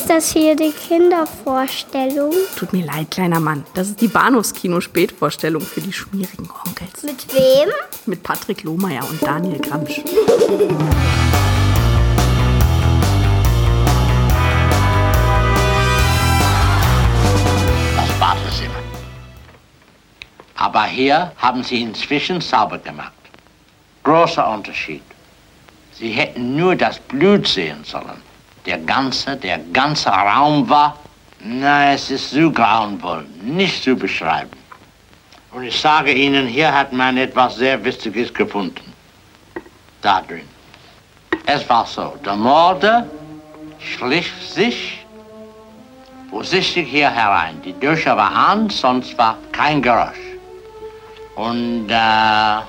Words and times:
Ist 0.00 0.08
das 0.08 0.32
hier 0.32 0.56
die 0.56 0.72
Kindervorstellung? 0.72 2.32
Tut 2.56 2.72
mir 2.72 2.86
leid, 2.86 3.10
kleiner 3.10 3.38
Mann. 3.38 3.66
Das 3.74 3.88
ist 3.88 4.00
die 4.00 4.08
Bahnhofskino-Spätvorstellung 4.08 5.60
für 5.60 5.82
die 5.82 5.92
schmierigen 5.92 6.48
Onkels. 6.66 7.02
Mit 7.02 7.34
wem? 7.34 7.68
Mit 8.06 8.22
Patrick 8.22 8.62
Lohmeier 8.62 9.06
und 9.06 9.22
Daniel 9.22 9.58
Gramsch. 9.58 10.00
Das 17.94 18.08
Badezimmer. 18.18 18.80
Aber 20.56 20.84
hier 20.84 21.32
haben 21.36 21.62
sie 21.62 21.82
inzwischen 21.82 22.40
sauber 22.40 22.78
gemacht. 22.78 23.12
Großer 24.02 24.50
Unterschied. 24.50 25.02
Sie 25.92 26.08
hätten 26.08 26.56
nur 26.56 26.74
das 26.74 26.98
Blut 27.00 27.46
sehen 27.46 27.84
sollen. 27.84 28.29
Der 28.66 28.78
ganze, 28.78 29.36
der 29.36 29.58
ganze 29.72 30.10
Raum 30.10 30.68
war, 30.68 30.96
na, 31.40 31.94
es 31.94 32.10
ist 32.10 32.30
so 32.30 32.50
grauenvoll, 32.50 33.26
nicht 33.42 33.82
zu 33.82 33.96
beschreiben. 33.96 34.50
Und 35.52 35.64
ich 35.64 35.80
sage 35.80 36.12
Ihnen, 36.12 36.46
hier 36.46 36.72
hat 36.72 36.92
man 36.92 37.16
etwas 37.16 37.56
sehr 37.56 37.82
Wichtiges 37.84 38.32
gefunden. 38.32 38.92
Da 40.02 40.20
drin. 40.20 40.48
Es 41.46 41.68
war 41.68 41.86
so, 41.86 42.14
der 42.24 42.36
Mörder 42.36 43.06
schlich 43.78 44.30
sich 44.54 45.04
vorsichtig 46.30 46.88
hier 46.88 47.10
herein. 47.10 47.60
Die 47.62 47.72
Tür 47.72 47.96
war 48.16 48.32
an, 48.32 48.70
sonst 48.70 49.16
war 49.18 49.36
kein 49.50 49.82
Geräusch. 49.82 50.18
Und 51.34 51.88
äh, 51.90 52.60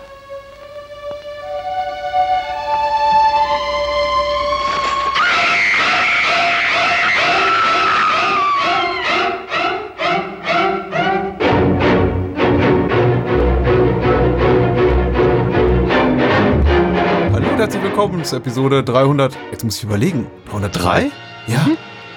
herzlich 17.71 17.89
willkommen 17.89 18.25
zur 18.25 18.39
Episode 18.39 18.83
300. 18.83 19.37
Jetzt 19.49 19.63
muss 19.63 19.77
ich 19.77 19.85
überlegen. 19.85 20.27
303? 20.49 21.09
Ja? 21.47 21.67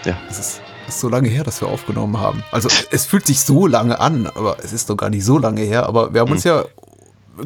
Ja. 0.05 0.19
Das 0.27 0.41
ist, 0.41 0.61
das 0.85 0.97
ist 0.97 1.01
so 1.01 1.09
lange 1.09 1.29
her, 1.29 1.45
dass 1.45 1.61
wir 1.61 1.69
aufgenommen 1.69 2.19
haben. 2.19 2.43
Also 2.51 2.69
es 2.91 3.07
fühlt 3.07 3.25
sich 3.25 3.41
so 3.41 3.69
lange 3.69 4.01
an, 4.01 4.27
aber 4.27 4.57
es 4.65 4.73
ist 4.73 4.91
doch 4.91 4.97
gar 4.97 5.11
nicht 5.11 5.25
so 5.25 5.39
lange 5.39 5.61
her. 5.61 5.87
Aber 5.87 6.13
wir 6.13 6.23
haben 6.23 6.33
uns 6.33 6.43
ja 6.43 6.65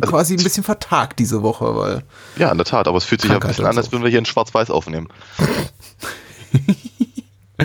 quasi 0.01 0.37
ein 0.37 0.43
bisschen 0.43 0.65
vertagt 0.65 1.19
diese 1.19 1.43
Woche, 1.43 1.77
weil 1.77 2.03
Ja, 2.39 2.51
in 2.51 2.57
der 2.57 2.65
Tat, 2.65 2.89
aber 2.89 2.97
es 2.97 3.05
fühlt 3.05 3.21
sich 3.21 3.31
ja 3.31 3.37
ein 3.37 3.47
bisschen 3.47 3.67
an, 3.67 3.77
als 3.77 3.93
würden 3.93 4.05
wir 4.05 4.09
hier 4.09 4.21
in 4.21 4.25
Schwarz-Weiß 4.25 4.71
aufnehmen. 4.71 5.09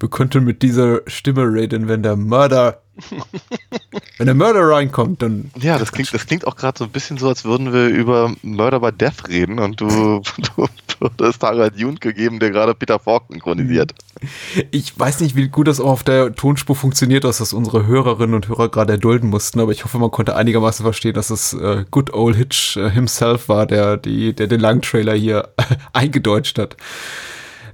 wir 0.00 0.08
könnten 0.08 0.44
mit 0.44 0.62
dieser 0.62 1.02
Stimme 1.06 1.42
reden, 1.42 1.86
wenn 1.86 2.02
der 2.02 2.16
Mörder, 2.16 2.80
wenn 4.18 4.26
der 4.26 4.34
Mörder 4.34 4.62
reinkommt, 4.68 5.20
dann 5.20 5.50
Ja, 5.60 5.78
das 5.78 5.92
klingt, 5.92 6.12
das 6.12 6.26
klingt 6.26 6.46
auch 6.46 6.56
gerade 6.56 6.78
so 6.78 6.84
ein 6.84 6.90
bisschen 6.90 7.18
so, 7.18 7.28
als 7.28 7.44
würden 7.44 7.72
wir 7.72 7.88
über 7.88 8.34
Murder 8.42 8.80
by 8.80 8.92
Death 8.92 9.28
reden 9.28 9.58
und 9.58 9.80
du, 9.80 9.86
du, 10.56 10.68
du 11.16 11.24
hast 11.24 11.42
Harald 11.42 11.76
Jund 11.76 12.00
gegeben, 12.00 12.40
der 12.40 12.50
gerade 12.50 12.74
Peter 12.74 12.98
Falk 12.98 13.24
synchronisiert. 13.28 13.92
Ich 14.70 14.98
weiß 14.98 15.20
nicht, 15.20 15.36
wie 15.36 15.48
gut 15.48 15.68
das 15.68 15.80
auch 15.80 15.90
auf 15.90 16.02
der 16.02 16.34
Tonspur 16.34 16.76
funktioniert, 16.76 17.24
dass 17.24 17.38
das 17.38 17.52
unsere 17.52 17.86
Hörerinnen 17.86 18.34
und 18.34 18.48
Hörer 18.48 18.70
gerade 18.70 18.94
erdulden 18.94 19.28
mussten, 19.28 19.60
aber 19.60 19.72
ich 19.72 19.84
hoffe, 19.84 19.98
man 19.98 20.10
konnte 20.10 20.34
einigermaßen 20.34 20.82
verstehen, 20.82 21.14
dass 21.14 21.28
es 21.28 21.52
äh, 21.52 21.84
Good 21.90 22.14
Old 22.14 22.36
Hitch 22.36 22.78
äh, 22.78 22.90
himself 22.90 23.50
war, 23.50 23.66
der, 23.66 23.98
die, 23.98 24.34
der 24.34 24.46
den 24.46 24.60
Langtrailer 24.60 25.14
hier 25.14 25.48
eingedeutscht 25.92 26.58
hat. 26.58 26.76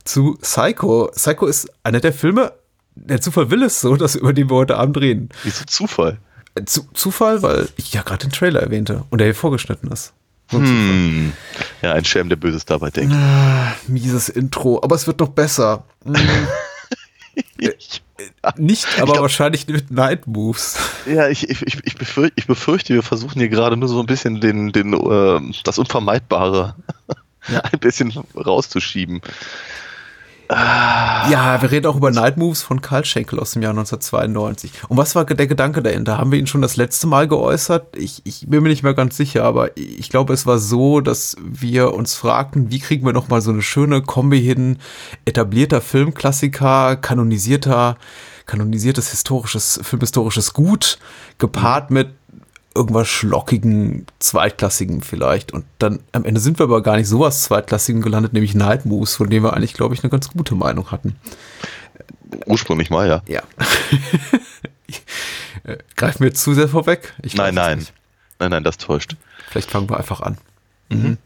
Zu 0.06 0.38
Psycho. 0.40 1.10
Psycho 1.14 1.46
ist 1.46 1.68
einer 1.82 2.00
der 2.00 2.12
Filme, 2.14 2.52
der 2.94 3.20
Zufall 3.20 3.50
will 3.50 3.62
es 3.62 3.80
so, 3.80 3.96
dass 3.96 4.14
über 4.14 4.32
den 4.32 4.48
wir 4.48 4.56
heute 4.56 4.78
Abend 4.78 4.96
reden. 4.98 5.28
Wieso 5.42 5.64
Zufall? 5.66 6.18
Äh, 6.54 6.64
Zu, 6.64 6.88
Zufall, 6.94 7.42
weil 7.42 7.68
ich 7.76 7.92
ja 7.92 8.00
gerade 8.02 8.27
den 8.27 8.32
Trailer 8.32 8.61
erwähnte 8.62 9.05
und 9.11 9.18
der 9.18 9.27
hier 9.27 9.34
vorgeschnitten 9.34 9.90
ist. 9.92 10.14
So 10.50 10.58
Hm. 10.58 11.33
Ja, 11.83 11.92
ein 11.92 12.05
Schelm, 12.05 12.28
der 12.28 12.36
Böses 12.36 12.64
dabei 12.64 12.90
denkt. 12.90 13.12
Zufall. 13.12 13.74
Mieses 13.89 14.28
Intro, 14.30 14.80
aber 14.83 14.95
es 14.95 15.06
wird 15.06 15.20
noch 15.20 15.28
besser. 15.28 15.84
Hm. 16.05 16.14
Ich, 17.58 18.02
Nicht, 18.56 18.86
aber 18.98 19.12
glaub- 19.12 19.20
wahrscheinlich 19.22 19.66
mit 19.66 19.90
Night 19.90 20.27
Moves. 20.27 20.77
ja, 21.05 21.28
ich, 21.28 21.50
ich, 21.50 21.66
ich, 21.84 21.95
befürchte, 21.96 22.33
ich 22.36 22.46
befürchte, 22.46 22.95
wir 22.95 23.02
versuchen 23.02 23.39
hier 23.39 23.50
gerade 23.50 23.77
nur 23.77 23.90
so 23.90 24.00
ein 24.00 24.06
bisschen 24.06 24.40
den, 24.40 24.72
den, 24.72 24.95
äh, 24.95 25.40
das 25.64 25.78
Unvermeidbare 25.78 26.74
ein 27.48 27.78
bisschen 27.78 28.12
rauszuschieben. 28.34 29.20
Ja, 30.48 31.61
wir 31.61 31.70
reden 31.70 31.86
auch 31.86 31.96
über 31.96 32.11
Night 32.11 32.36
Moves 32.36 32.62
von 32.62 32.80
Karl 32.80 33.05
Schenkel 33.05 33.40
aus 33.40 33.52
dem 33.52 33.62
Jahr 33.62 33.70
1992. 33.70 34.70
Und 34.89 34.96
was 34.96 35.14
war 35.14 35.24
der 35.24 35.46
Gedanke 35.46 35.83
dahinter? 35.83 36.18
Haben 36.18 36.30
wir 36.30 36.39
ihn 36.39 36.46
schon 36.46 36.62
das 36.62 36.77
letzte 36.77 37.07
Mal 37.07 37.27
geäußert? 37.27 37.96
Ich, 37.96 38.23
ich 38.24 38.46
bin 38.48 38.62
mir 38.62 38.68
nicht 38.68 38.83
mehr 38.83 38.95
ganz 38.95 39.17
sicher, 39.17 39.45
aber 39.45 39.77
ich 39.77 40.08
glaube, 40.08 40.33
es 40.34 40.46
war 40.46 40.58
so, 40.58 41.01
dass 41.01 41.36
wir 41.42 41.95
uns 41.95 42.14
fragten, 42.14 42.70
wie 42.70 42.79
kriegen 42.79 43.05
wir 43.05 43.12
noch 43.12 43.29
mal 43.29 43.40
so 43.40 43.51
eine 43.51 43.62
schöne 43.62 44.02
Kombi 44.02 44.40
hin? 44.40 44.79
Etablierter 45.24 45.80
Filmklassiker, 45.80 46.96
kanonisierter, 46.96 47.96
kanonisiertes 48.46 49.11
historisches, 49.11 49.80
filmhistorisches 49.83 50.52
Gut, 50.55 50.98
gepaart 51.39 51.90
mit 51.90 52.11
irgendwas 52.77 53.09
schlockigen, 53.09 54.07
zweitklassigen 54.20 55.01
vielleicht. 55.03 55.53
Und 55.53 55.64
dann 55.79 56.01
am 56.13 56.25
Ende 56.25 56.41
sind 56.41 56.59
wir 56.59 56.64
aber 56.64 56.83
gar 56.83 56.97
nicht 56.97 57.09
sowas 57.09 57.42
zweitklassigen 57.42 58.03
gelandet, 58.03 58.33
nämlich 58.33 58.55
Night 58.55 58.87
Moves, 58.87 59.14
von 59.17 59.29
dem 59.31 59.42
wir 59.42 59.55
eigentlich, 59.55 59.75
glaube 59.75 59.95
ich, 59.95 60.03
eine 60.05 60.11
ganz 60.11 60.31
gute 60.31 60.55
Meinung 60.55 60.91
hatten. 60.91 61.17
Ursprünglich 62.47 62.91
mal, 62.91 63.09
ja. 63.09 63.23
Ja. 63.27 63.42
Äh, 65.64 65.79
Greifen 65.97 66.23
wir 66.23 66.33
zu 66.35 66.55
sehr 66.55 66.69
vorweg? 66.69 67.13
Ich 67.23 67.35
Nein, 67.35 67.55
nein. 67.55 67.79
nicht. 67.79 67.92
Nein, 68.39 68.51
nein, 68.51 68.63
das 68.63 68.77
täuscht. 68.77 69.17
Vielleicht 69.51 69.70
fangen 69.70 69.89
wir 69.91 69.97
einfach 69.97 70.20
an. 70.20 70.39
Mhm. 70.91 71.17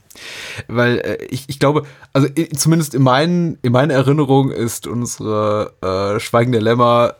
Weil 0.68 0.98
äh, 1.00 1.24
ich, 1.26 1.44
ich 1.48 1.58
glaube, 1.58 1.82
also 2.14 2.26
i- 2.28 2.48
zumindest 2.50 2.94
in 2.94 3.02
meinen, 3.02 3.58
in 3.62 3.72
meiner 3.72 3.92
Erinnerung 3.94 4.50
ist 4.50 4.86
unsere 4.86 5.74
äh, 5.82 6.20
Schweigen 6.20 6.52
der 6.52 6.62
Lämmer 6.62 7.16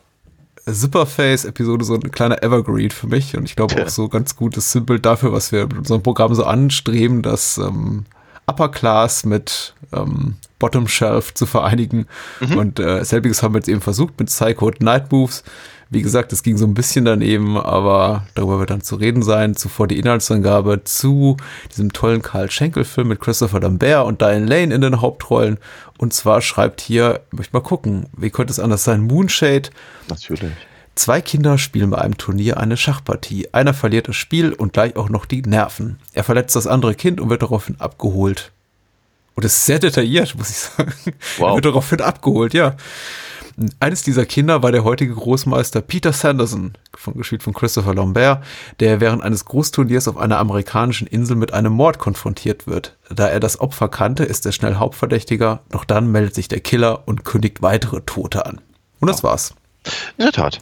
Zipperface-Episode 0.73 1.85
so 1.85 1.95
ein 1.95 2.11
kleiner 2.11 2.43
Evergreen 2.43 2.91
für 2.91 3.07
mich 3.07 3.35
und 3.37 3.45
ich 3.45 3.55
glaube 3.55 3.83
auch 3.83 3.89
so 3.89 4.07
ganz 4.09 4.35
gutes 4.35 4.71
Symbol 4.71 4.99
dafür, 4.99 5.31
was 5.33 5.51
wir 5.51 5.63
mit 5.63 5.77
unserem 5.77 6.03
Programm 6.03 6.33
so 6.35 6.43
anstreben, 6.43 7.21
das 7.21 7.57
ähm, 7.57 8.05
Upper 8.47 8.69
Class 8.69 9.25
mit 9.25 9.73
ähm, 9.93 10.35
Bottom 10.59 10.87
Shelf 10.87 11.33
zu 11.33 11.45
vereinigen. 11.45 12.07
Und 12.55 12.79
äh, 12.79 13.03
selbiges 13.03 13.41
haben 13.41 13.53
wir 13.53 13.59
jetzt 13.59 13.69
eben 13.69 13.81
versucht 13.81 14.19
mit 14.19 14.27
Psycho 14.27 14.67
und 14.67 14.81
Night 14.81 15.11
Moves. 15.11 15.43
Wie 15.93 16.01
gesagt, 16.01 16.31
es 16.31 16.41
ging 16.41 16.57
so 16.57 16.65
ein 16.65 16.73
bisschen 16.73 17.03
daneben, 17.03 17.57
aber 17.57 18.25
darüber 18.33 18.59
wird 18.59 18.69
dann 18.69 18.79
zu 18.79 18.95
reden 18.95 19.23
sein. 19.23 19.57
Zuvor 19.57 19.87
die 19.87 19.99
Inhaltsangabe 19.99 20.85
zu 20.85 21.35
diesem 21.69 21.91
tollen 21.91 22.21
Karl 22.21 22.49
Schenkel-Film 22.49 23.09
mit 23.09 23.19
Christopher 23.19 23.59
Lambert 23.59 24.05
und 24.05 24.21
Diane 24.21 24.45
Lane 24.45 24.73
in 24.73 24.79
den 24.79 25.01
Hauptrollen. 25.01 25.57
Und 25.97 26.13
zwar 26.13 26.39
schreibt 26.39 26.79
hier, 26.79 27.19
möchte 27.31 27.53
mal 27.53 27.61
gucken, 27.61 28.05
wie 28.15 28.29
könnte 28.29 28.53
es 28.53 28.59
anders 28.59 28.85
sein? 28.85 29.01
Moonshade. 29.01 29.69
Natürlich. 30.07 30.53
Zwei 30.95 31.19
Kinder 31.19 31.57
spielen 31.57 31.89
bei 31.89 31.97
einem 31.97 32.17
Turnier 32.17 32.55
eine 32.57 32.77
Schachpartie. 32.77 33.49
Einer 33.51 33.73
verliert 33.73 34.07
das 34.07 34.15
Spiel 34.15 34.53
und 34.53 34.71
gleich 34.71 34.95
auch 34.95 35.09
noch 35.09 35.25
die 35.25 35.41
Nerven. 35.41 35.99
Er 36.13 36.23
verletzt 36.23 36.55
das 36.55 36.67
andere 36.67 36.95
Kind 36.95 37.19
und 37.19 37.29
wird 37.29 37.41
daraufhin 37.41 37.75
abgeholt. 37.79 38.53
Und 39.35 39.43
es 39.43 39.57
ist 39.57 39.65
sehr 39.65 39.79
detailliert, 39.79 40.35
muss 40.37 40.49
ich 40.49 40.57
sagen. 40.57 40.93
Wow. 41.37 41.49
Er 41.49 41.55
wird 41.55 41.65
daraufhin 41.65 41.99
abgeholt, 41.99 42.53
ja. 42.53 42.77
Eines 43.79 44.03
dieser 44.03 44.25
Kinder 44.25 44.63
war 44.63 44.71
der 44.71 44.83
heutige 44.83 45.13
Großmeister 45.13 45.81
Peter 45.81 46.13
Sanderson, 46.13 46.73
von, 46.95 47.15
gespielt 47.15 47.43
von 47.43 47.53
Christopher 47.53 47.93
Lambert, 47.93 48.43
der 48.79 48.99
während 48.99 49.23
eines 49.23 49.45
Großturniers 49.45 50.07
auf 50.07 50.17
einer 50.17 50.37
amerikanischen 50.37 51.07
Insel 51.07 51.35
mit 51.35 51.53
einem 51.53 51.73
Mord 51.73 51.99
konfrontiert 51.99 52.67
wird. 52.67 52.97
Da 53.09 53.27
er 53.27 53.39
das 53.39 53.59
Opfer 53.59 53.89
kannte, 53.89 54.23
ist 54.23 54.45
er 54.45 54.51
schnell 54.51 54.75
Hauptverdächtiger, 54.75 55.61
doch 55.69 55.85
dann 55.85 56.11
meldet 56.11 56.35
sich 56.35 56.47
der 56.47 56.59
Killer 56.59 57.07
und 57.07 57.25
kündigt 57.25 57.61
weitere 57.61 58.01
Tote 58.01 58.45
an. 58.45 58.61
Und 58.99 59.07
das 59.07 59.23
war's. 59.23 59.53
In 60.17 60.25
der 60.25 60.31
Tat. 60.31 60.59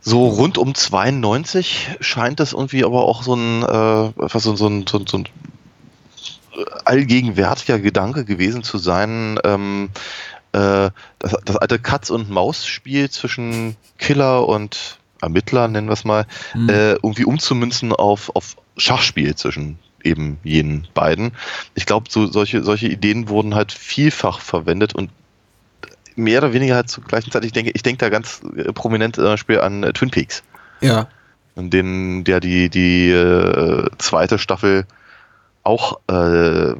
So 0.00 0.28
rund 0.28 0.58
um 0.58 0.74
92 0.74 1.96
scheint 2.00 2.38
das 2.38 2.52
irgendwie 2.52 2.84
aber 2.84 3.04
auch 3.04 3.22
so 3.22 3.34
ein, 3.34 3.62
äh, 3.62 4.12
was 4.16 4.42
so, 4.42 4.54
so, 4.54 4.68
so, 4.86 5.02
so 5.06 5.18
ein 5.18 5.28
allgegenwärtiger 6.84 7.78
Gedanke 7.78 8.24
gewesen 8.24 8.62
zu 8.62 8.78
sein, 8.78 9.38
ähm, 9.44 9.90
äh, 10.54 10.90
das, 11.18 11.36
das 11.44 11.56
alte 11.56 11.78
Katz- 11.78 12.10
und 12.10 12.30
Maus-Spiel 12.30 13.10
zwischen 13.10 13.76
Killer 13.98 14.48
und 14.48 14.98
Ermittler, 15.20 15.68
nennen 15.68 15.88
wir 15.88 15.94
es 15.94 16.04
mal, 16.04 16.26
äh, 16.68 16.92
irgendwie 16.92 17.24
umzumünzen 17.24 17.92
auf, 17.92 18.34
auf 18.34 18.56
Schachspiel 18.76 19.34
zwischen 19.34 19.78
eben 20.02 20.38
jenen 20.44 20.86
beiden. 20.92 21.32
Ich 21.74 21.86
glaube, 21.86 22.10
so, 22.10 22.26
solche, 22.26 22.62
solche 22.62 22.88
Ideen 22.88 23.28
wurden 23.28 23.54
halt 23.54 23.72
vielfach 23.72 24.40
verwendet 24.40 24.94
und 24.94 25.10
mehr 26.16 26.38
oder 26.40 26.52
weniger 26.52 26.74
halt 26.76 26.90
zur 26.90 27.04
gleichen 27.04 27.30
Zeit. 27.30 27.44
Ich 27.44 27.52
denke, 27.52 27.70
ich 27.74 27.82
denke 27.82 27.98
da 27.98 28.08
ganz 28.10 28.42
äh, 28.56 28.72
prominent 28.72 29.16
zum 29.16 29.24
Beispiel 29.24 29.60
an 29.60 29.82
äh, 29.82 29.92
Twin 29.92 30.10
Peaks, 30.10 30.42
Ja. 30.80 31.08
in 31.56 31.70
denen 31.70 32.24
der 32.24 32.40
die, 32.40 32.68
die 32.68 33.10
äh, 33.10 33.88
zweite 33.98 34.38
Staffel 34.38 34.84
auch 35.62 35.98
äh, 36.08 36.74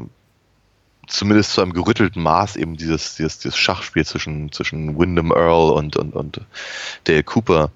zumindest 1.07 1.53
zu 1.53 1.63
einem 1.63 1.73
gerüttelten 1.73 2.23
Maß 2.23 2.57
eben 2.57 2.77
dieses, 2.77 3.17
dieses, 3.17 3.39
dieses 3.39 3.57
Schachspiel 3.57 4.05
zwischen, 4.05 4.53
zwischen 4.53 4.99
Wyndham 4.99 5.33
Earl 5.33 5.71
und, 5.73 5.97
und, 5.97 6.15
und 6.15 6.41
Dale 7.05 7.23
Cooper 7.23 7.71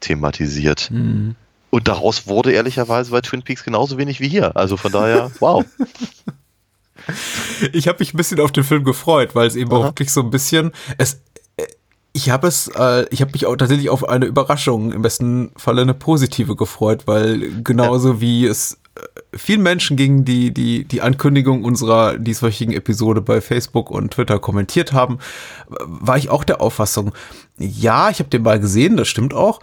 thematisiert. 0.00 0.90
Mhm. 0.90 1.36
Und 1.70 1.88
daraus 1.88 2.26
wurde 2.26 2.52
ehrlicherweise 2.52 3.10
bei 3.10 3.20
Twin 3.22 3.42
Peaks 3.42 3.64
genauso 3.64 3.96
wenig 3.96 4.20
wie 4.20 4.28
hier. 4.28 4.56
Also 4.56 4.76
von 4.76 4.92
daher, 4.92 5.30
wow. 5.40 5.64
Ich 7.72 7.88
habe 7.88 7.98
mich 8.00 8.14
ein 8.14 8.16
bisschen 8.16 8.40
auf 8.40 8.52
den 8.52 8.64
Film 8.64 8.84
gefreut, 8.84 9.34
weil 9.34 9.46
es 9.46 9.56
eben 9.56 9.72
Aha. 9.72 9.78
auch 9.78 9.84
wirklich 9.84 10.12
so 10.12 10.20
ein 10.20 10.30
bisschen 10.30 10.72
es 10.98 11.20
äh, 11.56 11.66
ich 12.12 12.30
habe 12.30 12.46
es 12.46 12.68
äh, 12.68 13.06
ich 13.10 13.20
habe 13.22 13.32
mich 13.32 13.46
auch 13.46 13.56
tatsächlich 13.56 13.90
auf 13.90 14.08
eine 14.08 14.26
Überraschung 14.26 14.92
im 14.92 15.02
besten 15.02 15.50
Falle 15.56 15.82
eine 15.82 15.94
positive 15.94 16.56
gefreut, 16.56 17.06
weil 17.06 17.62
genauso 17.62 18.20
wie 18.20 18.46
es 18.46 18.78
vielen 19.34 19.62
Menschen 19.62 19.96
gegen 19.96 20.24
die 20.24 20.52
die 20.52 20.84
die 20.84 21.00
Ankündigung 21.02 21.64
unserer 21.64 22.18
dieswöchigen 22.18 22.74
Episode 22.74 23.20
bei 23.20 23.40
Facebook 23.40 23.90
und 23.90 24.12
Twitter 24.12 24.38
kommentiert 24.38 24.92
haben, 24.92 25.18
war 25.68 26.18
ich 26.18 26.28
auch 26.28 26.44
der 26.44 26.60
Auffassung, 26.60 27.12
ja, 27.58 28.10
ich 28.10 28.18
habe 28.18 28.28
den 28.28 28.42
mal 28.42 28.60
gesehen, 28.60 28.96
das 28.96 29.08
stimmt 29.08 29.34
auch, 29.34 29.60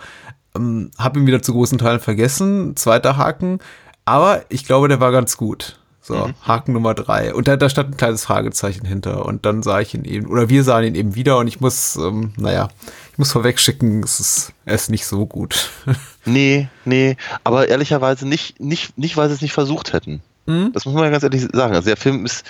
ähm, 0.55 0.91
habe 0.97 1.19
ihn 1.19 1.27
wieder 1.27 1.41
zu 1.41 1.53
großen 1.53 1.77
Teilen 1.77 1.99
vergessen, 1.99 2.75
zweiter 2.75 3.17
Haken, 3.17 3.59
aber 4.05 4.43
ich 4.49 4.65
glaube, 4.65 4.87
der 4.87 4.99
war 4.99 5.11
ganz 5.11 5.37
gut. 5.37 5.79
So, 6.01 6.15
Mhm. 6.15 6.33
Haken 6.41 6.73
Nummer 6.73 6.95
drei. 6.95 7.35
Und 7.35 7.47
da, 7.47 7.55
da 7.55 7.69
stand 7.69 7.91
ein 7.91 7.97
kleines 7.97 8.23
Fragezeichen 8.23 8.85
hinter. 8.87 9.27
Und 9.27 9.45
dann 9.45 9.61
sah 9.61 9.79
ich 9.79 9.93
ihn 9.93 10.05
eben, 10.05 10.25
oder 10.25 10.49
wir 10.49 10.63
sahen 10.63 10.83
ihn 10.85 10.95
eben 10.95 11.13
wieder 11.13 11.37
und 11.37 11.47
ich 11.47 11.61
muss, 11.61 11.97
ähm, 11.97 12.33
naja, 12.37 12.69
ich 13.11 13.19
muss 13.19 13.31
vorwegschicken, 13.31 14.01
es 14.01 14.19
ist, 14.19 14.53
er 14.65 14.73
ist 14.73 14.89
nicht 14.89 15.05
so 15.05 15.27
gut. 15.27 15.69
Nee, 16.29 16.67
nee, 16.85 17.17
aber 17.43 17.69
ehrlicherweise 17.69 18.27
nicht, 18.27 18.59
nicht, 18.59 18.97
nicht 18.97 19.17
weil 19.17 19.29
sie 19.29 19.35
es 19.35 19.41
nicht 19.41 19.53
versucht 19.53 19.93
hätten. 19.93 20.21
Mhm. 20.45 20.71
Das 20.73 20.85
muss 20.85 20.93
man 20.93 21.03
ja 21.03 21.09
ganz 21.09 21.23
ehrlich 21.23 21.47
sagen. 21.51 21.75
Also 21.75 21.87
der 21.87 21.97
Film 21.97 22.25
ist. 22.25 22.45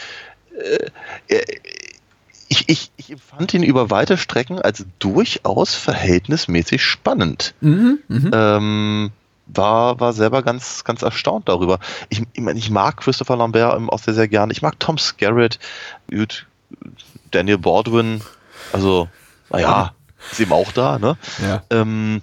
Äh, 1.27 1.35
äh, 1.35 1.59
ich, 2.51 2.67
ich, 2.67 2.91
ich 2.97 3.11
empfand 3.11 3.53
ihn 3.53 3.61
über 3.61 3.91
weite 3.91 4.17
Strecken 4.17 4.59
als 4.59 4.83
durchaus 4.97 5.75
verhältnismäßig 5.75 6.83
spannend. 6.83 7.53
Mhm, 7.61 7.99
mhm. 8.07 8.31
Ähm, 8.33 9.11
war, 9.45 9.99
war 9.99 10.13
selber 10.13 10.41
ganz, 10.41 10.83
ganz 10.83 11.03
erstaunt 11.03 11.47
darüber. 11.47 11.79
Ich, 12.09 12.23
ich, 12.33 12.41
meine, 12.41 12.57
ich 12.57 12.71
mag 12.71 12.97
Christopher 12.97 13.37
Lambert 13.37 13.79
auch 13.89 13.99
sehr, 13.99 14.15
sehr 14.15 14.27
gerne. 14.27 14.51
Ich 14.51 14.63
mag 14.63 14.79
Tom 14.79 14.97
Skerritt, 14.97 15.59
Daniel 17.29 17.59
Baldwin, 17.59 18.21
also, 18.73 19.07
naja, 19.51 19.93
ist 20.31 20.39
eben 20.39 20.51
auch 20.51 20.71
da, 20.71 20.99
ne? 20.99 21.17
Ja. 21.41 21.63
Ähm, 21.69 22.21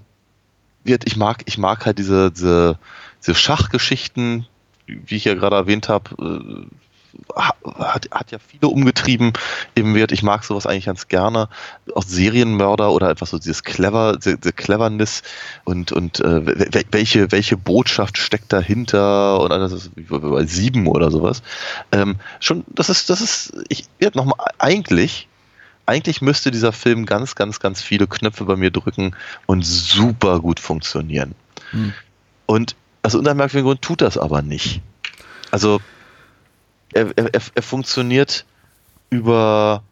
wird- 0.87 1.07
ich 1.07 1.17
mag, 1.17 1.43
ich 1.47 1.59
mag 1.59 1.87
halt 1.87 1.99
diese, 1.99 2.31
diese, 2.31 2.79
diese 3.21 3.35
Schachgeschichten, 3.35 4.47
wie 4.87 5.17
ich 5.17 5.25
ja 5.25 5.35
gerade 5.35 5.57
erwähnt 5.57 5.89
habe, 5.89 6.11
äh, 6.21 6.67
ha- 7.35 7.55
hat, 7.79 8.09
hat 8.11 8.31
ja 8.31 8.39
viele 8.39 8.69
umgetrieben 8.69 9.33
im 9.75 9.95
Wert. 9.95 10.13
Ich 10.13 10.23
mag 10.23 10.45
sowas 10.45 10.67
eigentlich 10.67 10.87
ganz 10.87 11.09
gerne. 11.09 11.49
Auch 11.95 12.03
Serienmörder 12.03 12.91
oder 12.93 13.11
etwas 13.11 13.31
so 13.31 13.39
dieses 13.39 13.63
Clever, 13.65 14.17
diese, 14.17 14.37
Cleverness 14.39 15.23
und, 15.65 15.93
und 15.93 16.21
äh, 16.21 16.25
wel- 16.25 16.73
wel- 16.73 16.87
welche, 16.91 17.33
welche 17.33 17.57
Botschaft 17.57 18.19
steckt 18.19 18.53
dahinter 18.53 19.41
und 19.41 19.51
das 19.51 19.73
ist 19.73 19.91
bei 20.09 20.45
sieben 20.45 20.87
oder 20.87 21.11
sowas. 21.11 21.43
Ähm, 21.91 22.17
schon, 22.41 22.65
das 22.69 22.91
ist, 22.91 23.11
das 23.11 23.21
ist, 23.21 23.55
ich, 23.69 23.85
ja, 24.01 24.11
nochmal, 24.15 24.37
eigentlich, 24.59 25.29
eigentlich 25.87 26.21
müsste 26.21 26.51
dieser 26.51 26.73
Film 26.73 27.07
ganz, 27.07 27.35
ganz, 27.35 27.61
ganz 27.61 27.81
viele 27.81 28.07
Knöpfe 28.07 28.45
bei 28.45 28.57
mir 28.57 28.71
drücken 28.71 29.15
und 29.47 29.65
super 29.65 30.41
gut 30.41 30.61
funktionieren. 30.61 31.35
Hm. 31.71 31.93
Und 32.47 32.77
aus 33.03 33.15
unermerklichen 33.15 33.65
Grund 33.65 33.83
tut 33.83 34.01
das 34.01 34.19
aber 34.19 34.43
nicht. 34.43 34.81
Also 35.51 35.81
er, 36.93 37.17
er, 37.17 37.33
er- 37.35 37.41
er 37.55 37.63
funktioniert 37.63 38.45
über, 39.11 39.83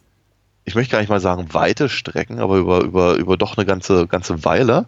ich 0.65 0.75
möchte 0.75 0.93
gar 0.93 0.99
nicht 1.01 1.09
mal 1.11 1.21
sagen 1.21 1.55
weite 1.55 1.89
Strecken, 1.89 2.41
aber 2.41 2.57
über, 2.59 2.83
über, 2.83 3.15
über 3.15 3.37
doch 3.37 3.57
eine 3.57 3.67
ganze, 3.67 4.07
ganze 4.09 4.45
Weile, 4.45 4.87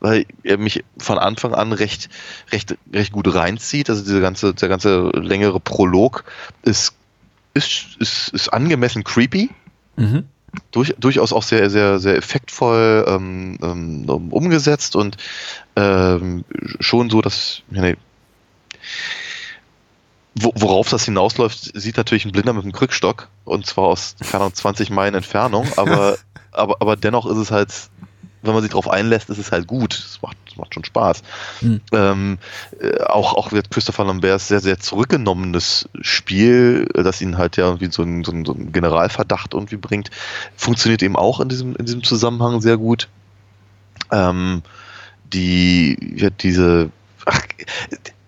weil 0.00 0.26
er 0.42 0.58
mich 0.58 0.82
von 0.98 1.18
Anfang 1.18 1.54
an 1.54 1.72
recht, 1.72 2.08
recht, 2.52 2.76
recht 2.92 3.12
gut 3.12 3.32
reinzieht. 3.32 3.88
Also 3.90 4.02
diese 4.02 4.20
ganze, 4.20 4.54
der 4.54 4.68
ganze 4.68 5.10
längere 5.10 5.60
Prolog 5.60 6.24
ist, 6.62 6.94
ist, 7.54 7.96
ist, 7.98 8.28
ist 8.30 8.48
angemessen 8.52 9.04
creepy 9.04 9.50
Mhm. 9.96 10.24
Durch, 10.70 10.94
durchaus 10.98 11.32
auch 11.32 11.42
sehr, 11.42 11.70
sehr, 11.70 11.98
sehr 11.98 12.16
effektvoll 12.16 13.04
ähm, 13.08 13.58
ähm, 13.62 14.04
umgesetzt 14.30 14.96
und 14.96 15.16
ähm, 15.76 16.44
schon 16.80 17.10
so, 17.10 17.20
dass 17.20 17.62
nee, 17.70 17.96
wo, 20.34 20.52
worauf 20.54 20.88
das 20.88 21.04
hinausläuft, 21.04 21.78
sieht 21.78 21.96
natürlich 21.96 22.24
ein 22.24 22.32
Blinder 22.32 22.52
mit 22.52 22.62
einem 22.62 22.72
Krückstock 22.72 23.28
und 23.44 23.66
zwar 23.66 23.84
aus 23.84 24.16
keine 24.20 24.44
Ahnung, 24.44 24.54
20 24.54 24.90
Meilen 24.90 25.14
Entfernung, 25.14 25.66
aber, 25.76 26.18
aber, 26.52 26.76
aber 26.80 26.96
dennoch 26.96 27.26
ist 27.26 27.38
es 27.38 27.50
halt, 27.50 27.72
wenn 28.42 28.54
man 28.54 28.62
sich 28.62 28.70
darauf 28.70 28.88
einlässt, 28.88 29.28
ist 29.30 29.38
es 29.38 29.52
halt 29.52 29.66
gut. 29.66 29.94
Es 29.94 30.22
macht, 30.22 30.36
macht 30.60 30.74
schon 30.74 30.84
Spaß. 30.84 31.22
Mhm. 31.60 31.80
Ähm, 31.92 32.38
äh, 32.80 33.02
auch, 33.04 33.34
auch 33.34 33.52
wird 33.52 33.70
Christopher 33.70 34.04
Lambert 34.04 34.40
sehr, 34.40 34.60
sehr 34.60 34.78
zurückgenommenes 34.78 35.88
Spiel, 36.00 36.86
äh, 36.94 37.02
das 37.02 37.20
ihn 37.20 37.38
halt 37.38 37.56
ja 37.56 37.66
irgendwie 37.66 37.90
so 37.90 38.02
einen, 38.02 38.24
so 38.24 38.32
einen, 38.32 38.44
so 38.44 38.54
einen 38.54 38.72
Generalverdacht 38.72 39.54
irgendwie 39.54 39.76
bringt, 39.76 40.10
funktioniert 40.56 41.02
eben 41.02 41.16
auch 41.16 41.40
in 41.40 41.48
diesem, 41.48 41.76
in 41.76 41.86
diesem 41.86 42.02
Zusammenhang 42.02 42.60
sehr 42.60 42.76
gut. 42.76 43.08
Ähm, 44.12 44.62
die, 45.32 46.14
ja, 46.16 46.30
diese, 46.30 46.90
ach, 47.26 47.40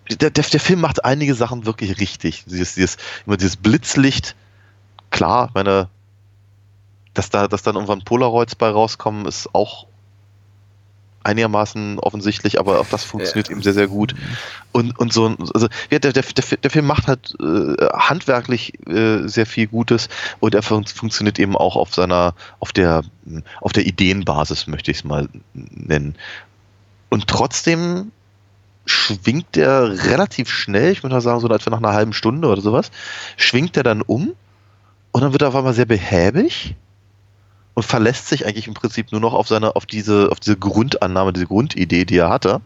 der, 0.09 0.29
der, 0.29 0.43
der 0.43 0.59
Film 0.59 0.81
macht 0.81 1.05
einige 1.05 1.35
Sachen 1.35 1.65
wirklich 1.65 1.99
richtig. 1.99 2.45
Dieses, 2.45 2.75
dieses, 2.75 2.97
immer 3.25 3.37
dieses 3.37 3.57
Blitzlicht, 3.57 4.35
klar, 5.09 5.49
meine, 5.53 5.89
dass 7.13 7.29
da, 7.29 7.47
dass 7.47 7.63
dann 7.63 7.75
irgendwann 7.75 8.03
Polaroids 8.03 8.55
bei 8.55 8.69
rauskommen, 8.69 9.25
ist 9.25 9.53
auch 9.53 9.87
einigermaßen 11.23 11.99
offensichtlich, 11.99 12.59
aber 12.59 12.79
auch 12.79 12.87
das 12.87 13.03
funktioniert 13.03 13.49
eben 13.49 13.61
sehr, 13.61 13.73
sehr 13.73 13.87
gut. 13.87 14.15
Und, 14.71 14.97
und 14.99 15.13
so, 15.13 15.35
also 15.53 15.67
ja, 15.89 15.99
der, 15.99 16.13
der, 16.13 16.23
der, 16.23 16.71
Film 16.71 16.85
macht 16.85 17.07
halt 17.07 17.35
äh, 17.39 17.85
handwerklich 17.93 18.73
äh, 18.87 19.27
sehr 19.27 19.45
viel 19.45 19.67
Gutes 19.67 20.09
und 20.39 20.55
er 20.55 20.63
fun 20.63 20.85
funktioniert 20.85 21.39
eben 21.39 21.55
auch 21.55 21.75
auf 21.75 21.93
seiner, 21.93 22.35
auf 22.59 22.71
der, 22.71 23.03
auf 23.61 23.71
der 23.73 23.85
Ideenbasis, 23.85 24.67
möchte 24.67 24.91
ich 24.91 24.97
es 24.97 25.03
mal 25.03 25.29
nennen. 25.53 26.15
Und 27.09 27.27
trotzdem 27.27 28.11
schwingt 28.85 29.55
der 29.55 30.05
relativ 30.09 30.49
schnell, 30.49 30.91
ich 30.91 31.03
würde 31.03 31.15
mal 31.15 31.21
sagen, 31.21 31.39
so 31.39 31.47
etwa 31.47 31.69
nach 31.69 31.77
einer 31.77 31.93
halben 31.93 32.13
Stunde 32.13 32.47
oder 32.47 32.61
sowas, 32.61 32.91
schwingt 33.37 33.77
er 33.77 33.83
dann 33.83 34.01
um 34.01 34.33
und 35.11 35.21
dann 35.21 35.31
wird 35.31 35.43
er 35.43 35.49
auf 35.49 35.55
einmal 35.55 35.73
sehr 35.73 35.85
behäbig 35.85 36.75
und 37.73 37.83
verlässt 37.83 38.27
sich 38.27 38.45
eigentlich 38.45 38.67
im 38.67 38.73
Prinzip 38.73 39.11
nur 39.11 39.21
noch 39.21 39.33
auf 39.33 39.47
seine, 39.47 39.75
auf 39.75 39.85
diese, 39.85 40.29
auf 40.31 40.39
diese 40.39 40.57
Grundannahme, 40.57 41.33
diese 41.33 41.47
Grundidee, 41.47 42.05
die 42.05 42.17
er 42.17 42.29
hatte. 42.29 42.61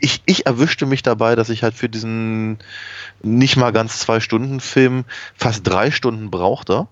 Ich, 0.00 0.22
ich 0.26 0.46
erwischte 0.46 0.86
mich 0.86 1.02
dabei, 1.02 1.34
dass 1.36 1.48
ich 1.48 1.62
halt 1.62 1.74
für 1.74 1.88
diesen 1.88 2.58
nicht 3.22 3.56
mal 3.56 3.72
ganz 3.72 4.00
zwei 4.00 4.20
Stunden 4.20 4.60
Film 4.60 5.04
fast 5.36 5.66
drei 5.66 5.90
Stunden 5.90 6.30
brauchte, 6.30 6.88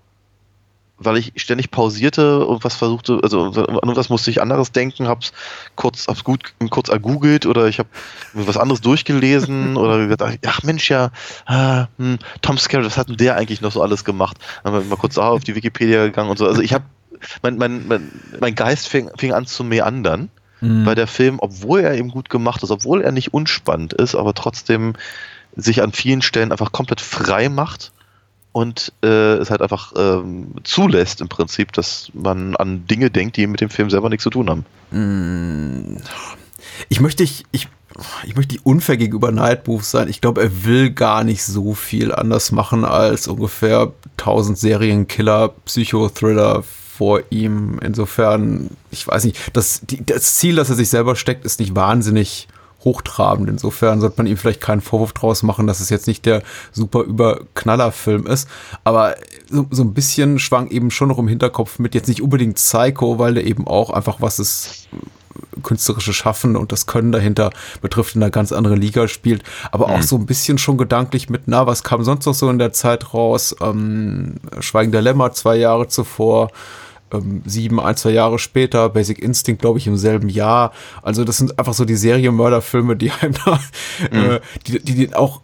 weil 1.04 1.16
ich 1.16 1.32
ständig 1.36 1.70
pausierte 1.70 2.46
und 2.46 2.64
was 2.64 2.74
versuchte, 2.74 3.20
also 3.22 3.44
an 3.44 3.96
was 3.96 4.08
musste 4.08 4.30
ich 4.30 4.40
anderes 4.40 4.72
denken, 4.72 5.08
hab's 5.08 5.32
kurz, 5.76 6.06
hab's 6.08 6.24
gut, 6.24 6.54
kurz 6.70 6.88
ergoogelt 6.88 7.46
oder 7.46 7.66
ich 7.66 7.78
habe 7.78 7.88
was 8.32 8.56
anderes 8.56 8.80
durchgelesen 8.80 9.76
oder 9.76 10.06
gesagt, 10.06 10.46
ach 10.46 10.62
Mensch, 10.62 10.90
ja, 10.90 11.10
hm, 11.46 12.18
Tom 12.40 12.58
Skerritt, 12.58 12.86
was 12.86 12.96
hat 12.96 13.08
denn 13.08 13.16
der 13.16 13.36
eigentlich 13.36 13.60
noch 13.60 13.72
so 13.72 13.82
alles 13.82 14.04
gemacht? 14.04 14.36
Dann 14.62 14.72
haben 14.72 14.82
wir 14.84 14.90
mal 14.90 14.96
kurz 14.96 15.14
da 15.14 15.28
auf 15.28 15.44
die 15.44 15.54
Wikipedia 15.54 16.04
gegangen 16.04 16.30
und 16.30 16.38
so. 16.38 16.46
Also 16.46 16.62
ich 16.62 16.72
habe, 16.72 16.84
mein, 17.42 17.56
mein, 17.56 17.86
mein, 17.86 18.08
mein 18.40 18.54
Geist 18.54 18.88
fing, 18.88 19.10
fing 19.16 19.32
an 19.32 19.46
zu 19.46 19.64
meandern, 19.64 20.30
Mhm. 20.62 20.86
weil 20.86 20.94
der 20.94 21.08
Film, 21.08 21.38
obwohl 21.40 21.80
er 21.80 21.94
eben 21.94 22.10
gut 22.10 22.30
gemacht 22.30 22.62
ist, 22.62 22.70
obwohl 22.70 23.02
er 23.02 23.10
nicht 23.10 23.34
unspannend 23.34 23.92
ist, 23.94 24.14
aber 24.14 24.32
trotzdem 24.32 24.94
sich 25.56 25.82
an 25.82 25.92
vielen 25.92 26.22
Stellen 26.22 26.52
einfach 26.52 26.70
komplett 26.70 27.00
frei 27.00 27.48
macht 27.48 27.90
und 28.52 28.92
äh, 29.02 29.34
es 29.34 29.50
halt 29.50 29.62
einfach 29.62 29.92
ähm, 29.96 30.54
zulässt 30.62 31.20
im 31.20 31.28
Prinzip, 31.28 31.72
dass 31.72 32.10
man 32.14 32.54
an 32.56 32.86
Dinge 32.86 33.10
denkt, 33.10 33.36
die 33.36 33.46
mit 33.46 33.60
dem 33.60 33.70
Film 33.70 33.90
selber 33.90 34.08
nichts 34.08 34.24
zu 34.24 34.30
tun 34.30 34.50
haben. 34.50 34.66
Mm. 34.90 35.96
Ich 36.88 37.00
möchte 37.00 37.22
ich, 37.22 37.44
ich, 37.52 37.68
ich 38.24 38.36
möchte 38.36 38.54
nicht 38.54 38.66
unfair 38.66 38.96
gegenüber 38.96 39.32
Nightmove 39.32 39.84
sein. 39.84 40.08
Ich 40.08 40.20
glaube, 40.20 40.42
er 40.42 40.64
will 40.64 40.90
gar 40.90 41.24
nicht 41.24 41.42
so 41.42 41.74
viel 41.74 42.12
anders 42.12 42.52
machen 42.52 42.84
als 42.84 43.26
ungefähr 43.28 43.92
1000 44.18 44.58
Serienkiller, 44.58 45.50
Psychothriller 45.64 46.62
vor 46.62 47.22
ihm. 47.30 47.78
Insofern, 47.82 48.70
ich 48.90 49.06
weiß 49.06 49.24
nicht, 49.24 49.38
das, 49.54 49.80
die, 49.82 50.04
das 50.04 50.36
Ziel, 50.36 50.56
das 50.56 50.70
er 50.70 50.76
sich 50.76 50.88
selber 50.88 51.16
steckt, 51.16 51.44
ist 51.44 51.60
nicht 51.60 51.74
wahnsinnig 51.74 52.48
hochtrabend. 52.84 53.48
Insofern 53.48 54.00
sollte 54.00 54.16
man 54.18 54.26
ihm 54.26 54.36
vielleicht 54.36 54.60
keinen 54.60 54.80
Vorwurf 54.80 55.12
draus 55.12 55.42
machen, 55.42 55.66
dass 55.66 55.80
es 55.80 55.90
jetzt 55.90 56.06
nicht 56.06 56.26
der 56.26 56.42
super 56.72 57.02
Überknaller-Film 57.02 58.26
ist. 58.26 58.48
Aber 58.84 59.16
so, 59.50 59.66
so 59.70 59.82
ein 59.82 59.94
bisschen 59.94 60.38
schwang 60.38 60.68
eben 60.70 60.90
schon 60.90 61.08
noch 61.08 61.18
im 61.18 61.28
Hinterkopf 61.28 61.78
mit, 61.78 61.94
jetzt 61.94 62.08
nicht 62.08 62.22
unbedingt 62.22 62.56
Psycho, 62.56 63.18
weil 63.18 63.34
der 63.34 63.46
eben 63.46 63.66
auch 63.66 63.90
einfach 63.90 64.20
was 64.20 64.38
ist, 64.38 64.88
künstlerische 65.62 66.12
Schaffen 66.12 66.56
und 66.56 66.72
das 66.72 66.86
Können 66.86 67.12
dahinter 67.12 67.50
betrifft, 67.80 68.16
in 68.16 68.22
einer 68.22 68.30
ganz 68.30 68.52
anderen 68.52 68.80
Liga 68.80 69.08
spielt, 69.08 69.42
aber 69.70 69.86
auch 69.86 70.02
so 70.02 70.16
ein 70.16 70.26
bisschen 70.26 70.58
schon 70.58 70.76
gedanklich 70.76 71.30
mit, 71.30 71.42
na, 71.46 71.66
was 71.66 71.82
kam 71.82 72.02
sonst 72.04 72.26
noch 72.26 72.34
so 72.34 72.50
in 72.50 72.58
der 72.58 72.72
Zeit 72.72 73.14
raus? 73.14 73.54
Ähm, 73.60 74.36
Schweigen 74.60 74.92
der 74.92 75.02
Lämmer 75.02 75.32
zwei 75.32 75.56
Jahre 75.56 75.88
zuvor, 75.88 76.50
ähm, 77.12 77.42
sieben, 77.44 77.80
ein, 77.80 77.96
zwei 77.96 78.10
Jahre 78.10 78.38
später, 78.38 78.88
Basic 78.88 79.18
Instinct, 79.18 79.60
glaube 79.60 79.78
ich, 79.78 79.86
im 79.86 79.96
selben 79.96 80.28
Jahr. 80.28 80.72
Also 81.02 81.24
das 81.24 81.38
sind 81.38 81.58
einfach 81.58 81.74
so 81.74 81.84
die 81.84 81.96
Serienmörderfilme, 81.96 82.96
die 82.96 83.10
einem 83.20 83.34
da, 83.44 83.60
äh, 84.10 84.40
die, 84.66 84.80
die 84.80 84.94
den 84.94 85.14
auch, 85.14 85.42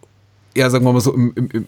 ja, 0.55 0.69
sagen 0.69 0.85
wir 0.85 0.93
mal 0.93 1.01
so, 1.01 1.13
im, 1.13 1.33
im, 1.35 1.49
im 1.51 1.67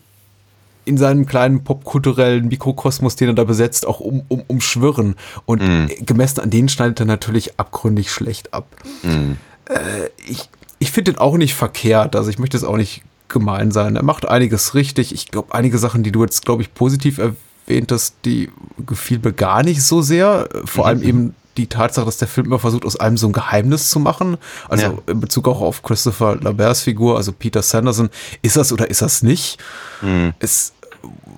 in 0.83 0.97
seinem 0.97 1.27
kleinen 1.27 1.63
popkulturellen 1.63 2.47
Mikrokosmos, 2.47 3.15
den 3.15 3.29
er 3.29 3.33
da 3.35 3.43
besetzt, 3.43 3.85
auch 3.85 3.99
um, 3.99 4.23
um, 4.27 4.43
umschwirren. 4.47 5.15
Und 5.45 5.61
gemessen 6.03 6.39
an 6.39 6.49
denen 6.49 6.69
schneidet 6.69 6.99
er 6.99 7.05
natürlich 7.05 7.59
abgründig 7.59 8.11
schlecht 8.11 8.51
ab. 8.51 8.65
Äh, 9.69 10.09
ich 10.25 10.49
ich 10.81 10.91
finde 10.91 11.13
den 11.13 11.19
auch 11.19 11.37
nicht 11.37 11.53
verkehrt. 11.53 12.15
Also 12.15 12.31
ich 12.31 12.39
möchte 12.39 12.57
es 12.57 12.63
auch 12.63 12.75
nicht 12.75 13.03
gemein 13.27 13.69
sein. 13.71 13.95
Er 13.95 14.03
macht 14.03 14.27
einiges 14.27 14.73
richtig. 14.73 15.13
Ich 15.13 15.27
glaube, 15.27 15.53
einige 15.53 15.77
Sachen, 15.77 16.01
die 16.01 16.11
du 16.11 16.23
jetzt, 16.23 16.43
glaube 16.43 16.63
ich, 16.63 16.73
positiv 16.73 17.19
erwähnt 17.19 17.37
hast, 17.67 18.15
die 18.25 18.49
gefiel 18.85 19.19
mir 19.23 19.33
gar 19.33 19.63
nicht 19.63 19.83
so 19.83 20.01
sehr. 20.01 20.49
Vor 20.65 20.87
allem 20.87 21.01
eben 21.03 21.35
die 21.57 21.67
Tatsache, 21.67 22.05
dass 22.05 22.17
der 22.17 22.27
Film 22.27 22.47
immer 22.47 22.59
versucht, 22.59 22.85
aus 22.85 22.95
allem 22.95 23.17
so 23.17 23.27
ein 23.27 23.33
Geheimnis 23.33 23.89
zu 23.89 23.99
machen. 23.99 24.37
Also 24.69 24.85
Ja. 24.85 24.93
in 25.07 25.19
Bezug 25.19 25.47
auch 25.47 25.61
auf 25.61 25.83
Christopher 25.83 26.37
Laberts 26.37 26.81
Figur, 26.81 27.17
also 27.17 27.31
Peter 27.33 27.61
Sanderson. 27.61 28.09
Ist 28.41 28.55
das 28.57 28.71
oder 28.71 28.89
ist 28.89 29.01
das 29.01 29.21
nicht? 29.23 29.57
Es 30.39 30.73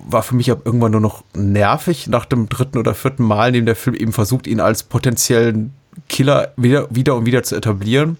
war 0.06 0.22
für 0.22 0.34
mich 0.36 0.50
ab 0.50 0.60
irgendwann 0.64 0.92
nur 0.92 1.00
noch 1.00 1.24
nervig 1.34 2.06
nach 2.06 2.26
dem 2.26 2.48
dritten 2.48 2.78
oder 2.78 2.94
vierten 2.94 3.24
Mal, 3.24 3.48
in 3.48 3.54
dem 3.54 3.66
der 3.66 3.76
Film 3.76 3.96
eben 3.96 4.12
versucht, 4.12 4.46
ihn 4.46 4.60
als 4.60 4.82
potenziellen 4.84 5.72
Killer 6.08 6.52
wieder, 6.56 6.86
wieder 6.90 7.16
und 7.16 7.26
wieder 7.26 7.42
zu 7.42 7.56
etablieren. 7.56 8.16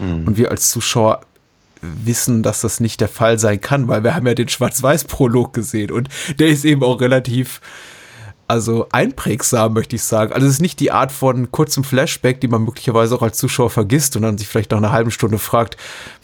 Und 0.00 0.36
wir 0.36 0.50
als 0.52 0.70
Zuschauer 0.70 1.22
wissen, 1.80 2.42
dass 2.42 2.60
das 2.60 2.80
nicht 2.80 3.00
der 3.00 3.08
Fall 3.08 3.38
sein 3.38 3.60
kann, 3.60 3.88
weil 3.88 4.04
wir 4.04 4.14
haben 4.14 4.26
ja 4.26 4.34
den 4.34 4.48
Schwarz-Weiß-Prolog 4.48 5.52
gesehen 5.52 5.90
und 5.90 6.08
der 6.38 6.48
ist 6.48 6.64
eben 6.64 6.82
auch 6.82 7.00
relativ, 7.00 7.60
also 8.48 8.86
einprägsam, 8.92 9.74
möchte 9.74 9.96
ich 9.96 10.02
sagen. 10.02 10.32
Also 10.32 10.46
es 10.46 10.54
ist 10.54 10.62
nicht 10.62 10.80
die 10.80 10.90
Art 10.90 11.12
von 11.12 11.52
kurzem 11.52 11.84
Flashback, 11.84 12.40
die 12.40 12.48
man 12.48 12.62
möglicherweise 12.64 13.14
auch 13.14 13.22
als 13.22 13.36
Zuschauer 13.36 13.68
vergisst 13.68 14.16
und 14.16 14.22
dann 14.22 14.38
sich 14.38 14.48
vielleicht 14.48 14.70
nach 14.70 14.78
einer 14.78 14.90
halben 14.90 15.10
Stunde 15.10 15.38
fragt, 15.38 15.76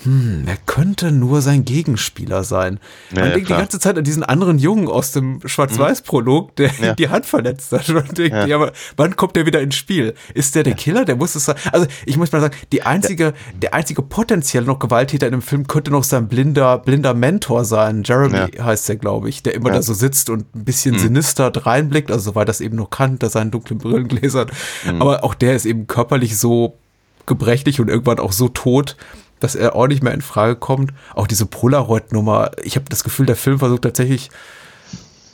hm, 0.02 0.43
wer 0.47 0.57
könnte 0.66 1.12
nur 1.12 1.43
sein 1.43 1.64
Gegenspieler 1.64 2.43
sein? 2.43 2.81
Ja, 3.11 3.21
man 3.21 3.25
ja, 3.28 3.35
denkt 3.35 3.47
klar. 3.49 3.59
die 3.59 3.62
ganze 3.62 3.78
Zeit 3.78 3.99
an 3.99 4.04
diesen 4.04 4.23
anderen 4.23 4.59
Jungen 4.59 4.88
aus 4.88 5.12
dem 5.12 5.40
Schwarz-Weiß-Prolog, 5.45 6.57
der 6.57 6.71
Ja. 6.81 6.95
die 6.95 7.09
Hand 7.11 7.26
verletzt 7.26 7.73
hat 7.73 7.88
und 7.90 8.16
denkt, 8.16 8.49
Ja. 8.49 8.57
aber 8.57 8.73
wann 8.97 9.16
kommt 9.16 9.37
der 9.37 9.45
wieder 9.47 9.61
ins 9.61 9.75
Spiel? 9.76 10.14
Ist 10.33 10.54
der 10.54 10.62
der 10.62 10.75
Killer? 10.75 11.04
Der 11.04 11.16
muss 11.16 11.35
es 11.35 11.45
sein. 11.45 11.57
Also 11.73 11.87
ich 12.07 12.16
muss 12.16 12.33
mal 12.33 12.40
sagen, 12.40 12.54
die 12.73 12.83
einzige, 12.83 13.35
der 13.61 13.75
einzige 13.75 14.00
potenziell 14.02 14.64
noch 14.64 14.78
Gewalttäter 14.78 15.26
in 15.26 15.33
dem 15.33 15.43
Film 15.43 15.66
könnte 15.66 15.90
noch 15.90 16.04
sein 16.04 16.28
blinder, 16.28 16.78
blinder 16.78 17.12
Mentor 17.12 17.64
sein. 17.64 18.02
Jeremy 18.04 18.50
heißt 18.59 18.88
der, 18.88 18.97
glaube 18.97 19.28
ich, 19.28 19.43
der 19.43 19.54
immer 19.54 19.71
da 19.71 19.83
so 19.83 19.93
sitzt 19.93 20.31
und 20.31 20.54
ein 20.54 20.64
bisschen 20.64 20.99
sinister 20.99 21.52
reinblickt, 21.54 22.11
also 22.14 22.30
soweit 22.30 22.49
das 22.49 22.61
eben 22.61 22.76
noch 22.76 22.90
kann, 22.90 23.11
hinter 23.11 23.28
seinen 23.28 23.50
dunklen 23.50 23.78
Brillengläsern. 23.78 24.50
Aber 24.99 25.23
auch 25.25 25.35
der 25.35 25.54
ist 25.54 25.66
eben 25.66 25.87
körperlich 25.87 26.38
so 26.38 26.78
gebrechlich 27.26 27.80
und 27.80 27.88
irgendwann 27.88 28.18
auch 28.18 28.33
so 28.33 28.49
tot, 28.49 28.97
dass 29.40 29.54
er 29.54 29.76
auch 29.76 29.87
nicht 29.87 30.02
mehr 30.02 30.14
in 30.14 30.23
Frage 30.23 30.56
kommt. 30.56 30.92
Auch 31.14 31.26
diese 31.26 31.47
Polaroid-Nummer, 31.47 32.52
ich 32.62 32.76
habe 32.76 32.87
das 32.88 33.04
Gefühl, 33.04 33.26
der 33.26 33.37
Film 33.37 33.59
versucht 33.59 33.83
tatsächlich 33.83 34.30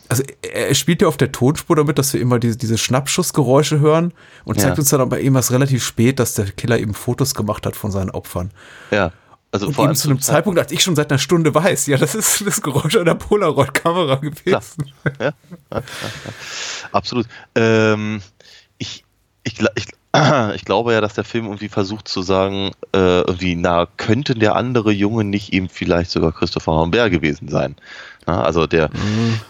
also 0.09 0.25
er 0.43 0.75
spielt 0.75 1.03
ja 1.03 1.09
auf 1.09 1.17
der 1.17 1.31
Tonspur 1.31 1.77
damit, 1.77 1.97
dass 1.97 2.13
wir 2.13 2.21
immer 2.21 2.41
diese, 2.41 2.57
diese 2.57 2.77
Schnappschussgeräusche 2.77 3.79
hören 3.79 4.13
und 4.45 4.57
Ja. 4.57 4.65
zeigt 4.65 4.81
uns 4.81 4.89
dann 4.91 5.01
aber 5.01 5.21
eben 5.21 5.37
erst 5.37 5.53
relativ 5.53 5.85
spät, 5.85 6.19
dass 6.19 6.35
der 6.35 6.47
Killer 6.47 6.81
eben 6.81 6.95
Fotos 6.95 7.33
gemacht 7.33 7.65
hat 7.65 7.77
von 7.77 7.93
seinen 7.93 8.11
Opfern. 8.11 8.51
Ja. 8.91 9.13
Also 9.53 9.67
Und 9.67 9.75
vor 9.75 9.87
allem 9.87 9.97
zu 9.97 10.09
einem 10.09 10.21
Zeitpunkt, 10.21 10.61
als 10.61 10.71
ich 10.71 10.83
schon 10.83 10.95
seit 10.95 11.11
einer 11.11 11.19
Stunde 11.19 11.53
weiß, 11.53 11.87
ja, 11.87 11.97
das 11.97 12.15
ist 12.15 12.47
das 12.47 12.63
Geräusch 12.63 12.97
einer 12.97 13.17
Polaroid-Kamera 13.17 14.17
gewesen. 14.17 14.93
Absolut. 16.93 17.27
Ähm, 17.57 18.23
ich, 18.79 19.05
ich, 19.43 19.61
ich, 19.75 19.87
ich 20.55 20.65
glaube 20.65 20.93
ja, 20.93 21.01
dass 21.01 21.15
der 21.15 21.25
Film 21.25 21.47
irgendwie 21.47 21.69
versucht 21.69 22.07
zu 22.07 22.23
sagen, 22.23 22.71
äh, 22.93 23.23
irgendwie, 23.23 23.57
na, 23.57 23.87
könnte 23.97 24.35
der 24.35 24.55
andere 24.55 24.93
Junge 24.93 25.25
nicht 25.25 25.53
eben 25.53 25.69
vielleicht 25.69 26.13
sogar 26.13 26.33
Christopher 26.33 26.77
Lambert 26.77 27.11
gewesen 27.11 27.49
sein? 27.49 27.75
Na, 28.27 28.43
also 28.43 28.69
der, 28.69 28.89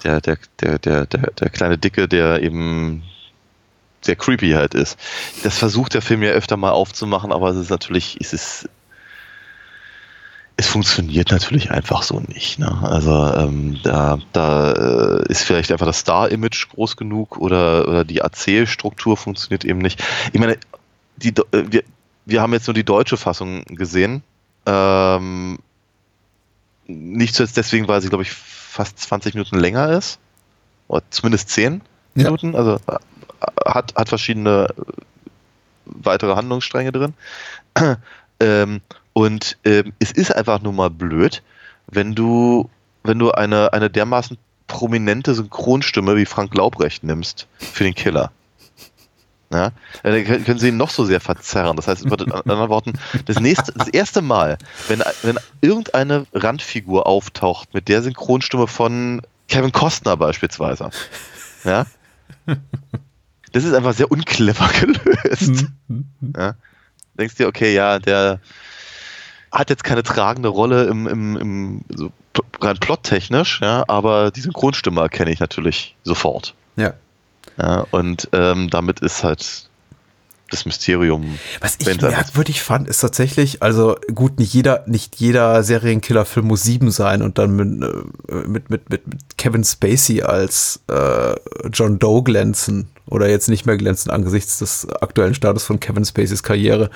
der, 0.02 0.22
der, 0.22 0.38
der, 0.60 0.78
der, 0.78 1.06
der, 1.06 1.30
der 1.32 1.48
kleine 1.50 1.76
Dicke, 1.76 2.08
der 2.08 2.42
eben 2.42 3.02
sehr 4.02 4.16
creepy 4.16 4.52
halt 4.52 4.74
ist. 4.74 4.98
Das 5.42 5.58
versucht 5.58 5.92
der 5.92 6.00
Film 6.00 6.22
ja 6.22 6.30
öfter 6.30 6.56
mal 6.56 6.70
aufzumachen, 6.70 7.32
aber 7.32 7.50
es 7.50 7.56
ist 7.56 7.70
natürlich, 7.70 8.16
es 8.18 8.32
ist 8.32 8.68
es 10.60 10.68
funktioniert 10.68 11.30
natürlich 11.30 11.70
einfach 11.70 12.02
so 12.02 12.20
nicht. 12.20 12.58
Ne? 12.58 12.70
Also 12.82 13.32
ähm, 13.34 13.78
da, 13.82 14.18
da 14.34 14.72
äh, 14.72 15.30
ist 15.30 15.42
vielleicht 15.42 15.72
einfach 15.72 15.86
das 15.86 16.00
Star-Image 16.00 16.68
groß 16.68 16.98
genug 16.98 17.38
oder, 17.38 17.88
oder 17.88 18.04
die 18.04 18.18
Erzählstruktur 18.18 19.16
funktioniert 19.16 19.64
eben 19.64 19.78
nicht. 19.78 20.04
Ich 20.34 20.38
meine, 20.38 20.58
die, 21.16 21.30
äh, 21.30 21.64
wir, 21.70 21.82
wir 22.26 22.42
haben 22.42 22.52
jetzt 22.52 22.66
nur 22.66 22.74
die 22.74 22.84
deutsche 22.84 23.16
Fassung 23.16 23.64
gesehen. 23.68 24.22
Ähm, 24.66 25.60
nicht 26.86 27.34
zuletzt 27.34 27.56
deswegen, 27.56 27.88
weil 27.88 28.02
sie, 28.02 28.10
glaube 28.10 28.24
ich, 28.24 28.30
fast 28.30 28.98
20 28.98 29.32
Minuten 29.32 29.58
länger 29.58 29.88
ist. 29.96 30.18
Oder 30.88 31.04
zumindest 31.08 31.48
10 31.48 31.80
Ja. 32.16 32.24
Minuten. 32.24 32.54
Also 32.54 32.78
äh, 32.86 32.98
hat, 33.64 33.94
hat 33.96 34.10
verschiedene 34.10 34.66
äh, 34.76 34.82
weitere 35.86 36.36
Handlungsstränge 36.36 36.92
drin. 36.92 37.14
ähm, 38.40 38.82
und 39.20 39.58
ähm, 39.66 39.92
es 39.98 40.12
ist 40.12 40.34
einfach 40.34 40.62
nur 40.62 40.72
mal 40.72 40.88
blöd, 40.88 41.42
wenn 41.88 42.14
du, 42.14 42.70
wenn 43.02 43.18
du 43.18 43.32
eine, 43.32 43.70
eine 43.74 43.90
dermaßen 43.90 44.38
prominente 44.66 45.34
Synchronstimme 45.34 46.16
wie 46.16 46.24
Frank 46.24 46.54
Laubrecht 46.54 47.04
nimmst 47.04 47.46
für 47.58 47.84
den 47.84 47.94
Killer. 47.94 48.32
Ja, 49.52 49.72
dann 50.02 50.24
können 50.24 50.58
sie 50.58 50.68
ihn 50.68 50.78
noch 50.78 50.88
so 50.88 51.04
sehr 51.04 51.20
verzerren. 51.20 51.76
Das 51.76 51.86
heißt, 51.86 52.06
mit 52.06 52.32
anderen 52.32 52.70
Worten, 52.70 52.94
das, 53.26 53.40
nächste, 53.40 53.72
das 53.72 53.88
erste 53.88 54.22
Mal, 54.22 54.56
wenn, 54.88 55.02
wenn 55.22 55.38
irgendeine 55.60 56.24
Randfigur 56.32 57.06
auftaucht 57.06 57.74
mit 57.74 57.88
der 57.88 58.00
Synchronstimme 58.00 58.68
von 58.68 59.20
Kevin 59.48 59.72
Costner 59.72 60.16
beispielsweise, 60.16 60.88
ja, 61.64 61.84
das 63.52 63.64
ist 63.64 63.74
einfach 63.74 63.92
sehr 63.92 64.10
unclever 64.10 64.70
gelöst. 64.80 65.66
Ja. 66.34 66.54
Denkst 67.18 67.34
dir, 67.34 67.48
okay, 67.48 67.74
ja, 67.74 67.98
der 67.98 68.40
hat 69.52 69.70
jetzt 69.70 69.84
keine 69.84 70.02
tragende 70.02 70.48
Rolle 70.48 70.84
im, 70.84 71.06
im, 71.06 71.36
im 71.36 71.80
so 71.88 72.10
rein 72.60 72.78
plottechnisch, 72.78 73.60
ja, 73.62 73.84
aber 73.88 74.30
die 74.30 74.40
Synchronstimme 74.40 75.00
erkenne 75.00 75.30
ich 75.30 75.40
natürlich 75.40 75.96
sofort. 76.04 76.54
Ja. 76.76 76.94
Ja, 77.58 77.86
und 77.90 78.28
ähm, 78.32 78.70
damit 78.70 79.00
ist 79.00 79.24
halt 79.24 79.69
das 80.50 80.66
Mysterium. 80.66 81.38
Was 81.60 81.76
ich 81.78 82.00
merkwürdig 82.00 82.62
fand, 82.62 82.88
ist 82.88 83.00
tatsächlich, 83.00 83.62
also 83.62 83.96
gut, 84.14 84.38
nicht 84.38 84.52
jeder, 84.52 84.84
nicht 84.86 85.16
jeder 85.16 85.62
Serienkiller-Film 85.62 86.46
muss 86.46 86.62
sieben 86.62 86.90
sein 86.90 87.22
und 87.22 87.38
dann 87.38 87.56
mit, 87.56 87.90
äh, 88.28 88.34
mit, 88.46 88.70
mit, 88.70 88.90
mit, 88.90 89.06
mit 89.06 89.38
Kevin 89.38 89.64
Spacey 89.64 90.22
als 90.22 90.80
äh, 90.88 91.34
John 91.72 91.98
Doe 91.98 92.22
glänzen 92.22 92.88
oder 93.10 93.28
jetzt 93.28 93.48
nicht 93.48 93.66
mehr 93.66 93.76
glänzen 93.76 94.10
angesichts 94.10 94.58
des 94.58 94.88
aktuellen 94.88 95.34
Status 95.34 95.64
von 95.64 95.80
Kevin 95.80 96.04
Spaceys 96.04 96.42
Karriere. 96.42 96.90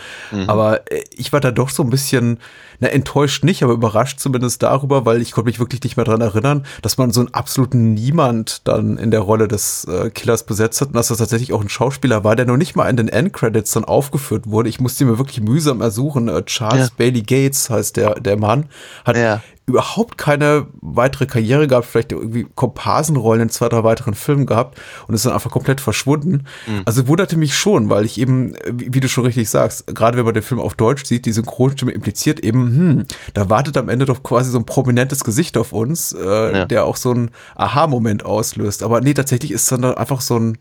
Aber 0.47 0.91
äh, 0.91 1.03
ich 1.17 1.33
war 1.33 1.41
da 1.41 1.51
doch 1.51 1.69
so 1.69 1.83
ein 1.83 1.91
bisschen, 1.91 2.39
na, 2.79 2.89
enttäuscht 2.89 3.45
nicht, 3.45 3.63
aber 3.63 3.73
überrascht 3.73 4.21
zumindest 4.21 4.63
darüber, 4.63 5.05
weil 5.07 5.21
ich 5.21 5.33
konnte 5.33 5.49
mich 5.49 5.59
wirklich 5.59 5.83
nicht 5.83 5.97
mehr 5.97 6.05
dran 6.05 6.21
erinnern, 6.21 6.65
dass 6.83 6.99
man 6.99 7.11
so 7.11 7.21
einen 7.21 7.35
absoluten 7.35 7.95
Niemand 7.95 8.63
dann 8.65 8.97
in 8.97 9.11
der 9.11 9.21
Rolle 9.21 9.49
des 9.49 9.85
äh, 9.87 10.11
Killers 10.11 10.47
besetzt 10.47 10.81
hat 10.81 10.89
und 10.89 10.95
dass 10.95 11.09
das 11.09 11.19
tatsächlich 11.19 11.53
auch 11.53 11.61
ein 11.61 11.69
Schauspieler 11.69 12.25
war, 12.25 12.37
der 12.37 12.47
noch 12.47 12.57
nicht 12.57 12.77
mal 12.77 12.89
in 12.89 12.97
den 12.97 13.09
Endcredits 13.09 13.44
dann 13.51 13.85
aufgeführt 13.85 14.49
wurde. 14.51 14.69
Ich 14.69 14.81
musste 14.81 15.05
mir 15.05 15.19
wirklich 15.19 15.41
mühsam 15.41 15.81
ersuchen. 15.81 16.29
Äh, 16.29 16.45
Charles 16.45 16.89
Ja. 16.89 16.95
Bailey 16.97 17.23
Gates 17.23 17.71
heißt 17.71 17.97
der, 17.97 18.15
der 18.21 18.37
Mann, 18.39 18.67
hat 19.05 19.17
Ja. 19.17 19.43
überhaupt 19.67 20.19
keine 20.19 20.67
weitere 20.83 21.25
Karriere 21.27 21.67
gehabt, 21.67 21.87
vielleicht 21.87 22.13
irgendwie 22.13 22.47
Komparsenrollen 22.55 23.43
in 23.45 23.49
zwei, 23.49 23.69
drei 23.71 23.83
weiteren 23.83 24.13
Filmen 24.15 24.45
gehabt 24.45 24.79
und 25.09 25.15
ist 25.15 25.25
dann 25.25 25.33
einfach 25.33 25.51
komplett 25.51 25.81
verschwunden. 25.81 26.45
Also 26.85 27.09
wunderte 27.09 27.39
mich 27.39 27.57
schon, 27.57 27.89
weil 27.89 28.05
ich 28.05 28.19
eben, 28.21 28.55
wie, 28.71 29.01
du 29.01 29.09
schon 29.09 29.25
richtig 29.25 29.49
sagst, 29.49 29.87
gerade 29.87 30.19
wenn 30.19 30.27
man 30.27 30.35
den 30.35 30.43
Film 30.43 30.61
auf 30.61 30.75
Deutsch 30.75 31.05
sieht, 31.07 31.25
die 31.25 31.33
Synchronstimme 31.33 31.93
impliziert 31.93 32.41
eben, 32.41 32.67
hm, 32.77 33.05
da 33.33 33.49
wartet 33.49 33.79
am 33.79 33.89
Ende 33.89 34.05
doch 34.05 34.23
quasi 34.23 34.51
so 34.51 34.59
ein 34.59 34.67
prominentes 34.67 35.25
Gesicht 35.25 35.57
auf 35.57 35.73
uns, 35.73 36.13
äh, 36.13 36.25
Ja. 36.59 36.65
der 36.67 36.85
auch 36.85 36.97
so 36.97 37.11
einen 37.13 37.31
Aha-Moment 37.55 38.25
auslöst. 38.27 38.83
Aber 38.83 39.01
nee, 39.01 39.15
tatsächlich 39.15 39.51
ist 39.51 39.73
dann 39.73 39.81
da 39.83 39.93
einfach 39.93 40.21
so 40.21 40.39
ein 40.39 40.59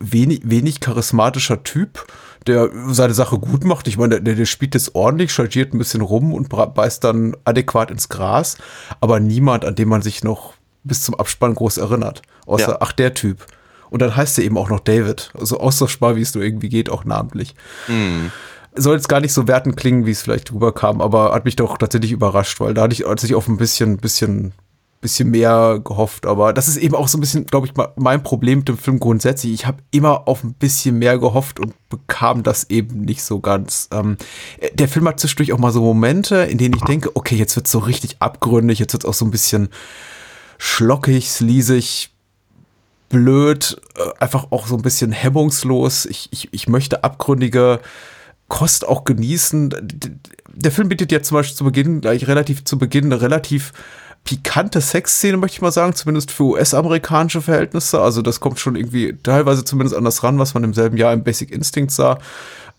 wenig, 0.00 0.42
wenig 0.44 0.80
charismatischer 0.80 1.62
Typ, 1.62 2.06
der 2.46 2.70
seine 2.88 3.14
Sache 3.14 3.38
gut 3.38 3.64
macht. 3.64 3.88
Ich 3.88 3.96
meine, 3.96 4.20
der, 4.20 4.34
der 4.34 4.46
spielt 4.46 4.74
jetzt 4.74 4.94
ordentlich, 4.94 5.32
chargiert 5.32 5.72
ein 5.74 5.78
bisschen 5.78 6.00
rum 6.02 6.32
und 6.32 6.48
beißt 6.48 7.02
dann 7.04 7.36
adäquat 7.44 7.90
ins 7.90 8.08
Gras, 8.08 8.58
aber 9.00 9.20
niemand, 9.20 9.64
an 9.64 9.74
dem 9.74 9.88
man 9.88 10.02
sich 10.02 10.22
noch 10.24 10.54
bis 10.82 11.02
zum 11.02 11.14
Abspann 11.14 11.54
groß 11.54 11.78
erinnert. 11.78 12.22
Außer, 12.46 12.72
Ja. 12.72 12.78
ach, 12.80 12.92
der 12.92 13.14
Typ. 13.14 13.46
Und 13.90 14.02
dann 14.02 14.14
heißt 14.16 14.38
er 14.38 14.44
eben 14.44 14.58
auch 14.58 14.68
noch 14.70 14.80
David. 14.80 15.30
Also 15.38 15.60
austauschbar, 15.60 16.16
wie 16.16 16.20
es 16.22 16.34
nur 16.34 16.44
irgendwie 16.44 16.68
geht, 16.68 16.90
auch 16.90 17.04
namentlich. 17.04 17.54
Hm. 17.86 18.30
soll 18.76 18.96
jetzt 18.96 19.08
gar 19.08 19.20
nicht 19.20 19.32
so 19.32 19.46
wertend 19.46 19.76
klingen, 19.76 20.04
wie 20.04 20.10
es 20.10 20.22
vielleicht 20.22 20.52
rüberkam, 20.52 21.00
aber 21.00 21.32
hat 21.32 21.44
mich 21.44 21.54
doch 21.54 21.78
tatsächlich 21.78 22.10
überrascht, 22.10 22.58
weil 22.58 22.74
da 22.74 22.82
hatte 22.82 22.92
ich 22.94 23.02
tatsächlich 23.04 23.36
auf 23.36 23.46
ein 23.46 23.56
bisschen, 23.56 23.98
bisschen, 23.98 24.52
bisschen 25.04 25.30
mehr 25.30 25.80
gehofft. 25.84 26.24
Aber 26.24 26.54
das 26.54 26.66
ist 26.66 26.78
eben 26.78 26.94
auch 26.94 27.08
so 27.08 27.18
ein 27.18 27.20
bisschen, 27.20 27.46
glaube 27.46 27.66
ich, 27.66 27.74
mein 27.96 28.22
Problem 28.22 28.60
mit 28.60 28.68
dem 28.68 28.78
Film 28.78 28.98
grundsätzlich. 28.98 29.52
Ich 29.52 29.66
habe 29.66 29.82
immer 29.90 30.26
auf 30.26 30.42
ein 30.42 30.54
bisschen 30.54 30.98
mehr 30.98 31.18
gehofft 31.18 31.60
und 31.60 31.74
bekam 31.90 32.42
das 32.42 32.70
eben 32.70 33.02
nicht 33.02 33.22
so 33.22 33.38
ganz. 33.38 33.88
Ähm, 33.92 34.16
der 34.72 34.88
Film 34.88 35.06
hat 35.06 35.20
zwischendurch 35.20 35.52
auch 35.52 35.58
mal 35.58 35.72
so 35.72 35.82
Momente, 35.82 36.36
in 36.36 36.56
denen 36.56 36.74
ich 36.74 36.82
denke, 36.82 37.14
okay, 37.14 37.36
jetzt 37.36 37.54
wird 37.54 37.68
so 37.68 37.80
richtig 37.80 38.16
abgründig, 38.20 38.78
jetzt 38.78 38.94
wird 38.94 39.04
auch 39.04 39.14
so 39.14 39.26
ein 39.26 39.30
bisschen 39.30 39.68
schlockig, 40.56 41.30
sleasig, 41.30 42.10
blöd, 43.10 43.76
äh, 43.96 44.08
einfach 44.20 44.46
auch 44.50 44.66
so 44.66 44.74
ein 44.74 44.82
bisschen 44.82 45.12
hemmungslos. 45.12 46.06
Ich, 46.06 46.28
ich, 46.32 46.48
ich 46.50 46.66
möchte 46.66 47.04
abgründige 47.04 47.80
Kost 48.48 48.88
auch 48.88 49.04
genießen. 49.04 49.74
Der 50.48 50.72
Film 50.72 50.88
bietet 50.88 51.12
ja 51.12 51.22
zum 51.22 51.36
Beispiel 51.36 51.56
zu 51.56 51.64
Beginn, 51.64 52.00
gleich 52.00 52.26
relativ 52.26 52.64
zu 52.64 52.78
Beginn, 52.78 53.12
relativ 53.12 53.72
pikante 54.24 54.80
Sexszene, 54.80 55.36
möchte 55.36 55.56
ich 55.56 55.62
mal 55.62 55.70
sagen, 55.70 55.94
zumindest 55.94 56.30
für 56.30 56.44
US-amerikanische 56.44 57.42
Verhältnisse. 57.42 58.00
Also 58.00 58.22
das 58.22 58.40
kommt 58.40 58.58
schon 58.58 58.74
irgendwie 58.74 59.16
teilweise 59.22 59.64
zumindest 59.64 59.96
an 59.96 60.04
das 60.04 60.22
ran, 60.22 60.38
was 60.38 60.54
man 60.54 60.64
im 60.64 60.74
selben 60.74 60.96
Jahr 60.96 61.12
im 61.12 61.22
Basic 61.22 61.50
Instinct 61.50 61.92
sah. 61.92 62.18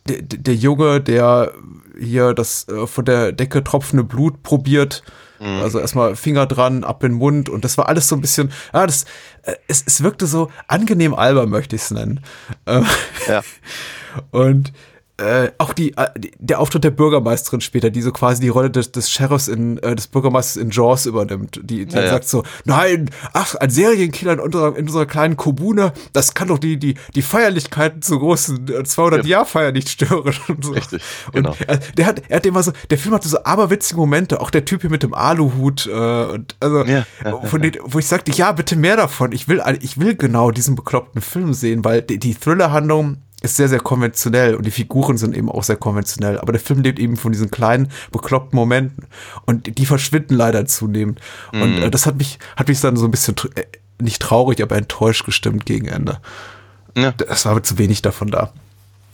Der, 0.07 0.21
der 0.21 0.55
Junge, 0.55 1.01
der 1.01 1.53
hier 1.99 2.33
das 2.33 2.67
äh, 2.67 2.87
von 2.87 3.05
der 3.05 3.31
Decke 3.31 3.63
tropfende 3.63 4.03
Blut 4.03 4.43
probiert, 4.43 5.03
mhm. 5.39 5.61
also 5.61 5.79
erstmal 5.79 6.15
Finger 6.15 6.47
dran, 6.47 6.83
ab 6.83 7.03
in 7.03 7.13
den 7.13 7.17
Mund 7.17 7.49
und 7.49 7.63
das 7.63 7.77
war 7.77 7.87
alles 7.87 8.07
so 8.07 8.15
ein 8.15 8.21
bisschen, 8.21 8.51
ah, 8.71 8.85
das, 8.85 9.05
äh, 9.43 9.53
es, 9.67 9.83
es 9.85 10.03
wirkte 10.03 10.25
so 10.25 10.51
angenehm 10.67 11.13
albern, 11.13 11.49
möchte 11.49 11.75
ich 11.75 11.83
es 11.83 11.91
nennen. 11.91 12.21
Äh, 12.65 12.81
ja. 13.27 13.41
Und 14.31 14.71
äh, 15.17 15.51
auch 15.59 15.71
die, 15.71 15.95
äh, 15.95 16.07
der 16.39 16.59
Auftritt 16.59 16.83
der 16.83 16.91
Bürgermeisterin 16.91 17.61
später, 17.61 17.89
die 17.89 18.01
so 18.01 18.11
quasi 18.11 18.41
die 18.41 18.49
Rolle 18.49 18.69
des, 18.69 18.91
des 18.91 19.09
Sheriffs 19.09 19.47
in, 19.47 19.77
äh, 19.77 19.95
des 19.95 20.07
Bürgermeisters 20.07 20.61
in 20.61 20.71
Jaws 20.71 21.05
übernimmt, 21.05 21.61
die, 21.63 21.85
die 21.85 21.95
ja, 21.95 22.09
sagt 22.09 22.25
ja. 22.25 22.29
so, 22.29 22.43
nein, 22.65 23.09
ach, 23.31 23.55
ein 23.55 23.69
Serienkiller 23.69 24.33
in 24.33 24.39
unserer, 24.41 24.75
in 24.75 24.87
unserer 24.87 25.05
kleinen 25.05 25.37
Kommune, 25.37 25.93
das 26.11 26.33
kann 26.33 26.49
doch 26.49 26.59
die, 26.59 26.77
die, 26.77 26.95
die 27.15 27.21
Feierlichkeiten 27.21 28.01
zur 28.01 28.19
großen 28.19 28.65
200-Jahr-Feier 28.67 29.71
nicht 29.71 29.89
stören. 29.89 30.35
Und 30.49 30.65
so. 30.65 30.73
Richtig, 30.73 31.01
genau. 31.31 31.51
Und, 31.51 31.69
äh, 31.69 31.79
der 31.97 32.07
hat, 32.07 32.21
er 32.27 32.37
hat 32.37 32.45
immer 32.45 32.61
so, 32.61 32.73
der 32.89 32.97
Film 32.97 33.15
hatte 33.15 33.29
so 33.29 33.41
aberwitzige 33.41 33.99
Momente, 33.99 34.41
auch 34.41 34.49
der 34.49 34.65
Typ 34.65 34.81
hier 34.81 34.89
mit 34.89 35.03
dem 35.03 35.13
Aluhut, 35.13 35.87
äh, 35.87 36.25
und 36.25 36.55
also, 36.59 36.83
ja, 36.83 37.05
von 37.43 37.61
denen, 37.61 37.77
wo 37.85 37.99
ich 37.99 38.07
sagte, 38.07 38.33
ja, 38.33 38.51
bitte 38.51 38.75
mehr 38.75 38.97
davon, 38.97 39.31
ich 39.31 39.47
will, 39.47 39.63
ich 39.79 39.97
will 39.97 40.15
genau 40.15 40.51
diesen 40.51 40.75
bekloppten 40.75 41.21
Film 41.21 41.53
sehen, 41.53 41.85
weil 41.85 42.01
die, 42.01 42.19
die 42.19 42.35
Thriller-Handlung 42.35 43.17
ist 43.45 43.55
sehr, 43.55 43.69
sehr 43.69 43.79
konventionell 43.79 44.55
und 44.55 44.65
die 44.65 44.71
Figuren 44.71 45.17
sind 45.17 45.35
eben 45.35 45.49
auch 45.49 45.63
sehr 45.63 45.77
konventionell. 45.77 46.39
Aber 46.39 46.51
der 46.51 46.61
Film 46.61 46.81
lebt 46.81 46.99
eben 46.99 47.17
von 47.17 47.31
diesen 47.31 47.51
kleinen, 47.51 47.91
bekloppten 48.11 48.55
Momenten 48.57 49.07
und 49.45 49.77
die 49.77 49.85
verschwinden 49.85 50.35
leider 50.35 50.65
zunehmend. 50.65 51.19
Mhm. 51.53 51.61
Und 51.61 51.77
äh, 51.83 51.91
das 51.91 52.05
hat 52.05 52.17
mich, 52.17 52.39
hat 52.55 52.67
mich 52.67 52.81
dann 52.81 52.97
so 52.97 53.05
ein 53.05 53.11
bisschen 53.11 53.35
äh, 53.55 53.63
nicht 53.99 54.21
traurig, 54.21 54.61
aber 54.61 54.75
enttäuscht 54.75 55.25
gestimmt 55.25 55.65
gegen 55.65 55.87
Ende. 55.87 56.19
Ja. 56.97 57.13
Es 57.27 57.45
war 57.45 57.53
aber 57.53 57.63
zu 57.63 57.77
wenig 57.77 58.01
davon 58.01 58.29
da. 58.29 58.51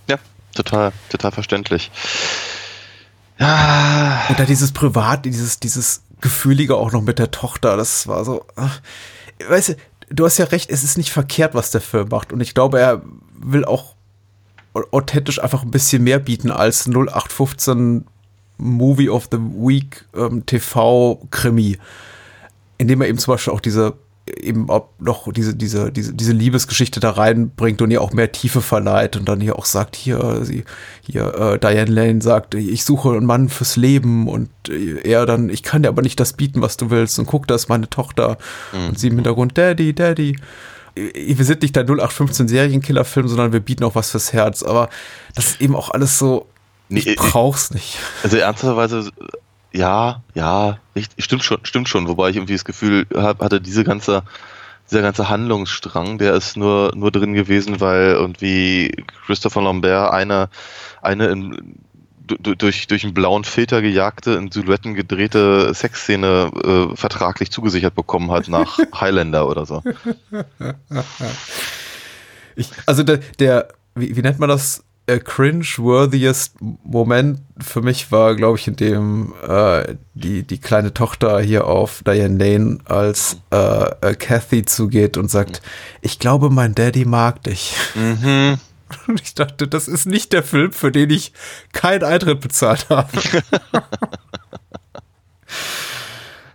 Ja, 0.08 0.18
total, 0.56 0.92
total 1.10 1.32
verständlich. 1.32 1.92
Ja. 3.40 4.26
Und 4.30 4.40
da 4.40 4.46
dieses 4.46 4.72
Privat, 4.72 5.26
dieses, 5.26 5.60
dieses 5.60 6.04
Gefühlige 6.22 6.76
auch 6.76 6.92
noch 6.92 7.02
mit 7.02 7.18
der 7.20 7.32
Tochter, 7.32 7.76
das 7.76 8.08
war 8.08 8.24
so, 8.24 8.46
weißt 9.48 9.70
du, 9.70 9.76
du 10.12 10.26
hast 10.26 10.38
ja 10.38 10.46
recht, 10.46 10.70
es 10.70 10.84
ist 10.84 10.98
nicht 10.98 11.12
verkehrt, 11.12 11.56
was 11.56 11.72
der 11.72 11.82
Film 11.82 12.10
macht. 12.10 12.32
Und 12.32 12.42
ich 12.42 12.54
glaube, 12.54 12.80
er 12.80 13.02
will 13.34 13.66
auch 13.66 13.96
authentisch 14.74 15.42
einfach 15.42 15.64
ein 15.64 15.72
bisschen 15.72 16.04
mehr 16.04 16.20
bieten 16.20 16.52
als 16.52 16.88
0815 16.88 18.06
Movie 18.58 19.10
of 19.10 19.28
the 19.32 19.38
Week 19.38 20.06
ähm, 20.16 20.46
TV-Krimi, 20.46 21.78
indem 22.78 23.02
er 23.02 23.10
eben 23.10 23.18
zum 23.18 23.34
Beispiel 23.34 23.54
auch 23.54 23.60
diese 23.60 23.96
eben 24.28 24.70
auch 24.70 24.90
noch 25.00 25.32
diese, 25.32 25.56
diese, 25.56 25.92
diese, 25.92 26.14
diese 26.14 26.32
Liebesgeschichte 26.32 27.00
da 27.00 27.12
reinbringt 27.12 27.82
und 27.82 27.92
ihr 27.92 28.02
auch 28.02 28.14
mehr 28.14 28.32
Tiefe 28.32 28.62
verleiht 28.62 29.16
und 29.16 29.28
dann 29.28 29.42
hier 29.42 29.58
auch 29.58 29.66
sagt, 29.66 29.96
hier, 29.96 30.42
sie, 30.44 30.64
hier, 31.02 31.34
äh, 31.36 31.60
Diane 31.60 31.92
Lane 31.92 32.22
sagt, 32.22 32.56
ich 32.56 32.86
suche 32.86 33.10
einen 33.10 33.26
Mann 33.26 33.50
fürs 33.50 33.76
Leben 33.76 34.28
und 34.28 34.50
er 34.70 35.26
dann, 35.26 35.50
ich 35.50 35.64
kann 35.64 35.84
dir 35.84 35.90
aber 35.90 36.02
nicht 36.02 36.20
das 36.20 36.34
bieten, 36.34 36.62
was 36.62 36.78
du 36.78 36.90
willst 36.90 37.18
und 37.20 37.26
guck, 37.26 37.48
da 37.48 37.56
ist 37.56 37.68
meine 37.68 37.90
Tochter 37.90 38.38
mhm. 38.72 38.90
und 38.90 39.00
sie 39.00 39.08
im 39.08 39.16
Hintergrund, 39.16 39.58
Daddy, 39.58 39.94
Daddy 39.94 40.38
wir 40.96 41.46
sind 41.46 41.62
nicht 41.62 41.76
der 41.76 41.84
0815 41.84 42.48
Serienkiller-Film, 42.48 43.28
sondern 43.28 43.54
wir 43.54 43.60
bieten 43.60 43.84
auch 43.84 43.96
was 43.96 44.12
fürs 44.12 44.34
Herz. 44.34 44.64
Aber 44.64 44.90
das 45.36 45.52
ist 45.52 45.62
eben 45.62 45.76
auch 45.76 45.90
alles 45.90 46.18
so, 46.18 46.48
ich 46.90 47.06
nee, 47.06 47.16
brauch's 47.16 47.72
nicht. 47.72 47.98
Also 48.24 48.38
ernsthafterweise, 48.38 49.10
ja, 49.72 50.22
ja, 50.34 50.80
richtig, 50.96 51.24
stimmt 51.24 51.44
schon, 51.44 51.60
stimmt 51.64 51.88
schon. 51.90 52.08
Wobei 52.08 52.30
ich 52.30 52.36
irgendwie 52.36 52.54
das 52.54 52.66
Gefühl 52.66 53.06
hab, 53.16 53.42
hatte, 53.42 53.62
diese 53.62 53.84
ganze, 53.84 54.24
dieser 54.90 55.02
ganze 55.02 55.30
Handlungsstrang, 55.30 56.18
der 56.18 56.34
ist 56.34 56.58
nur, 56.58 56.92
nur 56.96 57.12
drin 57.12 57.34
gewesen, 57.34 57.80
weil 57.80 58.12
irgendwie 58.12 59.06
Christopher 59.26 59.62
Lambert 59.62 60.12
eine, 60.12 60.50
eine 61.02 61.28
in 61.28 61.78
durch, 62.28 62.88
durch 62.88 63.04
einen 63.04 63.14
blauen 63.14 63.44
Filter 63.44 63.82
gejagte, 63.82 64.34
in 64.34 64.52
Silhouetten 64.52 64.94
gedrehte 64.94 65.74
Sexszene 65.74 66.52
äh, 66.92 66.96
vertraglich 66.96 67.52
zugesichert 67.52 67.96
bekommen 67.96 68.32
hat 68.32 68.48
nach 68.48 68.78
Highlander 69.00 69.48
oder 69.48 69.66
so. 69.66 69.84
Ich, 72.56 72.70
also 72.86 73.04
der, 73.04 73.20
der 73.40 73.70
wie, 73.96 74.16
wie 74.16 74.22
nennt 74.22 74.40
man 74.40 74.50
das? 74.50 74.84
Äh, 75.08 75.20
cringe-worthiest 75.20 76.58
Moment 76.84 77.42
für 77.58 77.82
mich 77.82 78.12
war, 78.12 78.36
glaube 78.36 78.60
ich, 78.60 78.68
in 78.68 78.76
dem 78.76 79.34
äh, 79.48 79.96
die, 80.14 80.44
die 80.44 80.60
kleine 80.60 80.94
Tochter 80.94 81.42
hier 81.42 81.66
auf 81.66 82.04
Diane 82.06 82.38
Lane 82.38 82.78
als 82.86 83.38
äh, 83.52 83.90
äh 84.02 84.14
Kathy 84.14 84.64
zugeht 84.64 85.18
und 85.18 85.30
sagt, 85.32 85.64
ich 86.02 86.20
glaube, 86.20 86.52
mein 86.52 86.76
Daddy 86.76 87.06
mag 87.06 87.42
dich. 87.44 87.76
Mhm. 87.96 88.60
Und 89.08 89.22
ich 89.22 89.36
dachte, 89.36 89.68
das 89.68 89.88
ist 89.88 90.06
nicht 90.06 90.34
der 90.34 90.44
Film, 90.44 90.72
für 90.72 90.92
den 90.92 91.10
ich 91.10 91.34
keinen 91.74 92.04
Eintritt 92.04 92.42
bezahlt 92.42 92.90
habe. 92.90 93.10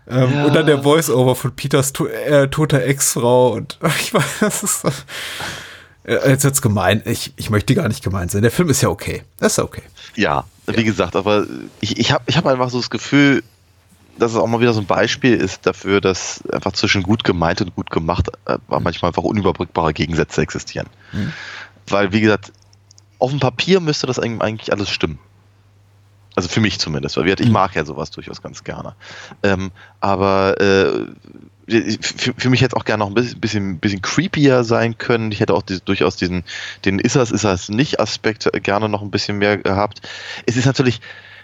ähm, 0.08 0.32
ja. 0.32 0.44
Und 0.44 0.54
dann 0.54 0.66
der 0.66 0.82
Voice-Over 0.82 1.34
von 1.34 1.54
Peters 1.54 1.92
to 1.92 2.06
äh, 2.06 2.48
toter 2.48 2.84
Ex-Frau. 2.84 3.52
Und 3.52 3.78
ich 4.00 4.14
weiß, 4.14 4.40
das 4.40 4.62
ist. 4.62 4.84
Äh, 6.04 6.30
jetzt 6.30 6.44
wird's 6.44 6.62
gemein. 6.62 7.02
Ich, 7.04 7.32
ich 7.36 7.50
möchte 7.50 7.74
gar 7.74 7.88
nicht 7.88 8.02
gemein 8.02 8.28
sein. 8.28 8.42
Der 8.42 8.50
Film 8.50 8.70
ist 8.70 8.82
ja 8.82 8.88
okay. 8.88 9.24
Das 9.38 9.52
ist 9.52 9.58
ja 9.58 9.64
okay. 9.64 9.82
Ja, 10.14 10.44
wie 10.66 10.76
ja. 10.76 10.82
gesagt, 10.82 11.16
aber 11.16 11.46
ich, 11.80 11.98
ich 11.98 12.12
habe 12.12 12.24
ich 12.26 12.36
hab 12.36 12.46
einfach 12.46 12.70
so 12.70 12.78
das 12.78 12.90
Gefühl, 12.90 13.42
dass 14.18 14.32
es 14.32 14.38
auch 14.38 14.46
mal 14.46 14.60
wieder 14.60 14.72
so 14.72 14.80
ein 14.80 14.86
Beispiel 14.86 15.34
ist 15.34 15.66
dafür, 15.66 16.00
dass 16.00 16.42
einfach 16.50 16.72
zwischen 16.72 17.02
gut 17.02 17.24
gemeint 17.24 17.60
und 17.60 17.74
gut 17.74 17.90
gemacht 17.90 18.30
äh, 18.46 18.58
manchmal 18.68 19.10
einfach 19.10 19.22
unüberbrückbare 19.22 19.92
Gegensätze 19.92 20.40
existieren. 20.40 20.88
Hm. 21.10 21.32
Weil, 21.88 22.12
wie 22.12 22.20
gesagt, 22.20 22.52
auf 23.18 23.30
dem 23.30 23.40
Papier 23.40 23.80
müsste 23.80 24.06
das 24.06 24.18
eigentlich 24.18 24.72
alles 24.72 24.90
stimmen. 24.90 25.18
Also 26.34 26.50
für 26.50 26.60
mich 26.60 26.78
zumindest, 26.78 27.16
weil 27.16 27.26
ich 27.28 27.46
mhm. 27.46 27.52
mag 27.52 27.74
ja 27.74 27.84
sowas 27.84 28.10
durchaus 28.10 28.42
ganz 28.42 28.62
gerne. 28.62 28.94
Ähm, 29.42 29.70
aber 30.00 30.60
äh, 30.60 31.06
für, 31.66 32.34
für, 32.36 32.50
mich 32.50 32.60
hätte 32.60 32.76
es 32.76 32.80
auch 32.80 32.84
gerne 32.84 33.02
noch 33.02 33.08
ein 33.08 33.14
bisschen, 33.14 33.40
bisschen, 33.40 33.78
bisschen 33.78 34.02
creepier 34.02 34.62
sein 34.62 34.98
können. 34.98 35.32
Ich 35.32 35.40
hätte 35.40 35.54
auch 35.54 35.62
die, 35.62 35.80
durchaus 35.80 36.16
diesen, 36.16 36.44
den 36.84 36.98
ist 36.98 37.16
das, 37.16 37.30
ist 37.30 37.44
das 37.44 37.70
nicht 37.70 38.00
Aspekt 38.00 38.48
gerne 38.62 38.88
noch 38.90 39.00
ein 39.00 39.10
bisschen 39.10 39.38
mehr 39.38 39.56
gehabt. 39.56 40.02
Es 40.44 40.56
ist 40.56 40.66
natürlich, 40.66 41.00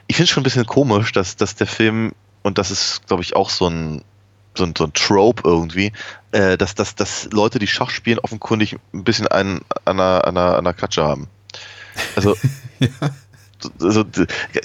ich 0.08 0.16
finde 0.16 0.24
es 0.24 0.30
schon 0.30 0.42
ein 0.42 0.44
bisschen 0.44 0.66
komisch, 0.66 1.12
dass, 1.12 1.36
dass 1.36 1.56
der 1.56 1.66
Film, 1.66 2.12
und 2.42 2.58
das 2.58 2.70
ist, 2.70 3.06
glaube 3.06 3.22
ich, 3.22 3.34
auch 3.34 3.48
so 3.48 3.68
ein, 3.68 4.04
so 4.54 4.64
ein, 4.64 4.74
so 4.76 4.84
ein 4.84 4.92
Trope 4.92 5.42
irgendwie, 5.44 5.92
äh, 6.32 6.56
dass, 6.56 6.74
dass, 6.74 6.94
dass 6.94 7.28
Leute, 7.32 7.58
die 7.58 7.66
Schach 7.66 7.90
spielen, 7.90 8.18
offenkundig 8.18 8.76
ein 8.92 9.04
bisschen 9.04 9.26
einen, 9.28 9.60
an, 9.84 10.00
einer, 10.00 10.26
an, 10.26 10.36
einer, 10.36 10.50
an 10.50 10.58
einer 10.58 10.74
Klatsche 10.74 11.04
haben. 11.04 11.28
Also, 12.16 12.36
ja. 12.78 12.88
also, 13.80 14.04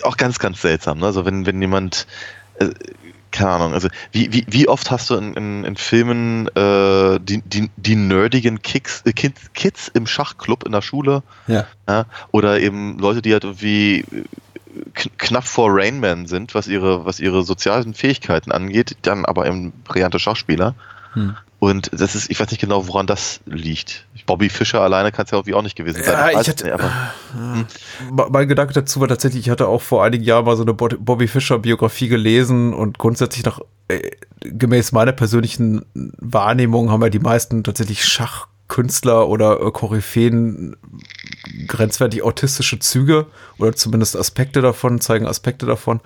auch 0.03 0.17
ganz, 0.17 0.39
ganz 0.39 0.61
seltsam. 0.61 0.99
Ne? 0.99 1.05
Also 1.05 1.25
wenn, 1.25 1.45
wenn 1.45 1.61
jemand, 1.61 2.07
äh, 2.59 2.69
keine 3.31 3.51
Ahnung, 3.51 3.73
also 3.73 3.89
wie, 4.11 4.31
wie, 4.33 4.45
wie 4.49 4.67
oft 4.67 4.89
hast 4.89 5.09
du 5.09 5.15
in, 5.15 5.33
in, 5.33 5.63
in 5.63 5.75
Filmen 5.75 6.47
äh, 6.55 7.19
die, 7.21 7.41
die, 7.41 7.69
die 7.75 7.95
nerdigen 7.95 8.61
Kicks, 8.61 9.03
äh, 9.05 9.11
Kids, 9.11 9.53
Kids 9.53 9.91
im 9.93 10.07
Schachclub 10.07 10.65
in 10.65 10.71
der 10.71 10.81
Schule? 10.81 11.23
Ja. 11.47 11.67
ja. 11.87 12.05
Oder 12.31 12.59
eben 12.59 12.97
Leute, 12.97 13.21
die 13.21 13.33
halt 13.33 13.43
irgendwie 13.43 14.05
knapp 14.93 15.45
vor 15.45 15.69
Rainman 15.71 16.27
sind, 16.27 16.55
was 16.55 16.67
ihre, 16.67 17.05
was 17.05 17.19
ihre 17.19 17.43
sozialen 17.43 17.93
Fähigkeiten 17.93 18.51
angeht, 18.51 18.97
dann 19.01 19.25
aber 19.25 19.45
eben 19.45 19.71
brillante 19.83 20.19
Schachspieler. 20.19 20.75
Hm. 21.13 21.35
Und 21.59 21.89
das 21.91 22.13
ist, 22.13 22.29
ich 22.29 22.39
weiß 22.39 22.51
nicht 22.51 22.61
genau, 22.61 22.87
woran 22.87 23.07
das 23.07 23.39
liegt. 23.45 24.05
Bobby 24.27 24.49
Fischer 24.49 24.81
alleine 24.81 25.11
kann 25.11 25.25
es 25.25 25.31
ja 25.31 25.37
irgendwie 25.37 25.55
auch 25.55 25.63
nicht 25.63 25.75
gewesen 25.75 26.03
sein. 26.03 26.13
Ja, 26.13 26.39
ich 26.39 26.47
hatte, 26.47 26.71
aber, 26.73 26.91
hm. 27.33 27.65
Mein 28.29 28.47
Gedanke 28.47 28.73
dazu 28.73 28.99
war 28.99 29.07
tatsächlich, 29.07 29.47
ich 29.47 29.49
hatte 29.49 29.67
auch 29.67 29.81
vor 29.81 30.03
einigen 30.03 30.23
Jahren 30.23 30.45
mal 30.45 30.55
so 30.55 30.63
eine 30.63 30.73
Bobby 30.73 31.27
Fischer 31.27 31.57
Biografie 31.57 32.09
gelesen 32.09 32.73
und 32.73 32.99
grundsätzlich 32.99 33.43
nach, 33.43 33.59
äh, 33.87 34.11
gemäß 34.41 34.91
meiner 34.91 35.13
persönlichen 35.13 35.83
Wahrnehmung 36.19 36.91
haben 36.91 37.01
ja 37.01 37.09
die 37.09 37.19
meisten 37.19 37.63
tatsächlich 37.63 38.05
Schachkünstler 38.05 39.27
oder 39.27 39.61
äh, 39.61 39.71
Koryphäen 39.71 40.75
grenzwertig 41.67 42.23
autistische 42.23 42.79
Züge 42.79 43.27
oder 43.57 43.73
zumindest 43.73 44.15
Aspekte 44.15 44.61
davon, 44.61 45.01
zeigen 45.01 45.27
Aspekte 45.27 45.65
davon. 45.65 46.01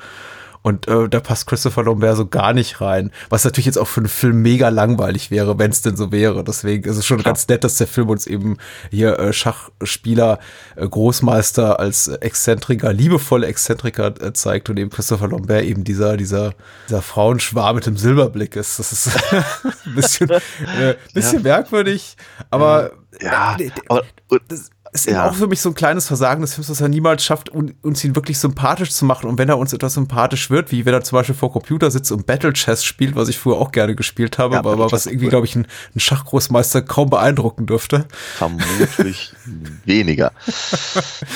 Und 0.63 0.88
äh, 0.88 1.10
da 1.10 1.19
passt 1.19 1.47
Christopher 1.47 1.84
Lambert 1.84 2.17
so 2.17 2.27
gar 2.27 2.54
nicht 2.54 2.82
rein. 2.82 3.12
Was 3.30 3.43
natürlich 3.43 3.65
jetzt 3.65 3.77
auch 3.77 3.88
für 3.88 4.01
einen 4.01 4.10
Film 4.10 4.41
mega 4.41 4.69
langweilig 4.69 5.32
wäre, 5.32 5.58
wenn 5.58 5.71
es 5.71 5.82
denn 5.82 5.95
so 5.95 6.12
wäre. 6.12 6.43
Deswegen 6.43 6.88
ist 6.88 6.97
es 6.97 7.06
schon 7.06 7.17
Klar. 7.17 7.34
ganz 7.34 7.47
nett, 7.47 7.63
dass 7.63 7.75
der 7.75 7.88
Film 7.88 8.10
uns 8.10 8.27
eben 8.27 8.58
hier 8.91 9.17
äh, 9.17 9.34
Schachspieler, 9.34 10.39
äh, 10.75 10.88
Großmeister 10.88 11.80
als 11.80 12.08
Exzentriker, 12.08 12.93
liebevolle 12.93 13.47
Exzentriker 13.47 14.13
äh, 14.21 14.34
zeigt 14.34 14.69
und 14.69 14.77
eben 14.77 14.91
Christopher 14.91 15.30
Lambert 15.30 15.63
eben 15.63 15.84
dieser, 15.84 16.15
dieser, 16.15 16.54
dieser 16.88 17.01
Frauenschwarm 17.01 17.77
mit 17.77 17.88
dem 17.88 17.97
Silberblick 17.97 18.56
ist. 18.56 18.77
Das 18.77 18.91
ist 18.91 19.10
ein 19.32 19.95
bisschen, 19.95 20.30
äh, 20.30 20.95
bisschen 21.13 21.39
ja. 21.39 21.58
merkwürdig, 21.58 22.17
aber 22.51 22.91
ja, 23.19 23.58
äh, 23.60 23.71
aber 23.88 24.04
das, 24.47 24.69
ist 24.93 25.08
ja. 25.08 25.30
auch 25.30 25.34
für 25.34 25.47
mich 25.47 25.62
so 25.62 25.69
ein 25.69 25.75
kleines 25.75 26.08
Versagen 26.08 26.41
des 26.41 26.54
Films, 26.54 26.67
dass 26.67 26.82
er 26.82 26.89
niemals 26.89 27.23
schafft, 27.23 27.49
uns 27.49 28.04
ihn 28.04 28.15
wirklich 28.15 28.39
sympathisch 28.39 28.91
zu 28.91 29.06
machen. 29.06 29.30
Und 29.30 29.38
wenn 29.38 29.47
er 29.47 29.58
uns 29.58 29.71
etwas 29.71 29.93
sympathisch 29.93 30.49
wird, 30.49 30.71
wie 30.71 30.86
wenn 30.86 30.93
er 30.93 31.01
zum 31.01 31.17
Beispiel 31.17 31.36
vor 31.36 31.54
Computer 31.54 31.89
sitzt 31.89 32.12
und 32.12 32.25
Battle 32.25 32.51
Chess 32.51 32.84
spielt, 32.84 33.15
was 33.15 33.30
ich 33.30 33.38
früher 33.38 33.56
auch 33.56 33.71
gerne 33.71 33.95
gespielt 33.95 34.38
habe, 34.38 34.56
ja, 34.56 34.60
aber 34.60 34.91
was 34.91 35.06
irgendwie, 35.06 35.30
glaube 35.30 35.45
ich, 35.45 35.56
ein, 35.56 35.65
ein, 35.95 35.99
Schachgroßmeister 35.99 36.82
kaum 36.82 37.10
beeindrucken 37.10 37.67
dürfte. 37.67 38.06
Vermutlich 38.36 39.34
weniger. 39.86 40.34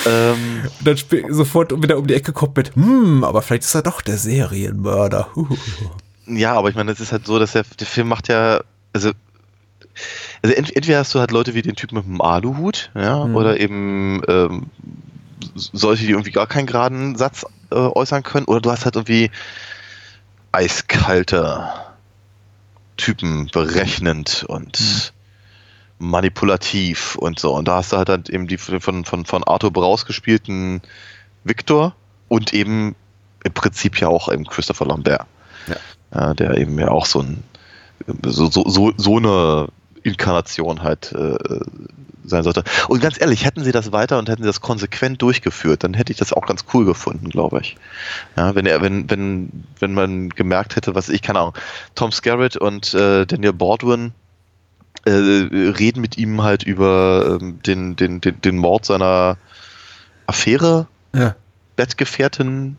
ähm. 0.04 0.36
Dann 0.84 0.96
sofort 1.30 1.72
wieder 1.82 1.96
um 1.98 2.06
die 2.06 2.14
Ecke 2.14 2.32
kommt 2.32 2.56
mit, 2.56 2.74
hm, 2.76 3.24
aber 3.24 3.40
vielleicht 3.40 3.64
ist 3.64 3.74
er 3.74 3.82
doch 3.82 4.02
der 4.02 4.18
Serienmörder. 4.18 5.28
Ja, 6.28 6.54
aber 6.54 6.70
ich 6.70 6.74
meine, 6.74 6.90
es 6.90 6.98
ist 6.98 7.12
halt 7.12 7.24
so, 7.24 7.38
dass 7.38 7.52
der, 7.52 7.64
der 7.78 7.86
Film 7.86 8.08
macht 8.08 8.26
ja, 8.26 8.60
also 8.92 9.12
also 10.42 10.54
ent 10.54 10.74
entweder 10.74 10.98
hast 10.98 11.14
du 11.14 11.18
halt 11.20 11.30
Leute 11.30 11.54
wie 11.54 11.62
den 11.62 11.76
Typ 11.76 11.92
mit 11.92 12.04
dem 12.04 12.20
Aluhut, 12.20 12.90
ja, 12.94 13.24
mhm. 13.24 13.36
oder 13.36 13.60
eben 13.60 14.22
ähm, 14.28 14.66
solche, 15.54 16.04
die 16.06 16.12
irgendwie 16.12 16.32
gar 16.32 16.46
keinen 16.46 16.66
geraden 16.66 17.16
Satz 17.16 17.46
äh, 17.70 17.76
äußern 17.76 18.22
können, 18.22 18.46
oder 18.46 18.60
du 18.60 18.70
hast 18.70 18.84
halt 18.84 18.96
irgendwie 18.96 19.30
eiskalte 20.52 21.68
Typen, 22.96 23.48
berechnend 23.52 24.44
und 24.48 24.80
mhm. 24.80 26.10
manipulativ 26.10 27.16
und 27.16 27.38
so. 27.38 27.54
Und 27.54 27.68
da 27.68 27.76
hast 27.76 27.92
du 27.92 27.98
halt 27.98 28.08
dann 28.08 28.24
eben 28.28 28.46
die 28.46 28.56
von, 28.56 29.04
von, 29.04 29.24
von 29.24 29.44
Arthur 29.44 29.70
Braus 29.70 30.06
gespielten 30.06 30.80
Victor 31.44 31.94
und 32.28 32.54
eben 32.54 32.94
im 33.44 33.52
Prinzip 33.52 34.00
ja 34.00 34.08
auch 34.08 34.32
eben 34.32 34.46
Christopher 34.46 34.86
Lambert. 34.86 35.26
Ja. 35.68 35.76
Ja, 36.14 36.34
der 36.34 36.56
eben 36.56 36.78
ja 36.78 36.88
auch 36.88 37.06
so 37.06 37.20
ein 37.20 37.42
so, 38.24 38.50
so, 38.50 38.68
so, 38.68 38.92
so 38.96 39.16
eine 39.16 39.68
Inkarnation 40.06 40.82
halt 40.82 41.12
äh, 41.12 41.36
sein 42.24 42.42
sollte. 42.42 42.64
Und 42.88 43.00
ganz 43.00 43.20
ehrlich, 43.20 43.44
hätten 43.44 43.62
sie 43.64 43.72
das 43.72 43.92
weiter 43.92 44.18
und 44.18 44.28
hätten 44.28 44.42
sie 44.42 44.48
das 44.48 44.60
konsequent 44.60 45.22
durchgeführt, 45.22 45.84
dann 45.84 45.94
hätte 45.94 46.12
ich 46.12 46.18
das 46.18 46.32
auch 46.32 46.46
ganz 46.46 46.64
cool 46.72 46.84
gefunden, 46.84 47.28
glaube 47.28 47.60
ich. 47.60 47.76
Ja, 48.36 48.54
wenn 48.54 48.66
er, 48.66 48.80
wenn, 48.82 49.10
wenn, 49.10 49.64
wenn 49.78 49.94
man 49.94 50.30
gemerkt 50.30 50.76
hätte, 50.76 50.94
was 50.94 51.08
ich, 51.08 51.22
keine 51.22 51.40
Ahnung, 51.40 51.54
Tom 51.94 52.12
Skerritt 52.12 52.56
und 52.56 52.94
äh, 52.94 53.26
Daniel 53.26 53.52
Baldwin 53.52 54.12
äh, 55.04 55.10
reden 55.10 56.00
mit 56.00 56.18
ihm 56.18 56.42
halt 56.42 56.62
über 56.62 57.38
ähm, 57.40 57.60
den, 57.62 57.96
den, 57.96 58.20
den, 58.20 58.40
den 58.40 58.56
Mord 58.58 58.84
seiner 58.84 59.36
Affäre, 60.26 60.86
ja. 61.14 61.34
Bettgefährtin, 61.76 62.76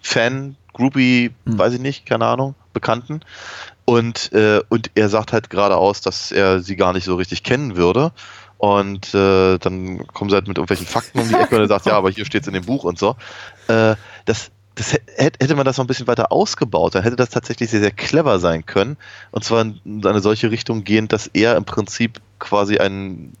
Fan, 0.00 0.56
Groupie, 0.72 1.32
hm. 1.44 1.58
weiß 1.58 1.74
ich 1.74 1.80
nicht, 1.80 2.06
keine 2.06 2.26
Ahnung, 2.26 2.54
Bekannten. 2.72 3.20
Und, 3.86 4.32
äh, 4.32 4.60
und 4.68 4.90
er 4.96 5.08
sagt 5.08 5.32
halt 5.32 5.48
geradeaus, 5.48 6.00
dass 6.02 6.32
er 6.32 6.60
sie 6.60 6.76
gar 6.76 6.92
nicht 6.92 7.04
so 7.04 7.14
richtig 7.14 7.44
kennen 7.44 7.76
würde. 7.76 8.12
Und 8.58 9.14
äh, 9.14 9.58
dann 9.58 10.06
kommen 10.08 10.28
sie 10.28 10.34
halt 10.34 10.48
mit 10.48 10.58
irgendwelchen 10.58 10.86
Fakten 10.86 11.20
um 11.20 11.28
die 11.28 11.34
Ecke 11.34 11.54
und 11.54 11.62
er 11.62 11.68
sagt, 11.68 11.86
ja, 11.86 11.92
aber 11.92 12.10
hier 12.10 12.24
steht 12.24 12.42
es 12.42 12.48
in 12.48 12.54
dem 12.54 12.64
Buch 12.64 12.84
und 12.84 12.98
so. 12.98 13.16
Äh, 13.68 13.94
das, 14.24 14.50
das 14.74 14.96
hätte 15.14 15.54
man 15.54 15.64
das 15.64 15.76
noch 15.76 15.84
ein 15.84 15.88
bisschen 15.88 16.08
weiter 16.08 16.32
ausgebaut, 16.32 16.94
dann 16.94 17.02
hätte 17.02 17.16
das 17.16 17.30
tatsächlich 17.30 17.70
sehr, 17.70 17.80
sehr 17.80 17.92
clever 17.92 18.40
sein 18.40 18.66
können. 18.66 18.96
Und 19.30 19.44
zwar 19.44 19.60
in 19.62 20.04
eine 20.04 20.20
solche 20.20 20.50
Richtung 20.50 20.84
gehend, 20.84 21.12
dass 21.12 21.28
er 21.28 21.56
im 21.56 21.64
Prinzip 21.64 22.20
quasi 22.38 22.78
ein 22.78 23.34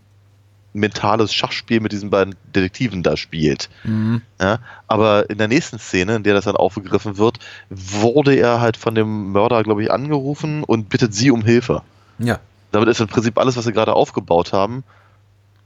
mentales 0.76 1.32
Schachspiel 1.32 1.80
mit 1.80 1.92
diesen 1.92 2.10
beiden 2.10 2.34
Detektiven 2.54 3.02
da 3.02 3.16
spielt. 3.16 3.68
Mhm. 3.84 4.22
Ja, 4.40 4.58
aber 4.86 5.28
in 5.30 5.38
der 5.38 5.48
nächsten 5.48 5.78
Szene, 5.78 6.16
in 6.16 6.22
der 6.22 6.34
das 6.34 6.44
dann 6.44 6.56
aufgegriffen 6.56 7.18
wird, 7.18 7.38
wurde 7.70 8.34
er 8.34 8.60
halt 8.60 8.76
von 8.76 8.94
dem 8.94 9.32
Mörder, 9.32 9.62
glaube 9.62 9.82
ich, 9.82 9.90
angerufen 9.90 10.62
und 10.62 10.88
bittet 10.88 11.14
sie 11.14 11.30
um 11.30 11.42
Hilfe. 11.42 11.82
Ja. 12.18 12.38
Damit 12.72 12.88
ist 12.88 13.00
im 13.00 13.08
Prinzip 13.08 13.38
alles, 13.38 13.56
was 13.56 13.64
sie 13.64 13.72
gerade 13.72 13.94
aufgebaut 13.94 14.52
haben, 14.52 14.84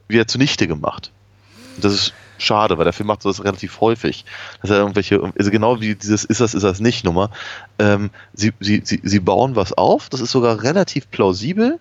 wieder 0.08 0.26
zunichte 0.26 0.66
gemacht. 0.66 1.10
Und 1.76 1.84
das 1.84 1.92
ist 1.92 2.14
schade, 2.38 2.78
weil 2.78 2.84
der 2.84 2.92
Film 2.92 3.08
macht 3.08 3.24
das 3.24 3.44
relativ 3.44 3.80
häufig. 3.80 4.24
Dass 4.60 4.70
er 4.70 4.78
irgendwelche, 4.78 5.20
also 5.38 5.50
genau 5.50 5.80
wie 5.80 5.94
dieses 5.94 6.24
ist 6.24 6.40
das, 6.40 6.54
ist 6.54 6.62
das 6.62 6.80
nicht 6.80 7.04
Nummer. 7.04 7.30
Ähm, 7.78 8.10
sie, 8.32 8.52
sie, 8.60 8.82
sie, 8.84 9.00
sie 9.02 9.20
bauen 9.20 9.56
was 9.56 9.72
auf, 9.72 10.08
das 10.08 10.20
ist 10.20 10.30
sogar 10.30 10.62
relativ 10.62 11.10
plausibel, 11.10 11.78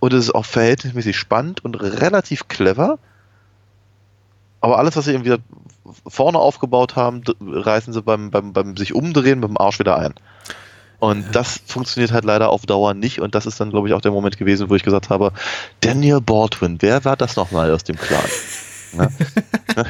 und 0.00 0.12
es 0.12 0.24
ist 0.24 0.34
auch 0.34 0.46
verhältnismäßig 0.46 1.16
spannend 1.16 1.64
und 1.64 1.74
relativ 1.76 2.48
clever. 2.48 2.98
Aber 4.60 4.78
alles, 4.78 4.96
was 4.96 5.04
sie 5.04 5.12
irgendwie 5.12 5.36
vorne 6.06 6.38
aufgebaut 6.38 6.96
haben, 6.96 7.22
reißen 7.40 7.92
sie 7.92 8.02
beim, 8.02 8.30
beim, 8.30 8.52
beim 8.52 8.76
sich 8.76 8.94
umdrehen 8.94 9.40
mit 9.40 9.48
dem 9.48 9.58
Arsch 9.58 9.78
wieder 9.78 9.96
ein. 9.96 10.14
Und 10.98 11.34
das 11.34 11.60
funktioniert 11.66 12.12
halt 12.12 12.24
leider 12.24 12.50
auf 12.50 12.66
Dauer 12.66 12.92
nicht. 12.92 13.20
Und 13.20 13.34
das 13.34 13.46
ist 13.46 13.58
dann, 13.58 13.70
glaube 13.70 13.88
ich, 13.88 13.94
auch 13.94 14.02
der 14.02 14.10
Moment 14.10 14.36
gewesen, 14.36 14.68
wo 14.68 14.74
ich 14.74 14.82
gesagt 14.82 15.08
habe, 15.08 15.32
Daniel 15.80 16.20
Baldwin, 16.20 16.76
wer 16.80 17.04
war 17.06 17.16
das 17.16 17.36
nochmal 17.36 17.72
aus 17.72 17.84
dem 17.84 17.96
Clan? 17.96 18.20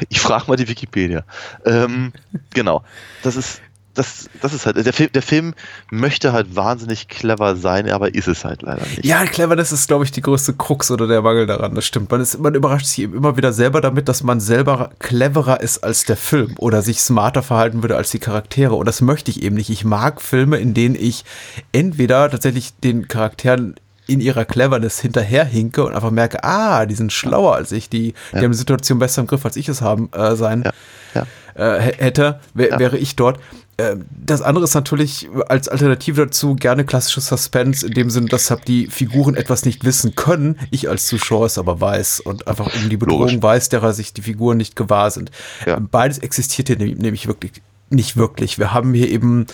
ich 0.09 0.21
frage 0.21 0.45
mal 0.47 0.55
die 0.55 0.69
Wikipedia. 0.69 1.23
Ähm, 1.65 2.13
genau. 2.53 2.83
Das 3.23 3.35
ist, 3.35 3.61
das, 4.01 4.29
das 4.41 4.53
ist 4.53 4.65
halt, 4.65 4.83
der 4.83 4.93
Film, 4.93 5.11
der 5.13 5.21
Film 5.21 5.53
möchte 5.91 6.33
halt 6.33 6.55
wahnsinnig 6.55 7.07
clever 7.07 7.55
sein, 7.55 7.87
aber 7.87 8.15
ist 8.15 8.27
es 8.27 8.43
halt 8.43 8.63
leider 8.63 8.81
nicht. 8.81 9.05
Ja, 9.05 9.25
clever, 9.25 9.55
das 9.55 9.71
ist, 9.71 9.87
glaube 9.87 10.05
ich, 10.05 10.11
die 10.11 10.21
größte 10.21 10.53
Krux 10.53 10.89
oder 10.89 11.05
der 11.05 11.21
Mangel 11.21 11.45
daran, 11.45 11.75
das 11.75 11.85
stimmt. 11.85 12.09
Man, 12.09 12.19
ist, 12.19 12.39
man 12.39 12.55
überrascht 12.55 12.87
sich 12.87 13.03
immer 13.03 13.37
wieder 13.37 13.53
selber 13.53 13.79
damit, 13.79 14.09
dass 14.09 14.23
man 14.23 14.39
selber 14.39 14.89
cleverer 14.97 15.61
ist 15.61 15.83
als 15.83 16.03
der 16.05 16.17
Film 16.17 16.55
oder 16.57 16.81
sich 16.81 17.01
smarter 17.01 17.43
verhalten 17.43 17.83
würde 17.83 17.95
als 17.95 18.09
die 18.09 18.17
Charaktere. 18.17 18.73
Und 18.73 18.87
das 18.87 19.01
möchte 19.01 19.29
ich 19.29 19.43
eben 19.43 19.55
nicht. 19.55 19.69
Ich 19.69 19.85
mag 19.85 20.19
Filme, 20.19 20.57
in 20.57 20.73
denen 20.73 20.95
ich 20.95 21.23
entweder 21.71 22.31
tatsächlich 22.31 22.73
den 22.79 23.07
Charakteren 23.07 23.75
in 24.07 24.19
ihrer 24.19 24.45
Cleverness 24.45 24.99
hinterherhinke 24.99 25.85
und 25.85 25.93
einfach 25.93 26.09
merke, 26.09 26.43
ah, 26.43 26.87
die 26.87 26.95
sind 26.95 27.13
schlauer 27.13 27.55
als 27.55 27.71
ich, 27.71 27.87
die, 27.87 28.07
ja. 28.07 28.39
die 28.39 28.45
haben 28.45 28.51
die 28.51 28.57
Situation 28.57 28.97
besser 28.97 29.21
im 29.21 29.27
Griff, 29.27 29.45
als 29.45 29.55
ich 29.55 29.69
es 29.69 29.81
haben 29.81 30.09
äh, 30.11 30.35
sein 30.35 30.63
ja. 30.63 30.71
Ja. 31.13 31.25
Äh, 31.55 31.79
hätte, 31.97 32.39
wär, 32.53 32.79
wäre 32.79 32.97
ich 32.97 33.15
dort. 33.15 33.39
Ähm, 33.77 34.05
das 34.11 34.41
andere 34.41 34.65
ist 34.65 34.73
natürlich 34.73 35.29
als 35.47 35.67
Alternative 35.67 36.25
dazu 36.25 36.55
gerne 36.55 36.85
klassisches 36.85 37.27
Suspense, 37.27 37.85
in 37.85 37.93
dem 37.93 38.09
Sinne, 38.09 38.27
dass 38.27 38.53
die 38.67 38.87
Figuren 38.87 39.35
etwas 39.35 39.65
nicht 39.65 39.83
wissen 39.85 40.15
können, 40.15 40.59
ich 40.71 40.89
als 40.89 41.07
Zuschauer 41.07 41.45
es 41.45 41.57
aber 41.57 41.79
weiß 41.79 42.19
und 42.21 42.47
einfach 42.47 42.73
um 42.75 42.89
die 42.89 42.97
Bedrohung 42.97 43.21
Logisch. 43.21 43.41
weiß, 43.41 43.69
derer 43.69 43.93
sich 43.93 44.13
die 44.13 44.21
Figuren 44.21 44.57
nicht 44.57 44.75
gewahr 44.75 45.11
sind. 45.11 45.31
Ja. 45.65 45.79
Beides 45.79 46.19
existiert 46.19 46.67
hier 46.67 46.77
nämlich 46.77 47.27
wirklich 47.27 47.53
nicht 47.89 48.17
wirklich. 48.17 48.57
Wir 48.57 48.73
haben 48.73 48.93
hier 48.93 49.09
eben 49.09 49.47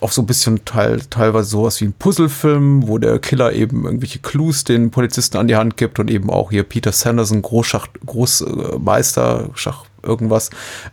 auch 0.00 0.10
so 0.10 0.22
ein 0.22 0.26
bisschen 0.26 0.64
teil, 0.64 1.00
teilweise 1.08 1.48
sowas 1.48 1.80
wie 1.80 1.86
ein 1.86 1.92
Puzzlefilm, 1.92 2.88
wo 2.88 2.98
der 2.98 3.18
Killer 3.20 3.52
eben 3.52 3.84
irgendwelche 3.84 4.18
Clues 4.18 4.64
den 4.64 4.90
Polizisten 4.90 5.38
an 5.38 5.48
die 5.48 5.56
Hand 5.56 5.76
gibt 5.76 5.98
und 5.98 6.10
eben 6.10 6.30
auch 6.30 6.50
hier 6.50 6.64
Peter 6.64 6.92
Sanderson, 6.92 7.42
Großschach, 7.42 7.86
Großmeister, 8.04 9.50
Schach, 9.54 9.84
irgendwas. 10.02 10.50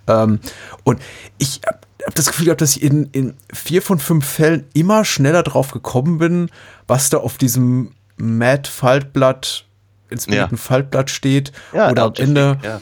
Ähm, 0.07 0.39
und 0.83 1.01
ich 1.39 1.61
habe 1.67 1.79
das 2.15 2.27
Gefühl 2.27 2.45
gehabt, 2.45 2.61
dass 2.61 2.75
ich 2.75 2.83
in, 2.83 3.09
in 3.11 3.33
vier 3.53 3.81
von 3.81 3.99
fünf 3.99 4.25
Fällen 4.25 4.65
immer 4.73 5.05
schneller 5.05 5.43
drauf 5.43 5.71
gekommen 5.71 6.17
bin, 6.17 6.49
was 6.87 7.09
da 7.09 7.17
auf 7.17 7.37
diesem 7.37 7.91
Matt 8.17 8.67
Faltblatt, 8.67 9.65
inspirierten 10.09 10.57
ja. 10.57 10.63
Faltblatt 10.63 11.09
steht. 11.09 11.51
Ja, 11.73 11.89
oder 11.89 12.03
am 12.03 12.13
Ende. 12.15 12.57
Ja. 12.63 12.81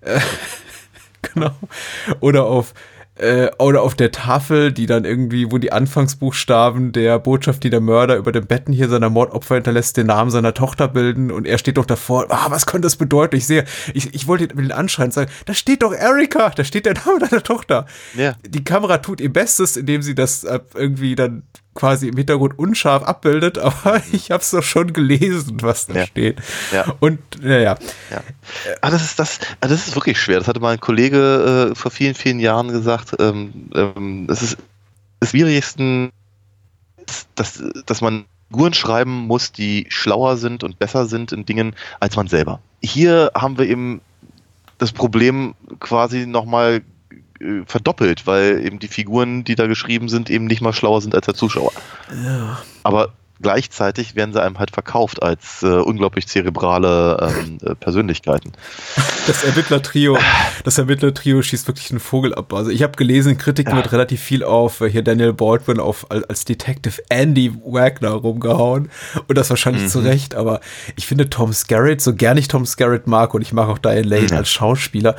Äh, 0.00 0.20
genau. 1.22 1.52
Oder 2.20 2.44
auf 2.44 2.74
äh, 3.20 3.50
oder 3.58 3.82
auf 3.82 3.94
der 3.94 4.10
Tafel, 4.10 4.72
die 4.72 4.86
dann 4.86 5.04
irgendwie, 5.04 5.50
wo 5.50 5.58
die 5.58 5.72
Anfangsbuchstaben 5.72 6.92
der 6.92 7.18
Botschaft, 7.18 7.62
die 7.64 7.70
der 7.70 7.80
Mörder 7.80 8.16
über 8.16 8.32
dem 8.32 8.46
Betten 8.46 8.72
hier 8.72 8.88
seiner 8.88 9.10
Mordopfer 9.10 9.56
hinterlässt, 9.56 9.96
den 9.96 10.06
Namen 10.06 10.30
seiner 10.30 10.54
Tochter 10.54 10.88
bilden 10.88 11.30
und 11.30 11.46
er 11.46 11.58
steht 11.58 11.76
doch 11.76 11.86
davor, 11.86 12.26
ah, 12.30 12.46
was 12.50 12.66
könnte 12.66 12.86
das 12.86 12.96
bedeuten? 12.96 13.36
Ich 13.36 13.46
sehe, 13.46 13.64
ich, 13.94 14.14
ich 14.14 14.26
wollte 14.26 14.44
ihn 14.44 14.72
anschreien 14.72 15.08
und 15.08 15.12
sagen, 15.12 15.30
da 15.46 15.54
steht 15.54 15.82
doch 15.82 15.92
Erika, 15.92 16.50
da 16.50 16.64
steht 16.64 16.86
der 16.86 16.94
Name 16.94 17.18
deiner 17.18 17.42
Tochter. 17.42 17.86
Ja. 18.16 18.34
Die 18.46 18.64
Kamera 18.64 18.98
tut 18.98 19.20
ihr 19.20 19.32
Bestes, 19.32 19.76
indem 19.76 20.02
sie 20.02 20.14
das 20.14 20.46
irgendwie 20.74 21.14
dann 21.14 21.42
quasi 21.74 22.08
im 22.08 22.16
Hintergrund 22.16 22.58
unscharf 22.58 23.02
abbildet, 23.02 23.58
aber 23.58 24.02
ich 24.12 24.30
habe 24.30 24.42
es 24.42 24.50
doch 24.50 24.62
schon 24.62 24.92
gelesen, 24.92 25.58
was 25.62 25.86
da 25.86 25.94
ja. 25.94 26.06
steht. 26.06 26.40
Ja. 26.72 26.94
Und 27.00 27.20
naja. 27.42 27.76
Ja. 28.10 28.22
Ah, 28.80 28.90
das 28.90 29.02
ist 29.02 29.18
das, 29.18 29.40
ah, 29.60 29.68
das 29.68 29.86
ist 29.86 29.94
wirklich 29.94 30.20
schwer. 30.20 30.38
Das 30.38 30.48
hatte 30.48 30.60
mal 30.60 30.72
ein 30.72 30.80
Kollege 30.80 31.70
äh, 31.70 31.74
vor 31.74 31.90
vielen, 31.90 32.14
vielen 32.14 32.40
Jahren 32.40 32.68
gesagt. 32.68 33.16
Ähm, 33.18 33.70
ähm, 33.74 34.26
das 34.26 34.42
ist 34.42 34.58
das 35.20 35.30
Schwierigste, 35.30 36.10
dass, 37.34 37.62
dass 37.86 38.00
man 38.00 38.24
Figuren 38.50 38.74
schreiben 38.74 39.26
muss, 39.26 39.52
die 39.52 39.86
schlauer 39.90 40.36
sind 40.36 40.64
und 40.64 40.78
besser 40.78 41.06
sind 41.06 41.30
in 41.32 41.46
Dingen 41.46 41.76
als 42.00 42.16
man 42.16 42.26
selber. 42.26 42.60
Hier 42.82 43.30
haben 43.34 43.58
wir 43.58 43.66
eben 43.66 44.00
das 44.78 44.92
Problem 44.92 45.54
quasi 45.78 46.26
nochmal 46.26 46.82
äh, 47.40 47.62
verdoppelt, 47.66 48.26
weil 48.26 48.64
eben 48.64 48.78
die 48.78 48.88
Figuren, 48.88 49.44
die 49.44 49.54
da 49.54 49.66
geschrieben 49.66 50.08
sind, 50.08 50.30
eben 50.30 50.46
nicht 50.46 50.60
mal 50.60 50.72
schlauer 50.72 51.00
sind 51.00 51.14
als 51.14 51.26
der 51.26 51.34
Zuschauer. 51.34 51.72
Ja. 52.24 52.58
Aber 52.82 53.10
gleichzeitig 53.42 54.16
werden 54.16 54.34
sie 54.34 54.42
einem 54.42 54.58
halt 54.58 54.70
verkauft 54.70 55.22
als 55.22 55.62
äh, 55.62 55.66
unglaublich 55.66 56.26
zerebrale 56.28 57.32
ähm, 57.34 57.58
äh, 57.64 57.74
Persönlichkeiten. 57.74 58.52
Das 59.26 59.44
Ermittler-Trio, 59.44 60.18
das 60.64 60.78
Ermittler-Trio 60.78 61.40
schießt 61.42 61.68
wirklich 61.68 61.90
einen 61.90 62.00
Vogel 62.00 62.34
ab. 62.34 62.52
Also 62.52 62.70
ich 62.70 62.82
habe 62.82 62.96
gelesen, 62.96 63.32
in 63.32 63.38
Kritiken 63.38 63.72
Ja. 63.72 63.76
wird 63.76 63.92
relativ 63.92 64.20
viel 64.20 64.42
auf 64.42 64.80
äh, 64.80 64.90
hier 64.90 65.02
Daniel 65.02 65.32
Baldwin 65.34 65.78
auf 65.78 66.06
als, 66.10 66.44
Detective 66.46 67.00
Andy 67.10 67.52
Wagner 67.64 68.10
rumgehauen 68.10 68.90
und 69.28 69.38
das 69.38 69.50
wahrscheinlich 69.50 69.88
zu 69.88 70.00
Recht. 70.00 70.34
Aber 70.34 70.60
ich 70.96 71.06
finde 71.06 71.30
Tom 71.30 71.52
Skerritt, 71.52 72.00
so 72.00 72.14
gern 72.14 72.38
ich 72.38 72.48
Tom 72.48 72.66
Skerritt 72.66 73.06
mag 73.06 73.34
und 73.34 73.42
ich 73.42 73.52
mag 73.52 73.68
auch 73.68 73.78
Diane 73.78 74.02
Lane 74.02 74.26
Ja. 74.26 74.38
als 74.38 74.50
Schauspieler, 74.50 75.14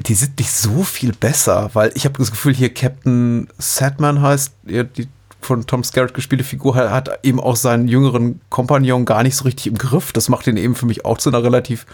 die 0.00 0.14
sind 0.14 0.38
nicht 0.38 0.50
so 0.50 0.82
viel 0.82 1.12
besser, 1.12 1.70
weil 1.74 1.92
ich 1.94 2.04
habe 2.04 2.18
das 2.18 2.30
Gefühl, 2.30 2.54
hier 2.54 2.72
Captain 2.72 3.48
Sadman 3.58 4.20
heißt, 4.20 4.52
ja, 4.66 4.82
die 4.82 5.08
von 5.40 5.66
Tom 5.66 5.84
Skerritt 5.84 6.14
gespielte 6.14 6.44
Figur 6.44 6.76
hat, 6.76 7.18
eben 7.24 7.40
auch 7.40 7.56
seinen 7.56 7.88
jüngeren 7.88 8.40
Kompagnon 8.48 9.04
gar 9.04 9.22
nicht 9.22 9.36
so 9.36 9.44
richtig 9.44 9.66
im 9.66 9.76
Griff. 9.76 10.12
Das 10.12 10.28
macht 10.28 10.46
ihn 10.46 10.56
eben 10.56 10.74
für 10.74 10.86
mich 10.86 11.04
auch 11.04 11.18
zu 11.18 11.30
einer 11.30 11.42
relativ 11.42 11.86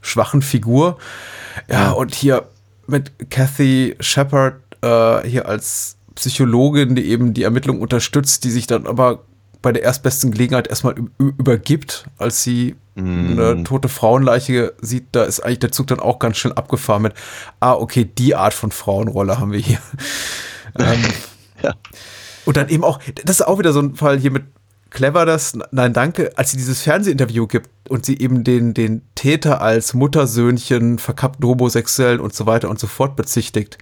schwachen 0.00 0.42
Figur. 0.42 0.98
Ja, 1.68 1.90
und 1.90 2.14
hier 2.14 2.48
mit 2.86 3.30
Kathy 3.30 3.96
Shepard 4.00 4.54
äh, 4.82 5.28
hier 5.28 5.48
als 5.48 5.96
Psychologin, 6.14 6.94
die 6.94 7.06
eben 7.06 7.34
die 7.34 7.42
Ermittlung 7.42 7.80
unterstützt, 7.80 8.44
die 8.44 8.50
sich 8.50 8.66
dann 8.66 8.86
aber 8.86 9.24
bei 9.62 9.72
der 9.72 9.82
erstbesten 9.82 10.30
Gelegenheit 10.30 10.68
erstmal 10.68 10.94
übergibt, 11.18 12.04
als 12.18 12.42
sie 12.42 12.76
eine 12.96 13.64
tote 13.64 13.88
Frauenleiche 13.88 14.74
sieht, 14.80 15.08
da 15.12 15.24
ist 15.24 15.40
eigentlich 15.40 15.58
der 15.60 15.72
Zug 15.72 15.88
dann 15.88 16.00
auch 16.00 16.18
ganz 16.18 16.36
schön 16.36 16.52
abgefahren 16.52 17.02
mit, 17.02 17.14
ah, 17.60 17.72
okay, 17.72 18.04
die 18.04 18.34
Art 18.34 18.54
von 18.54 18.70
Frauenrolle 18.70 19.38
haben 19.38 19.52
wir 19.52 19.58
hier. 19.58 19.78
ähm, 20.78 21.02
Ja. 21.62 21.74
und 22.44 22.56
dann 22.56 22.68
eben 22.68 22.84
auch, 22.84 23.00
das 23.24 23.40
ist 23.40 23.46
auch 23.46 23.58
wieder 23.58 23.72
so 23.72 23.80
ein 23.80 23.94
Fall 23.94 24.18
hier 24.18 24.30
mit 24.30 24.44
clever 24.90 25.26
das, 25.26 25.58
nein, 25.72 25.92
danke, 25.92 26.32
als 26.36 26.52
sie 26.52 26.56
dieses 26.56 26.82
Fernsehinterview 26.82 27.46
gibt 27.46 27.68
und 27.88 28.06
sie 28.06 28.18
eben 28.18 28.44
den, 28.44 28.74
den 28.74 29.02
Täter 29.14 29.60
als 29.60 29.92
Muttersöhnchen, 29.92 30.98
verkappten 30.98 31.46
Homosexuellen 31.46 32.20
und 32.20 32.34
so 32.34 32.46
weiter 32.46 32.70
und 32.70 32.78
so 32.78 32.86
fort 32.86 33.16
bezichtigt. 33.16 33.76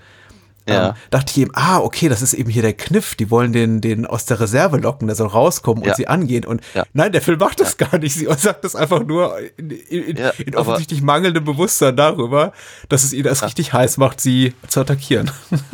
Ja. 0.68 0.88
Ähm, 0.90 0.94
dachte 1.10 1.30
ich 1.32 1.38
eben, 1.38 1.50
ah, 1.54 1.78
okay, 1.78 2.08
das 2.08 2.22
ist 2.22 2.34
eben 2.34 2.48
hier 2.50 2.62
der 2.62 2.72
Kniff. 2.74 3.14
Die 3.16 3.30
wollen 3.30 3.52
den, 3.52 3.80
den 3.80 4.06
aus 4.06 4.26
der 4.26 4.38
Reserve 4.38 4.76
locken, 4.78 5.08
der 5.08 5.16
soll 5.16 5.26
rauskommen 5.26 5.82
und 5.82 5.88
Ja. 5.88 5.94
sie 5.96 6.06
angehen. 6.08 6.44
Und 6.44 6.60
Ja. 6.74 6.84
nein, 6.92 7.10
der 7.12 7.20
Film 7.22 7.38
macht 7.38 7.60
das 7.60 7.76
gar 7.76 7.98
nicht. 7.98 8.14
Sie 8.14 8.28
sagt 8.36 8.64
das 8.64 8.76
einfach 8.76 9.02
nur 9.04 9.36
in, 9.56 9.70
in, 9.70 10.16
in, 10.38 10.54
offensichtlich 10.56 11.02
mangelndem 11.02 11.44
Bewusstsein 11.44 11.96
darüber, 11.96 12.52
dass 12.88 13.02
es 13.02 13.12
ihnen 13.12 13.24
das 13.24 13.42
richtig 13.42 13.72
heiß 13.72 13.96
macht, 13.96 14.20
sie 14.20 14.54
zu 14.68 14.80
attackieren. 14.80 15.30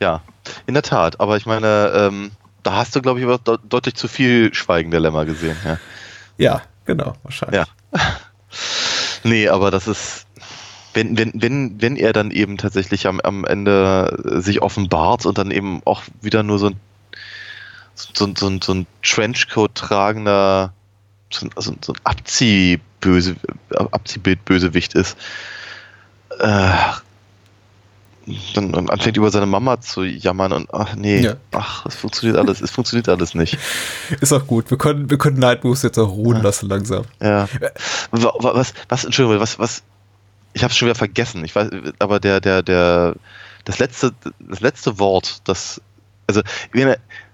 Ja, 0.00 0.20
in 0.66 0.74
der 0.74 0.82
Tat. 0.82 1.20
Aber 1.20 1.36
ich 1.36 1.46
meine, 1.46 1.92
ähm, 1.94 2.32
da 2.64 2.72
hast 2.74 2.96
du, 2.96 3.00
glaube 3.02 3.20
ich, 3.20 3.24
aber 3.24 3.38
de 3.38 3.56
deutlich 3.68 3.94
zu 3.94 4.08
viel 4.08 4.52
Schweigen 4.52 4.90
der 4.90 4.98
Lämmer 4.98 5.24
gesehen. 5.24 5.56
Ja. 5.64 5.78
ja, 6.38 6.62
genau, 6.86 7.12
wahrscheinlich. 7.22 7.60
Ja. 7.92 8.00
Nee, 9.24 9.48
aber 9.48 9.70
das 9.70 9.86
ist, 9.86 10.26
wenn, 10.94 11.16
wenn, 11.18 11.32
wenn, 11.34 11.80
wenn 11.80 11.96
er 11.96 12.12
dann 12.12 12.30
eben 12.30 12.58
tatsächlich 12.58 13.06
am, 13.06 13.20
am 13.20 13.44
Ende 13.44 14.40
sich 14.42 14.60
offenbart 14.62 15.26
und 15.26 15.38
dann 15.38 15.50
eben 15.50 15.80
auch 15.84 16.02
wieder 16.20 16.42
nur 16.42 16.58
so 16.58 16.66
ein, 16.68 16.76
so, 17.94 18.26
so, 18.36 18.46
ein- 18.48 18.60
so 18.62 18.72
ein 18.74 18.86
Trenchcoat 19.02 19.74
tragender, 19.74 20.72
so 21.32 21.46
ein, 21.46 21.50
so 21.56 21.72
so 21.80 21.92
ein 21.92 22.00
Abziehböse, 22.04 23.36
Abziehbild-Bösewicht 23.70 24.94
ist, 24.94 25.16
äh, 26.38 26.70
dann, 28.54 28.72
anfängt 28.88 29.16
über 29.16 29.30
seine 29.32 29.46
Mama 29.46 29.80
zu 29.80 30.04
jammern 30.04 30.52
und 30.52 30.72
ach 30.72 30.94
nee, 30.94 31.20
Ja. 31.22 31.34
ach, 31.50 31.84
es 31.86 31.96
funktioniert 31.96 32.38
alles, 32.38 32.60
es 32.60 32.70
funktioniert 32.70 33.08
alles 33.08 33.34
nicht. 33.34 33.58
Ist 34.20 34.32
auch 34.32 34.46
gut. 34.46 34.70
Wir 34.70 34.78
können, 34.78 35.10
wir 35.10 35.18
können 35.18 35.40
Night 35.40 35.64
Moves 35.64 35.82
jetzt 35.82 35.98
auch 35.98 36.08
ruhen 36.10 36.40
lassen 36.40 36.68
langsam. 36.68 37.04
Ja. 37.20 37.48
Wa- 38.12 38.32
wa- 38.38 38.54
Was, 38.54 38.74
was, 38.88 39.04
Entschuldigung, 39.04 39.40
was, 39.40 39.58
was, 39.58 39.82
ich 40.54 40.62
habe 40.62 40.70
es 40.70 40.76
schon 40.76 40.86
wieder 40.86 40.94
vergessen. 40.94 41.44
Ich 41.44 41.54
weiß, 41.54 41.70
aber 41.98 42.20
der, 42.20 42.40
der, 42.40 42.62
der, 42.62 43.14
das 43.64 43.78
letzte, 43.78 44.12
das 44.40 44.60
letzte 44.60 44.98
Wort, 44.98 45.40
das, 45.44 45.80
also, 46.26 46.42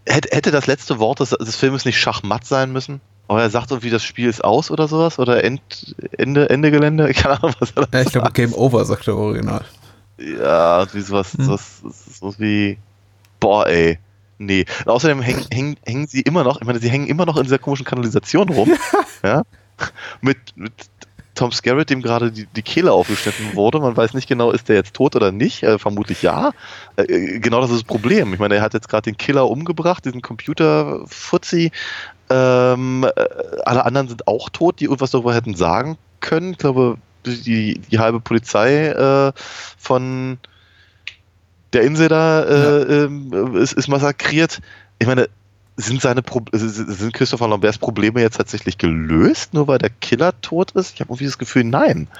hätte, 0.06 0.50
das 0.50 0.66
letzte 0.66 0.98
Wort 0.98 1.20
des, 1.20 1.30
des 1.30 1.56
Filmes 1.56 1.84
nicht 1.84 1.98
Schachmatt 1.98 2.44
sein 2.44 2.72
müssen? 2.72 3.00
Aber 3.28 3.42
er 3.42 3.50
sagt 3.50 3.70
irgendwie, 3.70 3.90
das 3.90 4.04
Spiel 4.04 4.28
ist 4.28 4.42
aus 4.42 4.70
oder 4.70 4.88
sowas? 4.88 5.18
Oder 5.18 5.44
End, 5.44 5.94
Ende, 6.16 6.48
Ende 6.48 6.70
Gelände? 6.70 7.12
Keine 7.14 7.42
Ahnung, 7.42 7.54
was 7.58 7.72
er 7.72 7.86
da 7.86 7.98
Ja, 7.98 8.04
ich 8.04 8.12
glaube, 8.12 8.32
Game 8.32 8.54
Over, 8.54 8.84
sagt 8.84 9.06
der 9.06 9.16
Original. 9.16 9.64
Ja, 10.18 10.86
wie 10.94 11.00
sowas, 11.00 11.34
Hm. 11.34 11.44
sowas, 11.44 11.82
sowas 12.18 12.40
wie, 12.40 12.78
boah, 13.38 13.66
ey. 13.66 13.98
Nee. 14.38 14.64
Und 14.84 14.92
außerdem 14.92 15.20
hängen, 15.20 15.44
hängen, 15.52 15.76
hängen 15.84 16.06
sie 16.06 16.22
immer 16.22 16.42
noch, 16.44 16.60
ich 16.60 16.66
meine, 16.66 16.78
sie 16.78 16.88
hängen 16.88 17.06
immer 17.06 17.26
noch 17.26 17.36
in 17.36 17.42
dieser 17.42 17.58
komischen 17.58 17.84
Kanalisation 17.84 18.48
rum. 18.48 18.72
ja. 19.22 19.42
Mit, 20.20 20.38
mit 20.56 20.72
Tom 21.38 21.52
Skerritt, 21.52 21.88
dem 21.88 22.02
gerade 22.02 22.32
die, 22.32 22.46
die 22.46 22.62
Kehle 22.62 22.92
aufgeschnitten 22.92 23.54
wurde. 23.54 23.78
Man 23.78 23.96
weiß 23.96 24.12
nicht 24.14 24.28
genau, 24.28 24.50
ist 24.50 24.68
der 24.68 24.74
jetzt 24.74 24.94
tot 24.94 25.14
oder 25.14 25.30
nicht. 25.30 25.62
Äh, 25.62 25.78
vermutlich 25.78 26.20
ja. 26.22 26.50
Äh, 26.96 27.38
genau 27.38 27.60
das 27.60 27.70
ist 27.70 27.76
das 27.76 27.84
Problem. 27.84 28.32
Ich 28.32 28.40
meine, 28.40 28.56
er 28.56 28.62
hat 28.62 28.74
jetzt 28.74 28.88
gerade 28.88 29.02
den 29.02 29.16
Killer 29.16 29.48
umgebracht, 29.48 30.04
diesen 30.04 30.20
Computer-Fuzzi. 30.20 31.70
Ähm, 32.28 33.04
äh, 33.04 33.24
alle 33.64 33.84
anderen 33.84 34.08
sind 34.08 34.26
auch 34.26 34.48
tot, 34.48 34.80
die 34.80 34.86
irgendwas 34.86 35.12
darüber 35.12 35.32
hätten 35.32 35.54
sagen 35.54 35.96
können. 36.18 36.52
Ich 36.52 36.58
glaube, 36.58 36.98
die, 37.24 37.78
die 37.78 37.98
halbe 38.00 38.18
Polizei 38.18 38.88
äh, 38.88 39.32
von 39.78 40.38
der 41.72 41.82
Insel 41.82 42.08
da 42.08 42.42
äh, 42.42 43.04
ähm, 43.04 43.54
ist, 43.54 43.74
ist 43.74 43.86
massakriert. 43.86 44.60
Ich 44.98 45.06
meine, 45.06 45.28
sind 45.78 46.02
seine 46.02 46.22
Pro 46.22 46.42
sind 46.52 47.14
Christopher 47.14 47.48
Lamberts 47.48 47.78
Probleme 47.78 48.20
jetzt 48.20 48.36
tatsächlich 48.36 48.78
gelöst, 48.78 49.54
nur 49.54 49.68
weil 49.68 49.78
der 49.78 49.90
Killer 49.90 50.38
tot 50.42 50.72
ist? 50.72 50.94
Ich 50.94 51.00
habe 51.00 51.10
irgendwie 51.10 51.26
das 51.26 51.38
Gefühl, 51.38 51.64
nein. 51.64 52.08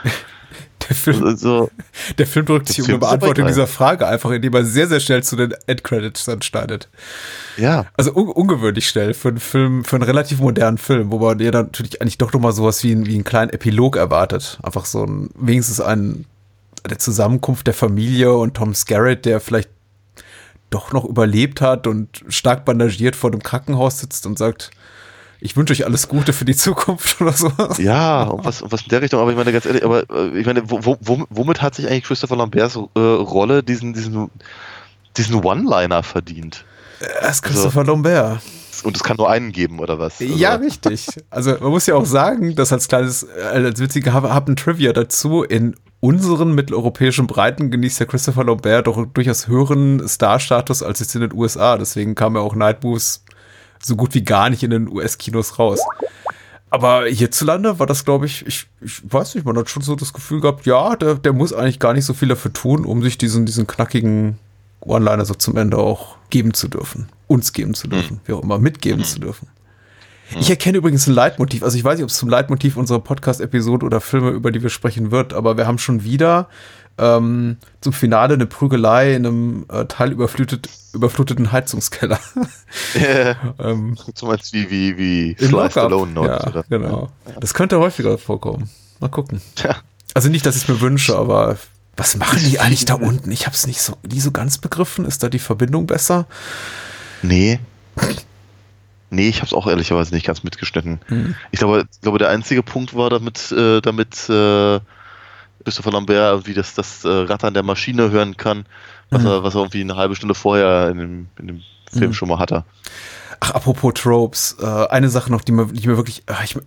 Der 0.88 0.96
Film, 0.96 1.24
Also, 1.24 1.70
der 2.16 2.26
Film 2.26 2.46
drückt 2.46 2.68
sich 2.68 2.80
um 2.80 2.86
eine 2.86 2.98
Beantwortung 2.98 3.46
dieser 3.46 3.66
Frage 3.66 4.06
einfach, 4.06 4.30
indem 4.30 4.54
er 4.54 4.64
sehr, 4.64 4.86
sehr 4.86 5.00
schnell 5.00 5.22
zu 5.22 5.36
den 5.36 5.52
Endcredits 5.66 6.24
dann 6.24 6.40
schneidet. 6.40 6.88
ja. 7.58 7.84
Also 7.96 8.14
un 8.14 8.28
ungewöhnlich 8.28 8.88
schnell 8.88 9.12
für 9.12 9.28
einen 9.28 9.40
Film, 9.40 9.84
für 9.84 9.96
einen 9.96 10.04
relativ 10.04 10.38
modernen 10.38 10.78
Film, 10.78 11.10
wo 11.10 11.18
man 11.18 11.40
ja 11.40 11.50
dann 11.50 11.66
natürlich 11.66 12.00
eigentlich 12.00 12.16
doch 12.16 12.32
nochmal 12.32 12.52
sowas 12.52 12.82
wie, 12.84 12.92
ein, 12.92 13.04
wie 13.04 13.16
einen 13.16 13.24
kleinen 13.24 13.50
Epilog 13.50 13.96
erwartet. 13.96 14.58
Einfach 14.62 14.86
so 14.86 15.04
ein, 15.04 15.28
wenigstens 15.34 15.80
ein, 15.80 16.24
der 16.88 16.98
Zusammenkunft 16.98 17.66
der 17.66 17.74
Familie 17.74 18.32
und 18.32 18.54
Tom 18.54 18.74
Skerritt, 18.74 19.26
der 19.26 19.40
vielleicht 19.40 19.68
doch 20.70 20.92
noch 20.92 21.04
überlebt 21.04 21.60
hat 21.60 21.86
und 21.86 22.24
stark 22.28 22.64
bandagiert 22.64 23.16
vor 23.16 23.30
dem 23.30 23.42
Krankenhaus 23.42 24.00
sitzt 24.00 24.26
und 24.26 24.38
sagt, 24.38 24.70
ich 25.40 25.56
wünsche 25.56 25.72
euch 25.72 25.84
alles 25.86 26.08
Gute 26.08 26.32
für 26.32 26.44
die 26.44 26.56
Zukunft 26.56 27.20
oder 27.20 27.32
so. 27.32 27.50
Ja, 27.78 28.24
und 28.24 28.44
was, 28.44 28.60
und 28.60 28.72
was 28.72 28.82
in 28.82 28.88
der 28.88 29.02
Richtung, 29.02 29.20
aber 29.20 29.30
ich 29.30 29.36
meine, 29.36 29.52
ganz 29.52 29.66
ehrlich, 29.66 29.84
aber 29.84 30.02
äh, 30.10 30.38
ich 30.38 30.46
meine, 30.46 30.68
wo, 30.68 30.80
wo, 30.84 30.94
wom- 31.04 31.26
womit 31.30 31.62
hat 31.62 31.74
sich 31.76 31.86
eigentlich 31.86 32.04
Christopher 32.04 32.36
Lamberts 32.36 32.76
äh, 32.76 32.98
Rolle 33.00 33.62
diesen, 33.62 33.92
diesen, 33.94 34.30
diesen 35.16 35.36
One-Liner 35.44 36.02
verdient? 36.02 36.64
Er 37.22 37.30
ist 37.30 37.42
Christopher 37.42 37.84
Lambert. 37.84 38.40
Und 38.84 38.94
es 38.96 39.02
kann 39.02 39.16
nur 39.16 39.28
einen 39.30 39.50
geben, 39.52 39.78
oder 39.80 39.98
was? 39.98 40.20
Also, 40.20 40.34
Ja, 40.34 40.54
richtig. 40.56 41.06
Also 41.30 41.52
man 41.60 41.70
muss 41.70 41.86
ja 41.86 41.94
auch 41.94 42.04
sagen, 42.06 42.54
dass 42.56 42.72
als 42.72 42.86
kleines, 42.88 43.22
äh, 43.24 43.42
als 43.42 43.80
witzige 43.80 44.12
Hab- 44.12 44.28
Happen 44.28 44.54
Trivia 44.56 44.92
dazu, 44.92 45.42
in 45.44 45.74
unseren 46.00 46.54
mitteleuropäischen 46.54 47.26
Breiten 47.26 47.70
genießt 47.70 48.00
ja 48.00 48.06
Christopher 48.06 48.44
Lambert 48.44 48.86
doch 48.86 49.06
durchaus 49.06 49.48
höheren 49.48 50.06
Starstatus 50.08 50.82
als 50.82 51.00
jetzt 51.00 51.14
in 51.14 51.22
den 51.22 51.34
USA. 51.34 51.76
Deswegen 51.76 52.14
kam 52.14 52.36
er 52.36 52.42
auch 52.42 52.54
Night 52.54 52.84
Moves 52.84 53.24
so 53.82 53.96
gut 53.96 54.14
wie 54.14 54.22
gar 54.22 54.50
nicht 54.50 54.62
in 54.62 54.70
den 54.70 54.88
US-Kinos 54.88 55.58
raus. 55.58 55.80
Aber 56.70 57.06
hierzulande 57.06 57.78
war 57.78 57.86
das, 57.86 58.04
glaube 58.04 58.26
ich, 58.26 58.46
ich, 58.46 58.66
ich 58.80 59.00
weiß 59.10 59.34
nicht, 59.34 59.44
man 59.46 59.56
hat 59.56 59.70
schon 59.70 59.82
so 59.82 59.96
das 59.96 60.12
Gefühl 60.12 60.40
gehabt, 60.40 60.66
ja, 60.66 60.96
der, 60.96 61.14
der 61.14 61.32
muss 61.32 61.52
eigentlich 61.52 61.78
gar 61.78 61.94
nicht 61.94 62.04
so 62.04 62.12
viel 62.12 62.28
dafür 62.28 62.52
tun, 62.52 62.84
um 62.84 63.02
sich 63.02 63.16
diesen, 63.16 63.46
diesen 63.46 63.66
knackigen 63.66 64.38
One-Liner 64.80 65.24
so 65.24 65.34
zum 65.34 65.56
Ende 65.56 65.78
auch 65.78 66.16
geben 66.30 66.52
zu 66.52 66.68
dürfen. 66.68 67.08
Uns 67.26 67.52
geben 67.52 67.74
zu 67.74 67.88
dürfen, 67.88 68.20
wie 68.26 68.32
auch 68.32 68.42
immer, 68.42 68.58
mitgeben 68.58 69.02
zu 69.04 69.18
dürfen. 69.18 69.48
Ich 70.38 70.50
erkenne 70.50 70.78
übrigens 70.78 71.06
ein 71.06 71.14
Leitmotiv. 71.14 71.62
Also 71.62 71.78
ich 71.78 71.84
weiß 71.84 71.96
nicht, 71.98 72.04
ob 72.04 72.10
es 72.10 72.16
zum 72.16 72.28
Leitmotiv 72.28 72.76
unserer 72.76 73.00
Podcast-Episode 73.00 73.86
oder 73.86 74.00
Filme, 74.00 74.30
über 74.30 74.50
die 74.50 74.62
wir 74.62 74.70
sprechen 74.70 75.10
wird, 75.10 75.32
aber 75.32 75.56
wir 75.56 75.66
haben 75.66 75.78
schon 75.78 76.04
wieder 76.04 76.48
ähm, 76.98 77.56
zum 77.80 77.92
Finale 77.92 78.34
eine 78.34 78.46
Prügelei 78.46 79.14
in 79.14 79.24
einem 79.26 79.66
äh, 79.70 79.84
teilüberflutet, 79.86 80.68
überfluteten 80.92 81.52
Heizungskeller. 81.52 82.18
ähm, 83.58 83.96
Du 84.18 84.26
meinst 84.26 84.52
wie, 84.52 84.68
wie, 84.98 85.36
Lockup. 85.46 85.76
Alone 85.76 86.12
Notes, 86.12 86.42
Ja, 86.44 86.48
oder? 86.50 86.64
genau. 86.68 87.10
Das 87.40 87.54
könnte 87.54 87.78
häufiger 87.78 88.18
vorkommen. 88.18 88.68
Mal 89.00 89.08
gucken. 89.08 89.40
Tja. 89.54 89.76
Also 90.14 90.28
nicht, 90.28 90.44
dass 90.44 90.56
ich 90.56 90.62
es 90.62 90.68
mir 90.68 90.80
wünsche, 90.80 91.16
aber 91.16 91.56
was 91.96 92.16
machen 92.16 92.40
die 92.44 92.58
eigentlich 92.60 92.84
da 92.84 92.94
unten? 92.94 93.30
Ich 93.30 93.46
habe 93.46 93.54
es 93.54 93.66
nicht 93.66 93.80
so, 93.80 93.94
nie 94.10 94.20
so 94.20 94.30
ganz 94.32 94.58
begriffen. 94.58 95.04
Ist 95.04 95.22
da 95.22 95.28
die 95.28 95.38
Verbindung 95.38 95.86
besser? 95.86 96.26
Nee. 97.22 97.60
Nee, 99.10 99.28
ich 99.28 99.36
habe 99.36 99.46
es 99.46 99.54
auch 99.54 99.66
ehrlicherweise 99.66 100.14
nicht 100.14 100.26
ganz 100.26 100.42
mitgeschnitten. 100.42 101.00
Hm. 101.06 101.34
Ich 101.50 101.58
glaube, 101.58 101.86
ich 101.90 102.00
glaube, 102.00 102.18
der 102.18 102.28
einzige 102.28 102.62
Punkt 102.62 102.94
war 102.94 103.10
damit, 103.10 103.50
äh, 103.52 103.80
damit 103.80 104.28
äh, 104.28 104.80
Christopher 105.64 105.92
Lambert 105.92 106.32
irgendwie 106.32 106.54
das, 106.54 106.74
das 106.74 107.04
äh, 107.04 107.08
Rattern 107.08 107.54
der 107.54 107.62
Maschine 107.62 108.10
hören 108.10 108.36
kann, 108.36 108.66
was, 109.10 109.24
er, 109.24 109.42
was 109.42 109.54
er 109.54 109.60
irgendwie 109.60 109.80
eine 109.80 109.96
halbe 109.96 110.14
Stunde 110.14 110.34
vorher 110.34 110.90
in 110.90 110.98
dem, 110.98 111.26
in 111.38 111.46
dem 111.46 111.62
Film 111.90 112.12
schon 112.12 112.28
mal 112.28 112.38
hatte. 112.38 112.64
Ach, 113.40 113.52
apropos 113.52 113.94
Tropes, 113.94 114.56
äh, 114.60 114.66
eine 114.66 115.08
Sache 115.08 115.30
noch, 115.30 115.42
die 115.42 115.52
mir, 115.52 115.66
die 115.66 115.86
mir 115.86 115.96
wirklich, 115.96 116.24
ich, 116.44 116.58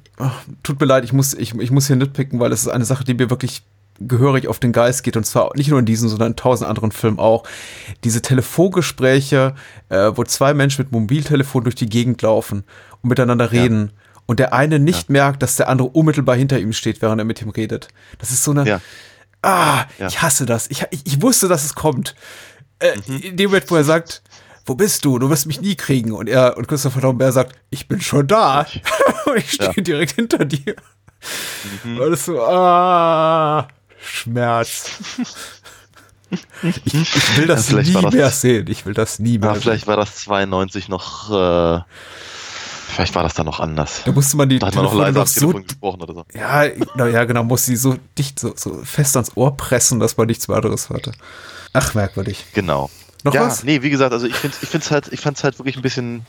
tut 0.63 0.80
mir 0.80 0.86
leid, 0.86 1.04
ich 1.04 1.13
muss, 1.13 1.34
ich, 1.34 1.54
ich 1.56 1.71
muss 1.71 1.88
hier 1.88 1.95
nitpicken, 1.95 2.39
weil 2.39 2.51
es 2.51 2.62
ist 2.62 2.69
eine 2.69 2.86
Sache, 2.86 3.04
die 3.04 3.13
mir 3.13 3.30
wirklich 3.30 3.63
gehörig 4.07 4.47
auf 4.47 4.59
den 4.59 4.71
Geist 4.71 5.03
geht 5.03 5.17
und 5.17 5.25
zwar 5.25 5.51
nicht 5.55 5.69
nur 5.69 5.79
in 5.79 5.85
diesem, 5.85 6.09
sondern 6.09 6.29
in 6.31 6.35
tausend 6.35 6.69
anderen 6.69 6.91
Filmen 6.91 7.19
auch. 7.19 7.43
Diese 8.03 8.21
Telefongespräche, 8.21 9.55
äh, 9.89 10.11
wo 10.15 10.23
zwei 10.23 10.53
Menschen 10.53 10.83
mit 10.83 10.91
Mobiltelefon 10.91 11.63
durch 11.63 11.75
die 11.75 11.89
Gegend 11.89 12.21
laufen 12.21 12.63
und 13.01 13.09
miteinander 13.09 13.51
reden 13.51 13.91
und 14.25 14.39
der 14.39 14.53
eine 14.53 14.79
nicht 14.79 15.09
merkt, 15.09 15.43
dass 15.43 15.55
der 15.57 15.67
andere 15.69 15.89
unmittelbar 15.89 16.35
hinter 16.35 16.59
ihm 16.59 16.73
steht, 16.73 17.01
während 17.01 17.19
er 17.19 17.25
mit 17.25 17.41
ihm 17.41 17.49
redet. 17.49 17.89
Das 18.19 18.31
ist 18.31 18.43
so 18.43 18.51
eine, 18.51 18.65
Ja. 18.67 18.81
ah, 19.41 19.85
Ja. 19.99 20.07
ich 20.07 20.21
hasse 20.21 20.45
das. 20.45 20.67
Ich, 20.69 20.85
ich, 20.91 21.01
ich 21.05 21.21
wusste, 21.21 21.47
dass 21.47 21.65
es 21.65 21.75
kommt. 21.75 22.15
Äh, 22.79 22.93
In 23.21 23.37
dem 23.37 23.49
Moment, 23.49 23.69
wo 23.69 23.75
er 23.75 23.83
sagt, 23.83 24.21
wo 24.65 24.75
bist 24.75 25.03
du? 25.05 25.17
Du 25.19 25.29
wirst 25.29 25.47
mich 25.47 25.59
nie 25.59 25.75
kriegen. 25.75 26.11
Und 26.11 26.29
er 26.29 26.55
und 26.57 26.67
Christopher 26.67 27.01
Lambert 27.01 27.33
sagt, 27.33 27.55
ich 27.71 27.87
bin 27.87 27.99
schon 27.99 28.27
da. 28.27 28.65
und 29.25 29.37
ich 29.37 29.51
stehe 29.53 29.73
Ja. 29.75 29.81
direkt 29.83 30.13
hinter 30.15 30.45
dir. 30.45 30.75
Und 31.83 31.97
das 31.99 32.19
ist 32.19 32.25
so, 32.25 32.41
ah, 32.41 33.67
Schmerz. 34.03 34.89
Ich, 36.63 36.85
ich 36.93 37.37
will 37.37 37.45
das 37.45 37.69
Ja, 37.71 37.81
nie 37.81 37.91
das- 37.91 38.13
mehr 38.13 38.29
sehen. 38.31 38.65
Ich 38.69 38.85
will 38.85 38.93
das 38.93 39.19
nie 39.19 39.37
mehr 39.37 39.49
Ja, 39.49 39.53
sehen. 39.55 39.63
vielleicht 39.63 39.87
war 39.87 39.97
das 39.97 40.15
92 40.15 40.87
noch, 40.87 41.29
äh, 41.29 41.81
vielleicht 42.87 43.13
war 43.15 43.23
das 43.23 43.33
dann 43.33 43.47
noch 43.47 43.59
anders. 43.59 44.03
Da 44.05 44.13
musste 44.13 44.37
man 44.37 44.47
die 44.47 44.57
Da 44.57 44.67
hat 44.67 44.75
man 44.75 44.85
noch 44.85 44.93
leiser 44.93 45.19
noch 45.19 45.27
so 45.27 45.39
Telefon 45.41 45.63
gesprochen 45.67 46.01
oder 46.01 46.13
so. 46.13 46.25
Ja, 46.33 46.63
na 46.95 47.07
ja, 47.07 47.25
genau, 47.25 47.43
muss 47.43 47.65
sie 47.65 47.75
so 47.75 47.97
dicht, 48.17 48.39
so, 48.39 48.53
so 48.55 48.81
fest 48.85 49.17
ans 49.17 49.33
Ohr 49.35 49.57
pressen, 49.57 49.99
dass 49.99 50.15
man 50.15 50.27
nichts 50.27 50.47
weiteres 50.47 50.89
hörte. 50.89 51.11
Ach, 51.73 51.93
merkwürdig. 51.95 52.45
Genau. 52.53 52.89
Noch 53.25 53.33
ja, 53.33 53.41
was? 53.47 53.65
nee, 53.65 53.81
wie 53.81 53.89
gesagt, 53.89 54.13
also 54.13 54.25
ich 54.25 54.35
finde 54.35 54.55
ich 54.61 54.69
find's 54.69 54.89
halt, 54.89 55.09
ich 55.11 55.19
fand's 55.19 55.43
halt 55.43 55.59
wirklich 55.59 55.75
ein 55.75 55.81
bisschen, 55.81 56.25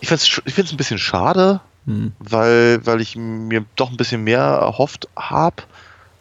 ich 0.00 0.08
find's, 0.08 0.40
ich 0.42 0.54
find's 0.54 0.72
ein 0.72 0.78
bisschen 0.78 0.98
schade, 0.98 1.60
Hm. 1.84 2.12
weil, 2.18 2.80
weil 2.86 3.02
ich 3.02 3.14
mir 3.14 3.66
doch 3.76 3.90
ein 3.90 3.98
bisschen 3.98 4.24
mehr 4.24 4.40
erhofft 4.40 5.06
habe. 5.16 5.62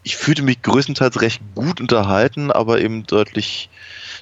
Ich 0.06 0.18
fühlte 0.18 0.44
mich 0.44 0.62
größtenteils 0.62 1.20
recht 1.22 1.41
gut 1.56 1.82
unterhalten, 1.82 2.52
aber 2.52 2.80
eben 2.80 3.08
deutlich, 3.08 3.70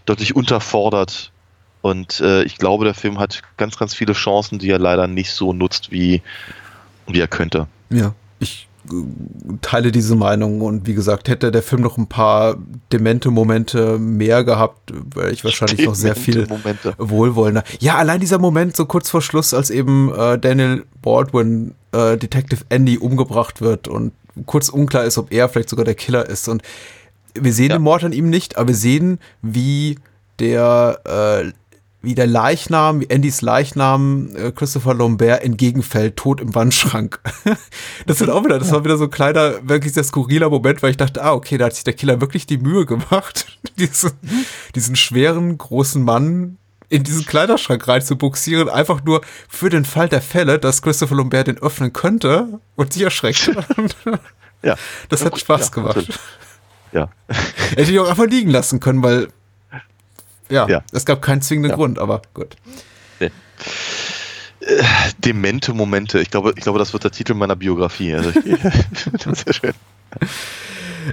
deutlich 0.05 0.33
unterfordert. 0.33 1.33
Und 1.81 2.21
äh, 2.21 2.43
ich 2.43 2.57
glaube, 2.57 2.85
der 2.85 2.93
Film 2.93 3.19
hat 3.19 3.41
ganz, 3.57 3.77
ganz 3.77 3.93
viele 3.93 4.13
Chancen, 4.13 4.59
die 4.59 4.69
er 4.69 4.79
leider 4.79 5.07
nicht 5.07 5.31
so 5.31 5.51
nutzt, 5.51 5.91
wie, 5.91 6.21
wie 7.07 7.19
er 7.19 7.27
könnte. 7.27 7.67
Ja, 7.89 8.15
ich 8.39 8.69
äh, 8.89 8.93
teile 9.61 9.91
diese 9.91 10.15
Meinung 10.15 10.61
und 10.61 10.87
wie 10.87 10.93
gesagt, 10.93 11.27
hätte 11.27 11.51
der 11.51 11.61
Film 11.61 11.81
noch 11.81 11.97
ein 11.97 12.07
paar 12.07 12.55
demente 12.93 13.29
Momente 13.29 13.99
mehr 13.99 14.45
gehabt, 14.45 14.93
wäre 15.13 15.31
ich 15.31 15.43
wahrscheinlich 15.43 15.85
noch 15.85 15.95
sehr 15.95 16.15
viel 16.15 16.47
Momente. 16.47 16.95
wohlwollender. 16.97 17.65
Ja, 17.81 17.97
allein 17.97 18.21
dieser 18.21 18.39
Moment 18.39 18.77
so 18.77 18.85
kurz 18.85 19.09
vor 19.09 19.21
Schluss, 19.21 19.53
als 19.53 19.69
eben 19.69 20.15
äh, 20.15 20.39
Daniel 20.39 20.85
Baldwin, 21.01 21.75
äh, 21.91 22.15
Detective 22.15 22.63
Andy, 22.69 22.97
umgebracht 22.97 23.59
wird 23.59 23.89
und 23.89 24.13
kurz 24.45 24.69
unklar 24.69 25.03
ist, 25.05 25.17
ob 25.17 25.31
er 25.31 25.49
vielleicht 25.49 25.69
sogar 25.69 25.85
der 25.85 25.95
Killer 25.95 26.27
ist. 26.27 26.47
Und 26.47 26.61
wir 27.35 27.53
sehen 27.53 27.69
Ja. 27.71 27.77
den 27.77 27.83
Mord 27.83 28.03
an 28.03 28.13
ihm 28.13 28.29
nicht, 28.29 28.57
aber 28.57 28.69
wir 28.69 28.75
sehen, 28.75 29.19
wie 29.41 29.97
der, 30.39 30.99
äh, 31.45 31.51
wie 32.01 32.15
der 32.15 32.27
Leichnam, 32.27 32.99
wie 32.99 33.09
Andys 33.09 33.41
Leichnam 33.41 34.29
äh, 34.35 34.51
Christopher 34.51 34.93
Lambert 34.93 35.41
entgegenfällt, 35.43 36.17
tot 36.17 36.41
im 36.41 36.53
Wandschrank. 36.53 37.19
das 38.07 38.19
wird 38.19 38.29
auch 38.29 38.43
wieder, 38.43 38.59
das 38.59 38.71
war 38.71 38.83
wieder 38.83 38.97
so 38.97 39.05
ein 39.05 39.09
kleiner, 39.09 39.67
wirklich 39.67 39.93
sehr 39.93 40.03
skurriler 40.03 40.49
Moment, 40.49 40.83
weil 40.83 40.91
ich 40.91 40.97
dachte, 40.97 41.23
ah, 41.23 41.33
okay, 41.33 41.57
da 41.57 41.65
hat 41.65 41.75
sich 41.75 41.85
der 41.85 41.93
Killer 41.93 42.19
wirklich 42.19 42.45
die 42.45 42.57
Mühe 42.57 42.85
gemacht, 42.85 43.57
diesen, 43.79 44.11
diesen 44.75 44.95
schweren, 44.95 45.57
großen 45.57 46.03
Mann 46.03 46.57
in 46.93 47.03
diesen 47.03 47.25
Kleiderschrank 47.25 47.87
rein 47.87 48.03
zu 48.03 48.15
buxieren, 48.15 48.69
einfach 48.69 49.03
nur 49.03 49.21
für 49.49 49.69
den 49.71 49.83
Fall 49.83 50.07
der 50.09 50.21
Fälle, 50.21 50.59
dass 50.59 50.83
Christopher 50.83 51.15
Lambert 51.15 51.47
den 51.47 51.57
öffnen 51.57 51.91
könnte 51.91 52.59
und 52.75 52.93
sich 52.93 53.01
erschreckt. 53.01 53.51
Ja. 54.65 54.77
Das 55.09 55.19
Ja, 55.19 55.25
hat 55.25 55.37
Spaß 55.39 55.61
ja, 55.65 55.69
gemacht. 55.73 55.95
natürlich. 55.97 56.19
Ja. 56.93 57.09
Hätte 57.75 57.91
ich 57.91 57.99
auch 57.99 58.07
einfach 58.07 58.27
liegen 58.27 58.49
lassen 58.49 58.79
können, 58.79 59.03
weil 59.03 59.27
ja, 60.49 60.69
Ja. 60.69 60.83
es 60.93 61.03
gab 61.05 61.21
keinen 61.21 61.41
zwingenden 61.41 61.71
Ja. 61.71 61.75
Grund, 61.75 61.99
aber 61.99 62.21
gut. 62.33 62.55
Demente 65.17 65.73
Momente. 65.73 66.19
Ich 66.21 66.29
glaube, 66.31 66.53
ich 66.55 66.63
glaube, 66.63 66.79
das 66.79 66.93
wird 66.93 67.03
der 67.03 67.11
Titel 67.11 67.33
meiner 67.33 67.57
Biografie. 67.57 68.13
Also 68.13 68.29
ich, 68.29 68.57
das 69.11 69.25
ist 69.25 69.43
sehr 69.45 69.53
schön. 69.53 69.73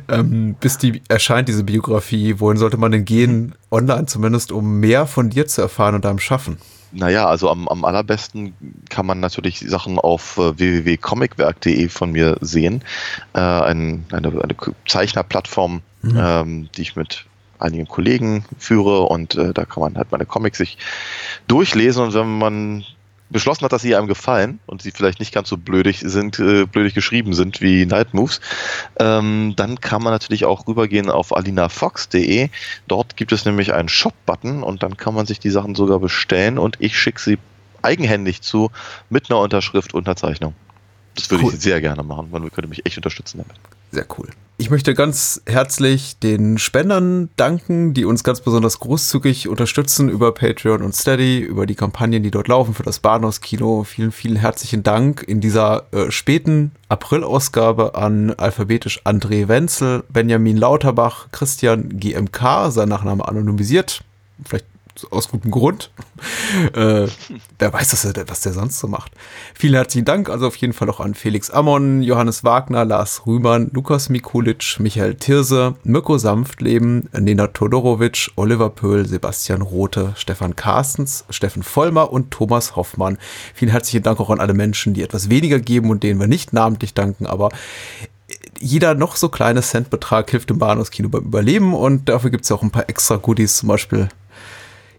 Ähm, 0.09 0.57
bis 0.61 0.79
die 0.79 1.03
erscheint, 1.09 1.48
diese 1.48 1.64
Biografie, 1.64 2.38
wohin 2.38 2.57
sollte 2.57 2.76
man 2.76 2.92
denn 2.92 3.05
gehen, 3.05 3.55
online 3.70 4.07
zumindest, 4.07 4.53
um 4.53 4.81
mehr 4.81 5.07
von 5.07 5.31
dir 5.31 5.46
zu 5.46 5.62
erfahren 5.62 5.94
und 5.94 6.05
deinem 6.05 6.18
Schaffen? 6.18 6.59
Naja, 6.92 7.26
also 7.26 7.48
am, 7.50 7.68
am 7.68 7.85
allerbesten 7.85 8.55
kann 8.88 9.07
man 9.07 9.20
natürlich 9.20 9.61
Sachen 9.61 9.98
auf 9.98 10.38
äh, 10.38 10.59
www.comicwerk.de 10.59 11.88
von 11.88 12.11
mir 12.11 12.37
sehen. 12.40 12.83
Äh, 13.33 13.40
ein, 13.40 14.05
eine, 14.11 14.29
eine 14.29 14.57
Zeichnerplattform, 14.88 15.83
ähm, 16.03 16.68
die 16.76 16.83
ich 16.83 16.96
mit 16.96 17.26
einigen 17.61 17.87
Kollegen 17.87 18.44
führe 18.59 19.03
und 19.03 19.35
äh, 19.37 19.53
da 19.53 19.64
kann 19.64 19.83
man 19.83 19.96
halt 19.96 20.11
meine 20.11 20.26
Comics 20.26 20.59
sich 20.59 20.79
durchlesen 21.46 22.05
und 22.05 22.14
wenn 22.14 22.38
man 22.38 22.85
beschlossen 23.30 23.64
hat, 23.64 23.72
dass 23.72 23.82
sie 23.82 23.94
einem 23.94 24.08
gefallen 24.08 24.60
und 24.66 24.82
sie 24.82 24.90
vielleicht 24.90 25.20
nicht 25.20 25.32
ganz 25.32 25.48
so 25.48 25.56
blödig 25.56 26.00
sind, 26.04 26.38
äh, 26.38 26.66
blödig 26.66 26.94
geschrieben 26.94 27.32
sind 27.32 27.60
wie 27.60 27.86
Night 27.86 28.12
Moves, 28.12 28.40
ähm, 28.98 29.54
dann 29.56 29.80
kann 29.80 30.02
man 30.02 30.12
natürlich 30.12 30.44
auch 30.44 30.66
rübergehen 30.66 31.10
auf 31.10 31.34
alinafox.de. 31.34 32.50
Dort 32.88 33.16
gibt 33.16 33.32
es 33.32 33.44
nämlich 33.44 33.72
einen 33.72 33.88
Shop-Button 33.88 34.62
und 34.62 34.82
dann 34.82 34.96
kann 34.96 35.14
man 35.14 35.26
sich 35.26 35.38
die 35.38 35.50
Sachen 35.50 35.74
sogar 35.74 36.00
bestellen 36.00 36.58
und 36.58 36.76
ich 36.80 36.98
schicke 36.98 37.20
sie 37.20 37.38
eigenhändig 37.82 38.42
zu 38.42 38.70
mit 39.08 39.30
einer 39.30 39.40
Unterschrift, 39.40 39.94
Unterzeichnung. 39.94 40.54
Das 41.14 41.30
würde 41.30 41.44
Cool. 41.44 41.54
ich 41.54 41.60
sehr 41.60 41.80
gerne 41.80 42.02
machen. 42.02 42.28
Man 42.30 42.50
könnte 42.50 42.68
mich 42.68 42.86
echt 42.86 42.96
unterstützen 42.96 43.38
damit. 43.38 43.56
Sehr 43.90 44.06
cool. 44.18 44.28
Ich 44.60 44.68
möchte 44.68 44.92
ganz 44.92 45.40
herzlich 45.46 46.18
den 46.18 46.58
Spendern 46.58 47.30
danken, 47.36 47.94
die 47.94 48.04
uns 48.04 48.22
ganz 48.22 48.42
besonders 48.42 48.78
großzügig 48.78 49.48
unterstützen 49.48 50.10
über 50.10 50.34
Patreon 50.34 50.82
und 50.82 50.94
Steady, 50.94 51.38
über 51.38 51.64
die 51.64 51.74
Kampagnen, 51.74 52.22
die 52.22 52.30
dort 52.30 52.46
laufen 52.46 52.74
für 52.74 52.82
das 52.82 52.98
Bahnhofskino. 52.98 53.84
Vielen, 53.84 54.12
vielen 54.12 54.36
herzlichen 54.36 54.82
Dank 54.82 55.22
in 55.26 55.40
dieser 55.40 55.86
äh, 55.92 56.10
späten 56.10 56.72
April-Ausgabe 56.90 57.94
an 57.94 58.34
alphabetisch 58.34 59.00
André 59.06 59.48
Wenzel, 59.48 60.04
Benjamin 60.10 60.58
Lauterbach, 60.58 61.28
Christian 61.32 61.98
GMK, 61.98 62.70
sein 62.70 62.90
Nachname 62.90 63.26
anonymisiert. 63.26 64.04
Vielleicht 64.44 64.66
aus 65.10 65.28
gutem 65.28 65.50
Grund. 65.50 65.90
äh, 66.74 67.06
wer 67.58 67.72
weiß, 67.72 67.92
was 67.92 68.12
der, 68.12 68.28
was 68.28 68.40
der 68.40 68.52
sonst 68.52 68.78
so 68.78 68.88
macht. 68.88 69.12
Vielen 69.54 69.74
herzlichen 69.74 70.04
Dank 70.04 70.28
also 70.28 70.46
auf 70.46 70.56
jeden 70.56 70.72
Fall 70.72 70.90
auch 70.90 71.00
an 71.00 71.14
Felix 71.14 71.50
Ammon, 71.50 72.02
Johannes 72.02 72.44
Wagner, 72.44 72.84
Lars 72.84 73.26
Rühmann, 73.26 73.70
Lukas 73.72 74.08
Mikulic, 74.08 74.78
Michael 74.78 75.14
Thirse, 75.14 75.74
Mirko 75.84 76.18
Sanftleben, 76.18 77.08
Nena 77.12 77.48
Todorovic, 77.48 78.30
Oliver 78.36 78.70
Pöhl, 78.70 79.06
Sebastian 79.06 79.62
Rothe, 79.62 80.12
Stefan 80.16 80.56
Carstens, 80.56 81.24
Steffen 81.30 81.62
Vollmer 81.62 82.12
und 82.12 82.30
Thomas 82.30 82.76
Hoffmann. 82.76 83.18
Vielen 83.54 83.70
herzlichen 83.70 84.02
Dank 84.02 84.20
auch 84.20 84.30
an 84.30 84.40
alle 84.40 84.54
Menschen, 84.54 84.94
die 84.94 85.02
etwas 85.02 85.30
weniger 85.30 85.58
geben 85.58 85.90
und 85.90 86.02
denen 86.02 86.20
wir 86.20 86.26
nicht 86.26 86.52
namentlich 86.52 86.94
danken, 86.94 87.26
aber 87.26 87.50
jeder 88.60 88.94
noch 88.94 89.16
so 89.16 89.28
kleine 89.28 89.62
Centbetrag 89.62 90.30
hilft 90.30 90.50
dem 90.50 90.58
Bahnhofskino 90.58 91.08
beim 91.08 91.24
Überleben 91.24 91.74
und 91.74 92.08
dafür 92.08 92.30
gibt 92.30 92.44
es 92.44 92.52
auch 92.52 92.62
ein 92.62 92.70
paar 92.70 92.88
extra 92.88 93.16
Goodies, 93.16 93.56
zum 93.56 93.68
Beispiel 93.68 94.08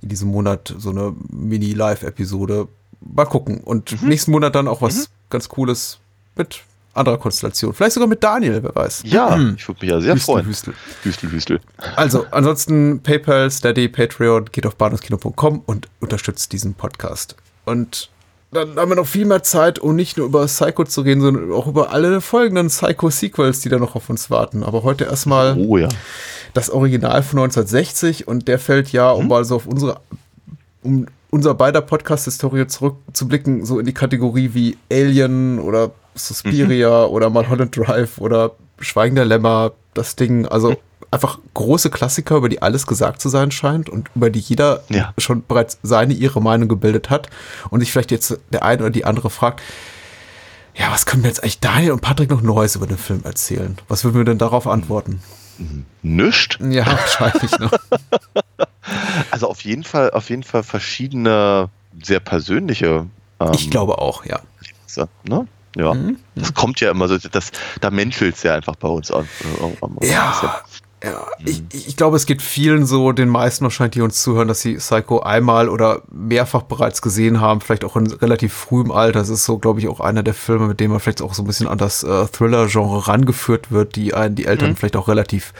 in 0.01 0.09
diesem 0.09 0.29
Monat 0.29 0.73
so 0.77 0.89
eine 0.89 1.13
Mini-Live-Episode. 1.29 2.67
Mal 3.01 3.25
gucken. 3.25 3.61
Und 3.61 4.01
nächsten 4.03 4.31
Monat 4.31 4.55
dann 4.55 4.67
auch 4.67 4.81
was 4.81 5.09
ganz 5.29 5.49
Cooles 5.49 5.99
mit 6.35 6.61
anderer 6.93 7.17
Konstellation. 7.17 7.73
Vielleicht 7.73 7.93
sogar 7.93 8.07
mit 8.09 8.21
Daniel, 8.23 8.61
wer 8.63 8.75
weiß. 8.75 9.03
Ja, 9.05 9.35
Mhm. 9.37 9.55
ich 9.57 9.67
würde 9.67 9.79
mich 9.81 9.89
ja 9.91 10.01
sehr 10.01 10.13
Hüstel, 10.15 10.33
freuen. 10.33 10.45
Hüstel. 10.45 10.73
Hüstel, 11.03 11.31
Hüstel. 11.31 11.59
Also, 11.95 12.25
ansonsten 12.31 12.99
PayPal, 13.01 13.49
Steady, 13.49 13.87
Patreon, 13.87 14.45
geht 14.51 14.65
auf 14.65 14.75
bahnhofskino.com 14.75 15.61
und 15.65 15.87
unterstützt 16.01 16.51
diesen 16.51 16.73
Podcast. 16.73 17.35
Und 17.65 18.09
dann 18.51 18.75
haben 18.75 18.89
wir 18.91 18.95
noch 18.97 19.07
viel 19.07 19.23
mehr 19.25 19.41
Zeit, 19.43 19.79
um 19.79 19.95
nicht 19.95 20.17
nur 20.17 20.25
über 20.25 20.45
Psycho 20.45 20.83
zu 20.83 21.01
reden, 21.01 21.21
sondern 21.21 21.53
auch 21.53 21.67
über 21.67 21.91
alle 21.91 22.19
folgenden 22.19 22.67
Psycho-Sequels, 22.67 23.61
die 23.61 23.69
da 23.69 23.77
noch 23.79 23.95
auf 23.95 24.09
uns 24.09 24.29
warten. 24.29 24.61
Aber 24.63 24.83
heute 24.83 25.05
erstmal 25.05 25.55
Oh 25.57 25.77
ja. 25.77 25.87
Das 26.53 26.69
Original 26.69 27.23
von 27.23 27.39
1960 27.39 28.27
und 28.27 28.47
der 28.47 28.59
fällt 28.59 28.91
ja, 28.91 29.11
um 29.11 29.27
mal 29.27 29.45
so 29.45 29.55
auf 29.55 29.67
unsere, 29.67 29.99
um 30.83 31.05
unser 31.29 31.53
beider 31.53 31.81
Podcast-Historie 31.81 32.67
zurückzublicken, 32.67 33.65
so 33.65 33.79
in 33.79 33.85
die 33.85 33.93
Kategorie 33.93 34.51
wie 34.53 34.77
Alien 34.91 35.59
oder 35.59 35.91
Suspiria 36.15 37.05
oder 37.05 37.29
Mulholland 37.29 37.75
Drive 37.75 38.17
oder 38.17 38.51
Schweigen 38.79 39.15
der 39.15 39.25
Lämmer, 39.25 39.71
das 39.93 40.15
Ding, 40.17 40.45
also 40.45 40.75
einfach 41.09 41.39
große 41.53 41.89
Klassiker, 41.89 42.37
über 42.37 42.49
die 42.49 42.61
alles 42.61 42.87
gesagt 42.87 43.21
zu 43.21 43.29
sein 43.29 43.51
scheint 43.51 43.89
und 43.89 44.09
über 44.15 44.29
die 44.29 44.39
jeder 44.39 44.83
Ja. 44.89 45.13
schon 45.17 45.43
bereits 45.45 45.77
seine, 45.83 46.13
ihre 46.13 46.41
Meinung 46.41 46.67
gebildet 46.67 47.09
hat 47.09 47.29
und 47.69 47.79
sich 47.81 47.91
vielleicht 47.91 48.11
jetzt 48.11 48.37
der 48.51 48.63
eine 48.63 48.81
oder 48.81 48.89
die 48.91 49.05
andere 49.05 49.29
fragt, 49.29 49.61
Ja, 50.73 50.89
was 50.91 51.05
können 51.05 51.23
wir 51.23 51.29
jetzt 51.29 51.43
eigentlich 51.43 51.59
Daniel 51.59 51.91
und 51.91 52.01
Patrick 52.01 52.29
noch 52.29 52.41
Neues 52.41 52.75
über 52.77 52.87
den 52.87 52.97
Film 52.97 53.21
erzählen? 53.25 53.77
Was 53.89 54.03
würden 54.05 54.15
wir 54.17 54.23
denn 54.25 54.37
darauf 54.37 54.67
antworten? 54.67 55.21
Nischt. 56.01 56.59
Ja, 56.61 56.85
wahrscheinlich 57.19 57.51
noch. 57.59 57.71
Also 59.29 59.47
auf 59.47 59.61
jeden 59.61 59.83
Fall, 59.83 60.11
auf 60.11 60.29
jeden 60.29 60.43
Fall 60.43 60.63
verschiedene, 60.63 61.69
sehr 62.01 62.19
persönliche. 62.19 63.05
Ähm, 63.39 63.51
Ich 63.53 63.69
glaube 63.69 63.99
auch, 63.99 64.25
ja. 64.25 64.39
ne? 65.23 65.47
Ja. 65.75 65.93
Mhm. 65.93 66.17
Das 66.35 66.53
kommt 66.53 66.81
ja 66.81 66.91
immer 66.91 67.07
so, 67.07 67.17
das, 67.17 67.51
da 67.79 67.89
menschelt 67.91 68.35
es 68.35 68.43
ja 68.43 68.55
einfach 68.55 68.75
bei 68.75 68.87
uns 68.89 69.09
an. 69.11 69.27
äh, 69.61 69.75
am- 69.81 69.97
Ja, 71.03 71.11
ja 71.11 71.27
ich, 71.45 71.63
ich 71.71 71.97
glaube, 71.97 72.15
es 72.15 72.25
geht 72.25 72.41
vielen 72.41 72.85
so, 72.85 73.11
den 73.11 73.29
meisten 73.29 73.63
wahrscheinlich, 73.63 73.93
die 73.93 74.01
uns 74.01 74.21
zuhören, 74.21 74.47
dass 74.47 74.61
sie 74.61 74.75
Psycho 74.75 75.21
einmal 75.21 75.69
oder 75.69 76.03
mehrfach 76.11 76.63
bereits 76.63 77.01
gesehen 77.01 77.41
haben, 77.41 77.61
vielleicht 77.61 77.83
auch 77.83 77.95
in 77.95 78.07
relativ 78.07 78.53
frühem 78.53 78.91
Alter. 78.91 79.19
Das 79.19 79.29
ist 79.29 79.45
so, 79.45 79.57
glaube 79.57 79.79
ich, 79.79 79.87
auch 79.87 79.99
einer 79.99 80.23
der 80.23 80.33
Filme, 80.33 80.67
mit 80.67 80.79
dem 80.79 80.91
man 80.91 80.99
vielleicht 80.99 81.21
auch 81.21 81.33
so 81.33 81.43
ein 81.43 81.47
bisschen 81.47 81.67
an 81.67 81.77
das 81.77 82.03
äh, 82.03 82.27
Thriller-Genre 82.27 83.07
rangeführt 83.07 83.71
wird, 83.71 83.95
die 83.95 84.13
einen, 84.13 84.35
die 84.35 84.45
Eltern 84.45 84.75
vielleicht 84.75 84.95
auch 84.95 85.07
relativ, 85.07 85.53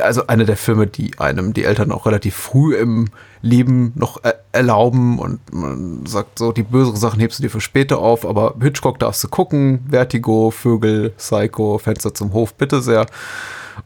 also 0.00 0.26
einer 0.26 0.44
der 0.44 0.56
Filme, 0.56 0.86
die 0.86 1.18
einem 1.18 1.52
die 1.52 1.64
Eltern 1.64 1.92
auch 1.92 2.06
relativ 2.06 2.34
früh 2.34 2.74
im 2.76 3.08
Leben 3.42 3.92
noch 3.94 4.24
äh, 4.24 4.32
erlauben 4.52 5.18
und 5.18 5.40
man 5.52 6.06
sagt 6.06 6.38
so, 6.38 6.52
die 6.52 6.62
böseren 6.62 6.96
Sachen 6.96 7.20
hebst 7.20 7.38
du 7.38 7.42
dir 7.42 7.50
für 7.50 7.60
später 7.60 7.98
auf, 7.98 8.26
aber 8.26 8.54
Hitchcock 8.60 8.98
darfst 8.98 9.22
du 9.22 9.28
gucken, 9.28 9.86
Vertigo, 9.90 10.50
Vögel, 10.50 11.10
Psycho, 11.10 11.78
Fenster 11.78 12.14
zum 12.14 12.32
Hof, 12.32 12.54
bitte 12.54 12.80
sehr. 12.80 13.06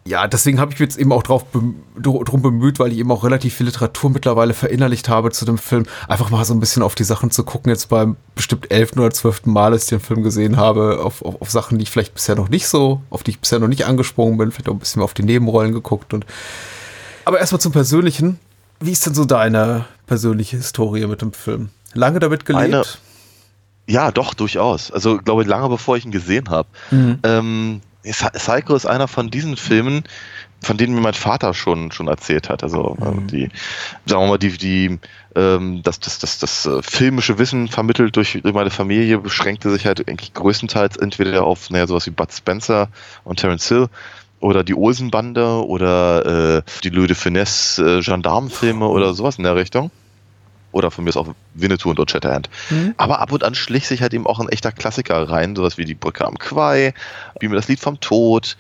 Ja, 0.05 0.27
deswegen 0.27 0.59
habe 0.59 0.73
ich 0.73 0.79
mich 0.81 0.89
jetzt 0.89 0.99
eben 0.99 1.13
auch 1.13 1.23
drauf 1.23 1.45
bem 1.47 1.77
dr- 1.97 2.25
drum 2.25 2.43
bemüht, 2.43 2.79
weil 2.79 2.93
ich 2.93 2.99
eben 2.99 3.11
auch 3.13 3.25
relativ 3.25 3.55
viel 3.55 3.67
Literatur 3.67 4.11
mittlerweile 4.11 4.55
verinnerlicht 4.55 5.09
habe 5.09 5.31
zu 5.31 5.45
dem 5.45 5.59
Film, 5.59 5.85
einfach 6.09 6.31
mal 6.31 6.45
so 6.45 6.55
ein 6.55 6.61
bisschen 6.61 6.83
auf 6.83 6.95
die 6.95 7.05
Sachen 7.05 7.31
zu 7.31 7.45
gucken, 7.45 7.71
jetzt 7.71 7.89
beim 7.89 8.17
bestimmt 8.35 8.71
elften 8.71 9.01
oder 9.01 9.11
zwölften 9.11 9.53
Mal, 9.53 9.73
als 9.73 9.85
ich 9.85 9.89
den 9.91 10.01
Film 10.01 10.23
gesehen 10.23 10.57
habe, 10.57 11.01
auf, 11.05 11.23
auf, 11.23 11.41
auf 11.41 11.51
Sachen, 11.51 11.79
die 11.79 11.85
ich 11.85 11.91
vielleicht 11.91 12.15
bisher 12.15 12.35
noch 12.35 12.49
nicht 12.49 12.67
so, 12.67 13.01
auf 13.11 13.23
die 13.23 13.33
ich 13.33 13.41
bisher 13.41 13.59
noch 13.59 13.69
nicht 13.69 13.87
angesprungen 13.87 14.39
bin, 14.39 14.51
vielleicht 14.51 14.69
auch 14.69 14.73
ein 14.75 14.79
bisschen 14.79 15.01
mehr 15.01 15.05
auf 15.05 15.15
die 15.15 15.23
Nebenrollen 15.25 15.73
geguckt 15.73 16.15
und 16.15 16.27
aber 17.25 17.39
erstmal 17.39 17.61
zum 17.61 17.73
Persönlichen. 17.73 18.39
Wie 18.81 18.91
ist 18.91 19.07
denn 19.07 19.15
so 19.15 19.25
deine 19.25 19.85
persönliche 20.07 20.57
Historie 20.57 21.07
mit 21.07 21.23
dem 21.23 21.33
Film? 21.33 21.69
Lange 21.95 22.19
damit 22.19 22.45
gelebt? 22.45 22.71
Meine- 22.73 22.85
Ja, 23.87 24.11
doch, 24.11 24.35
durchaus. 24.35 24.91
Also, 24.91 25.19
glaube 25.19 25.43
ich, 25.43 25.49
lange 25.49 25.69
bevor 25.69 25.97
ich 25.97 26.05
ihn 26.05 26.11
gesehen 26.11 26.49
habe. 26.51 26.69
Mhm. 26.91 27.19
Ähm, 27.23 27.81
Psycho 28.03 28.75
ist 28.75 28.87
einer 28.87 29.09
von 29.09 29.31
diesen 29.31 29.57
Filmen, 29.57 30.05
von 30.63 30.77
denen 30.77 30.95
mir 30.95 31.01
mein 31.01 31.15
Vater 31.15 31.55
schon, 31.55 31.93
schon 31.93 32.09
erzählt 32.09 32.49
hat. 32.49 32.63
Also, 32.63 32.97
äh, 33.01 33.31
die, 33.31 33.49
sagen 34.07 34.23
wir 34.23 34.29
mal, 34.29 34.39
die, 34.39 34.57
die, 34.57 34.99
ähm, 35.35 35.83
das, 35.83 36.01
das, 36.01 36.19
das, 36.19 36.39
das 36.39 36.67
äh, 36.67 36.83
filmische 36.83 37.39
Wissen 37.39 37.69
vermittelt 37.69 38.17
durch, 38.17 38.41
durch 38.43 38.55
meine 38.55 38.71
Familie 38.71 39.19
beschränkte 39.19 39.71
sich 39.71 39.87
halt 39.87 40.09
eigentlich 40.09 40.35
größtenteils 40.35 40.97
entweder 40.97 41.45
auf, 41.45 41.71
naja, 41.71 41.87
sowas 41.87 42.07
wie 42.07 42.11
Bud 42.11 42.33
Spencer 42.33 42.89
und 43.25 43.41
Terence 43.41 43.69
Hill 43.69 43.89
oder 44.41 44.65
die 44.65 44.75
Olsenbande 44.75 45.65
oder 45.65 46.59
äh, 46.59 46.63
die 46.83 46.91
Louis 46.91 47.07
de 47.09 47.17
Finesse 47.17 47.99
äh, 47.99 48.03
Gendarmenfilme 48.03 48.87
oder 48.87 49.15
sowas 49.15 49.39
in 49.39 49.45
der 49.45 49.57
Richtung. 49.57 49.91
Oder 50.73 50.91
von 50.91 51.05
mir 51.05 51.11
ist 51.11 51.17
auch 51.17 51.29
Winnetou 51.55 51.91
und 51.91 52.01
Old 52.01 52.11
Shatterhand. 52.11 52.51
Mhm. 52.71 52.95
Aber 52.97 53.21
ab 53.21 53.33
und 53.33 53.45
an 53.45 53.55
schlich 53.55 53.87
sich 53.87 54.03
halt 54.03 54.15
eben 54.15 54.27
auch 54.27 54.41
ein 54.41 54.49
echter 54.49 54.73
Klassiker 54.73 55.29
rein, 55.29 55.55
sowas 55.55 55.79
wie 55.79 55.85
die 55.85 55.95
Brücke 55.95 56.27
am 56.27 56.39
Quai, 56.39 56.95
wie 57.41 57.49
mir 57.49 57.57
das 57.57 57.69
Lied 57.69 57.81
vom 57.81 58.01
Tod, 58.01 58.57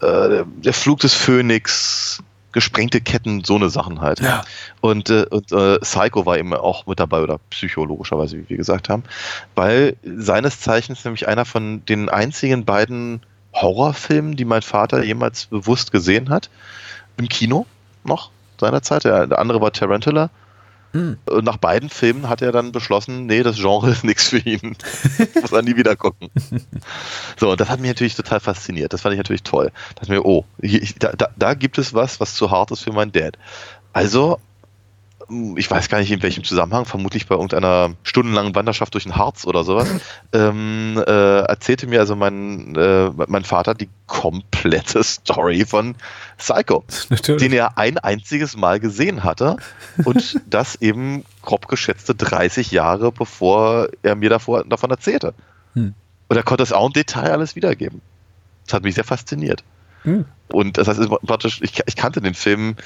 äh, 0.00 0.44
der 0.64 0.72
Flug 0.72 1.00
des 1.00 1.14
Phönix, 1.14 2.22
gesprengte 2.52 3.00
Ketten, 3.00 3.44
so 3.44 3.56
eine 3.56 3.70
Sachen 3.70 4.00
halt. 4.00 4.20
Ja. 4.20 4.42
Und, 4.80 5.10
äh, 5.10 5.26
und 5.30 5.52
äh, 5.52 5.78
Psycho 5.78 6.26
war 6.26 6.38
eben 6.38 6.52
auch 6.54 6.86
mit 6.86 6.98
dabei, 6.98 7.20
oder 7.20 7.38
psychologischerweise, 7.50 8.38
wie 8.38 8.48
wir 8.48 8.56
gesagt 8.56 8.88
haben, 8.88 9.04
weil 9.54 9.96
seines 10.02 10.60
Zeichens 10.60 11.04
nämlich 11.04 11.28
einer 11.28 11.44
von 11.44 11.84
den 11.86 12.08
einzigen 12.08 12.64
beiden 12.64 13.20
Horrorfilmen, 13.54 14.36
die 14.36 14.44
mein 14.44 14.62
Vater 14.62 15.02
jemals 15.02 15.46
bewusst 15.46 15.92
gesehen 15.92 16.30
hat, 16.30 16.50
im 17.16 17.28
Kino 17.28 17.66
noch 18.04 18.30
seinerzeit. 18.58 19.04
Der, 19.04 19.26
der 19.26 19.38
andere 19.38 19.60
war 19.60 19.72
Tarantula. 19.72 20.30
Hm. 20.92 21.18
Und 21.26 21.44
nach 21.44 21.56
beiden 21.56 21.88
Filmen 21.88 22.28
hat 22.28 22.42
er 22.42 22.52
dann 22.52 22.72
beschlossen, 22.72 23.26
nee, 23.26 23.42
das 23.42 23.56
Genre 23.56 23.90
ist 23.90 24.04
nichts 24.04 24.28
für 24.28 24.38
ihn. 24.38 24.76
Muss 25.40 25.52
er 25.52 25.62
nie 25.62 25.76
wieder 25.76 25.96
gucken. 25.96 26.30
So, 27.38 27.50
und 27.50 27.60
das 27.60 27.68
hat 27.68 27.80
mich 27.80 27.90
natürlich 27.90 28.16
total 28.16 28.40
fasziniert. 28.40 28.92
Das 28.92 29.02
fand 29.02 29.12
ich 29.12 29.18
natürlich 29.18 29.42
toll. 29.42 29.66
Da 29.66 30.00
dachte 30.00 30.04
ich 30.04 30.18
mir, 30.18 30.24
oh, 30.24 30.44
hier, 30.60 30.82
da, 30.98 31.28
da, 31.36 31.54
gibt 31.54 31.78
es 31.78 31.94
was, 31.94 32.18
was 32.18 32.34
zu 32.34 32.50
hart 32.50 32.70
ist 32.72 32.82
für 32.82 32.92
meinen 32.92 33.12
Dad. 33.12 33.38
Also, 33.92 34.34
hm, 34.34 34.49
ich 35.56 35.70
weiß 35.70 35.88
gar 35.88 35.98
nicht 35.98 36.10
in 36.10 36.22
welchem 36.22 36.44
Zusammenhang, 36.44 36.84
vermutlich 36.84 37.26
bei 37.26 37.34
irgendeiner 37.34 37.94
stundenlangen 38.02 38.54
Wanderschaft 38.54 38.94
durch 38.94 39.04
den 39.04 39.16
Harz 39.16 39.46
oder 39.46 39.64
sowas, 39.64 39.88
ähm, 40.32 41.02
äh, 41.06 41.40
erzählte 41.40 41.86
mir 41.86 42.00
also 42.00 42.16
mein, 42.16 42.74
äh, 42.74 43.10
mein 43.28 43.44
Vater 43.44 43.74
die 43.74 43.88
komplette 44.06 45.02
Story 45.04 45.64
von 45.64 45.94
Psycho 46.38 46.84
Natürlich. 47.08 47.42
den 47.42 47.52
er 47.52 47.78
ein 47.78 47.98
einziges 47.98 48.56
Mal 48.56 48.80
gesehen 48.80 49.22
hatte 49.22 49.56
und 50.04 50.40
das 50.50 50.76
eben 50.76 51.24
grob 51.42 51.68
geschätzte 51.68 52.14
30 52.14 52.70
Jahre 52.70 53.12
bevor 53.12 53.88
er 54.02 54.16
mir 54.16 54.30
davor, 54.30 54.64
davon 54.64 54.90
erzählte. 54.90 55.34
Hm. 55.74 55.94
Und 56.28 56.36
er 56.36 56.42
konnte 56.42 56.62
es 56.62 56.72
auch 56.72 56.86
im 56.86 56.92
Detail 56.92 57.30
alles 57.32 57.56
wiedergeben. 57.56 58.00
Das 58.64 58.74
hat 58.74 58.82
mich 58.82 58.94
sehr 58.94 59.04
fasziniert. 59.04 59.64
Hm. 60.02 60.24
Und 60.48 60.78
das 60.78 60.88
heißt, 60.88 61.00
praktisch, 61.26 61.60
ich, 61.62 61.80
ich 61.86 61.96
kannte 61.96 62.20
den 62.20 62.34
Film 62.34 62.76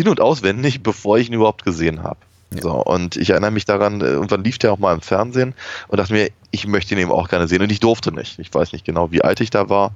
in- 0.00 0.08
und 0.08 0.20
auswendig, 0.20 0.82
bevor 0.82 1.18
ich 1.18 1.28
ihn 1.28 1.34
überhaupt 1.34 1.64
gesehen 1.64 2.02
habe. 2.02 2.18
Ja. 2.54 2.62
So, 2.62 2.72
und 2.72 3.16
ich 3.16 3.30
erinnere 3.30 3.52
mich 3.52 3.64
daran, 3.64 4.00
äh, 4.00 4.06
irgendwann 4.06 4.42
lief 4.42 4.58
der 4.58 4.72
auch 4.72 4.78
mal 4.78 4.94
im 4.94 5.00
Fernsehen 5.00 5.54
und 5.88 5.98
dachte 5.98 6.12
mir, 6.12 6.30
ich 6.50 6.66
möchte 6.66 6.94
ihn 6.94 7.00
eben 7.00 7.12
auch 7.12 7.28
gerne 7.28 7.46
sehen. 7.46 7.62
Und 7.62 7.70
ich 7.70 7.80
durfte 7.80 8.12
nicht. 8.12 8.38
Ich 8.38 8.52
weiß 8.52 8.72
nicht 8.72 8.84
genau, 8.84 9.12
wie 9.12 9.22
alt 9.22 9.40
ich 9.40 9.50
da 9.50 9.68
war. 9.68 9.92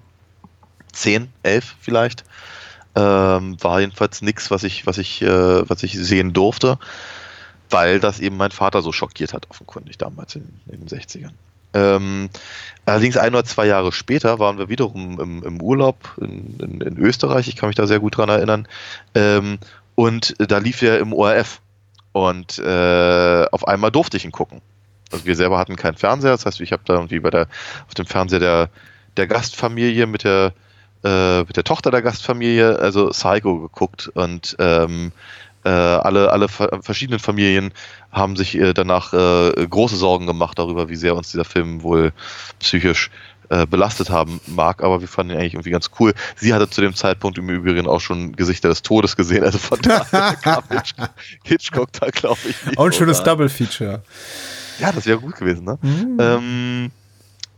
Zehn, 0.92 1.28
elf 1.42 1.74
vielleicht. 1.80 2.24
Ähm, 2.94 3.56
war 3.60 3.80
jedenfalls 3.80 4.22
nichts, 4.22 4.52
was 4.52 4.62
ich, 4.62 4.86
was 4.86 4.98
ich, 4.98 5.20
äh, 5.22 5.68
was 5.68 5.82
ich 5.82 5.98
sehen 5.98 6.32
durfte, 6.32 6.78
weil 7.70 7.98
das 7.98 8.20
eben 8.20 8.36
mein 8.36 8.52
Vater 8.52 8.82
so 8.82 8.92
schockiert 8.92 9.32
hat, 9.32 9.50
offenkundig 9.50 9.98
damals 9.98 10.36
in, 10.36 10.60
in 10.70 10.86
den 10.86 10.88
60ern. 10.88 11.32
Ähm, 11.74 12.30
allerdings 12.86 13.16
ein 13.16 13.34
oder 13.34 13.44
zwei 13.44 13.66
Jahre 13.66 13.90
später 13.90 14.38
waren 14.38 14.58
wir 14.58 14.68
wiederum 14.68 15.18
im, 15.18 15.42
im 15.42 15.60
Urlaub 15.60 16.14
in, 16.20 16.56
in, 16.60 16.80
in 16.80 16.96
Österreich, 16.98 17.48
ich 17.48 17.56
kann 17.56 17.68
mich 17.68 17.74
da 17.74 17.88
sehr 17.88 17.98
gut 17.98 18.16
dran 18.16 18.28
erinnern, 18.28 18.68
ähm, 19.16 19.58
und 19.94 20.34
da 20.38 20.58
lief 20.58 20.82
er 20.82 20.98
im 20.98 21.12
ORF 21.12 21.60
und 22.12 22.58
äh, 22.58 23.46
auf 23.50 23.66
einmal 23.68 23.90
durfte 23.90 24.16
ich 24.16 24.24
ihn 24.24 24.32
gucken. 24.32 24.60
Also 25.12 25.26
wir 25.26 25.36
selber 25.36 25.58
hatten 25.58 25.76
keinen 25.76 25.96
Fernseher, 25.96 26.32
das 26.32 26.46
heißt, 26.46 26.60
ich 26.60 26.72
habe 26.72 26.82
da 26.86 26.94
irgendwie 26.94 27.20
bei 27.20 27.30
der, 27.30 27.46
auf 27.86 27.94
dem 27.94 28.06
Fernseher 28.06 28.40
der, 28.40 28.68
der 29.16 29.26
Gastfamilie 29.26 30.06
mit 30.06 30.24
der, 30.24 30.52
äh, 31.04 31.40
mit 31.40 31.56
der 31.56 31.64
Tochter 31.64 31.90
der 31.90 32.02
Gastfamilie, 32.02 32.78
also 32.78 33.08
Psycho 33.10 33.60
geguckt. 33.60 34.10
Und 34.14 34.56
ähm, 34.58 35.12
äh, 35.64 35.68
alle, 35.68 36.32
alle 36.32 36.48
ver- 36.48 36.80
verschiedenen 36.82 37.20
Familien 37.20 37.72
haben 38.10 38.36
sich 38.36 38.56
äh, 38.56 38.74
danach 38.74 39.12
äh, 39.12 39.66
große 39.66 39.96
Sorgen 39.96 40.26
gemacht 40.26 40.58
darüber, 40.58 40.88
wie 40.88 40.96
sehr 40.96 41.14
uns 41.14 41.30
dieser 41.30 41.44
Film 41.44 41.82
wohl 41.82 42.12
psychisch 42.58 43.10
äh, 43.54 43.66
belastet 43.66 44.10
haben 44.10 44.40
mag, 44.46 44.82
aber 44.82 45.00
wir 45.00 45.06
fanden 45.06 45.32
ihn 45.32 45.38
eigentlich 45.38 45.54
irgendwie 45.54 45.70
ganz 45.70 45.90
cool. 46.00 46.12
Sie 46.34 46.52
hatte 46.52 46.68
zu 46.68 46.80
dem 46.80 46.94
Zeitpunkt 46.94 47.38
im 47.38 47.48
Übrigen 47.48 47.86
auch 47.86 48.00
schon 48.00 48.34
Gesichter 48.34 48.68
des 48.68 48.82
Todes 48.82 49.14
gesehen, 49.14 49.44
also 49.44 49.58
von 49.58 49.78
daher 49.82 50.34
kam 50.34 50.64
Hitchcock, 50.70 51.10
Hitchcock 51.44 51.92
da, 51.92 52.10
glaube 52.10 52.40
ich, 52.48 52.66
nicht 52.66 52.78
Auch 52.78 52.86
ein 52.86 52.92
schönes 52.92 53.18
nah. 53.18 53.24
Double 53.24 53.48
Feature. 53.48 54.02
Ja, 54.80 54.90
das 54.90 55.06
wäre 55.06 55.20
gut 55.20 55.36
gewesen, 55.36 55.64
ne? 55.64 55.78
Mhm. 55.82 56.16
Ähm, 56.18 56.90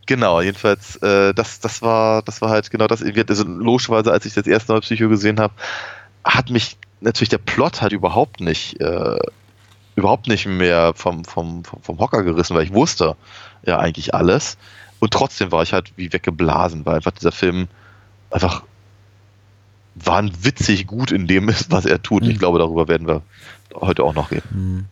genau, 0.05 0.43
jedenfalls, 0.43 0.97
äh, 0.97 1.33
das, 1.33 1.61
das 1.61 1.81
war, 1.81 2.21
das 2.23 2.43
war 2.43 2.51
halt 2.51 2.71
genau 2.71 2.89
das. 2.89 3.03
Also 3.03 3.45
logischerweise, 3.45 4.13
als 4.13 4.27
ich 4.27 4.35
das 4.35 4.47
erste 4.47 4.75
Mal 4.75 4.81
Psycho 4.83 5.09
gesehen 5.09 5.41
habe, 5.41 5.55
hat 6.25 6.51
mich 6.51 6.77
natürlich 7.01 7.31
der 7.31 7.39
Plot 7.39 7.81
halt 7.81 7.93
überhaupt 7.93 8.41
nicht, 8.41 8.79
äh, 8.83 9.19
überhaupt 9.95 10.29
nicht 10.29 10.45
mehr 10.45 10.93
vom, 10.95 11.25
vom, 11.25 11.65
vom, 11.65 11.81
vom 11.81 11.99
Hocker 11.99 12.23
gerissen, 12.23 12.55
weil 12.55 12.65
ich 12.65 12.75
wusste 12.75 13.17
ja 13.65 13.79
eigentlich 13.79 14.15
alles. 14.15 14.59
Und 15.01 15.13
trotzdem 15.13 15.53
war 15.53 15.63
ich 15.63 15.73
halt 15.73 15.93
wie 15.97 16.13
weggeblasen, 16.13 16.87
weil 16.87 16.97
einfach 16.97 17.13
dieser 17.13 17.33
Film 17.33 17.69
einfach 18.31 18.63
wahnwitzig 19.95 20.87
gut 20.87 21.11
in 21.11 21.27
dem 21.27 21.49
ist, 21.49 21.71
was 21.71 21.85
er 21.87 22.03
tut. 22.03 22.23
Und 22.23 22.29
Ich 22.31 22.37
Mhm. 22.37 22.41
glaube, 22.41 22.59
darüber 22.59 22.89
werden 22.89 23.07
wir 23.07 23.23
heute 23.75 24.05
auch 24.05 24.15
noch 24.15 24.31
reden. 24.31 24.89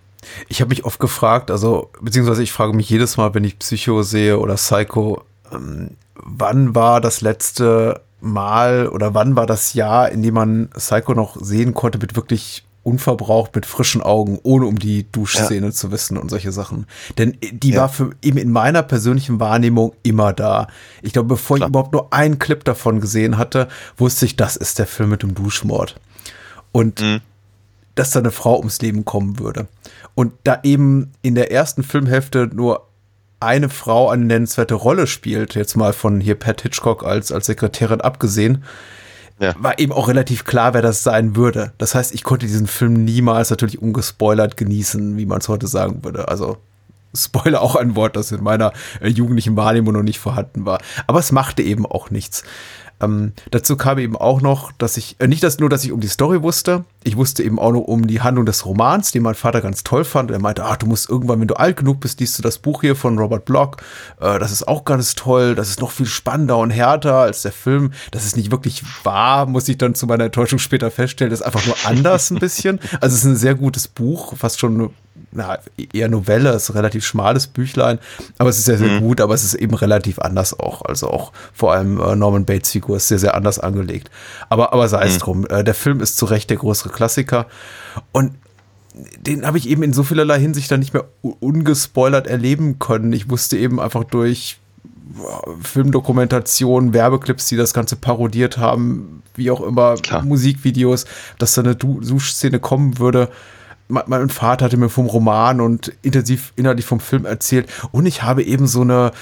Ich 0.49 0.61
habe 0.61 0.71
mich 0.71 0.85
oft 0.85 0.99
gefragt, 0.99 1.51
also 1.51 1.91
beziehungsweise 2.01 2.43
ich 2.43 2.53
frage 2.53 2.73
mich 2.73 2.89
jedes 2.89 3.17
Mal, 3.17 3.35
wenn 3.35 3.45
ich 3.45 3.59
Psycho 3.59 4.03
sehe 4.03 4.39
oder 4.39 4.55
Psycho, 4.55 5.23
ähm, 5.53 5.91
wann 6.15 6.75
war 6.75 7.01
das 7.03 7.21
letzte 7.21 8.01
Mal 8.21 8.89
oder 8.89 9.13
wann 9.13 9.37
war 9.37 9.45
das 9.47 9.75
Jahr, 9.75 10.09
in 10.11 10.23
dem 10.23 10.33
man 10.35 10.69
Psycho 10.71 11.13
noch 11.15 11.37
sehen 11.39 11.75
konnte 11.75 11.99
mit 11.99 12.17
wirklich 12.17 12.65
unverbraucht, 12.85 13.55
mit 13.57 13.67
frischen 13.67 14.01
Augen, 14.03 14.39
ohne 14.45 14.67
um 14.67 14.79
die 14.79 15.11
Duschszene 15.11 15.73
zu 15.73 15.91
wissen 15.91 16.17
und 16.17 16.29
solche 16.31 16.53
Sachen. 16.53 16.87
Denn 17.19 17.37
die 17.41 17.71
Ja. 17.71 17.81
war 17.83 17.89
für 17.89 18.11
eben 18.23 18.39
in 18.39 18.53
meiner 18.53 18.83
persönlichen 18.85 19.41
Wahrnehmung 19.41 19.93
immer 20.05 20.33
da. 20.33 20.69
Ich 21.03 21.13
glaube, 21.13 21.29
bevor 21.31 21.57
Klar. 21.57 21.69
ich 21.69 21.71
überhaupt 21.71 21.93
nur 21.93 22.13
einen 22.13 22.39
Clip 22.39 22.63
davon 22.63 23.01
gesehen 23.01 23.39
hatte, 23.39 23.67
wusste 23.97 24.27
ich, 24.27 24.37
das 24.37 24.55
ist 24.57 24.79
der 24.79 24.87
Film 24.87 25.11
mit 25.11 25.23
dem 25.23 25.35
Duschmord. 25.35 25.97
Und 26.71 27.01
Mhm. 27.01 27.21
dass 27.97 28.11
da 28.11 28.21
eine 28.21 28.31
Frau 28.33 28.59
ums 28.59 28.81
Leben 28.83 29.05
kommen 29.05 29.39
würde. 29.39 29.67
Und 30.15 30.33
da 30.45 30.61
eben 30.63 31.13
in 31.23 31.35
der 31.35 31.51
ersten 31.53 31.83
Filmhälfte 31.83 32.49
nur 32.53 32.87
eine 33.41 33.69
Frau 33.69 34.09
eine 34.11 34.25
nennenswerte 34.25 34.75
Rolle 34.75 35.07
spielt, 35.07 35.55
jetzt 35.55 35.77
mal 35.77 35.93
von 35.93 36.21
hier 36.21 36.35
Pat 36.35 36.63
Hitchcock 36.63 37.05
als, 37.05 37.31
als 37.31 37.47
Sekretärin 37.47 38.01
abgesehen, 38.01 38.65
ja. 39.39 39.55
war 39.59 39.79
eben 39.79 39.93
auch 39.93 40.09
relativ 40.09 40.45
klar, 40.45 40.75
wer 40.75 40.83
das 40.83 41.03
sein 41.03 41.37
würde. 41.37 41.73
Das 41.79 41.95
heißt, 41.95 42.15
ich 42.15 42.23
konnte 42.25 42.47
diesen 42.47 42.67
Film 42.67 43.05
niemals 43.05 43.51
natürlich 43.51 43.81
ungespoilert 43.81 44.57
genießen, 44.57 45.17
wie 45.17 45.27
man 45.27 45.39
es 45.39 45.49
heute 45.49 45.67
sagen 45.67 46.05
würde. 46.05 46.29
Also 46.29 46.59
Spoiler 47.17 47.63
auch 47.63 47.77
ein 47.77 47.95
Wort, 47.95 48.17
das 48.17 48.33
in 48.33 48.43
meiner 48.43 48.73
äh, 49.01 49.09
jugendlichen 49.09 49.57
Wahrnehmung 49.57 49.95
noch 49.95 50.03
nicht 50.03 50.19
vorhanden 50.19 50.67
war. 50.67 50.81
Aber 51.07 51.21
es 51.21 51.33
machte 51.33 51.63
eben 51.63 51.87
auch 51.87 52.11
nichts. 52.11 52.43
Ähm, 53.05 53.33
dazu 53.51 53.77
kam 53.77 53.99
eben 53.99 54.17
auch 54.17 54.41
noch, 54.41 54.73
dass 54.73 54.97
ich, 54.97 55.17
äh, 55.19 55.27
nicht 55.27 55.43
dass 55.43 55.59
nur, 55.59 55.69
dass 55.69 55.85
ich 55.85 55.93
um 55.93 56.01
die 56.01 56.09
Story 56.09 56.43
wusste, 56.43 56.85
ich 57.03 57.17
wusste 57.17 57.43
eben 57.43 57.59
auch 57.59 57.73
noch 57.73 57.81
um 57.81 58.07
die 58.07 58.23
Handlung 58.23 58.47
des 58.47 58.65
Romans, 58.65 59.13
den 59.13 59.23
mein 59.23 59.35
Vater 59.35 59.61
ganz 59.61 59.85
toll 59.85 60.05
fand. 60.05 60.31
Er 60.31 60.39
meinte, 60.39 60.65
ach, 60.65 60.77
du 60.77 60.87
musst 60.87 61.09
irgendwann, 61.09 61.41
wenn 61.41 61.49
du 61.49 61.55
alt 61.55 61.77
genug 61.77 62.01
bist, 62.01 62.21
liest 62.21 62.39
du 62.39 62.43
das 62.43 62.59
Buch 62.59 62.81
hier 62.81 62.97
von 62.97 63.19
Robert 63.19 63.45
Block. 63.45 63.83
Äh, 64.21 64.39
das 64.39 64.53
ist 64.53 64.67
auch 64.67 64.85
ganz 64.85 65.15
toll, 65.15 65.55
das 65.55 65.69
ist 65.69 65.81
noch 65.81 65.91
viel 65.91 66.07
spannender 66.07 66.59
und 66.59 66.71
härter 66.71 67.17
als 67.17 67.43
der 67.43 67.53
Film. 67.53 67.93
Das 68.11 68.25
ist 68.25 68.37
nicht 68.37 68.51
wirklich 68.51 68.83
wahr, 69.05 69.47
muss 69.47 69.69
ich 69.69 69.79
dann 69.79 69.95
zu 69.95 70.07
meiner 70.07 70.25
Enttäuschung 70.25 70.59
später 70.59 70.91
feststellen. 70.91 71.31
Das 71.31 71.41
ist 71.41 71.47
einfach 71.47 71.67
nur 71.67 71.77
anders 71.85 72.31
ein 72.31 72.39
bisschen. 72.39 72.81
Also 73.01 73.15
es 73.15 73.25
ist 73.25 73.31
ein 73.31 73.37
sehr 73.37 73.55
gutes 73.55 73.89
Buch, 73.89 74.37
fast 74.37 74.59
schon 74.59 74.91
na, 75.35 75.59
eher 75.93 76.09
Novelle, 76.09 76.51
ist 76.53 76.71
ein 76.71 76.77
relativ 76.77 77.05
schmales 77.05 77.47
Büchlein, 77.47 77.99
aber 78.39 78.51
es 78.51 78.59
ist 78.59 78.65
sehr, 78.65 78.79
sehr 78.79 78.89
mhm. 78.89 79.01
gut, 79.01 79.21
aber 79.21 79.35
es 79.35 79.45
ist 79.45 79.55
eben 79.55 79.75
relativ 79.75 80.19
anders 80.19 80.59
auch. 80.59 80.83
Also 80.83 81.11
auch 81.11 81.33
vor 81.53 81.73
allem 81.73 82.01
äh, 82.01 82.17
Norman 82.17 82.45
Bates 82.45 82.71
Figur 82.71 82.97
ist 82.97 83.09
sehr, 83.09 83.19
sehr 83.19 83.35
anders 83.35 83.59
angelegt. 83.59 84.11
Aber, 84.49 84.73
aber 84.73 84.89
sei 84.89 85.05
es 85.07 85.15
mhm. 85.15 85.19
drum. 85.19 85.47
Äh, 85.47 85.65
der 85.65 85.75
Film 85.75 86.01
ist 86.01 86.17
zu 86.17 86.25
Recht 86.25 86.51
der 86.51 86.57
größere 86.57 86.91
Klassiker 86.91 87.47
und 88.13 88.35
den 88.95 89.45
habe 89.45 89.59
ich 89.59 89.69
eben 89.69 89.83
in 89.83 89.93
so 89.93 90.05
vielerlei 90.05 90.39
Hinsicht 90.39 90.71
dann 90.71 90.79
nicht 90.79 90.95
mehr 90.95 91.05
ungespoilert 91.21 92.29
erleben 92.29 92.79
können. 92.79 93.13
Ich 93.13 93.29
wusste 93.29 93.59
eben 93.59 93.81
einfach 93.81 94.05
durch 94.05 94.59
Filmdokumentationen, 95.63 96.93
Werbeclips, 96.93 97.47
die 97.47 97.57
das 97.57 97.75
Ganze 97.75 97.97
parodiert 97.97 98.57
haben, 98.59 99.23
wie 99.35 99.51
auch 99.51 99.61
immer, 99.61 99.97
Klar. 99.97 100.25
Musikvideos, 100.25 101.07
dass 101.39 101.55
da 101.55 101.63
eine 101.63 101.75
Duschszene 101.75 102.61
kommen 102.61 102.99
würde 102.99 103.29
mein 103.89 104.31
Vater 104.31 104.65
hatte 104.65 104.77
mir 104.77 104.89
vom 104.89 105.07
Roman 105.07 105.61
und 105.61 105.93
intensiv 106.03 106.53
inhaltlich 106.57 106.87
vom 106.87 107.01
Film 107.01 107.27
erzählt. 107.27 107.69
Und 107.93 108.07
ich 108.07 108.23
habe 108.23 108.43
eben 108.43 108.67
so 108.67 108.81
eine, 108.81 109.13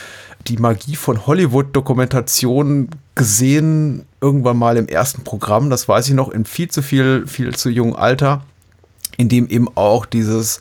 die 0.46 0.56
Magie 0.56 0.96
von 0.96 1.26
Hollywood-Dokumentation 1.26 2.88
gesehen, 3.14 4.06
irgendwann 4.20 4.56
mal 4.56 4.76
im 4.76 4.86
ersten 4.86 5.24
Programm. 5.24 5.68
Das 5.68 5.88
weiß 5.88 6.08
ich 6.08 6.14
noch, 6.14 6.30
in 6.30 6.44
viel 6.44 6.70
zu 6.70 6.82
viel, 6.82 7.26
viel 7.26 7.54
zu 7.54 7.70
jungem 7.70 7.96
Alter, 7.96 8.42
in 9.16 9.28
dem 9.28 9.48
eben 9.48 9.68
auch 9.74 10.06
dieses 10.06 10.60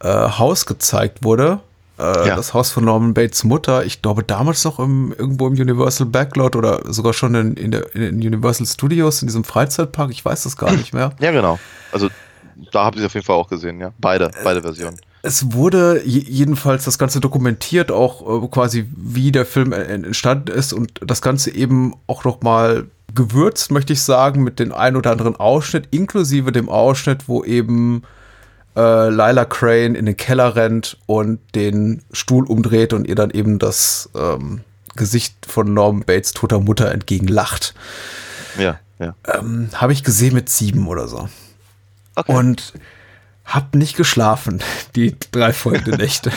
äh, 0.00 0.08
Haus 0.08 0.66
gezeigt 0.66 1.22
wurde. 1.22 1.60
Äh, 1.98 2.28
ja. 2.28 2.36
Das 2.36 2.54
Haus 2.54 2.70
von 2.70 2.84
Norman 2.84 3.12
Bates 3.12 3.44
Mutter. 3.44 3.84
Ich 3.84 4.00
glaube, 4.02 4.22
damals 4.22 4.64
noch 4.64 4.78
im, 4.78 5.12
irgendwo 5.16 5.48
im 5.48 5.54
Universal 5.54 6.06
Backlot 6.06 6.56
oder 6.56 6.80
sogar 6.90 7.12
schon 7.12 7.34
in, 7.34 7.54
in, 7.54 7.70
der, 7.72 7.94
in 7.94 8.16
Universal 8.16 8.66
Studios, 8.66 9.20
in 9.20 9.28
diesem 9.28 9.44
Freizeitpark. 9.44 10.10
Ich 10.10 10.24
weiß 10.24 10.44
das 10.44 10.56
gar 10.56 10.72
nicht 10.76 10.94
mehr. 10.94 11.12
Ja, 11.20 11.30
genau. 11.30 11.58
Also 11.92 12.08
da 12.72 12.84
habe 12.84 12.98
ich 12.98 13.04
auf 13.04 13.14
jeden 13.14 13.26
Fall 13.26 13.36
auch 13.36 13.48
gesehen, 13.48 13.80
ja. 13.80 13.92
Beide, 13.98 14.30
beide 14.44 14.62
Versionen. 14.62 14.96
Es 15.22 15.52
wurde 15.52 16.02
jedenfalls 16.04 16.84
das 16.84 16.98
Ganze 16.98 17.20
dokumentiert, 17.20 17.90
auch 17.90 18.44
äh, 18.44 18.48
quasi 18.48 18.86
wie 18.96 19.32
der 19.32 19.46
Film 19.46 19.72
entstanden 19.72 20.52
ist 20.52 20.72
und 20.72 21.00
das 21.04 21.22
Ganze 21.22 21.54
eben 21.54 21.94
auch 22.06 22.24
noch 22.24 22.42
mal 22.42 22.86
gewürzt, 23.14 23.70
möchte 23.70 23.92
ich 23.92 24.02
sagen, 24.02 24.44
mit 24.44 24.58
dem 24.58 24.72
ein 24.72 24.96
oder 24.96 25.10
anderen 25.10 25.36
Ausschnitt, 25.36 25.88
inklusive 25.90 26.52
dem 26.52 26.68
Ausschnitt, 26.68 27.28
wo 27.28 27.42
eben 27.42 28.02
äh, 28.76 29.08
Lila 29.08 29.44
Crane 29.44 29.94
in 29.94 30.06
den 30.06 30.16
Keller 30.16 30.54
rennt 30.54 30.98
und 31.06 31.40
den 31.54 32.02
Stuhl 32.12 32.46
umdreht 32.46 32.92
und 32.92 33.06
ihr 33.08 33.16
dann 33.16 33.30
eben 33.30 33.58
das 33.58 34.10
ähm, 34.14 34.60
Gesicht 34.94 35.46
von 35.46 35.72
Norman 35.74 36.04
Bates 36.04 36.32
toter 36.32 36.60
Mutter 36.60 36.92
entgegenlacht. 36.92 37.74
Ja, 38.58 38.78
ja. 38.98 39.14
Ähm, 39.26 39.70
Habe 39.74 39.92
ich 39.92 40.04
gesehen 40.04 40.34
mit 40.34 40.48
sieben 40.48 40.86
oder 40.86 41.08
so. 41.08 41.28
Okay. 42.18 42.32
Und 42.32 42.72
hab 43.44 43.74
nicht 43.74 43.96
geschlafen, 43.96 44.60
die 44.96 45.14
drei 45.32 45.52
folgenden 45.52 45.96
Nächte. 45.96 46.32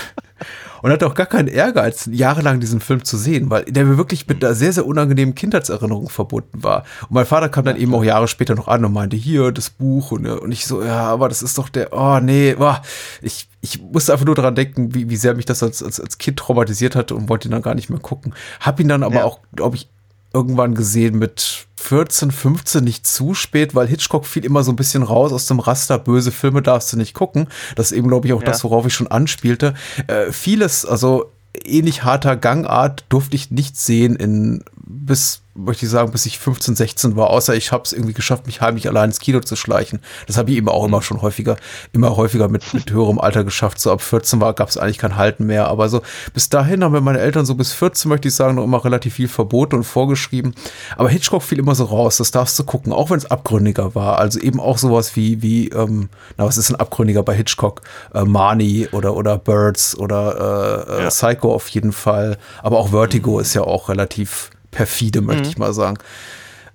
Und 0.82 0.92
hatte 0.92 1.06
auch 1.06 1.14
gar 1.14 1.28
keinen 1.28 1.48
Ehrgeiz, 1.48 2.10
jahrelang 2.12 2.60
diesen 2.60 2.80
Film 2.80 3.04
zu 3.04 3.16
sehen, 3.16 3.52
weil 3.52 3.66
der 3.66 3.86
mir 3.86 3.98
wirklich 3.98 4.28
mit 4.28 4.44
einer 4.44 4.56
sehr, 4.56 4.74
sehr 4.74 4.86
unangenehmen 4.88 5.36
Kindheitserinnerung 5.36 6.10
verbunden 6.10 6.64
war. 6.64 6.86
Und 7.04 7.12
mein 7.12 7.28
Vater 7.28 7.50
kam 7.50 7.66
dann 7.66 7.78
eben 7.78 7.94
auch 7.94 8.04
Jahre 8.04 8.28
später 8.28 8.56
noch 8.56 8.68
an 8.68 8.84
und 8.84 8.94
meinte, 8.94 9.16
hier, 9.16 9.52
das 9.52 9.70
Buch. 9.70 10.12
Und, 10.12 10.26
und 10.26 10.52
ich 10.52 10.66
so, 10.66 10.84
ja, 10.84 11.04
aber 11.04 11.30
das 11.30 11.44
ist 11.44 11.58
doch 11.60 11.70
der, 11.70 11.94
oh 11.94 12.20
nee, 12.20 12.56
oh, 12.60 12.76
ich, 13.22 13.48
ich 13.62 13.80
musste 13.80 14.14
einfach 14.14 14.26
nur 14.26 14.34
daran 14.34 14.56
denken, 14.56 14.96
wie, 14.96 15.08
wie 15.10 15.18
sehr 15.18 15.36
mich 15.36 15.46
das 15.46 15.62
als, 15.62 15.84
als, 15.84 16.00
als 16.00 16.18
Kind 16.18 16.38
traumatisiert 16.38 16.96
hatte 16.96 17.14
und 17.14 17.30
wollte 17.30 17.48
ihn 17.48 17.52
dann 17.52 17.62
gar 17.62 17.76
nicht 17.76 17.92
mehr 17.92 18.00
gucken. 18.00 18.34
Hab 18.60 18.80
ihn 18.80 18.88
dann 18.88 19.04
aber 19.04 19.16
ja. 19.16 19.24
auch, 19.26 19.40
glaube 19.56 19.76
ich, 19.76 19.88
irgendwann 20.34 20.74
gesehen 20.74 21.20
mit 21.20 21.68
14, 21.82 22.32
15, 22.32 22.84
nicht 22.84 23.08
zu 23.08 23.34
spät, 23.34 23.76
weil 23.76 23.88
Hitchcock 23.88 24.26
fiel 24.26 24.46
immer 24.46 24.64
so 24.64 24.72
ein 24.72 24.76
bisschen 24.76 25.04
raus 25.04 25.34
aus 25.34 25.48
dem 25.48 25.60
Raster, 25.60 25.98
böse 26.00 26.32
Filme 26.32 26.62
darfst 26.62 26.94
du 26.94 26.98
nicht 26.98 27.14
gucken. 27.14 27.48
Das 27.76 27.92
ist 27.92 27.98
eben, 27.98 28.08
glaube 28.08 28.28
ich, 28.28 28.34
auch 28.34 28.42
ja. 28.42 28.46
das, 28.46 28.64
worauf 28.64 28.86
ich 28.86 28.94
schon 28.94 29.08
anspielte. 29.08 29.74
Äh, 30.08 30.32
vieles, 30.32 30.86
also 30.86 31.32
ähnlich 31.66 32.04
harter 32.04 32.38
Gangart 32.38 33.06
durfte 33.10 33.36
ich 33.36 33.52
nicht 33.52 33.78
sehen 33.78 34.16
in 34.16 34.64
bis 34.92 35.42
möchte 35.54 35.86
ich 35.86 35.92
sagen, 35.92 36.12
bis 36.12 36.26
ich 36.26 36.40
15, 36.40 36.76
16 36.76 37.16
war, 37.18 37.30
außer 37.30 37.54
ich 37.56 37.72
habe 37.72 37.84
es 37.84 37.92
irgendwie 37.92 38.14
geschafft, 38.14 38.46
mich 38.46 38.62
heimlich 38.62 38.88
allein 38.88 39.10
ins 39.10 39.20
Kino 39.20 39.42
zu 39.42 39.56
schleichen. 39.56 40.00
Das 40.28 40.38
habe 40.38 40.52
ich 40.52 40.58
eben 40.58 40.70
auch 40.70 40.86
immer 40.86 41.02
schon 41.02 41.22
häufiger, 41.22 41.58
immer 41.92 42.16
häufiger 42.16 42.48
mit, 42.48 42.74
mit 42.74 42.92
höherem 42.92 43.20
Alter 43.20 43.44
geschafft. 43.44 43.80
So 43.80 43.92
ab 43.92 44.02
14 44.02 44.40
war, 44.40 44.54
gab 44.54 44.70
es 44.70 44.78
eigentlich 44.78 44.98
kein 44.98 45.18
Halten 45.18 45.46
mehr. 45.46 45.68
Aber 45.68 45.90
so 45.90 46.02
bis 46.34 46.50
dahin 46.50 46.84
haben 46.84 46.94
mir 46.94 47.02
meine 47.02 47.20
Eltern 47.20 47.46
so 47.46 47.56
bis 47.56 47.74
14, 47.74 48.08
möchte 48.08 48.30
ich 48.30 48.36
sagen, 48.36 48.56
noch 48.56 48.64
immer 48.64 48.84
relativ 48.84 49.16
viel 49.16 49.28
verboten 49.28 49.76
und 49.76 49.84
vorgeschrieben. 49.84 50.56
Aber 50.96 51.10
Hitchcock 51.10 51.44
fiel 51.44 51.60
immer 51.60 51.76
so 51.76 51.86
raus, 51.86 52.18
das 52.18 52.32
darfst 52.32 52.58
du 52.58 52.64
gucken, 52.64 52.94
auch 52.94 53.10
wenn 53.10 53.18
es 53.18 53.30
abgründiger 53.30 53.94
war. 53.94 54.20
Also 54.20 54.40
eben 54.40 54.60
auch 54.60 54.78
sowas 54.78 55.16
wie, 55.16 55.42
wie, 55.42 55.68
ähm, 55.70 56.10
na, 56.38 56.46
was 56.46 56.58
ist 56.58 56.70
ein 56.70 56.78
Abgründiger 56.78 57.24
bei 57.24 57.36
Hitchcock? 57.36 57.82
Äh, 58.14 58.24
Marnie 58.24 58.88
oder, 58.92 59.16
oder 59.16 59.38
Birds 59.38 59.98
oder 59.98 60.86
äh, 60.88 61.00
äh 61.00 61.04
ja. 61.04 61.10
Psycho 61.10 61.54
auf 61.54 61.68
jeden 61.70 61.92
Fall. 61.92 62.38
Aber 62.64 62.78
auch 62.78 62.90
Vertigo 62.90 63.36
mhm. 63.36 63.42
ist 63.42 63.54
ja 63.54 63.64
auch 63.64 63.90
relativ 63.90 64.50
perfide, 64.72 65.22
möchte 65.22 65.44
mhm. 65.44 65.50
ich 65.50 65.58
mal 65.58 65.74
sagen. 65.74 65.98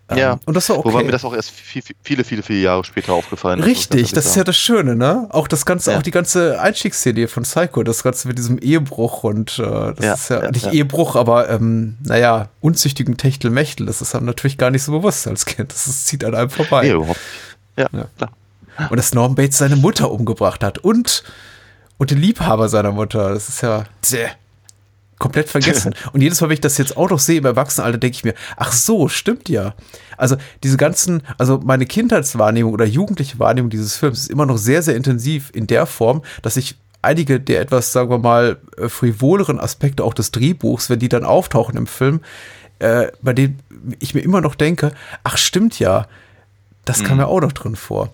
Ähm, 0.09 0.19
ja, 0.19 0.39
und 0.45 0.55
das 0.55 0.69
war 0.69 0.79
okay. 0.79 0.89
Wobei 0.89 1.03
mir 1.03 1.11
das 1.11 1.25
auch 1.25 1.35
erst 1.35 1.51
viel, 1.51 1.83
viele, 2.03 2.23
viele, 2.23 2.43
viele 2.45 2.61
Jahre 2.61 2.85
später 2.85 3.13
aufgefallen 3.13 3.59
ist. 3.59 3.67
Richtig, 3.67 4.13
das, 4.13 4.27
ist 4.27 4.37
ja 4.37 4.45
das 4.45 4.57
Schöne, 4.57 4.95
ne? 4.95 5.27
Auch 5.31 5.49
das 5.49 5.67
ganze, 5.67 5.91
ja. 5.91 5.99
auch 5.99 6.03
die 6.03 6.13
ganze 6.13 6.61
Einstiegsszene 6.61 7.27
von 7.27 7.43
Psycho, 7.43 7.83
das 7.83 8.05
Ganze 8.05 8.29
mit 8.29 8.39
diesem 8.39 8.59
Ehebruch 8.59 9.25
und 9.25 9.59
äh, 9.59 9.63
das 9.95 10.05
ja, 10.05 10.15
ist 10.15 10.29
ja, 10.29 10.43
ja 10.45 10.51
nicht 10.53 10.73
Ehebruch, 10.73 11.17
aber 11.17 11.51
ähm, 11.51 11.97
naja, 12.05 12.51
unzüchtigen 12.61 13.17
Techtelmechtel, 13.17 13.87
das 13.87 14.01
ist 14.01 14.15
einem 14.15 14.27
natürlich 14.27 14.59
gar 14.59 14.71
nicht 14.71 14.85
so 14.85 14.93
bewusst 14.93 15.27
als 15.27 15.45
Kind. 15.45 15.73
Das, 15.73 15.87
das 15.87 16.05
zieht 16.05 16.25
an 16.25 16.37
einem 16.37 16.51
vorbei. 16.51 16.85
Nee, 16.85 16.93
überhaupt 16.93 17.21
Ja, 17.77 17.89
ja, 17.93 18.07
klar. 18.17 18.31
Und 18.91 18.99
dass 18.99 19.13
Norman 19.13 19.35
Bates 19.35 19.59
seine 19.59 19.75
Mutter 19.75 20.11
umgebracht 20.13 20.63
hat 20.63 20.79
und, 20.79 21.25
und 21.99 22.13
den 22.13 22.19
Liebhaber 22.19 22.69
seiner 22.69 22.93
Mutter, 22.93 23.31
das 23.31 23.49
ist 23.49 23.63
ja 23.63 23.85
sehr 24.03 24.31
komplett 25.19 25.49
vergessen. 25.49 25.95
Und 26.13 26.21
jedes 26.21 26.41
Mal, 26.41 26.49
wenn 26.49 26.55
ich 26.55 26.61
das 26.61 26.79
jetzt 26.79 26.97
auch 26.97 27.11
noch 27.11 27.19
sehe 27.19 27.39
im 27.39 27.45
Erwachsenenalter, 27.45 27.99
denke 27.99 28.17
ich 28.17 28.25
mir, 28.25 28.35
ach 28.57 28.73
so, 28.73 29.09
stimmt 29.09 29.49
ja. 29.49 29.75
Also 30.17 30.37
diese 30.63 30.77
ganzen, 30.77 31.23
also 31.39 31.61
meine 31.65 31.87
Kindheitswahrnehmung 31.87 32.73
oder 32.73 32.85
jugendliche 32.85 33.39
Wahrnehmung 33.39 33.71
dieses 33.71 33.97
Films 33.97 34.21
ist 34.21 34.31
immer 34.31 34.47
noch 34.47 34.59
sehr, 34.59 34.83
sehr 34.83 34.97
intensiv 34.97 35.51
in 35.55 35.67
der 35.67 35.87
Form, 35.87 36.23
dass 36.43 36.57
ich 36.57 36.77
einige 37.03 37.41
der 37.41 37.61
etwas, 37.61 37.93
sagen 37.93 38.11
wir 38.11 38.19
mal, 38.19 38.59
äh, 38.77 38.89
frivoleren 38.89 39.61
Aspekte 39.61 40.05
auch 40.05 40.15
des 40.15 40.33
Drehbuchs, 40.33 40.91
wenn 40.91 40.99
die 40.99 41.09
dann 41.09 41.25
auftauchen 41.25 41.77
im 41.77 41.87
Film, 41.87 42.21
äh, 42.79 43.07
bei 43.23 43.33
denen 43.33 43.61
ich 44.01 44.15
mir 44.15 44.21
immer 44.21 44.41
noch 44.41 44.55
denke, 44.55 44.93
ach 45.25 45.39
stimmt 45.39 45.79
ja, 45.79 46.07
das 46.85 47.05
kam 47.05 47.15
mhm. 47.15 47.21
ja 47.21 47.27
auch 47.27 47.41
noch 47.41 47.53
drin 47.53 47.77
vor. 47.77 48.13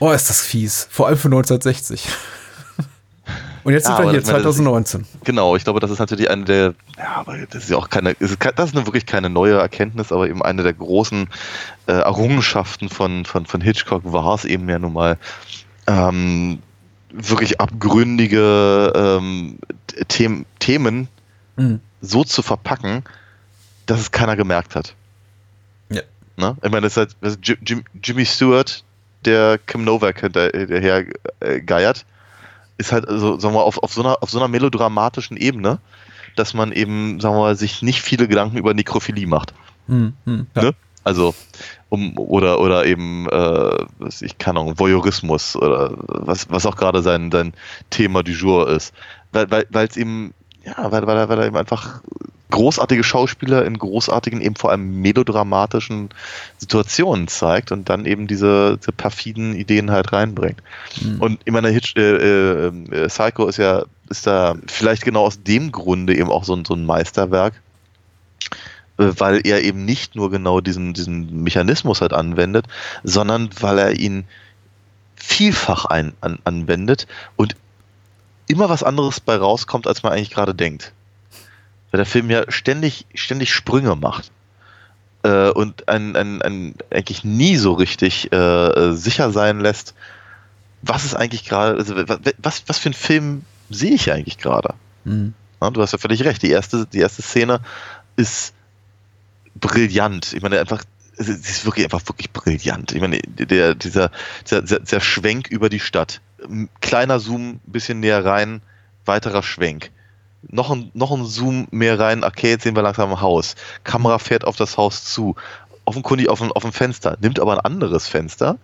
Oh, 0.00 0.10
ist 0.10 0.28
das 0.28 0.40
fies. 0.40 0.88
Vor 0.90 1.06
allem 1.06 1.16
für 1.16 1.28
1960. 1.28 2.08
Und 3.64 3.72
jetzt 3.72 3.86
ja, 3.86 3.96
sind 3.96 4.06
wir 4.06 4.12
hier, 4.12 4.24
2019. 4.24 5.00
Das, 5.00 5.20
genau, 5.24 5.54
ich 5.54 5.64
glaube, 5.64 5.78
das 5.78 5.90
ist 5.90 6.00
natürlich 6.00 6.28
eine 6.28 6.44
der, 6.44 6.74
ja, 6.98 7.14
aber 7.14 7.38
das 7.38 7.64
ist 7.64 7.70
ja 7.70 7.76
auch 7.76 7.88
keine, 7.88 8.14
das 8.14 8.32
ist, 8.32 8.38
das 8.56 8.72
ist 8.72 8.74
wirklich 8.74 9.06
keine 9.06 9.30
neue 9.30 9.54
Erkenntnis, 9.54 10.10
aber 10.10 10.28
eben 10.28 10.42
eine 10.42 10.64
der 10.64 10.72
großen 10.72 11.28
äh, 11.86 11.92
Errungenschaften 11.92 12.88
von, 12.88 13.24
von, 13.24 13.46
von 13.46 13.60
Hitchcock 13.60 14.02
war 14.04 14.34
es 14.34 14.44
eben 14.44 14.68
ja 14.68 14.78
nun 14.78 14.92
mal, 14.92 15.16
ähm, 15.86 16.58
wirklich 17.12 17.60
abgründige 17.60 18.92
ähm, 18.94 19.58
The 20.10 20.44
Themen 20.58 21.08
mhm. 21.56 21.80
so 22.00 22.24
zu 22.24 22.42
verpacken, 22.42 23.04
dass 23.86 24.00
es 24.00 24.10
keiner 24.10 24.34
gemerkt 24.34 24.74
hat. 24.74 24.94
Ja. 25.90 26.02
Ne? 26.36 26.56
Ich 26.62 26.70
meine, 26.70 26.88
das 26.88 26.96
ist 26.96 27.16
halt 27.22 27.38
Jim, 27.42 27.84
Jimmy 28.02 28.24
Stewart, 28.24 28.82
der 29.24 29.58
Kim 29.58 29.84
Novak 29.84 30.20
hinterher 30.20 31.04
äh, 31.40 31.60
geiert 31.60 32.04
ist 32.82 32.92
halt, 32.92 33.08
also, 33.08 33.38
sagen 33.38 33.54
wir, 33.54 33.62
auf, 33.62 33.82
auf, 33.82 33.92
so 33.92 34.02
einer, 34.02 34.22
auf 34.22 34.30
so 34.30 34.38
einer 34.38 34.48
melodramatischen 34.48 35.36
Ebene, 35.36 35.78
dass 36.36 36.54
man 36.54 36.72
eben, 36.72 37.20
sagen 37.20 37.34
wir 37.34 37.40
mal, 37.40 37.56
sich 37.56 37.82
nicht 37.82 38.02
viele 38.02 38.28
Gedanken 38.28 38.56
über 38.56 38.74
Nekrophilie 38.74 39.26
macht. 39.26 39.54
Hm, 39.86 40.12
hm, 40.24 40.46
ja. 40.54 40.62
ne? 40.62 40.74
Also, 41.04 41.34
um, 41.88 42.16
oder, 42.16 42.60
oder 42.60 42.86
eben, 42.86 43.28
äh, 43.28 43.86
was 43.98 44.22
ich 44.22 44.38
kann 44.38 44.56
auch, 44.56 44.78
Voyeurismus 44.78 45.56
oder 45.56 45.94
was, 45.96 46.48
was 46.48 46.64
auch 46.64 46.76
gerade 46.76 47.02
sein, 47.02 47.30
sein 47.32 47.54
Thema 47.90 48.22
du 48.22 48.32
jour 48.32 48.68
ist. 48.68 48.94
Weil 49.32 49.46
es 49.52 49.66
weil, 49.70 49.88
eben 49.96 50.32
ja, 50.64 50.90
weil, 50.92 51.06
weil, 51.06 51.16
er, 51.16 51.28
weil 51.28 51.38
er 51.40 51.46
eben 51.46 51.56
einfach 51.56 52.00
großartige 52.52 53.02
Schauspieler 53.02 53.64
in 53.64 53.78
großartigen, 53.78 54.40
eben 54.40 54.54
vor 54.54 54.70
allem 54.70 55.00
melodramatischen 55.00 56.10
Situationen 56.58 57.26
zeigt 57.26 57.72
und 57.72 57.88
dann 57.88 58.04
eben 58.04 58.28
diese, 58.28 58.78
diese 58.78 58.92
perfiden 58.92 59.54
Ideen 59.56 59.90
halt 59.90 60.12
reinbringt. 60.12 60.62
Mhm. 61.00 61.20
Und 61.20 61.40
ich 61.44 61.52
meine, 61.52 61.70
Hitch, 61.70 61.96
äh, 61.96 62.02
äh, 62.02 62.66
äh, 62.68 63.08
Psycho 63.08 63.46
ist 63.48 63.56
ja, 63.56 63.84
ist 64.10 64.26
da 64.26 64.54
vielleicht 64.66 65.02
genau 65.02 65.24
aus 65.24 65.42
dem 65.42 65.72
Grunde 65.72 66.14
eben 66.14 66.30
auch 66.30 66.44
so, 66.44 66.62
so 66.64 66.74
ein 66.74 66.84
Meisterwerk, 66.84 67.54
äh, 68.98 69.10
weil 69.16 69.40
er 69.44 69.62
eben 69.62 69.84
nicht 69.84 70.14
nur 70.14 70.30
genau 70.30 70.60
diesen, 70.60 70.92
diesen 70.92 71.42
Mechanismus 71.42 72.02
halt 72.02 72.12
anwendet, 72.12 72.66
sondern 73.02 73.48
weil 73.60 73.78
er 73.78 73.92
ihn 73.92 74.24
vielfach 75.16 75.86
ein, 75.86 76.12
an, 76.20 76.38
anwendet 76.44 77.06
und 77.36 77.56
immer 78.52 78.68
was 78.68 78.82
anderes 78.82 79.20
bei 79.20 79.36
rauskommt, 79.36 79.86
als 79.86 80.02
man 80.02 80.12
eigentlich 80.12 80.30
gerade 80.30 80.54
denkt. 80.54 80.92
Weil 81.90 81.98
der 81.98 82.06
Film 82.06 82.30
ja 82.30 82.44
ständig, 82.50 83.06
ständig 83.14 83.52
Sprünge 83.52 83.96
macht. 83.96 84.30
Äh, 85.22 85.50
und 85.50 85.88
ein, 85.88 86.16
ein, 86.16 86.42
ein, 86.42 86.74
eigentlich 86.90 87.24
nie 87.24 87.56
so 87.56 87.72
richtig 87.74 88.32
äh, 88.32 88.92
sicher 88.92 89.30
sein 89.30 89.60
lässt, 89.60 89.94
was 90.82 91.04
ist 91.04 91.14
eigentlich 91.14 91.44
gerade, 91.44 91.78
also 91.78 91.94
was, 92.38 92.64
was 92.66 92.78
für 92.78 92.90
ein 92.90 92.94
Film 92.94 93.44
sehe 93.70 93.92
ich 93.92 94.10
eigentlich 94.10 94.38
gerade? 94.38 94.74
Mhm. 95.04 95.34
Ja, 95.60 95.70
du 95.70 95.80
hast 95.80 95.92
ja 95.92 95.98
völlig 95.98 96.24
recht. 96.24 96.42
Die 96.42 96.50
erste, 96.50 96.86
die 96.86 96.98
erste 96.98 97.22
Szene 97.22 97.60
ist 98.16 98.52
brillant. 99.54 100.32
Ich 100.32 100.42
meine, 100.42 100.58
einfach, 100.58 100.82
sie 101.16 101.32
ist 101.32 101.64
wirklich 101.64 101.84
einfach 101.84 102.02
wirklich 102.08 102.32
brillant. 102.32 102.92
Ich 102.92 103.00
meine, 103.00 103.20
der, 103.22 103.76
dieser, 103.76 104.10
dieser, 104.50 104.80
dieser 104.80 105.00
Schwenk 105.00 105.48
über 105.48 105.68
die 105.68 105.80
Stadt. 105.80 106.20
Kleiner 106.80 107.20
Zoom, 107.20 107.60
bisschen 107.64 108.00
näher 108.00 108.24
rein, 108.24 108.62
weiterer 109.04 109.42
Schwenk 109.42 109.90
noch 110.48 110.70
ein, 110.70 110.90
noch 110.94 111.12
ein 111.12 111.24
Zoom 111.24 111.68
mehr 111.70 111.98
rein, 111.98 112.24
okay, 112.24 112.50
jetzt 112.50 112.64
sehen 112.64 112.74
wir 112.74 112.82
langsam 112.82 113.10
ein 113.10 113.20
Haus. 113.20 113.54
Kamera 113.84 114.18
fährt 114.18 114.44
auf 114.44 114.56
das 114.56 114.76
Haus 114.76 115.04
zu. 115.04 115.36
Offenkundig 115.84 116.28
auf 116.28 116.40
ein, 116.40 116.52
auf 116.52 116.64
ein 116.64 116.72
Fenster, 116.72 117.16
nimmt 117.20 117.40
aber 117.40 117.54
ein 117.54 117.60
anderes 117.60 118.06
Fenster, 118.06 118.56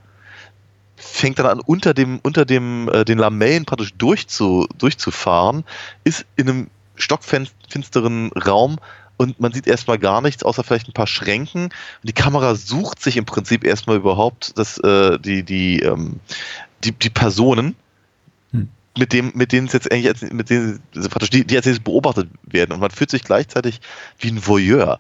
fängt 0.97 1.39
dann 1.39 1.47
an, 1.47 1.61
unter 1.61 1.95
dem, 1.95 2.21
unter 2.23 2.45
dem, 2.45 2.89
äh, 2.89 3.05
den 3.05 3.19
Lamellen 3.19 3.65
praktisch 3.65 3.95
durchzu, 3.95 4.69
durchzufahren, 4.79 5.65
ist 6.05 6.27
in 6.37 6.49
einem 6.49 6.71
stockfinsteren 6.95 8.31
Raum 8.33 8.79
und 9.17 9.41
man 9.41 9.53
sieht 9.53 9.67
erstmal 9.67 9.99
gar 9.99 10.21
nichts, 10.21 10.45
außer 10.45 10.63
vielleicht 10.63 10.89
ein 10.89 10.93
paar 10.93 11.09
Schränken. 11.09 11.65
Und 11.65 11.73
die 12.05 12.13
Kamera 12.13 12.55
sucht 12.55 13.03
sich 13.03 13.17
im 13.17 13.25
Prinzip 13.25 13.65
erstmal 13.65 13.97
überhaupt 13.97 14.57
das, 14.57 14.79
äh, 14.79 15.19
die, 15.19 15.43
die, 15.43 15.81
ähm, 15.81 16.21
die, 16.85 16.93
die 16.93 17.11
Personen, 17.11 17.75
mit 18.99 19.13
dem, 19.13 19.33
mit 19.35 19.53
denen 19.53 19.69
es 19.69 19.73
jetzt 19.73 19.91
eigentlich, 19.91 20.09
als, 20.09 20.23
mit 20.33 20.51
denen, 20.51 20.81
also 20.95 21.09
praktisch 21.09 21.31
die, 21.31 21.45
die 21.45 21.57
als 21.57 21.67
nächstes 21.67 21.85
beobachtet 21.85 22.29
werden. 22.43 22.73
Und 22.73 22.81
man 22.81 22.91
fühlt 22.91 23.11
sich 23.11 23.23
gleichzeitig 23.23 23.81
wie 24.19 24.29
ein 24.29 24.47
Voyeur 24.47 24.99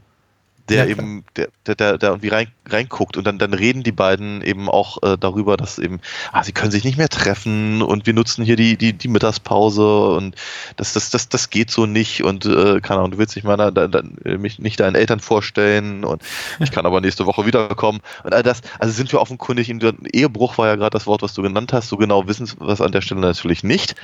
der 0.68 0.84
ja, 0.84 0.90
eben, 0.90 1.24
der, 1.36 1.48
der, 1.66 1.74
der, 1.74 1.98
der 1.98 2.10
irgendwie 2.10 2.28
rein, 2.28 2.48
reinguckt 2.66 3.16
und 3.16 3.26
dann, 3.26 3.38
dann 3.38 3.54
reden 3.54 3.82
die 3.82 3.92
beiden 3.92 4.42
eben 4.42 4.68
auch 4.68 5.02
äh, 5.02 5.16
darüber, 5.18 5.56
dass 5.56 5.78
eben, 5.78 6.00
ah, 6.32 6.44
sie 6.44 6.52
können 6.52 6.70
sich 6.70 6.84
nicht 6.84 6.98
mehr 6.98 7.08
treffen 7.08 7.82
und 7.82 8.06
wir 8.06 8.14
nutzen 8.14 8.44
hier 8.44 8.56
die, 8.56 8.76
die, 8.76 8.92
die 8.92 9.08
Mittagspause 9.08 10.08
und 10.08 10.36
das, 10.76 10.92
das, 10.92 11.10
das, 11.10 11.28
das 11.28 11.50
geht 11.50 11.70
so 11.70 11.86
nicht 11.86 12.22
und 12.22 12.46
äh, 12.46 12.80
keine 12.80 13.00
Ahnung, 13.00 13.12
du 13.12 13.18
willst 13.18 13.36
dich 13.36 13.44
meiner, 13.44 13.72
de, 13.72 13.88
de, 13.88 14.38
mich 14.38 14.58
nicht 14.58 14.80
deinen 14.80 14.94
Eltern 14.94 15.20
vorstellen 15.20 16.04
und 16.04 16.22
ich 16.60 16.70
kann 16.70 16.86
aber 16.86 17.00
nächste 17.00 17.26
Woche 17.26 17.46
wiederkommen. 17.46 18.00
Und 18.24 18.34
all 18.34 18.42
das, 18.42 18.60
also 18.78 18.92
sind 18.92 19.12
wir 19.12 19.20
offenkundig, 19.20 19.70
in 19.70 19.80
Ehebruch 20.12 20.58
war 20.58 20.68
ja 20.68 20.76
gerade 20.76 20.90
das 20.90 21.06
Wort, 21.06 21.22
was 21.22 21.34
du 21.34 21.42
genannt 21.42 21.72
hast, 21.72 21.88
so 21.88 21.96
genau 21.96 22.26
wissen 22.26 22.48
wir 22.60 22.68
es 22.68 22.80
an 22.80 22.92
der 22.92 23.00
Stelle 23.00 23.20
natürlich 23.20 23.64
nicht, 23.64 23.94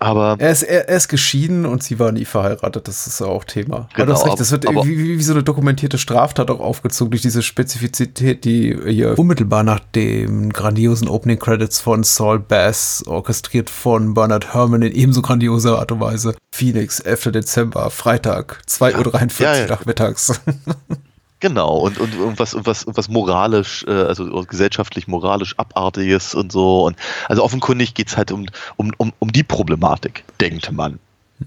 aber 0.00 0.36
er 0.38 0.50
ist, 0.50 0.62
er, 0.62 0.88
er, 0.88 0.96
ist 0.96 1.08
geschieden 1.08 1.66
und 1.66 1.82
sie 1.82 1.98
war 1.98 2.10
nie 2.10 2.24
verheiratet, 2.24 2.88
das 2.88 3.06
ist 3.06 3.20
ja 3.20 3.26
auch 3.26 3.44
Thema. 3.44 3.88
Genau, 3.94 4.02
aber 4.02 4.06
du 4.06 4.12
hast 4.14 4.26
recht, 4.26 4.40
das 4.40 4.50
wird 4.50 4.66
aber, 4.66 4.84
wie, 4.86 5.18
wie, 5.18 5.22
so 5.22 5.34
eine 5.34 5.42
dokumentierte 5.42 5.98
Straftat 5.98 6.50
auch 6.50 6.60
aufgezogen 6.60 7.10
durch 7.10 7.20
diese 7.20 7.42
Spezifizität, 7.42 8.44
die 8.46 8.76
hier 8.88 9.18
unmittelbar 9.18 9.62
nach 9.62 9.80
den 9.94 10.54
grandiosen 10.54 11.06
Opening 11.06 11.38
Credits 11.38 11.80
von 11.80 12.02
Saul 12.02 12.38
Bass, 12.38 13.04
orchestriert 13.06 13.68
von 13.68 14.14
Bernard 14.14 14.54
Herrmann 14.54 14.80
in 14.80 14.92
ebenso 14.92 15.20
grandioser 15.20 15.78
Art 15.78 15.92
und 15.92 16.00
Weise. 16.00 16.34
Phoenix, 16.50 17.00
11. 17.00 17.32
Dezember, 17.32 17.90
Freitag, 17.90 18.62
2.43 18.66 19.40
Uhr 19.40 19.46
ja, 19.46 19.56
ja. 19.56 19.66
nachmittags. 19.66 20.40
Genau, 21.40 21.78
und, 21.78 21.98
und, 21.98 22.14
und 22.16 22.38
was, 22.38 22.52
und 22.52 22.66
was, 22.66 22.84
und 22.84 22.98
was 22.98 23.08
moralisch, 23.08 23.84
äh, 23.88 23.90
also 23.90 24.44
gesellschaftlich 24.44 25.08
moralisch 25.08 25.58
Abartiges 25.58 26.34
und 26.34 26.52
so. 26.52 26.84
Und 26.84 26.96
also 27.28 27.42
offenkundig 27.42 27.94
geht's 27.94 28.18
halt 28.18 28.30
um, 28.30 28.46
um, 28.76 28.92
um, 28.98 29.12
um 29.18 29.32
die 29.32 29.42
Problematik, 29.42 30.24
denkt 30.38 30.70
man. 30.70 30.98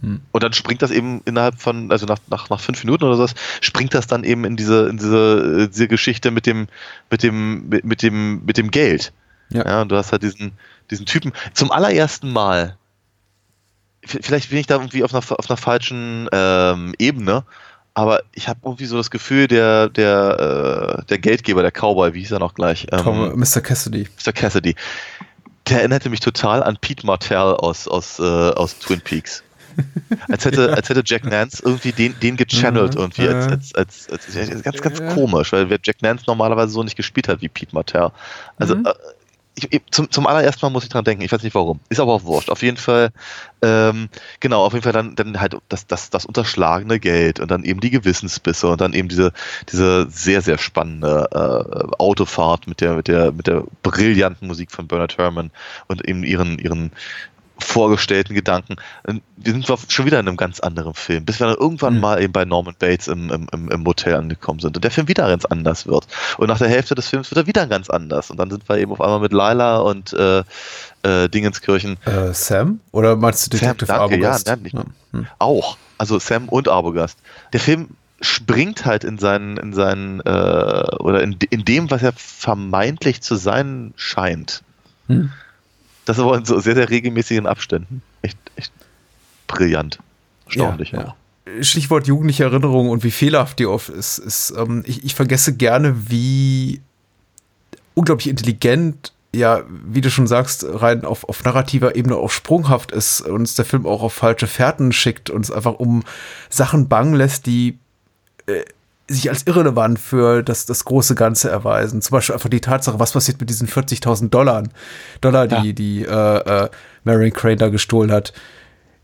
Mhm. 0.01 0.21
Und 0.31 0.43
dann 0.43 0.53
springt 0.53 0.81
das 0.81 0.89
eben 0.89 1.21
innerhalb 1.25 1.61
von, 1.61 1.91
also 1.91 2.07
nach, 2.07 2.17
nach, 2.27 2.49
nach 2.49 2.59
fünf 2.59 2.83
Minuten 2.83 3.03
oder 3.03 3.15
so, 3.15 3.27
springt 3.61 3.93
das 3.93 4.07
dann 4.07 4.23
eben 4.23 4.45
in 4.45 4.55
diese, 4.55 4.89
in 4.89 4.97
diese, 4.97 5.69
diese 5.69 5.87
Geschichte 5.87 6.31
mit 6.31 6.47
dem, 6.47 6.67
mit 7.11 7.21
dem, 7.21 7.69
mit, 7.69 7.85
mit 7.85 8.01
dem, 8.01 8.43
mit 8.45 8.57
dem 8.57 8.71
Geld. 8.71 9.13
Ja. 9.49 9.63
ja. 9.63 9.81
Und 9.83 9.89
du 9.89 9.95
hast 9.95 10.11
halt 10.11 10.23
diesen, 10.23 10.53
diesen 10.89 11.05
Typen 11.05 11.33
zum 11.53 11.71
allerersten 11.71 12.31
Mal. 12.31 12.77
Vielleicht 14.03 14.49
bin 14.49 14.57
ich 14.57 14.67
da 14.67 14.75
irgendwie 14.75 15.03
auf 15.03 15.13
einer, 15.13 15.23
auf 15.37 15.49
einer 15.49 15.57
falschen 15.57 16.27
ähm, 16.31 16.95
Ebene, 16.97 17.45
aber 17.93 18.23
ich 18.33 18.47
habe 18.47 18.59
irgendwie 18.63 18.85
so 18.85 18.97
das 18.97 19.11
Gefühl, 19.11 19.47
der, 19.47 19.89
der, 19.89 20.99
äh, 20.99 21.05
der 21.05 21.19
Geldgeber, 21.19 21.61
der 21.61 21.71
Cowboy, 21.71 22.13
wie 22.13 22.19
hieß 22.19 22.31
er 22.31 22.39
noch 22.39 22.55
gleich? 22.55 22.87
Ähm, 22.91 23.33
Mr. 23.35 23.61
Cassidy. 23.61 24.07
Mr. 24.17 24.33
Cassidy. 24.33 24.75
Der 25.69 25.79
erinnerte 25.79 26.09
mich 26.09 26.19
total 26.19 26.63
an 26.63 26.77
Pete 26.81 27.05
Martell 27.05 27.37
aus, 27.37 27.87
aus, 27.87 28.19
äh, 28.19 28.23
aus 28.23 28.79
Twin 28.79 29.01
Peaks. 29.01 29.43
als 30.29 30.45
hätte, 30.45 30.73
als 30.73 30.89
hätte 30.89 31.01
Jack 31.03 31.25
Nance 31.25 31.61
irgendwie 31.63 31.91
den, 31.91 32.19
den 32.19 32.37
gechannelt 32.37 32.95
irgendwie 32.95 33.27
als, 33.27 33.73
als, 33.73 34.07
als, 34.09 34.09
als, 34.09 34.49
als 34.49 34.61
ganz, 34.61 34.81
ganz 34.81 34.99
komisch, 35.15 35.51
weil 35.51 35.67
Jack 35.83 36.01
Nance 36.01 36.25
normalerweise 36.27 36.71
so 36.71 36.83
nicht 36.83 36.95
gespielt 36.95 37.27
hat 37.27 37.41
wie 37.41 37.49
Pete 37.49 37.73
Martell. 37.73 38.09
Also 38.57 38.75
mhm. 38.75 38.85
äh, 38.85 38.93
ich, 39.55 39.81
zum, 39.91 40.09
zum 40.09 40.25
allerersten 40.25 40.65
Mal 40.65 40.71
muss 40.71 40.83
ich 40.83 40.89
dran 40.89 41.03
denken, 41.03 41.23
ich 41.23 41.31
weiß 41.31 41.43
nicht 41.43 41.53
warum. 41.53 41.79
Ist 41.89 41.99
aber 41.99 42.13
auch 42.13 42.23
wurscht. 42.23 42.49
Auf 42.49 42.63
jeden 42.63 42.77
Fall, 42.77 43.11
ähm, 43.61 44.09
genau, 44.39 44.65
auf 44.65 44.73
jeden 44.73 44.83
Fall 44.83 44.93
dann, 44.93 45.15
dann 45.15 45.39
halt 45.39 45.55
das, 45.69 45.85
das, 45.85 46.09
das 46.09 46.25
unterschlagene 46.25 46.99
Geld 46.99 47.39
und 47.39 47.51
dann 47.51 47.63
eben 47.63 47.79
die 47.79 47.91
Gewissensbisse 47.91 48.67
und 48.67 48.81
dann 48.81 48.93
eben 48.93 49.09
diese, 49.09 49.31
diese 49.71 50.09
sehr, 50.09 50.41
sehr 50.41 50.57
spannende 50.57 51.27
äh, 51.31 51.95
Autofahrt 51.99 52.67
mit 52.67 52.81
der, 52.81 52.95
mit 52.95 53.07
der, 53.07 53.31
mit 53.31 53.47
der 53.47 53.63
brillanten 53.83 54.47
Musik 54.47 54.71
von 54.71 54.87
Bernard 54.87 55.17
Herrmann 55.17 55.51
und 55.87 56.07
eben 56.07 56.23
ihren, 56.23 56.57
ihren 56.57 56.91
vorgestellten 57.63 58.33
Gedanken. 58.33 58.75
Wir 59.37 59.51
sind 59.51 59.65
schon 59.65 60.05
wieder 60.05 60.19
in 60.19 60.27
einem 60.27 60.37
ganz 60.37 60.59
anderen 60.59 60.93
Film, 60.93 61.25
bis 61.25 61.39
wir 61.39 61.47
dann 61.47 61.57
irgendwann 61.57 61.95
mhm. 61.95 61.99
mal 62.01 62.21
eben 62.21 62.33
bei 62.33 62.45
Norman 62.45 62.75
Bates 62.77 63.07
im, 63.07 63.29
im, 63.29 63.69
im 63.69 63.85
Hotel 63.85 64.15
angekommen 64.15 64.59
sind 64.59 64.75
und 64.75 64.83
der 64.83 64.91
Film 64.91 65.07
wieder 65.07 65.27
ganz 65.27 65.45
anders 65.45 65.87
wird. 65.87 66.07
Und 66.37 66.47
nach 66.47 66.59
der 66.59 66.69
Hälfte 66.69 66.95
des 66.95 67.09
Films 67.09 67.31
wird 67.31 67.37
er 67.37 67.47
wieder 67.47 67.67
ganz 67.67 67.89
anders. 67.89 68.29
Und 68.29 68.37
dann 68.37 68.49
sind 68.49 68.67
wir 68.67 68.77
eben 68.77 68.91
auf 68.91 69.01
einmal 69.01 69.19
mit 69.19 69.33
Lila 69.33 69.77
und 69.77 70.13
äh, 70.13 70.43
äh, 71.03 71.29
Dingenskirchen. 71.29 71.97
Äh, 72.05 72.33
Sam? 72.33 72.79
Oder 72.91 73.15
meinst 73.15 73.45
du 73.45 73.57
Detective 73.57 73.85
Sam, 73.85 73.97
danke, 73.97 74.15
Arbogast? 74.15 74.47
Ja, 74.47 74.55
ja, 74.55 74.83
hm. 75.11 75.27
Auch. 75.39 75.77
Also 75.97 76.19
Sam 76.19 76.49
und 76.49 76.67
Arbogast. 76.67 77.19
Der 77.53 77.59
Film 77.59 77.89
springt 78.21 78.85
halt 78.85 79.03
in 79.03 79.17
seinen, 79.17 79.57
in 79.57 79.73
seinen, 79.73 80.21
äh, 80.21 80.95
oder 80.99 81.21
in, 81.21 81.37
in 81.49 81.65
dem, 81.65 81.91
was 81.91 82.03
er 82.03 82.13
vermeintlich 82.13 83.21
zu 83.21 83.35
sein 83.35 83.93
scheint. 83.95 84.63
Hm. 85.07 85.31
Das 86.05 86.19
aber 86.19 86.37
in 86.37 86.45
so 86.45 86.59
sehr, 86.59 86.75
sehr 86.75 86.89
regelmäßigen 86.89 87.47
Abständen. 87.47 88.01
Echt, 88.21 88.37
echt 88.55 88.73
brillant. 89.47 89.99
Erstaunlich 90.45 90.91
ja, 90.91 91.15
ja. 91.47 91.63
Stichwort 91.63 92.07
jugendliche 92.07 92.43
Erinnerung 92.45 92.89
und 92.89 93.03
wie 93.03 93.11
fehlerhaft 93.11 93.59
die 93.59 93.65
oft 93.65 93.89
ist. 93.89 94.17
ist 94.17 94.53
ähm, 94.57 94.83
ich, 94.85 95.03
ich 95.03 95.15
vergesse 95.15 95.55
gerne, 95.55 96.09
wie 96.09 96.81
unglaublich 97.93 98.27
intelligent, 98.27 99.13
ja, 99.35 99.63
wie 99.69 100.01
du 100.01 100.09
schon 100.09 100.27
sagst, 100.27 100.65
rein 100.67 101.05
auf, 101.05 101.27
auf 101.27 101.43
narrativer 101.43 101.95
Ebene 101.95 102.15
auch 102.15 102.29
sprunghaft 102.29 102.91
ist 102.91 103.21
und 103.21 103.41
uns 103.41 103.55
der 103.55 103.65
Film 103.65 103.85
auch 103.85 104.03
auf 104.03 104.13
falsche 104.13 104.47
Fährten 104.47 104.91
schickt 104.91 105.29
und 105.29 105.41
es 105.41 105.51
einfach 105.51 105.73
um 105.73 106.03
Sachen 106.49 106.87
bangen 106.87 107.15
lässt, 107.15 107.45
die 107.45 107.79
äh, 108.45 108.63
sich 109.07 109.29
als 109.29 109.43
irrelevant 109.43 109.99
für 109.99 110.43
das, 110.43 110.65
das 110.65 110.85
große 110.85 111.15
Ganze 111.15 111.49
erweisen. 111.49 112.01
Zum 112.01 112.15
Beispiel 112.15 112.35
einfach 112.35 112.49
die 112.49 112.61
Tatsache, 112.61 112.99
was 112.99 113.11
passiert 113.11 113.39
mit 113.39 113.49
diesen 113.49 113.67
40.000 113.67 114.29
Dollar, 114.29 114.63
Dollar, 115.21 115.47
die, 115.47 115.67
ja. 115.67 115.73
die 115.73 116.03
äh, 116.03 116.63
äh, 116.65 116.69
Marion 117.03 117.33
Crane 117.33 117.57
da 117.57 117.69
gestohlen 117.69 118.11
hat. 118.11 118.33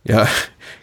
Ja, 0.03 0.27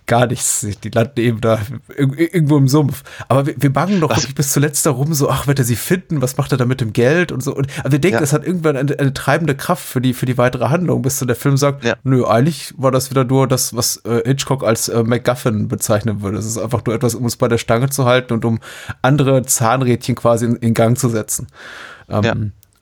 gar 0.06 0.26
nichts. 0.26 0.66
Die 0.82 0.88
landen 0.90 1.20
eben 1.20 1.40
da 1.40 1.60
irgendwo 1.96 2.56
im 2.56 2.68
Sumpf. 2.68 3.02
Aber 3.28 3.46
wir, 3.46 3.54
wir 3.58 3.72
bangen 3.72 4.00
doch 4.00 4.10
wirklich 4.10 4.34
bis 4.34 4.52
zuletzt 4.52 4.86
darum, 4.86 5.12
so, 5.14 5.28
ach, 5.28 5.46
wird 5.46 5.58
er 5.58 5.64
sie 5.64 5.76
finden? 5.76 6.22
Was 6.22 6.36
macht 6.36 6.52
er 6.52 6.58
da 6.58 6.64
mit 6.64 6.80
dem 6.80 6.92
Geld? 6.92 7.32
Und 7.32 7.42
so. 7.42 7.54
Und, 7.54 7.66
aber 7.80 7.92
wir 7.92 7.98
denken, 7.98 8.14
ja. 8.16 8.20
das 8.20 8.32
hat 8.32 8.46
irgendwann 8.46 8.76
eine, 8.76 8.98
eine, 8.98 9.12
treibende 9.12 9.54
Kraft 9.54 9.84
für 9.84 10.00
die, 10.00 10.14
für 10.14 10.26
die 10.26 10.38
weitere 10.38 10.68
Handlung, 10.68 11.02
bis 11.02 11.18
dann 11.18 11.28
der 11.28 11.36
Film 11.36 11.56
sagt, 11.56 11.84
ja. 11.84 11.94
nö, 12.04 12.24
eigentlich 12.24 12.74
war 12.76 12.90
das 12.90 13.10
wieder 13.10 13.24
nur 13.24 13.48
das, 13.48 13.74
was 13.74 13.98
äh, 14.04 14.22
Hitchcock 14.24 14.64
als 14.64 14.88
äh, 14.88 15.02
MacGuffin 15.02 15.68
bezeichnen 15.68 16.22
würde. 16.22 16.38
Es 16.38 16.46
ist 16.46 16.58
einfach 16.58 16.84
nur 16.84 16.94
etwas, 16.94 17.14
um 17.14 17.24
uns 17.24 17.36
bei 17.36 17.48
der 17.48 17.58
Stange 17.58 17.90
zu 17.90 18.04
halten 18.04 18.32
und 18.32 18.44
um 18.44 18.60
andere 19.02 19.44
Zahnrädchen 19.44 20.14
quasi 20.14 20.46
in, 20.46 20.56
in 20.56 20.74
Gang 20.74 20.98
zu 20.98 21.08
setzen. 21.08 21.48
Ähm, 22.08 22.22
ja. 22.22 22.34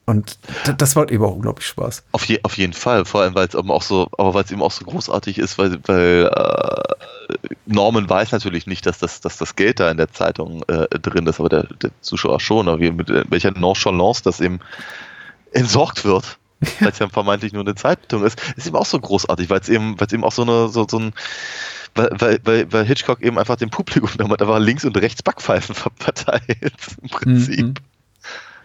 Und 0.06 0.38
das 0.76 0.94
macht 0.96 1.10
eben 1.10 1.24
auch 1.24 1.32
unglaublich 1.32 1.66
Spaß. 1.66 2.04
Auf, 2.12 2.26
je, 2.26 2.40
auf 2.42 2.58
jeden 2.58 2.74
Fall, 2.74 3.06
vor 3.06 3.22
allem 3.22 3.34
weil 3.34 3.48
es 3.48 3.54
eben 3.54 3.70
auch 3.70 3.82
so, 3.82 4.08
aber 4.18 4.34
weil 4.34 4.44
es 4.44 4.50
eben 4.50 4.62
auch 4.62 4.70
so 4.70 4.84
großartig 4.84 5.38
ist, 5.38 5.56
weil, 5.56 5.78
weil 5.86 6.30
äh, 6.34 6.94
Norman 7.66 8.08
weiß 8.08 8.32
natürlich 8.32 8.66
nicht, 8.66 8.86
dass 8.86 8.98
das, 8.98 9.20
dass 9.20 9.38
das 9.38 9.56
Geld 9.56 9.80
da 9.80 9.90
in 9.90 9.96
der 9.96 10.10
Zeitung 10.12 10.62
äh, 10.68 10.86
drin 10.98 11.26
ist, 11.26 11.40
aber 11.40 11.48
der, 11.48 11.64
der 11.64 11.90
Zuschauer 12.00 12.40
schon. 12.40 12.68
Aber 12.68 12.80
wie, 12.80 12.90
mit 12.90 13.08
welcher 13.08 13.52
Nonchalance 13.52 14.22
das 14.22 14.40
eben 14.40 14.60
entsorgt 15.52 16.04
wird, 16.04 16.38
weil 16.80 16.88
es 16.88 16.98
ja 16.98 17.08
vermeintlich 17.08 17.52
nur 17.52 17.62
eine 17.62 17.74
Zeitung 17.74 18.24
ist, 18.24 18.40
ist 18.56 18.66
eben 18.66 18.76
auch 18.76 18.86
so 18.86 18.98
großartig, 18.98 19.50
weil 19.50 19.60
es 19.60 19.68
eben, 19.68 19.98
weil 19.98 20.06
es 20.06 20.12
eben 20.12 20.24
auch 20.24 20.32
so 20.32 20.42
eine, 20.42 20.68
so, 20.68 20.86
so 20.88 20.98
ein, 20.98 21.12
weil, 21.94 22.40
weil, 22.44 22.72
weil 22.72 22.84
Hitchcock 22.84 23.22
eben 23.22 23.38
einfach 23.38 23.56
dem 23.56 23.70
Publikum 23.70 24.10
damit 24.16 24.42
einfach 24.42 24.58
links 24.58 24.84
und 24.84 24.96
rechts 24.96 25.22
Backpfeifen 25.22 25.74
verteilt, 25.96 26.74
im 27.02 27.08
Prinzip. 27.08 27.66
Mhm. 27.66 27.74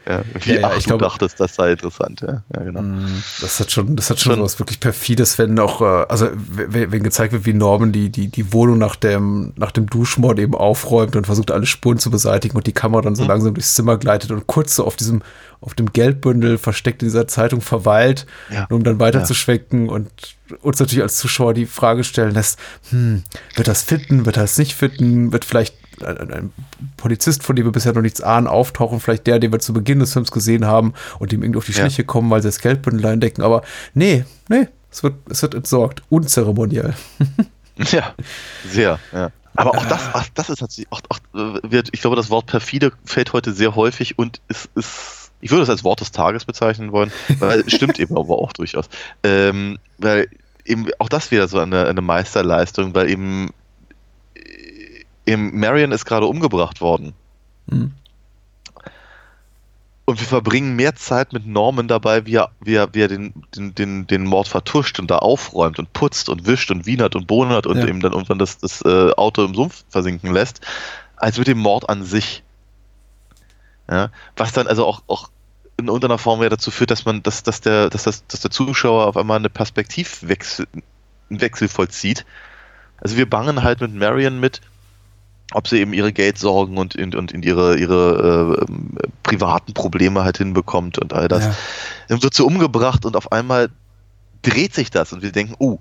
Ja, 0.10 0.24
wie, 0.42 0.54
ja, 0.54 0.62
ja, 0.62 0.68
ach, 0.68 0.78
ich 0.78 0.86
du 0.86 0.88
glaube, 0.88 1.06
dachtest, 1.06 1.40
das 1.40 1.54
sei 1.54 1.74
interessant, 1.74 2.22
ja. 2.22 2.42
ja 2.52 2.64
genau. 2.64 2.82
Mm, 2.82 3.24
das 3.42 3.60
hat 3.60 3.72
schon, 3.72 3.96
das 3.96 4.10
hat 4.10 4.20
schon, 4.20 4.34
schon 4.34 4.44
was 4.44 4.58
wirklich 4.58 4.80
perfides, 4.80 5.38
wenn 5.38 5.60
auch, 5.60 5.82
äh, 5.82 6.06
also 6.10 6.30
wenn, 6.34 6.92
wenn 6.92 7.04
gezeigt 7.04 7.32
wird, 7.32 7.46
wie 7.46 7.54
Norman 7.54 7.92
die, 7.92 8.10
die, 8.10 8.28
die 8.28 8.52
Wohnung 8.52 8.80
nach 8.80 8.96
dem, 8.96 9.54
nach 9.56 9.72
dem 9.72 9.86
Duschmord 9.86 10.40
eben 10.40 10.56
aufräumt 10.56 11.16
und 11.16 11.28
versucht, 11.28 11.52
alle 11.52 11.68
Spuren 11.68 12.00
zu 12.00 12.10
beseitigen 12.10 12.58
und 12.58 12.66
die 12.66 12.72
Kamera 12.72 13.04
dann 13.04 13.14
so 13.14 13.22
mhm. 13.22 13.30
langsam 13.30 13.54
durchs 13.54 13.76
Zimmer 13.76 13.98
gleitet 13.98 14.32
und 14.32 14.48
kurz 14.48 14.76
so 14.76 14.84
auf 14.84 14.96
diesem, 14.96 15.22
auf 15.62 15.76
dem 15.76 15.94
Geldbündel 15.94 16.58
versteckt 16.58 17.04
in 17.04 17.10
dieser 17.10 17.28
Zeitung 17.28 17.62
verweilt, 17.62 18.26
ja. 18.52 18.66
um 18.72 18.84
dann 18.84 19.00
weiter 19.00 19.24
zu 19.26 19.36
schwenken 19.36 19.90
und 19.90 20.10
uns 20.62 20.80
natürlich 20.80 21.04
als 21.04 21.18
Zuschauer 21.18 21.54
die 21.54 21.68
Frage 21.68 22.04
stellen 22.04 22.34
lässt, 22.34 22.58
hm, 22.90 23.22
wird 23.56 23.68
das 23.68 23.84
fitten, 23.84 24.26
wird 24.26 24.38
das 24.38 24.58
nicht 24.58 24.74
fitten, 24.74 25.32
wird 25.32 25.46
vielleicht 25.46 25.76
ein, 26.04 26.32
ein, 26.32 26.54
Polizist, 26.98 27.44
von 27.44 27.56
dem 27.56 27.66
wir 27.66 27.72
bisher 27.72 27.94
noch 27.94 28.02
nichts 28.02 28.22
ahnen, 28.22 28.48
auftauchen, 28.48 29.00
vielleicht 29.00 29.28
der, 29.28 29.40
den 29.40 29.52
wir 29.52 29.60
zu 29.60 29.74
Beginn 29.74 30.00
des 30.00 30.14
Films 30.14 30.32
gesehen 30.32 30.66
haben 30.66 30.94
und 31.20 31.34
ihm 31.34 31.44
irgendwie 31.44 31.58
auf 31.58 31.66
die 31.66 31.74
Schliche 31.74 32.02
ja. 32.02 32.08
kommen, 32.08 32.30
weil 32.30 32.42
sie 32.42 32.48
das 32.48 32.60
Geldbündel 32.60 33.06
entdecken. 33.06 33.42
Aber 33.42 33.64
nee, 33.94 34.26
nee, 34.48 34.68
es 34.92 35.04
wird, 35.04 35.16
es 35.30 35.42
wird 35.42 35.56
entsorgt, 35.56 36.04
unzeremoniell. 36.10 36.94
ja, 37.78 38.14
sehr, 38.68 39.00
ja. 39.12 39.32
Aber 39.56 39.72
auch 39.72 39.86
das, 39.86 40.02
ach, 40.14 40.28
das 40.36 40.50
ist 40.50 40.62
natürlich, 40.62 40.92
auch, 40.92 41.02
auch, 41.10 41.20
wird, 41.34 41.90
ich 41.92 42.02
glaube, 42.02 42.16
das 42.16 42.30
Wort 42.30 42.46
perfide 42.46 42.94
fällt 43.04 43.34
heute 43.34 43.52
sehr 43.52 43.76
häufig 43.76 44.18
und 44.18 44.40
es 44.48 44.70
ist, 44.76 45.32
ich 45.42 45.52
würde 45.52 45.64
es 45.64 45.70
als 45.70 45.84
Wort 45.84 46.02
des 46.02 46.12
Tages 46.12 46.46
bezeichnen 46.46 46.92
wollen, 46.92 47.12
weil 47.40 47.62
es 47.62 47.74
stimmt 47.74 48.00
eben 48.00 48.18
aber 48.18 48.38
auch 48.38 48.54
durchaus. 48.54 48.90
Ähm, 49.24 49.78
weil 49.98 50.30
eben 50.66 50.88
auch 51.00 51.10
das 51.10 51.32
wieder 51.32 51.48
so 51.48 51.60
eine, 51.60 51.88
eine 51.88 52.02
Meisterleistung, 52.02 52.94
weil 52.94 53.10
eben 53.10 53.50
Marion 55.38 55.92
ist 55.92 56.06
gerade 56.06 56.26
umgebracht 56.26 56.82
worden. 56.82 57.14
Mhm. 57.68 57.94
Und 60.06 60.20
wir 60.20 60.26
verbringen 60.26 60.76
mehr 60.76 60.96
Zeit 60.96 61.34
mit 61.34 61.46
Norman 61.46 61.88
dabei, 61.88 62.26
wie 62.26 62.36
er, 62.36 62.50
wie 62.62 62.74
er, 62.74 62.94
wie 62.96 63.02
er 63.02 63.08
den, 63.08 63.44
den, 63.56 63.76
den, 63.76 64.08
den 64.08 64.24
Mord 64.24 64.48
vertuscht 64.48 65.00
und 65.00 65.12
da 65.12 65.18
aufräumt 65.18 65.78
und 65.78 65.94
putzt 65.94 66.30
und 66.30 66.48
wischt 66.48 66.72
und 66.72 66.88
wienert 66.88 67.16
und 67.16 67.28
bohnert 67.28 67.68
und 67.68 67.78
ja. 67.78 67.86
eben 67.86 68.00
dann 68.00 68.14
irgendwann 68.14 68.40
das, 68.40 68.58
das 68.58 68.82
äh, 68.82 69.12
Auto 69.12 69.46
im 69.46 69.54
Sumpf 69.54 69.86
versinken 69.90 70.34
lässt, 70.34 70.66
als 71.16 71.38
mit 71.38 71.48
dem 71.48 71.60
Mord 71.60 71.90
an 71.90 72.04
sich. 72.04 72.44
Ja, 73.88 74.10
was 74.36 74.52
dann 74.52 74.66
also 74.66 74.86
auch, 74.88 75.04
auch 75.08 75.30
in 75.78 75.88
irgendeiner 75.88 76.18
Form 76.18 76.42
ja 76.42 76.50
dazu 76.50 76.72
führt, 76.72 76.90
dass 76.90 77.06
man, 77.06 77.22
dass, 77.22 77.44
dass, 77.44 77.62
der, 77.62 77.92
dass, 77.92 78.04
das, 78.04 78.26
dass 78.26 78.42
der 78.42 78.52
Zuschauer 78.52 79.06
auf 79.06 79.18
einmal 79.18 79.38
eine 79.38 79.50
Perspektivwechsel 79.50 80.68
Wechsel 81.30 81.68
vollzieht. 81.68 82.26
Also 82.98 83.16
wir 83.16 83.30
bangen 83.30 83.64
halt 83.64 83.82
mit 83.82 83.94
Marion 83.94 84.40
mit, 84.40 84.62
ob 85.54 85.68
sie 85.68 85.80
eben 85.80 85.94
ihre 85.94 86.14
Geldsorgen 86.14 86.78
und 86.78 86.96
in, 86.96 87.16
und 87.16 87.32
in 87.32 87.42
ihre, 87.42 87.78
ihre 87.78 88.58
äh, 88.60 88.66
privaten 89.24 89.74
Probleme 89.74 90.24
halt 90.24 90.38
hinbekommt 90.38 91.00
und 91.00 91.14
all 91.14 91.28
das. 91.28 91.46
Ja. 91.46 91.56
Dann 92.08 92.24
wird 92.24 92.34
sie 92.34 92.44
umgebracht 92.44 93.06
und 93.06 93.16
auf 93.16 93.32
einmal 93.32 93.70
dreht 94.42 94.74
sich 94.74 94.90
das 94.90 95.12
und 95.12 95.22
wir 95.22 95.32
denken, 95.32 95.56
oh, 95.60 95.80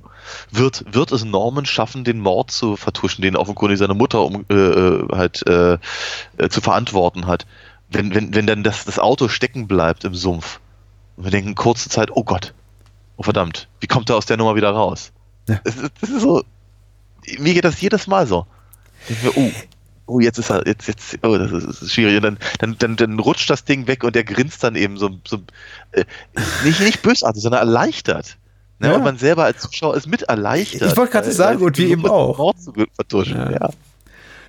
wird, 0.50 0.84
wird 0.92 1.12
es 1.12 1.24
Norman 1.24 1.66
schaffen, 1.66 2.04
den 2.04 2.18
Mord 2.18 2.50
zu 2.50 2.76
vertuschen, 2.76 3.22
den 3.22 3.36
offenkundig 3.36 3.78
seine 3.78 3.94
Mutter 3.94 4.22
um, 4.22 4.44
äh, 4.48 4.54
äh 4.54 5.08
halt 5.12 5.46
äh, 5.46 5.78
äh, 6.38 6.48
zu 6.48 6.60
verantworten 6.60 7.26
hat, 7.26 7.46
wenn, 7.90 8.14
wenn, 8.14 8.34
wenn 8.34 8.46
dann 8.46 8.64
das, 8.64 8.84
das 8.84 8.98
Auto 8.98 9.28
stecken 9.28 9.68
bleibt 9.68 10.04
im 10.04 10.14
Sumpf. 10.14 10.60
Und 11.16 11.24
wir 11.24 11.30
denken 11.30 11.54
kurze 11.54 11.88
Zeit, 11.88 12.10
oh 12.12 12.24
Gott, 12.24 12.54
oh 13.16 13.22
verdammt, 13.22 13.68
wie 13.80 13.86
kommt 13.86 14.10
er 14.10 14.16
aus 14.16 14.26
der 14.26 14.36
Nummer 14.36 14.56
wieder 14.56 14.70
raus? 14.70 15.12
Ja. 15.48 15.60
Das, 15.62 15.76
ist, 15.76 15.92
das 16.00 16.10
ist 16.10 16.22
so, 16.22 16.42
mir 17.38 17.54
geht 17.54 17.64
das 17.64 17.80
jedes 17.80 18.06
Mal 18.06 18.26
so. 18.26 18.46
Oh, 19.34 19.50
oh, 20.06 20.20
jetzt 20.20 20.38
ist 20.38 20.50
er, 20.50 20.66
jetzt, 20.66 20.88
jetzt, 20.88 21.18
oh, 21.22 21.36
das 21.36 21.52
ist, 21.52 21.66
das 21.66 21.82
ist 21.82 21.92
schwierig. 21.92 22.16
Und 22.16 22.22
dann, 22.22 22.38
dann, 22.58 22.76
dann, 22.78 22.96
dann 22.96 23.18
rutscht 23.18 23.48
das 23.50 23.64
Ding 23.64 23.86
weg 23.86 24.04
und 24.04 24.14
der 24.14 24.24
grinst 24.24 24.64
dann 24.64 24.74
eben 24.74 24.96
so, 24.96 25.10
so 25.26 25.38
äh, 25.92 26.04
nicht, 26.64 26.80
nicht 26.80 27.02
bösartig, 27.02 27.42
sondern 27.42 27.60
erleichtert. 27.60 28.36
Ne? 28.78 28.88
Ja. 28.88 28.94
Und 28.94 29.04
man 29.04 29.18
selber 29.18 29.44
als 29.44 29.62
Zuschauer 29.62 29.96
ist 29.96 30.06
mit 30.06 30.22
erleichtert. 30.22 30.90
Ich 30.90 30.96
wollte 30.96 31.12
gerade 31.12 31.32
sagen, 31.32 31.60
und 31.62 31.78
wir 31.78 31.88
eben 31.88 32.06
auch. 32.06 32.54
Ja. 33.10 33.50
ja. 33.50 33.70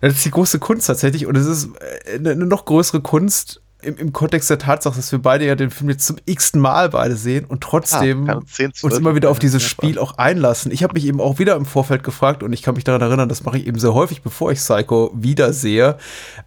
Das 0.02 0.14
ist 0.14 0.26
die 0.26 0.32
große 0.32 0.60
Kunst 0.60 0.88
tatsächlich 0.88 1.26
und 1.26 1.36
es 1.36 1.46
ist 1.46 1.70
eine, 2.14 2.32
eine 2.32 2.46
noch 2.46 2.66
größere 2.66 3.02
Kunst, 3.02 3.62
im, 3.82 3.96
im 3.98 4.14
Kontext 4.14 4.50
der 4.50 4.58
Tatsache, 4.58 4.98
dass 4.98 5.12
wir 5.12 5.20
beide 5.20 5.46
ja 5.46 5.56
den 5.56 5.70
Film 5.70 5.90
jetzt 5.90 6.06
zum 6.06 6.18
x-ten 6.26 6.60
Mal 6.60 6.90
beide 6.90 7.16
sehen 7.16 7.46
und 7.46 7.62
trotzdem 7.62 8.30
ah, 8.30 8.42
10, 8.46 8.74
uns 8.82 8.98
immer 8.98 9.16
wieder 9.16 9.30
auf 9.30 9.40
dieses 9.40 9.64
Spiel 9.64 9.98
auch 9.98 10.18
einlassen. 10.18 10.72
Ich 10.72 10.84
habe 10.84 10.94
mich 10.96 11.06
eben 11.06 11.22
auch 11.22 11.40
wieder 11.40 11.56
im 11.56 11.66
Vorfeld 11.66 12.04
gefragt 12.04 12.44
und 12.44 12.52
ich 12.52 12.62
kann 12.62 12.76
mich 12.76 12.84
daran 12.84 13.02
erinnern, 13.02 13.30
das 13.30 13.44
mache 13.44 13.58
ich 13.58 13.68
eben 13.68 13.80
sehr 13.80 13.94
häufig, 13.94 14.22
bevor 14.22 14.52
ich 14.52 14.60
Psycho 14.60 15.12
wiedersehe. 15.14 15.98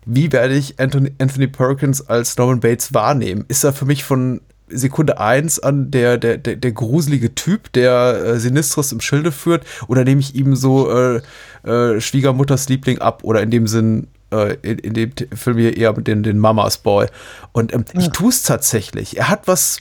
Wie 0.05 0.30
werde 0.30 0.55
ich 0.55 0.78
Anthony, 0.78 1.12
Anthony 1.18 1.47
Perkins 1.47 2.07
als 2.07 2.37
Norman 2.37 2.61
Bates 2.61 2.93
wahrnehmen? 2.93 3.47
Ist 3.49 3.64
er 3.64 3.72
für 3.72 3.87
mich 3.87 4.05
von 4.05 4.43
Sekunde 4.68 5.18
eins 5.18 5.59
an 5.59 5.91
der, 5.91 6.18
der, 6.18 6.39
der, 6.39 6.57
der 6.57 6.72
gruselige 6.72 7.35
Typ, 7.35 7.72
der 7.72 8.24
äh, 8.24 8.41
Sinistris 8.41 8.93
im 8.93 9.01
Schilde 9.01 9.33
führt, 9.33 9.64
oder 9.87 10.05
nehme 10.05 10.20
ich 10.20 10.35
ihm 10.35 10.57
so 10.57 10.91
äh, 10.91 11.22
äh, 11.64 12.01
Schwiegermutters 12.01 12.68
Liebling 12.68 12.99
ab 12.99 13.24
oder 13.24 13.43
in 13.43 13.51
dem 13.51 13.66
Sinn 13.66 14.09
äh, 14.33 14.57
in, 14.62 14.78
in, 14.78 14.95
dem 14.95 15.12
Film 15.35 15.59
hier 15.59 15.76
eher 15.76 15.93
den, 15.93 16.22
den 16.22 16.39
Mamas 16.39 16.78
Boy. 16.78 17.07
Und 17.53 17.72
ähm, 17.72 17.85
ja. 17.93 18.01
ich 18.01 18.09
tue 18.11 18.30
es 18.30 18.43
tatsächlich. 18.43 19.18
Er 19.18 19.28
hat 19.28 19.47
was 19.47 19.78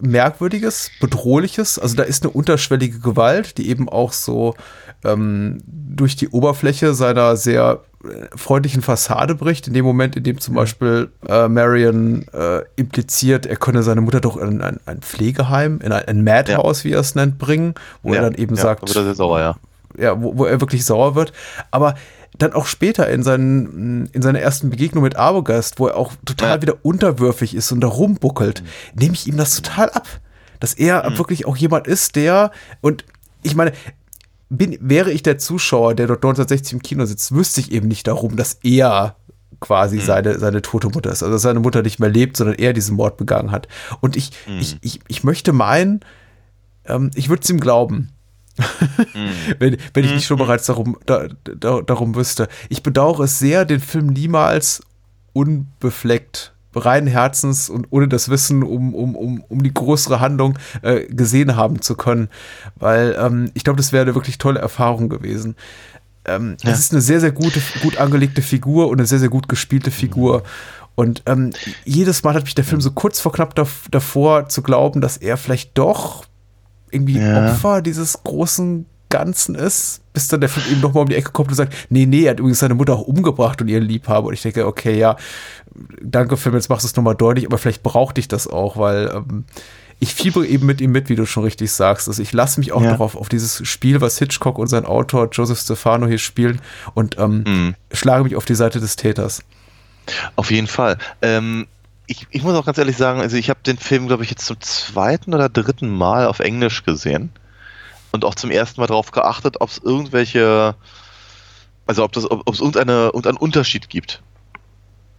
Merkwürdiges, 0.00 0.90
Bedrohliches. 1.00 1.78
Also 1.78 1.96
da 1.96 2.02
ist 2.02 2.24
eine 2.24 2.32
unterschwellige 2.32 2.98
Gewalt, 3.00 3.58
die 3.58 3.68
eben 3.68 3.88
auch 3.88 4.12
so 4.12 4.54
ähm, 5.04 5.58
durch 5.66 6.16
die 6.16 6.28
Oberfläche 6.28 6.94
seiner 6.94 7.36
sehr 7.36 7.80
äh, 8.04 8.36
freundlichen 8.36 8.82
Fassade 8.82 9.34
bricht. 9.34 9.68
In 9.68 9.74
dem 9.74 9.84
Moment, 9.84 10.16
in 10.16 10.24
dem 10.24 10.40
zum 10.40 10.54
Beispiel 10.54 11.10
äh, 11.28 11.48
Marion 11.48 12.26
äh, 12.32 12.62
impliziert, 12.76 13.46
er 13.46 13.56
könne 13.56 13.82
seine 13.82 14.00
Mutter 14.00 14.20
doch 14.20 14.36
in 14.36 14.62
ein, 14.62 14.78
ein 14.86 15.00
Pflegeheim, 15.00 15.80
in 15.82 15.92
ein, 15.92 16.06
ein 16.06 16.24
Madhouse, 16.24 16.82
ja. 16.82 16.90
wie 16.90 16.94
er 16.94 17.00
es 17.00 17.14
nennt, 17.14 17.38
bringen, 17.38 17.74
wo 18.02 18.10
ja. 18.10 18.16
er 18.16 18.22
dann 18.22 18.34
eben 18.34 18.56
ja, 18.56 18.62
sagt, 18.62 18.88
sauer, 18.88 19.40
ja. 19.40 19.56
Ja, 19.98 20.22
wo, 20.22 20.38
wo 20.38 20.44
er 20.44 20.60
wirklich 20.60 20.84
sauer 20.84 21.14
wird. 21.14 21.32
Aber 21.70 21.96
dann 22.38 22.52
auch 22.52 22.66
später 22.66 23.08
in, 23.08 23.22
seinen, 23.22 24.06
in 24.06 24.22
seiner 24.22 24.40
ersten 24.40 24.70
Begegnung 24.70 25.02
mit 25.02 25.16
Arbogast, 25.16 25.78
wo 25.78 25.88
er 25.88 25.96
auch 25.96 26.12
total 26.24 26.56
ja. 26.56 26.62
wieder 26.62 26.76
unterwürfig 26.82 27.54
ist 27.54 27.70
und 27.72 27.80
da 27.80 27.88
rumbuckelt, 27.88 28.62
mhm. 28.62 28.98
nehme 28.98 29.14
ich 29.14 29.26
ihm 29.26 29.36
das 29.36 29.56
total 29.60 29.90
ab. 29.90 30.08
Dass 30.60 30.74
er 30.74 31.08
mhm. 31.08 31.18
wirklich 31.18 31.46
auch 31.46 31.56
jemand 31.56 31.86
ist, 31.86 32.16
der, 32.16 32.50
und 32.80 33.04
ich 33.42 33.56
meine, 33.56 33.72
bin, 34.50 34.76
wäre 34.80 35.10
ich 35.10 35.22
der 35.22 35.38
Zuschauer, 35.38 35.94
der 35.94 36.06
dort 36.06 36.18
1960 36.18 36.74
im 36.74 36.82
Kino 36.82 37.04
sitzt, 37.06 37.32
wüsste 37.32 37.60
ich 37.60 37.72
eben 37.72 37.88
nicht 37.88 38.06
darum, 38.06 38.36
dass 38.36 38.58
er 38.62 39.16
quasi 39.60 39.96
mhm. 39.96 40.02
seine, 40.02 40.38
seine 40.38 40.62
tote 40.62 40.88
Mutter 40.88 41.10
ist. 41.10 41.22
Also 41.22 41.34
dass 41.34 41.42
seine 41.42 41.60
Mutter 41.60 41.82
nicht 41.82 41.98
mehr 41.98 42.08
lebt, 42.08 42.36
sondern 42.36 42.56
er 42.56 42.72
diesen 42.72 42.96
Mord 42.96 43.16
begangen 43.16 43.50
hat. 43.50 43.68
Und 44.00 44.16
ich, 44.16 44.32
mhm. 44.46 44.58
ich, 44.58 44.76
ich, 44.82 45.00
ich 45.08 45.24
möchte 45.24 45.52
meinen, 45.52 46.00
ähm, 46.84 47.10
ich 47.14 47.28
würde 47.28 47.42
es 47.42 47.50
ihm 47.50 47.60
glauben. 47.60 48.10
Mhm. 49.14 49.30
wenn, 49.58 49.76
wenn 49.94 50.04
ich 50.04 50.12
nicht 50.12 50.26
schon 50.26 50.36
mhm. 50.36 50.42
bereits 50.42 50.66
darum, 50.66 50.96
da, 51.06 51.28
da, 51.44 51.80
darum 51.82 52.14
wüsste. 52.14 52.48
Ich 52.68 52.82
bedauere 52.82 53.20
es 53.20 53.38
sehr, 53.38 53.64
den 53.64 53.80
Film 53.80 54.08
niemals 54.08 54.82
unbefleckt 55.32 56.52
reinen 56.74 57.08
Herzens 57.08 57.68
und 57.68 57.88
ohne 57.90 58.08
das 58.08 58.28
Wissen 58.28 58.62
um, 58.62 58.94
um, 58.94 59.16
um, 59.16 59.44
um 59.48 59.62
die 59.62 59.74
größere 59.74 60.20
Handlung 60.20 60.58
äh, 60.82 61.06
gesehen 61.06 61.56
haben 61.56 61.82
zu 61.82 61.96
können. 61.96 62.28
Weil 62.76 63.16
ähm, 63.18 63.50
ich 63.54 63.64
glaube, 63.64 63.78
das 63.78 63.92
wäre 63.92 64.02
eine 64.02 64.14
wirklich 64.14 64.38
tolle 64.38 64.60
Erfahrung 64.60 65.08
gewesen. 65.08 65.56
Ähm, 66.24 66.56
ja. 66.62 66.70
Es 66.70 66.78
ist 66.78 66.92
eine 66.92 67.00
sehr, 67.00 67.20
sehr 67.20 67.32
gute, 67.32 67.60
gut 67.82 67.96
angelegte 67.96 68.42
Figur 68.42 68.88
und 68.88 68.98
eine 68.98 69.06
sehr, 69.06 69.18
sehr 69.18 69.30
gut 69.30 69.48
gespielte 69.48 69.90
Figur. 69.90 70.42
Und 70.94 71.22
ähm, 71.26 71.52
jedes 71.84 72.22
Mal 72.22 72.34
hat 72.34 72.44
mich 72.44 72.54
der 72.54 72.64
Film 72.64 72.80
so 72.80 72.90
kurz 72.90 73.20
vor 73.20 73.32
knapp 73.32 73.54
davor 73.54 74.48
zu 74.48 74.62
glauben, 74.62 75.00
dass 75.00 75.16
er 75.16 75.36
vielleicht 75.36 75.76
doch 75.78 76.24
irgendwie 76.90 77.18
ja. 77.18 77.52
Opfer 77.52 77.82
dieses 77.82 78.22
großen 78.22 78.86
Ganzen 79.10 79.56
ist, 79.56 80.02
bis 80.12 80.28
dann 80.28 80.40
der 80.40 80.48
Film 80.48 80.66
eben 80.70 80.80
nochmal 80.80 81.02
um 81.02 81.08
die 81.08 81.16
Ecke 81.16 81.32
kommt 81.32 81.48
und 81.48 81.56
sagt, 81.56 81.74
nee, 81.90 82.06
nee, 82.06 82.24
er 82.24 82.30
hat 82.30 82.38
übrigens 82.38 82.60
seine 82.60 82.74
Mutter 82.74 82.94
auch 82.94 83.02
umgebracht 83.02 83.60
und 83.60 83.68
ihren 83.68 83.82
Liebhaber. 83.82 84.28
Und 84.28 84.34
ich 84.34 84.42
denke, 84.42 84.66
okay, 84.66 84.96
ja, 84.96 85.16
danke 86.00 86.36
Film, 86.36 86.54
jetzt 86.54 86.68
machst 86.68 86.84
du 86.84 86.86
es 86.86 86.96
nochmal 86.96 87.16
deutlich, 87.16 87.46
aber 87.46 87.58
vielleicht 87.58 87.82
brauchte 87.82 88.20
ich 88.20 88.28
das 88.28 88.46
auch, 88.46 88.76
weil 88.76 89.10
ähm, 89.12 89.44
ich 89.98 90.14
fiebere 90.14 90.46
eben 90.46 90.64
mit 90.64 90.80
ihm 90.80 90.92
mit, 90.92 91.08
wie 91.08 91.16
du 91.16 91.26
schon 91.26 91.42
richtig 91.42 91.72
sagst. 91.72 92.08
Also 92.08 92.22
ich 92.22 92.32
lasse 92.32 92.60
mich 92.60 92.72
auch 92.72 92.82
ja. 92.82 92.90
darauf, 92.90 93.16
auf 93.16 93.28
dieses 93.28 93.66
Spiel, 93.66 94.00
was 94.00 94.18
Hitchcock 94.18 94.58
und 94.58 94.68
sein 94.68 94.86
Autor 94.86 95.28
Joseph 95.30 95.58
Stefano 95.58 96.06
hier 96.06 96.18
spielen 96.18 96.60
und 96.94 97.18
ähm, 97.18 97.44
mhm. 97.46 97.74
schlage 97.92 98.24
mich 98.24 98.36
auf 98.36 98.46
die 98.46 98.54
Seite 98.54 98.80
des 98.80 98.96
Täters. 98.96 99.42
Auf 100.36 100.50
jeden 100.50 100.66
Fall. 100.66 100.98
Ähm, 101.20 101.66
ich, 102.10 102.26
ich 102.30 102.42
muss 102.42 102.54
auch 102.56 102.66
ganz 102.66 102.76
ehrlich 102.76 102.96
sagen, 102.96 103.20
also 103.20 103.36
ich 103.36 103.48
habe 103.50 103.60
den 103.64 103.78
Film, 103.78 104.08
glaube 104.08 104.24
ich, 104.24 104.30
jetzt 104.30 104.44
zum 104.44 104.60
zweiten 104.60 105.32
oder 105.32 105.48
dritten 105.48 105.88
Mal 105.88 106.26
auf 106.26 106.40
Englisch 106.40 106.82
gesehen 106.84 107.30
und 108.10 108.24
auch 108.24 108.34
zum 108.34 108.50
ersten 108.50 108.80
Mal 108.80 108.88
darauf 108.88 109.12
geachtet, 109.12 109.60
ob 109.60 109.68
es 109.70 109.78
irgendwelche 109.78 110.74
Also 111.86 112.02
ob, 112.04 112.12
das, 112.12 112.28
ob, 112.28 112.48
es 112.48 112.58
irgendeine, 112.60 113.06
irgendeinen 113.06 113.38
Unterschied 113.38 113.88
gibt 113.88 114.22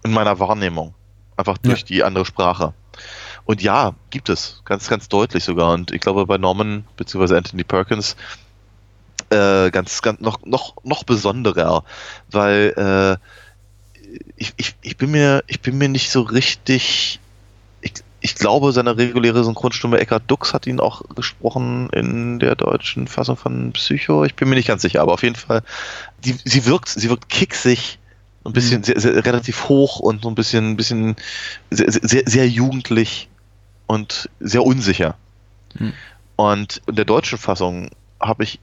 in 0.04 0.12
meiner 0.12 0.40
Wahrnehmung. 0.40 0.94
Einfach 1.38 1.58
durch 1.58 1.80
Ja. 1.82 1.86
die 1.86 2.04
andere 2.04 2.26
Sprache. 2.26 2.74
Und 3.46 3.62
ja, 3.62 3.94
gibt 4.10 4.30
es. 4.30 4.62
Ganz, 4.66 4.90
ganz 4.90 5.08
deutlich 5.08 5.44
sogar. 5.46 5.74
Und 5.74 5.92
ich 5.92 6.02
glaube 6.02 6.26
bei 6.26 6.38
Norman 6.38 6.86
bzw. 6.98 7.38
Anthony 7.38 7.64
Perkins 7.64 8.16
äh, 9.30 9.72
ganz, 9.72 10.02
ganz 10.02 10.20
noch, 10.20 10.46
noch, 10.46 10.76
noch 10.84 11.04
besonderer, 11.04 11.84
weil 12.30 13.18
äh, 13.20 13.28
ich, 14.36 14.54
ich, 14.58 14.76
ich 14.82 14.98
bin 14.98 15.12
mir, 15.12 15.44
ich 15.48 15.62
bin 15.62 15.78
mir 15.78 15.90
nicht 15.90 16.10
so 16.10 16.22
richtig. 16.22 17.20
Ich, 17.82 17.94
ich 18.20 18.36
glaube, 18.36 18.72
seine 18.72 18.98
reguläre 18.98 19.44
Synchronstimme 19.44 20.00
Eckhard 20.00 20.24
Dux 20.28 20.54
hat 20.54 20.68
ihn 20.68 20.80
auch 20.80 21.02
gesprochen 21.16 21.90
in 21.92 22.40
der 22.40 22.56
deutschen 22.56 23.08
Fassung 23.08 23.38
von 23.38 23.72
Psycho. 23.74 24.24
Ich 24.26 24.36
bin 24.36 24.50
mir 24.50 24.56
nicht 24.56 24.68
ganz 24.68 24.84
sicher, 24.84 25.02
aber 25.02 25.14
auf 25.14 25.24
jeden 25.24 25.36
Fall, 25.36 25.64
die, 26.24 26.36
sie 26.46 26.66
wirkt, 26.66 26.90
sie 26.90 27.10
wirkt 27.10 27.30
kicksig, 27.30 27.98
ein 28.44 28.54
bisschen 28.54 28.84
sehr, 28.84 29.00
sehr, 29.00 29.26
relativ 29.26 29.70
hoch 29.70 30.00
und 30.00 30.24
so 30.24 30.30
ein 30.30 30.36
bisschen, 30.36 30.72
ein 30.72 30.78
bisschen 30.78 31.16
sehr, 31.70 31.92
sehr, 31.92 32.24
sehr 32.26 32.48
jugendlich 32.48 33.30
und 33.88 34.30
sehr 34.40 34.64
unsicher. 34.64 35.16
Hm. 35.78 35.94
Und 36.36 36.82
in 36.88 36.96
der 36.96 37.06
deutschen 37.06 37.38
Fassung 37.38 37.90
habe 38.20 38.44
ich 38.44 38.60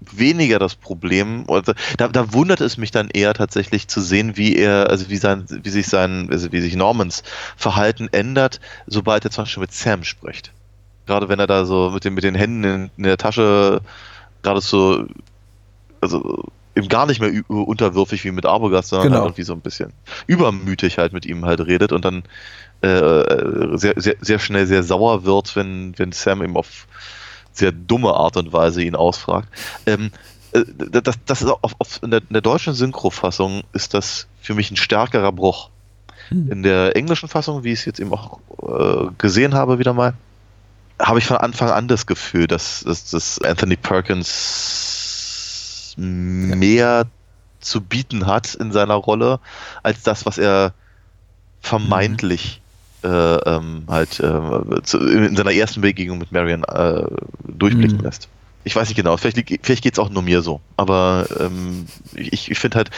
weniger 0.00 0.58
das 0.58 0.74
Problem, 0.74 1.44
oder 1.48 1.74
da, 1.96 2.08
da 2.08 2.32
wundert 2.32 2.60
es 2.60 2.76
mich 2.76 2.90
dann 2.90 3.08
eher 3.08 3.34
tatsächlich 3.34 3.88
zu 3.88 4.00
sehen, 4.00 4.36
wie 4.36 4.56
er, 4.56 4.90
also 4.90 5.08
wie 5.10 5.16
sein, 5.16 5.44
wie 5.48 5.70
sich 5.70 5.86
sein, 5.88 6.28
also 6.30 6.52
wie 6.52 6.60
sich 6.60 6.76
Normans 6.76 7.22
Verhalten 7.56 8.08
ändert, 8.12 8.60
sobald 8.86 9.24
er 9.24 9.30
zum 9.30 9.44
Beispiel 9.44 9.62
mit 9.62 9.72
Sam 9.72 10.04
spricht. 10.04 10.52
Gerade 11.06 11.28
wenn 11.28 11.40
er 11.40 11.46
da 11.46 11.64
so 11.64 11.90
mit 11.90 12.04
den, 12.04 12.14
mit 12.14 12.24
den 12.24 12.34
Händen 12.34 12.64
in, 12.64 12.90
in 12.96 13.02
der 13.04 13.16
Tasche 13.16 13.80
gerade 14.42 14.60
so, 14.60 15.06
also 16.00 16.44
eben 16.76 16.88
gar 16.88 17.06
nicht 17.06 17.20
mehr 17.20 17.32
unterwürfig 17.48 18.24
wie 18.24 18.30
mit 18.30 18.46
Arbogast, 18.46 18.90
sondern 18.90 19.08
Genau. 19.08 19.20
halt 19.20 19.30
irgendwie 19.30 19.42
so 19.42 19.52
ein 19.52 19.60
bisschen 19.60 19.92
übermütig 20.26 20.98
halt 20.98 21.12
mit 21.12 21.26
ihm 21.26 21.44
halt 21.44 21.60
redet 21.60 21.92
und 21.92 22.04
dann 22.04 22.22
äh, 22.82 23.76
sehr, 23.76 23.94
sehr, 23.96 24.14
sehr 24.20 24.38
schnell 24.38 24.66
sehr 24.66 24.84
sauer 24.84 25.24
wird, 25.24 25.56
wenn, 25.56 25.98
wenn 25.98 26.12
Sam 26.12 26.42
ihm 26.42 26.56
auf 26.56 26.86
sehr 27.58 27.72
dumme 27.72 28.14
Art 28.14 28.36
und 28.36 28.52
Weise 28.52 28.82
ihn 28.82 28.94
ausfragt. 28.96 29.48
Ähm, 29.86 30.10
äh, 30.52 30.64
das, 31.02 31.16
das 31.26 31.42
ist 31.42 31.48
auf, 31.48 31.74
auf, 31.78 32.02
in, 32.02 32.10
der, 32.10 32.20
in 32.20 32.32
der 32.32 32.42
deutschen 32.42 32.74
Synchrofassung 32.74 33.62
ist 33.72 33.94
das 33.94 34.26
für 34.40 34.54
mich 34.54 34.70
ein 34.70 34.76
stärkerer 34.76 35.32
Bruch. 35.32 35.70
Hm. 36.28 36.52
In 36.52 36.62
der 36.62 36.96
englischen 36.96 37.28
Fassung, 37.28 37.64
wie 37.64 37.72
ich 37.72 37.80
es 37.80 37.84
jetzt 37.84 38.00
eben 38.00 38.12
auch 38.12 38.38
äh, 38.62 39.08
gesehen 39.18 39.54
habe, 39.54 39.78
wieder 39.78 39.92
mal, 39.92 40.14
habe 41.00 41.18
ich 41.18 41.26
von 41.26 41.36
Anfang 41.36 41.70
an 41.70 41.88
das 41.88 42.06
Gefühl, 42.06 42.46
dass, 42.46 42.80
dass, 42.80 43.10
dass 43.10 43.40
Anthony 43.42 43.76
Perkins 43.76 45.14
mehr 45.96 47.06
zu 47.60 47.80
bieten 47.80 48.26
hat 48.26 48.54
in 48.54 48.72
seiner 48.72 48.94
Rolle, 48.94 49.40
als 49.82 50.02
das, 50.02 50.26
was 50.26 50.38
er 50.38 50.72
vermeintlich 51.60 52.60
äh, 53.02 53.08
ähm, 53.08 53.84
halt 53.88 54.20
äh, 54.20 54.82
zu, 54.82 54.98
in 54.98 55.36
seiner 55.36 55.52
ersten 55.52 55.80
Begegnung 55.80 56.18
mit 56.18 56.32
Marion 56.32 56.64
äh, 56.64 57.04
durchblicken 57.46 57.98
Mhm. 57.98 58.04
lässt. 58.04 58.28
Ich 58.64 58.74
weiß 58.76 58.88
nicht 58.88 58.96
genau, 58.96 59.16
vielleicht, 59.16 59.38
vielleicht 59.62 59.82
geht 59.82 59.94
es 59.94 59.98
auch 59.98 60.10
nur 60.10 60.22
mir 60.22 60.42
so, 60.42 60.60
aber 60.76 61.26
ähm, 61.40 61.86
ich, 62.14 62.50
ich 62.50 62.58
finde 62.58 62.78
halt, 62.78 62.90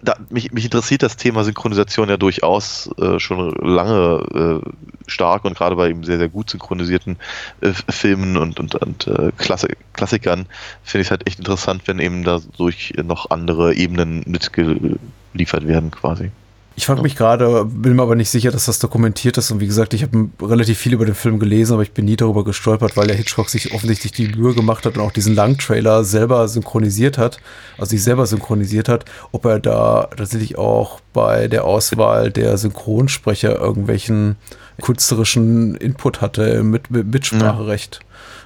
da, 0.00 0.14
mich, 0.30 0.52
mich 0.52 0.64
interessiert 0.64 1.02
das 1.02 1.16
Thema 1.16 1.44
Synchronisation 1.44 2.08
ja 2.08 2.16
durchaus 2.16 2.88
äh, 2.98 3.18
schon 3.18 3.50
lange 3.60 4.62
äh, 4.64 4.70
stark 5.10 5.44
und 5.44 5.54
gerade 5.54 5.76
bei 5.76 5.90
eben 5.90 6.04
sehr, 6.04 6.18
sehr 6.18 6.28
gut 6.28 6.48
synchronisierten 6.48 7.16
Filmen 7.90 8.36
und, 8.38 8.58
und, 8.58 8.76
und 8.76 9.10
Klassik 9.36 9.76
Klassikern 9.92 10.46
finde 10.82 11.02
ich 11.02 11.08
es 11.08 11.10
halt 11.10 11.26
echt 11.26 11.40
interessant, 11.40 11.82
wenn 11.86 11.98
eben 11.98 12.22
dadurch 12.22 12.94
noch 13.02 13.30
andere 13.30 13.74
Ebenen 13.74 14.22
mitgeliefert 14.24 15.66
werden 15.66 15.90
quasi. 15.90 16.30
Ich 16.78 16.86
frage 16.86 17.02
mich 17.02 17.16
gerade, 17.16 17.64
bin 17.64 17.96
mir 17.96 18.02
aber 18.02 18.14
nicht 18.14 18.30
sicher, 18.30 18.52
dass 18.52 18.66
das 18.66 18.78
dokumentiert 18.78 19.36
ist. 19.36 19.50
Und 19.50 19.58
wie 19.58 19.66
gesagt, 19.66 19.94
ich 19.94 20.04
habe 20.04 20.28
relativ 20.40 20.78
viel 20.78 20.92
über 20.92 21.04
den 21.04 21.16
Film 21.16 21.40
gelesen, 21.40 21.72
aber 21.72 21.82
ich 21.82 21.90
bin 21.90 22.04
nie 22.04 22.14
darüber 22.14 22.44
gestolpert, 22.44 22.96
weil 22.96 23.08
der 23.08 23.16
Hitchcock 23.16 23.48
sich 23.48 23.74
offensichtlich 23.74 24.12
die 24.12 24.28
Mühe 24.28 24.54
gemacht 24.54 24.86
hat 24.86 24.96
und 24.96 25.02
auch 25.02 25.10
diesen 25.10 25.34
Langtrailer 25.34 26.04
selber 26.04 26.46
synchronisiert 26.46 27.18
hat, 27.18 27.38
also 27.78 27.90
sich 27.90 28.04
selber 28.04 28.26
synchronisiert 28.26 28.88
hat, 28.88 29.06
ob 29.32 29.44
er 29.46 29.58
da 29.58 30.08
tatsächlich 30.16 30.56
auch 30.56 31.00
bei 31.12 31.48
der 31.48 31.64
Auswahl 31.64 32.30
der 32.30 32.56
Synchronsprecher 32.56 33.58
irgendwelchen 33.58 34.36
künstlerischen 34.80 35.74
Input 35.74 36.20
hatte 36.20 36.62
mit, 36.62 36.92
mit 36.92 37.08
Mitspracherecht. 37.12 37.98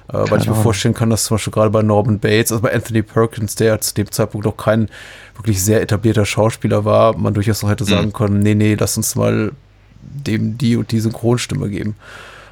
Äh, 0.09 0.13
weil 0.29 0.39
ich 0.41 0.47
mir 0.47 0.51
Ahnung. 0.53 0.63
vorstellen 0.63 0.93
kann, 0.93 1.09
dass 1.09 1.23
zum 1.25 1.35
Beispiel 1.35 1.53
gerade 1.53 1.69
bei 1.69 1.81
Norman 1.81 2.19
Bates, 2.19 2.51
also 2.51 2.61
bei 2.61 2.73
Anthony 2.73 3.01
Perkins, 3.01 3.55
der 3.55 3.79
zu 3.81 3.93
dem 3.93 4.11
Zeitpunkt 4.11 4.45
noch 4.45 4.57
kein 4.57 4.89
wirklich 5.35 5.63
sehr 5.63 5.81
etablierter 5.81 6.25
Schauspieler 6.25 6.83
war, 6.85 7.17
man 7.17 7.33
durchaus 7.33 7.63
noch 7.63 7.69
hätte 7.69 7.85
sagen 7.85 8.11
können, 8.13 8.39
nee, 8.39 8.53
nee, 8.55 8.75
lass 8.77 8.97
uns 8.97 9.15
mal 9.15 9.51
dem 10.01 10.57
die 10.57 10.75
und 10.75 10.91
die 10.91 10.99
Synchronstimme 10.99 11.69
geben. 11.69 11.95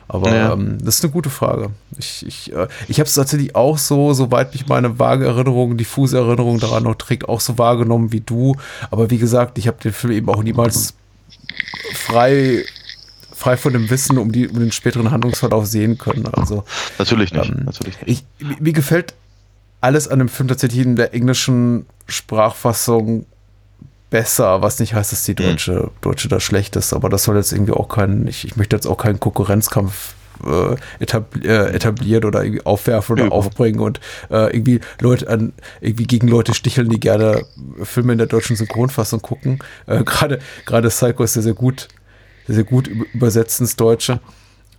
Aber 0.08 0.34
Ja. 0.34 0.54
ähm, 0.54 0.78
das 0.82 0.95
ist 0.97 1.04
eine 1.06 1.14
gute 1.14 1.30
Frage. 1.30 1.70
Ich, 1.97 2.26
ich, 2.26 2.54
äh, 2.54 2.68
ich 2.88 2.99
habe 2.99 3.08
es 3.08 3.14
tatsächlich 3.14 3.56
auch 3.56 3.78
so, 3.78 4.14
soweit 4.14 4.54
mich 4.54 4.68
meine 4.68 4.99
vage 4.99 5.26
Erinnerung, 5.26 5.78
diffuse 5.78 6.18
Erinnerung 6.18 6.60
daran 6.60 6.84
noch 6.84 6.95
trägt, 6.95 7.30
auch 7.30 7.39
so 7.41 7.58
wahrgenommen 7.58 8.12
wie 8.12 8.20
du. 8.22 8.56
Aber 8.89 9.10
wie 9.10 9.18
gesagt, 9.18 9.58
ich 9.58 9.68
habe 9.68 9.78
den 9.82 9.93
Film 9.93 10.14
eben 10.14 10.30
auch 10.30 10.43
niemals 10.43 10.95
frei, 11.93 12.64
frei 13.42 13.58
von 13.58 13.74
dem 13.74 13.89
Wissen 13.89 14.18
um, 14.20 14.32
die, 14.32 14.48
um 14.48 14.60
den 14.60 14.72
späteren 14.72 15.10
Handlungsverlauf 15.10 15.66
sehen 15.66 15.98
können. 15.98 16.28
Also 16.28 16.64
Natürlich 17.00 17.34
nicht, 17.34 17.50
Ähm, 17.50 17.62
natürlich 17.66 17.98
nicht. 18.06 18.24
ich, 18.39 18.58
mir- 18.60 18.74
gefällt 18.74 19.16
alles 19.82 20.08
an 20.08 20.20
dem 20.20 20.30
Film 20.30 20.48
tatsächlich 20.48 20.86
in 20.86 20.96
der 20.96 21.14
englischen 21.16 21.88
Sprachfassung 22.08 23.26
besser, 24.12 24.62
was 24.62 24.80
nicht 24.80 24.94
heißt, 24.94 25.12
dass 25.12 25.24
die 25.24 25.36
deutsche, 25.36 25.89
deutsche 26.02 26.28
da 26.28 26.39
schlecht 26.39 26.76
ist, 26.76 26.94
aber 26.94 27.10
das 27.10 27.24
soll 27.24 27.38
jetzt 27.38 27.52
irgendwie 27.54 27.72
auch 27.72 27.88
kein, 27.88 28.28
ich, 28.28 28.46
ich 28.46 28.58
möchte 28.58 28.76
jetzt 28.76 28.86
auch 28.86 28.98
keinen 28.98 29.20
Konkurrenzkampf 29.20 30.14
äh, 30.46 30.76
etabli 31.00 31.48
äh, 31.48 31.72
etablieren 31.74 32.26
oder 32.26 32.44
irgendwie 32.44 32.66
aufwerfen 32.66 33.14
oder 33.14 33.26
Ja, 33.26 33.32
aufbringen 33.32 33.80
und 33.80 34.00
äh, 34.30 34.54
irgendwie 34.56 34.82
Leute 35.00 35.30
an, 35.30 35.54
irgendwie 35.80 36.06
gegen 36.08 36.28
Leute 36.28 36.54
sticheln, 36.54 36.89
die 36.89 37.00
gerne 37.00 37.46
Filme 37.84 38.12
in 38.12 38.18
der 38.18 38.28
deutschen 38.28 38.56
Synchronfassung 38.56 39.22
gucken. 39.22 39.60
Äh, 39.88 40.04
Gerade 40.04 40.39
gerade 40.66 40.89
Psycho 40.89 41.24
ist 41.24 41.34
sehr, 41.34 41.44
sehr 41.44 41.54
gut, 41.54 41.88
sehr, 42.54 42.64
gut 42.64 42.88
über- 42.88 43.06
übersetzt 43.14 43.60
ins 43.60 43.76
Deutsche. 43.76 44.20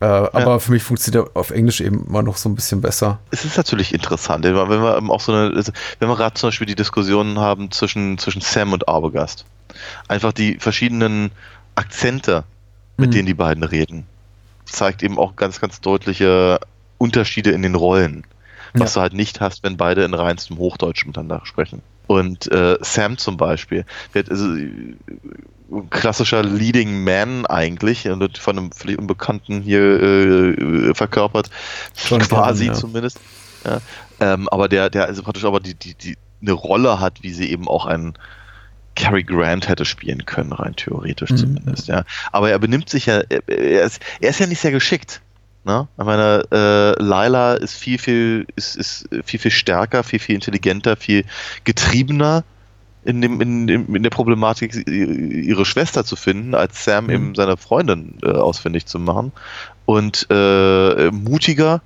Äh, 0.00 0.04
aber 0.06 0.58
für 0.58 0.72
mich 0.72 0.82
funktioniert 0.82 1.28
er 1.28 1.36
auf 1.36 1.50
Englisch 1.50 1.80
eben 1.80 2.04
immer 2.08 2.22
noch 2.22 2.36
so 2.36 2.48
ein 2.48 2.56
bisschen 2.56 2.80
besser. 2.80 3.20
Es 3.30 3.44
ist 3.44 3.56
natürlich 3.56 3.94
interessant, 3.94 4.44
wenn 4.44 4.54
wir 4.54 4.96
eben 4.96 5.10
auch 5.12 5.20
so 5.20 5.32
eine, 5.32 5.54
also 5.54 5.70
wenn 6.00 6.08
wir 6.08 6.16
gerade 6.16 6.34
zum 6.34 6.48
Beispiel 6.48 6.66
die 6.66 6.74
Diskussionen 6.74 7.38
haben 7.38 7.70
zwischen, 7.70 8.18
zwischen 8.18 8.40
Sam 8.40 8.72
und 8.72 8.88
Arbogast. 8.88 9.44
Einfach 10.08 10.32
die 10.32 10.56
verschiedenen 10.58 11.30
Akzente, 11.76 12.42
mit 12.96 13.10
Mhm. 13.10 13.12
denen 13.14 13.26
die 13.26 13.34
beiden 13.34 13.62
reden, 13.62 14.06
zeigt 14.64 15.02
eben 15.04 15.18
auch 15.18 15.36
ganz, 15.36 15.60
ganz 15.60 15.80
deutliche 15.80 16.58
Unterschiede 16.98 17.52
in 17.52 17.62
den 17.62 17.74
Rollen. 17.76 18.24
Was 18.74 18.94
Ja. 18.94 19.00
du 19.00 19.02
halt 19.02 19.12
nicht 19.14 19.40
hast, 19.40 19.62
wenn 19.62 19.76
beide 19.76 20.02
in 20.04 20.14
reinstem 20.14 20.58
Hochdeutsch 20.58 21.06
miteinander 21.06 21.42
sprechen. 21.44 21.80
Und 22.08 22.50
äh, 22.50 22.76
Sam 22.80 23.18
zum 23.18 23.36
Beispiel, 23.36 23.84
wird 24.12 24.30
also 24.30 24.46
klassischer 25.90 26.42
Leading 26.42 27.04
Man 27.04 27.46
eigentlich 27.46 28.08
von 28.38 28.58
einem 28.58 28.72
völlig 28.72 28.98
Unbekannten 28.98 29.62
hier 29.62 29.80
äh, 29.80 30.94
verkörpert, 30.94 31.50
John 31.96 32.20
quasi 32.20 32.66
Gavin, 32.66 32.74
ja. 32.74 32.80
zumindest. 32.80 33.20
Ja. 33.64 33.80
Ähm, 34.20 34.48
aber 34.48 34.68
der, 34.68 34.90
der 34.90 35.06
also 35.06 35.22
praktisch 35.22 35.44
aber 35.44 35.60
die, 35.60 35.74
die, 35.74 35.94
die 35.94 36.16
eine 36.40 36.52
Rolle 36.52 37.00
hat, 37.00 37.22
wie 37.22 37.32
sie 37.32 37.50
eben 37.50 37.68
auch 37.68 37.86
ein 37.86 38.14
Cary 38.94 39.22
Grant 39.22 39.68
hätte 39.68 39.84
spielen 39.84 40.26
können, 40.26 40.52
rein 40.52 40.76
theoretisch 40.76 41.30
Mhm. 41.30 41.36
zumindest, 41.36 41.88
ja. 41.88 42.04
Aber 42.30 42.50
er 42.50 42.58
benimmt 42.58 42.88
sich 42.88 43.06
ja, 43.06 43.22
er, 43.28 43.48
er, 43.48 43.84
ist, 43.84 44.02
er 44.20 44.30
ist 44.30 44.40
ja 44.40 44.46
nicht 44.46 44.60
sehr 44.60 44.72
geschickt. 44.72 45.22
Ne? 45.64 45.86
Ich 45.96 46.04
meine, 46.04 46.44
äh, 46.50 47.00
Lila 47.02 47.54
ist 47.54 47.76
viel, 47.76 47.98
viel, 47.98 48.46
ist, 48.56 48.76
ist 48.76 49.08
viel, 49.24 49.38
viel 49.38 49.50
stärker, 49.50 50.02
viel, 50.02 50.18
viel 50.18 50.34
intelligenter, 50.34 50.96
viel 50.96 51.24
getriebener 51.64 52.44
in, 53.05 53.20
dem, 53.20 53.40
in, 53.40 53.68
in, 53.68 53.94
in 53.96 54.03
der 54.03 54.11
Problematik, 54.11 54.86
ihre 54.88 55.64
Schwester 55.64 56.05
zu 56.05 56.16
finden, 56.16 56.55
als 56.55 56.84
Sam 56.84 57.07
Mhm. 57.07 57.11
eben 57.11 57.34
seine 57.34 57.57
Freundin 57.57 58.14
äh, 58.22 58.30
ausfindig 58.30 58.86
zu 58.86 58.98
machen. 58.98 59.32
Und 59.86 60.26
äh, 60.30 61.11
mutiger 61.11 61.82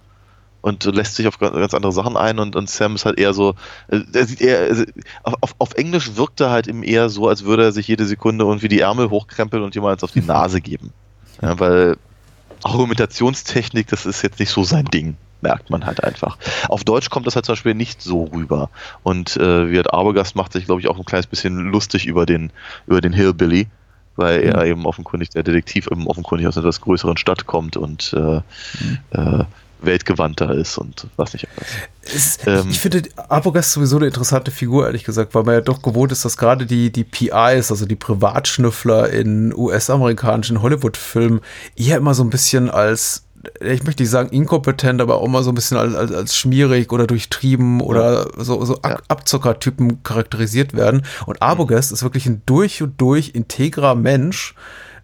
und 0.61 0.85
lässt 0.85 1.15
sich 1.15 1.27
auf 1.29 1.39
ga- 1.39 1.51
ganz 1.51 1.75
andere 1.75 1.93
Sachen 1.93 2.17
ein 2.17 2.39
und, 2.39 2.57
und 2.57 2.69
Sam 2.69 2.97
ist 2.97 3.07
halt 3.07 3.19
eher 3.19 3.33
so, 3.35 3.55
äh, 3.89 4.01
er 4.13 4.27
sieht 4.27 4.41
eher, 4.41 4.59
also 4.61 4.85
auf, 5.23 5.55
auf 5.59 5.73
Englisch 5.75 6.17
wirkt 6.17 6.41
er 6.41 6.51
halt 6.51 6.67
eben 6.67 6.83
eher 6.83 7.09
so, 7.09 7.29
als 7.29 7.45
würde 7.45 7.65
er 7.65 7.73
sich 7.73 7.87
jede 7.89 8.05
Sekunde 8.05 8.45
irgendwie 8.45 8.69
die 8.69 8.81
Ärmel 8.81 9.09
hochkrempeln 9.11 9.63
und 9.63 9.75
jemand 9.75 10.03
auf 10.03 10.11
die 10.13 10.21
Nase 10.27 10.61
geben. 10.61 10.93
Ja, 11.41 11.59
weil 11.61 11.97
Argumentationstechnik, 12.65 13.87
das 13.89 14.07
ist 14.07 14.23
jetzt 14.23 14.39
nicht 14.41 14.51
so 14.51 14.65
sein 14.65 14.85
Ding, 14.87 15.17
merkt 15.41 15.71
man 15.71 15.87
halt 15.87 16.03
einfach. 16.03 16.39
Auf 16.69 16.85
Deutsch 16.85 17.11
kommt 17.11 17.27
das 17.27 17.37
halt 17.37 17.47
zum 17.47 17.55
Beispiel 17.55 17.75
nicht 17.75 18.03
so 18.03 18.25
rüber. 18.25 18.71
Und 19.03 19.37
äh, 19.37 19.71
Wirt 19.71 19.93
Arbogast 19.93 20.37
macht 20.37 20.53
sich, 20.53 20.67
glaube 20.67 20.81
ich, 20.81 20.89
auch 20.89 20.99
ein 20.99 21.05
kleines 21.05 21.27
bisschen 21.27 21.57
lustig 21.71 22.07
über 22.07 22.27
den, 22.27 22.53
über 22.87 23.01
den 23.01 23.13
Hillbilly, 23.13 23.69
weil 24.17 24.43
er 24.43 24.65
eben 24.65 24.87
offenkundig, 24.87 25.31
der 25.31 25.43
Detektiv 25.43 25.89
eben 25.91 26.07
offenkundig 26.07 26.47
aus 26.47 26.57
einer 26.57 26.65
etwas 26.65 26.81
größeren 26.81 27.17
Stadt 27.17 27.47
kommt 27.47 27.77
und 27.77 28.15
äh, 28.15 28.41
äh, 29.11 29.45
weltgewandter 29.81 30.55
ist 30.55 30.79
und 30.79 31.07
was 31.17 31.33
nicht 31.33 31.47
alles. 31.57 31.69
Es, 32.15 32.47
ähm, 32.47 32.69
ich, 32.69 32.77
ich, 32.77 32.81
finde 32.81 33.03
Arbogast 33.29 33.73
sowieso 33.73 33.97
eine 33.97 34.07
interessante 34.07 34.51
Figur, 34.51 34.87
ehrlich 34.87 35.05
gesagt, 35.05 35.35
weil 35.35 35.43
man 35.43 35.55
ja 35.55 35.61
doch 35.61 35.83
gewohnt 35.83 36.13
ist, 36.13 36.25
dass 36.25 36.37
gerade 36.37 36.67
die, 36.67 36.91
die 36.91 37.05
PIs, 37.05 37.71
also 37.71 37.85
die 37.85 37.97
Privatschnüffler 37.97 39.11
in 39.11 39.55
US-amerikanischen 39.55 40.63
Hollywood-Filmen, 40.63 41.41
eher 41.77 41.99
immer 41.99 42.15
so 42.15 42.23
ein 42.23 42.31
bisschen 42.31 42.71
als 42.71 43.26
ich 43.61 43.85
möchte 43.85 44.03
nicht 44.03 44.11
sagen 44.11 44.31
inkompetent, 44.31 45.01
aber 45.01 45.17
auch 45.17 45.29
mal 45.29 45.43
so 45.43 45.51
ein 45.51 45.55
bisschen 45.55 45.77
als, 45.77 45.95
als, 45.95 46.13
als 46.13 46.37
schmierig 46.37 46.93
oder 46.93 47.07
durchtrieben 47.07 47.81
oder 47.81 48.29
so, 48.37 48.65
so 48.65 48.79
ja. 48.85 48.99
Abzockertypen 49.09 50.03
charakterisiert 50.03 50.75
werden. 50.75 51.03
Und 51.27 51.43
Arbogast 51.43 51.91
mhm. 51.91 51.95
ist 51.95 52.03
wirklich 52.03 52.27
ein 52.27 52.43
durch 52.47 52.83
und 52.83 53.01
durch 53.01 53.31
integrer 53.35 53.95
Mensch, 53.95 54.55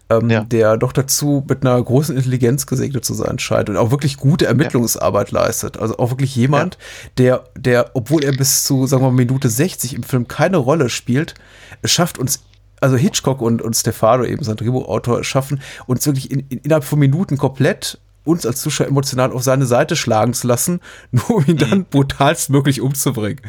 ähm, 0.09 0.29
ja. 0.29 0.43
der 0.43 0.77
doch 0.77 0.93
dazu 0.93 1.43
mit 1.47 1.65
einer 1.65 1.81
großen 1.81 2.15
Intelligenz 2.15 2.65
gesegnet 2.65 3.05
zu 3.05 3.13
sein 3.13 3.39
scheint 3.39 3.69
und 3.69 3.77
auch 3.77 3.91
wirklich 3.91 4.17
gute 4.17 4.45
Ermittlungsarbeit 4.45 5.31
ja. 5.31 5.41
leistet. 5.41 5.77
Also 5.77 5.97
auch 5.97 6.11
wirklich 6.11 6.35
jemand, 6.35 6.77
der, 7.17 7.43
der, 7.55 7.91
obwohl 7.93 8.23
er 8.23 8.33
bis 8.33 8.63
zu, 8.63 8.87
sagen 8.87 9.03
wir 9.03 9.11
mal, 9.11 9.15
Minute 9.15 9.49
60 9.49 9.93
im 9.95 10.03
Film 10.03 10.27
keine 10.27 10.57
Rolle 10.57 10.89
spielt, 10.89 11.35
es 11.81 11.91
schafft 11.91 12.17
uns 12.17 12.43
also 12.81 12.97
Hitchcock 12.97 13.41
und, 13.41 13.61
und 13.61 13.75
Stefano, 13.75 14.25
eben 14.25 14.43
sein 14.43 14.57
Drehbuchautor, 14.57 15.23
schaffen 15.23 15.61
uns 15.85 16.05
wirklich 16.05 16.29
in, 16.29 16.41
in, 16.49 16.59
innerhalb 16.59 16.83
von 16.83 16.99
Minuten 16.99 17.37
komplett 17.37 17.97
uns 18.23 18.45
als 18.45 18.61
Zuschauer 18.61 18.87
emotional 18.87 19.31
auf 19.31 19.43
seine 19.43 19.65
Seite 19.65 19.95
schlagen 19.95 20.33
zu 20.33 20.47
lassen, 20.47 20.79
nur 21.11 21.29
um 21.31 21.45
ihn 21.45 21.57
dann 21.57 21.79
mhm. 21.79 21.85
brutalst 21.85 22.49
möglich 22.49 22.81
umzubringen. 22.81 23.41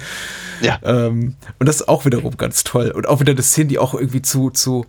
Ja. 0.61 0.79
Ähm, 0.83 1.37
und 1.59 1.69
das 1.69 1.77
ist 1.77 1.89
auch 1.89 2.05
wiederum 2.05 2.37
ganz 2.37 2.65
toll. 2.65 2.91
Und 2.91 3.09
auch 3.09 3.21
wieder 3.21 3.33
eine 3.33 3.43
Szene, 3.43 3.69
die 3.69 3.79
auch 3.79 3.95
irgendwie 3.95 4.23
zu, 4.23 4.51
zu, 4.51 4.87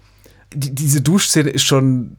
die, 0.54 0.74
diese 0.74 1.02
Duschszene 1.02 1.50
ist 1.50 1.64
schon 1.64 2.18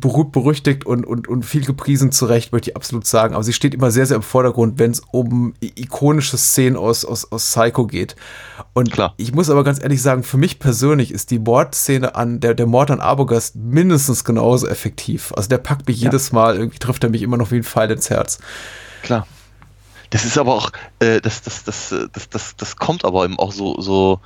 berühmt, 0.00 0.32
berüchtigt 0.32 0.84
und, 0.86 1.04
und, 1.04 1.28
und 1.28 1.44
viel 1.44 1.64
gepriesen 1.64 2.12
zurecht, 2.12 2.52
möchte 2.52 2.70
ich 2.70 2.76
absolut 2.76 3.06
sagen. 3.06 3.34
Aber 3.34 3.44
sie 3.44 3.52
steht 3.52 3.74
immer 3.74 3.90
sehr, 3.90 4.06
sehr 4.06 4.16
im 4.16 4.22
Vordergrund, 4.22 4.78
wenn 4.78 4.90
es 4.90 5.00
um 5.12 5.54
ikonische 5.60 6.36
Szenen 6.36 6.76
aus, 6.76 7.04
aus, 7.04 7.30
aus 7.30 7.44
Psycho 7.44 7.86
geht. 7.86 8.16
Und 8.72 8.92
Klar. 8.92 9.14
ich 9.16 9.34
muss 9.34 9.50
aber 9.50 9.64
ganz 9.64 9.82
ehrlich 9.82 10.02
sagen, 10.02 10.22
für 10.22 10.36
mich 10.36 10.58
persönlich 10.58 11.10
ist 11.10 11.30
die 11.30 11.38
Mordszene 11.38 12.14
an, 12.14 12.40
der, 12.40 12.54
der 12.54 12.66
Mord 12.66 12.90
an 12.90 13.00
Abogast 13.00 13.56
mindestens 13.56 14.24
genauso 14.24 14.66
effektiv. 14.66 15.32
Also 15.36 15.48
der 15.48 15.58
packt 15.58 15.86
mich 15.88 16.00
ja. 16.00 16.04
jedes 16.04 16.32
Mal, 16.32 16.56
irgendwie 16.56 16.78
trifft 16.78 17.04
er 17.04 17.10
mich 17.10 17.22
immer 17.22 17.36
noch 17.36 17.50
wie 17.50 17.56
ein 17.56 17.64
Pfeil 17.64 17.90
ins 17.90 18.10
Herz. 18.10 18.38
Klar. 19.02 19.26
Das 20.10 20.24
ist 20.24 20.38
aber 20.38 20.54
auch, 20.54 20.70
äh, 21.00 21.20
das, 21.20 21.42
das, 21.42 21.64
das, 21.64 21.94
das, 22.12 22.28
das, 22.28 22.56
das 22.56 22.76
kommt 22.76 23.04
aber 23.04 23.24
eben 23.24 23.38
auch 23.38 23.52
so, 23.52 23.80
so, 23.80 24.20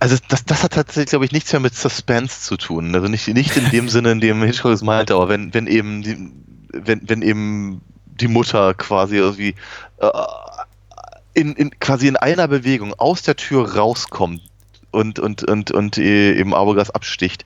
also 0.00 0.16
das, 0.28 0.44
das 0.46 0.62
hat 0.62 0.72
tatsächlich, 0.72 1.10
glaube 1.10 1.26
ich, 1.26 1.32
nichts 1.32 1.52
mehr 1.52 1.60
mit 1.60 1.74
Suspense 1.74 2.40
zu 2.40 2.56
tun. 2.56 2.94
Also 2.94 3.06
nicht, 3.06 3.28
nicht 3.28 3.56
in 3.56 3.70
dem 3.70 3.88
Sinne, 3.90 4.12
in 4.12 4.20
dem 4.20 4.42
Hitchcock 4.42 4.72
es 4.72 4.82
meinte, 4.82 5.14
aber 5.14 5.28
wenn, 5.28 5.54
wenn 5.54 5.66
eben 5.66 6.02
die, 6.02 6.32
wenn, 6.72 7.08
wenn 7.08 7.22
eben 7.22 7.82
die 8.06 8.28
Mutter 8.28 8.74
quasi 8.74 9.16
irgendwie 9.16 9.54
äh, 9.98 10.10
in, 11.34 11.54
in, 11.54 11.78
quasi 11.78 12.08
in 12.08 12.16
einer 12.16 12.48
Bewegung 12.48 12.94
aus 12.94 13.22
der 13.22 13.36
Tür 13.36 13.76
rauskommt 13.76 14.40
und, 14.90 15.18
und, 15.18 15.44
und, 15.44 15.70
und 15.70 15.98
eben 15.98 16.54
Abogas 16.54 16.90
absticht. 16.90 17.44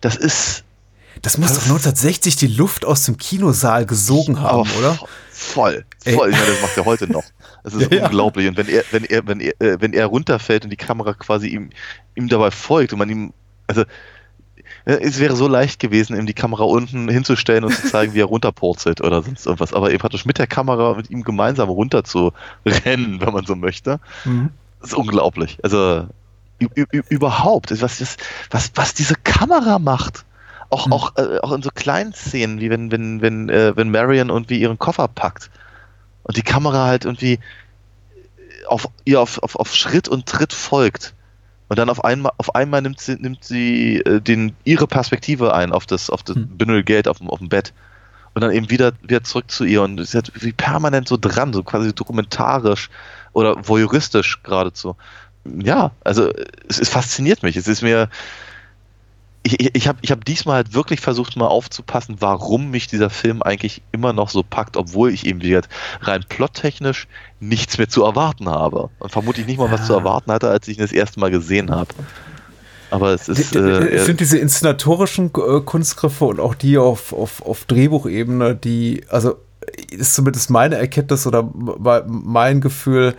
Das 0.00 0.16
ist. 0.16 0.64
Das 1.22 1.36
muss 1.36 1.52
doch 1.52 1.62
1960 1.64 2.36
die 2.36 2.46
Luft 2.46 2.86
aus 2.86 3.04
dem 3.04 3.18
Kinosaal 3.18 3.84
gesogen 3.84 4.40
haben, 4.40 4.70
oder? 4.78 4.98
Voll, 5.40 5.86
voll. 6.04 6.32
Ja, 6.32 6.38
das 6.38 6.60
macht 6.60 6.76
er 6.76 6.84
heute 6.84 7.10
noch. 7.10 7.24
Das 7.64 7.72
ist 7.72 7.90
ja, 7.92 8.04
unglaublich. 8.04 8.46
Und 8.46 8.58
wenn 8.58 8.68
er, 8.68 8.84
wenn 8.90 9.04
er, 9.04 9.26
wenn 9.26 9.40
er, 9.40 9.60
äh, 9.60 9.80
wenn 9.80 9.94
er 9.94 10.06
runterfällt 10.06 10.64
und 10.64 10.70
die 10.70 10.76
Kamera 10.76 11.14
quasi 11.14 11.48
ihm, 11.48 11.70
ihm 12.14 12.28
dabei 12.28 12.50
folgt 12.50 12.92
und 12.92 12.98
man 12.98 13.08
ihm, 13.08 13.32
also 13.66 13.80
äh, 14.84 14.98
es 15.00 15.18
wäre 15.18 15.34
so 15.36 15.48
leicht 15.48 15.80
gewesen, 15.80 16.14
ihm 16.14 16.26
die 16.26 16.34
Kamera 16.34 16.64
unten 16.64 17.08
hinzustellen 17.08 17.64
und 17.64 17.74
zu 17.74 17.88
zeigen, 17.88 18.12
wie 18.12 18.20
er 18.20 18.26
runterpurzelt 18.26 19.00
oder 19.00 19.22
sonst 19.22 19.46
irgendwas. 19.46 19.72
Aber 19.72 19.90
eben 19.90 19.98
praktisch 19.98 20.26
mit 20.26 20.36
der 20.36 20.46
Kamera 20.46 20.94
mit 20.94 21.10
ihm 21.10 21.24
gemeinsam 21.24 21.70
runter 21.70 22.04
zu 22.04 22.32
rennen, 22.66 23.20
wenn 23.22 23.32
man 23.32 23.46
so 23.46 23.56
möchte, 23.56 23.98
mhm. 24.26 24.50
ist 24.82 24.94
unglaublich. 24.94 25.58
Also 25.62 26.06
überhaupt, 26.58 27.70
was, 27.80 28.18
was, 28.50 28.72
was 28.74 28.94
diese 28.94 29.14
Kamera 29.24 29.78
macht. 29.78 30.26
Auch, 30.70 30.86
mhm. 30.86 30.92
auch, 30.92 31.16
äh, 31.16 31.38
auch 31.42 31.52
in 31.52 31.62
so 31.62 31.70
kleinen 31.74 32.14
Szenen, 32.14 32.60
wie 32.60 32.70
wenn, 32.70 32.90
wenn, 32.90 33.20
wenn, 33.20 33.48
äh, 33.48 33.76
wenn 33.76 33.90
Marion 33.90 34.28
irgendwie 34.28 34.60
ihren 34.60 34.78
Koffer 34.78 35.08
packt 35.08 35.50
und 36.22 36.36
die 36.36 36.42
Kamera 36.42 36.86
halt 36.86 37.04
irgendwie 37.04 37.40
auf 38.66 38.88
ihr 39.04 39.20
auf, 39.20 39.42
auf, 39.42 39.56
auf 39.56 39.74
Schritt 39.74 40.08
und 40.08 40.26
Tritt 40.26 40.52
folgt. 40.52 41.14
Und 41.68 41.78
dann 41.78 41.88
auf 41.88 42.04
einmal, 42.04 42.32
auf 42.38 42.54
einmal 42.54 42.82
nimmt 42.82 43.00
sie, 43.00 43.14
nimmt 43.14 43.44
sie 43.44 43.98
äh, 43.98 44.20
den, 44.20 44.56
ihre 44.64 44.86
Perspektive 44.86 45.54
ein 45.54 45.72
auf 45.72 45.86
das, 45.86 46.10
auf 46.10 46.22
das 46.22 46.36
hm. 46.36 46.56
Bündel 46.56 46.82
Geld 46.82 47.06
auf 47.06 47.18
dem, 47.18 47.30
auf 47.30 47.38
dem 47.38 47.48
Bett. 47.48 47.72
Und 48.34 48.42
dann 48.42 48.52
eben 48.52 48.70
wieder, 48.70 48.92
wieder 49.02 49.22
zurück 49.24 49.50
zu 49.50 49.64
ihr. 49.64 49.82
Und 49.82 50.04
sie 50.04 50.18
hat 50.18 50.32
wie 50.34 50.52
permanent 50.52 51.08
so 51.08 51.16
dran, 51.16 51.52
so 51.52 51.62
quasi 51.62 51.92
dokumentarisch 51.92 52.90
oder 53.32 53.56
voyeuristisch 53.66 54.42
geradezu. 54.42 54.96
Ja, 55.44 55.92
also 56.04 56.30
es, 56.68 56.80
es 56.80 56.88
fasziniert 56.88 57.42
mich. 57.42 57.56
Es 57.56 57.68
ist 57.68 57.82
mir, 57.82 58.08
ich, 59.42 59.74
ich 59.74 59.88
habe 59.88 59.98
ich 60.02 60.10
hab 60.10 60.24
diesmal 60.24 60.56
halt 60.56 60.74
wirklich 60.74 61.00
versucht, 61.00 61.36
mal 61.36 61.46
aufzupassen, 61.46 62.16
warum 62.20 62.70
mich 62.70 62.86
dieser 62.88 63.10
Film 63.10 63.42
eigentlich 63.42 63.82
immer 63.92 64.12
noch 64.12 64.28
so 64.28 64.42
packt, 64.42 64.76
obwohl 64.76 65.10
ich 65.10 65.26
eben 65.26 65.42
wieder 65.42 65.62
rein 66.02 66.24
plottechnisch 66.28 67.08
nichts 67.40 67.78
mehr 67.78 67.88
zu 67.88 68.04
erwarten 68.04 68.48
habe. 68.48 68.90
Und 68.98 69.10
vermutlich 69.10 69.46
nicht 69.46 69.58
mal 69.58 69.70
was 69.70 69.86
zu 69.86 69.94
erwarten 69.94 70.30
hatte, 70.30 70.50
als 70.50 70.68
ich 70.68 70.76
ihn 70.76 70.82
das 70.82 70.92
erste 70.92 71.20
Mal 71.20 71.30
gesehen 71.30 71.70
habe. 71.70 71.88
Aber 72.90 73.14
es 73.14 73.28
ist. 73.28 73.54
Äh, 73.54 73.88
ich 73.88 74.00
finde 74.02 74.18
diese 74.18 74.38
inszenatorischen 74.38 75.26
äh, 75.26 75.60
Kunstgriffe 75.60 76.24
und 76.24 76.40
auch 76.40 76.54
die 76.54 76.76
auf, 76.76 77.12
auf, 77.12 77.40
auf 77.42 77.64
Drehbuchebene, 77.64 78.56
die, 78.56 79.04
also 79.08 79.36
ist 79.90 80.14
zumindest 80.14 80.50
meine 80.50 80.76
Erkenntnis 80.76 81.26
oder 81.26 81.48
mein 82.06 82.60
Gefühl, 82.60 83.14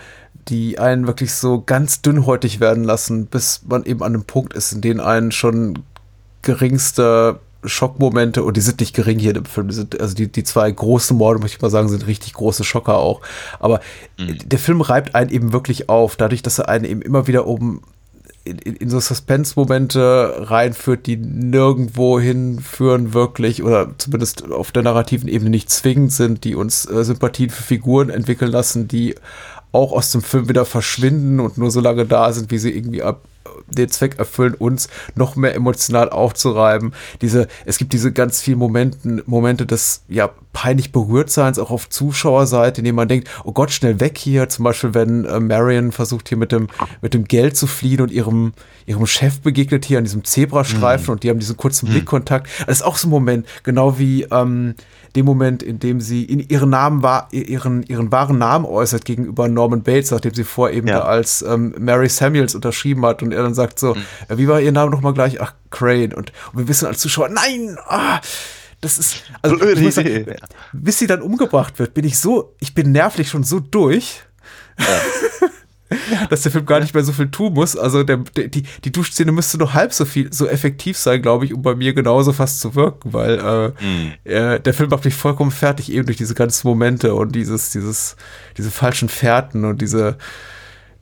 die 0.48 0.80
einen 0.80 1.08
wirklich 1.08 1.34
so 1.34 1.62
ganz 1.62 2.02
dünnhäutig 2.02 2.60
werden 2.60 2.84
lassen, 2.84 3.28
bis 3.28 3.62
man 3.68 3.86
eben 3.86 4.04
an 4.04 4.14
einem 4.14 4.24
Punkt 4.26 4.54
ist, 4.54 4.72
in 4.74 4.82
dem 4.82 5.00
einen 5.00 5.32
schon 5.32 5.80
geringste 6.42 7.40
Schockmomente, 7.64 8.44
und 8.44 8.58
die 8.58 8.62
sind 8.62 8.80
nicht 8.80 8.96
gering 8.96 9.20
hier 9.20 9.36
im 9.36 9.46
Film, 9.46 9.68
die 9.68 9.76
sind, 9.76 10.00
also 10.00 10.16
die, 10.16 10.32
die 10.32 10.44
zwei 10.44 10.72
großen 10.72 11.16
Morde, 11.16 11.40
muss 11.40 11.52
ich 11.52 11.62
mal 11.62 11.70
sagen, 11.70 11.90
sind 11.90 12.08
richtig 12.08 12.34
große 12.34 12.64
Schocker 12.64 12.98
auch. 12.98 13.22
Aber 13.60 13.82
mhm. 14.18 14.38
der 14.44 14.60
Film 14.60 14.82
reibt 14.82 15.14
einen 15.16 15.30
eben 15.30 15.54
wirklich 15.54 15.90
auf, 15.90 16.16
dadurch, 16.16 16.42
dass 16.42 16.60
er 16.60 16.70
einen 16.70 16.86
eben 16.86 17.02
immer 17.02 17.28
wieder 17.28 17.46
um 17.46 17.82
in, 18.44 18.58
in, 18.58 18.90
so 18.90 19.00
Suspense-Momente 19.00 20.48
reinführt, 20.50 21.06
die 21.06 21.18
nirgendwo 21.18 22.20
hinführen 22.20 23.14
wirklich 23.14 23.62
oder 23.62 23.90
zumindest 24.00 24.52
auf 24.52 24.72
der 24.72 24.82
narrativen 24.82 25.30
Ebene 25.30 25.52
nicht 25.52 25.70
zwingend 25.70 26.12
sind, 26.12 26.44
die 26.44 26.56
uns 26.56 26.90
äh, 26.90 27.04
Sympathien 27.04 27.52
für 27.52 27.62
Figuren 27.62 28.10
entwickeln 28.10 28.52
lassen, 28.52 28.88
die 28.88 29.14
auch 29.72 29.92
aus 29.92 30.12
dem 30.12 30.24
Film 30.24 30.50
wieder 30.50 30.66
verschwinden 30.66 31.40
und 31.40 31.58
nur 31.60 31.70
so 31.70 31.80
lange 31.80 32.06
da 32.06 32.34
sind, 32.34 32.50
wie 32.50 32.58
sie 32.58 32.72
irgendwie 32.72 33.04
ab 33.04 33.22
den 33.72 33.90
Zweck 33.90 34.20
erfüllen, 34.20 34.54
uns 34.54 34.90
noch 35.16 35.36
mehr 35.36 35.56
emotional 35.56 36.10
aufzureiben. 36.10 36.94
Diese, 37.22 37.48
es 37.66 37.78
gibt 37.78 37.94
diese 37.94 38.12
ganz 38.12 38.42
vielen 38.42 38.60
Momenten, 38.60 39.22
Momente 39.26 39.66
des 39.66 40.04
ja 40.08 40.30
peinlich 40.54 40.92
Berührtseins 40.92 41.60
auch 41.60 41.72
auf 41.72 41.90
Zuschauerseite, 41.90 42.82
in 42.82 42.86
denen 42.86 42.96
man 42.96 43.08
denkt, 43.08 43.30
oh 43.44 43.52
Gott, 43.52 43.72
schnell 43.72 44.00
weg 44.00 44.18
hier. 44.18 44.50
Zum 44.50 44.64
Beispiel, 44.64 44.94
wenn 44.94 45.26
äh, 45.26 45.40
Marion 45.40 45.92
versucht 45.92 46.30
hier 46.30 46.38
mit 46.38 46.52
dem 46.52 46.68
mit 47.02 47.14
dem 47.14 47.26
Geld 47.26 47.56
zu 47.56 47.68
fliehen 47.68 48.02
und 48.02 48.12
ihrem 48.12 48.54
ihrem 48.86 49.06
Chef 49.08 49.42
begegnet 49.42 49.86
hier 49.86 49.98
an 49.98 50.04
diesem 50.04 50.24
Zebrastreifen 50.24 51.06
mhm. 51.06 51.12
und 51.12 51.24
die 51.24 51.30
haben 51.30 51.40
diesen 51.40 51.58
kurzen 51.58 51.88
mhm. 51.88 51.94
Blickkontakt. 51.94 52.48
Das 52.68 52.80
ist 52.80 52.84
auch 52.84 52.98
so 52.98 53.08
ein 53.08 53.12
Moment, 53.12 53.48
genau 53.64 53.98
wie 53.98 54.24
ähm, 54.24 54.76
dem 55.16 55.26
Moment, 55.26 55.64
in 55.64 55.80
dem 55.80 56.02
sie 56.02 56.24
in 56.24 56.40
ihren 56.40 56.70
Namen 56.70 57.04
war, 57.04 57.28
ihren, 57.32 57.84
ihren 57.84 58.12
wahren 58.12 58.38
Namen 58.38 58.66
äußert 58.66 59.06
gegenüber 59.06 59.48
Norman 59.48 59.84
Bates, 59.84 60.12
nachdem 60.12 60.34
sie 60.34 60.44
vor 60.44 60.72
eben 60.72 60.88
ja. 60.88 61.02
als 61.02 61.42
ähm, 61.42 61.76
Mary 61.80 62.10
Samuels 62.10 62.56
unterschrieben 62.56 63.06
hat 63.06 63.22
und 63.22 63.34
er 63.34 63.44
dann 63.44 63.54
sagt 63.54 63.80
so, 63.80 63.96
mhm. 63.96 64.02
äh, 64.30 64.38
wie 64.38 64.48
war 64.48 64.62
ihr 64.62 64.72
Name 64.72 64.92
nochmal 64.92 65.14
gleich? 65.14 65.42
Ach, 65.42 65.54
Crane. 65.70 66.16
Und, 66.16 66.32
und 66.54 66.60
wir 66.60 66.68
wissen 66.68 66.86
als 66.86 67.00
Zuschauer, 67.00 67.30
nein, 67.30 67.78
ah, 67.88 68.20
das 68.82 68.98
ist, 68.98 69.24
also, 69.42 69.58
sagen, 69.92 70.26
bis 70.74 71.00
sie 71.00 71.08
dann 71.08 71.22
umgebracht 71.22 71.80
wird, 71.80 71.94
bin 71.94 72.06
ich 72.06 72.18
so, 72.18 72.56
ich 72.60 72.74
bin 72.74 72.92
nervlich 72.92 73.30
schon 73.30 73.44
so 73.44 73.60
durch. 73.60 74.22
Ja. 74.80 75.02
dass 76.30 76.42
der 76.44 76.52
Film 76.52 76.66
gar 76.66 76.80
nicht 76.80 76.94
mehr 76.94 77.04
so 77.04 77.12
viel 77.12 77.30
tun 77.30 77.54
muss. 77.54 77.76
Also 77.76 78.04
der, 78.04 78.18
der, 78.18 78.48
die, 78.48 78.64
die 78.84 78.92
Duschszene 78.92 79.32
müsste 79.32 79.58
noch 79.58 79.74
halb 79.74 79.94
so 79.94 80.06
viel, 80.06 80.32
so 80.32 80.48
effektiv 80.48 80.98
sein, 80.98 81.22
glaube 81.22 81.46
ich, 81.46 81.54
um 81.54 81.62
bei 81.62 81.76
mir 81.76 81.94
genauso 81.94 82.34
fast 82.34 82.62
zu 82.62 82.76
wirken, 82.76 83.14
weil 83.14 83.40
äh, 83.40 83.84
mhm. 83.84 84.14
äh, 84.24 84.60
der 84.60 84.74
Film 84.74 84.90
macht 84.90 85.06
mich 85.06 85.14
vollkommen 85.14 85.52
fertig, 85.52 85.92
eben 85.92 86.06
durch 86.06 86.18
diese 86.18 86.34
ganzen 86.34 86.68
Momente 86.68 87.14
und 87.14 87.36
dieses, 87.36 87.72
dieses, 87.72 88.16
diese 88.58 88.72
falschen 88.72 89.10
Fährten 89.10 89.66
und 89.66 89.82
diese, 89.82 90.18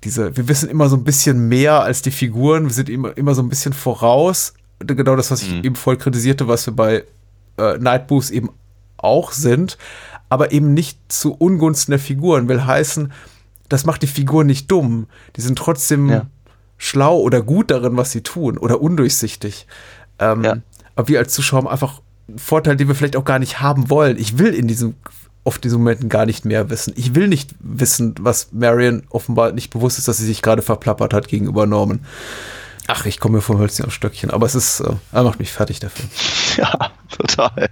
diese, 0.03 0.35
wir 0.35 0.47
wissen 0.47 0.69
immer 0.69 0.89
so 0.89 0.95
ein 0.95 1.03
bisschen 1.03 1.47
mehr 1.47 1.81
als 1.81 2.01
die 2.01 2.11
Figuren, 2.11 2.65
wir 2.65 2.73
sind 2.73 2.89
immer, 2.89 3.15
immer 3.17 3.35
so 3.35 3.41
ein 3.41 3.49
bisschen 3.49 3.73
voraus. 3.73 4.53
Genau 4.79 5.15
das, 5.15 5.29
was 5.29 5.43
ich 5.43 5.51
mhm. 5.51 5.63
eben 5.63 5.75
voll 5.75 5.97
kritisierte, 5.97 6.47
was 6.47 6.65
wir 6.65 6.73
bei 6.73 7.03
äh, 7.59 7.77
Nightboots 7.77 8.29
eben 8.29 8.49
auch 8.97 9.31
sind, 9.31 9.77
aber 10.29 10.51
eben 10.51 10.73
nicht 10.73 10.99
zu 11.07 11.33
Ungunsten 11.33 11.91
der 11.91 11.99
Figuren, 11.99 12.47
will 12.47 12.65
heißen, 12.65 13.11
das 13.67 13.85
macht 13.85 14.01
die 14.01 14.07
Figur 14.07 14.43
nicht 14.43 14.69
dumm. 14.71 15.07
Die 15.35 15.41
sind 15.41 15.57
trotzdem 15.57 16.09
ja. 16.09 16.25
schlau 16.77 17.19
oder 17.19 17.41
gut 17.41 17.71
darin, 17.71 17.97
was 17.97 18.11
sie 18.11 18.21
tun 18.21 18.57
oder 18.57 18.81
undurchsichtig. 18.81 19.67
Ähm, 20.17 20.43
ja. 20.43 20.57
Aber 20.95 21.07
wir 21.07 21.19
als 21.19 21.33
Zuschauer 21.33 21.59
haben 21.59 21.67
einfach 21.67 22.01
einen 22.27 22.39
Vorteil, 22.39 22.75
den 22.75 22.87
wir 22.87 22.95
vielleicht 22.95 23.15
auch 23.15 23.25
gar 23.25 23.39
nicht 23.39 23.61
haben 23.61 23.89
wollen. 23.89 24.17
Ich 24.17 24.37
will 24.37 24.53
in 24.53 24.67
diesem 24.67 24.95
oft 25.43 25.63
diesen 25.63 25.79
Momenten 25.79 26.09
gar 26.09 26.25
nicht 26.25 26.45
mehr 26.45 26.69
wissen. 26.69 26.93
Ich 26.95 27.15
will 27.15 27.27
nicht 27.27 27.55
wissen, 27.59 28.13
was 28.19 28.49
Marion 28.51 29.03
offenbar 29.09 29.51
nicht 29.51 29.71
bewusst 29.71 29.97
ist, 29.97 30.07
dass 30.07 30.17
sie 30.17 30.25
sich 30.25 30.41
gerade 30.41 30.61
verplappert 30.61 31.13
hat 31.13 31.27
gegenüber 31.27 31.65
Norman. 31.65 32.01
Ach, 32.91 33.05
ich 33.05 33.19
komme 33.19 33.35
mir 33.35 33.41
vom 33.43 33.59
Hölzchen 33.59 33.85
auf 33.85 33.93
Stöckchen, 33.93 34.31
aber 34.31 34.47
es 34.47 34.55
ist, 34.55 34.79
äh, 34.79 34.93
er 35.11 35.23
macht 35.23 35.37
mich 35.39 35.51
fertig 35.51 35.79
dafür. 35.79 36.05
Ja, 36.57 36.91
total. 37.15 37.69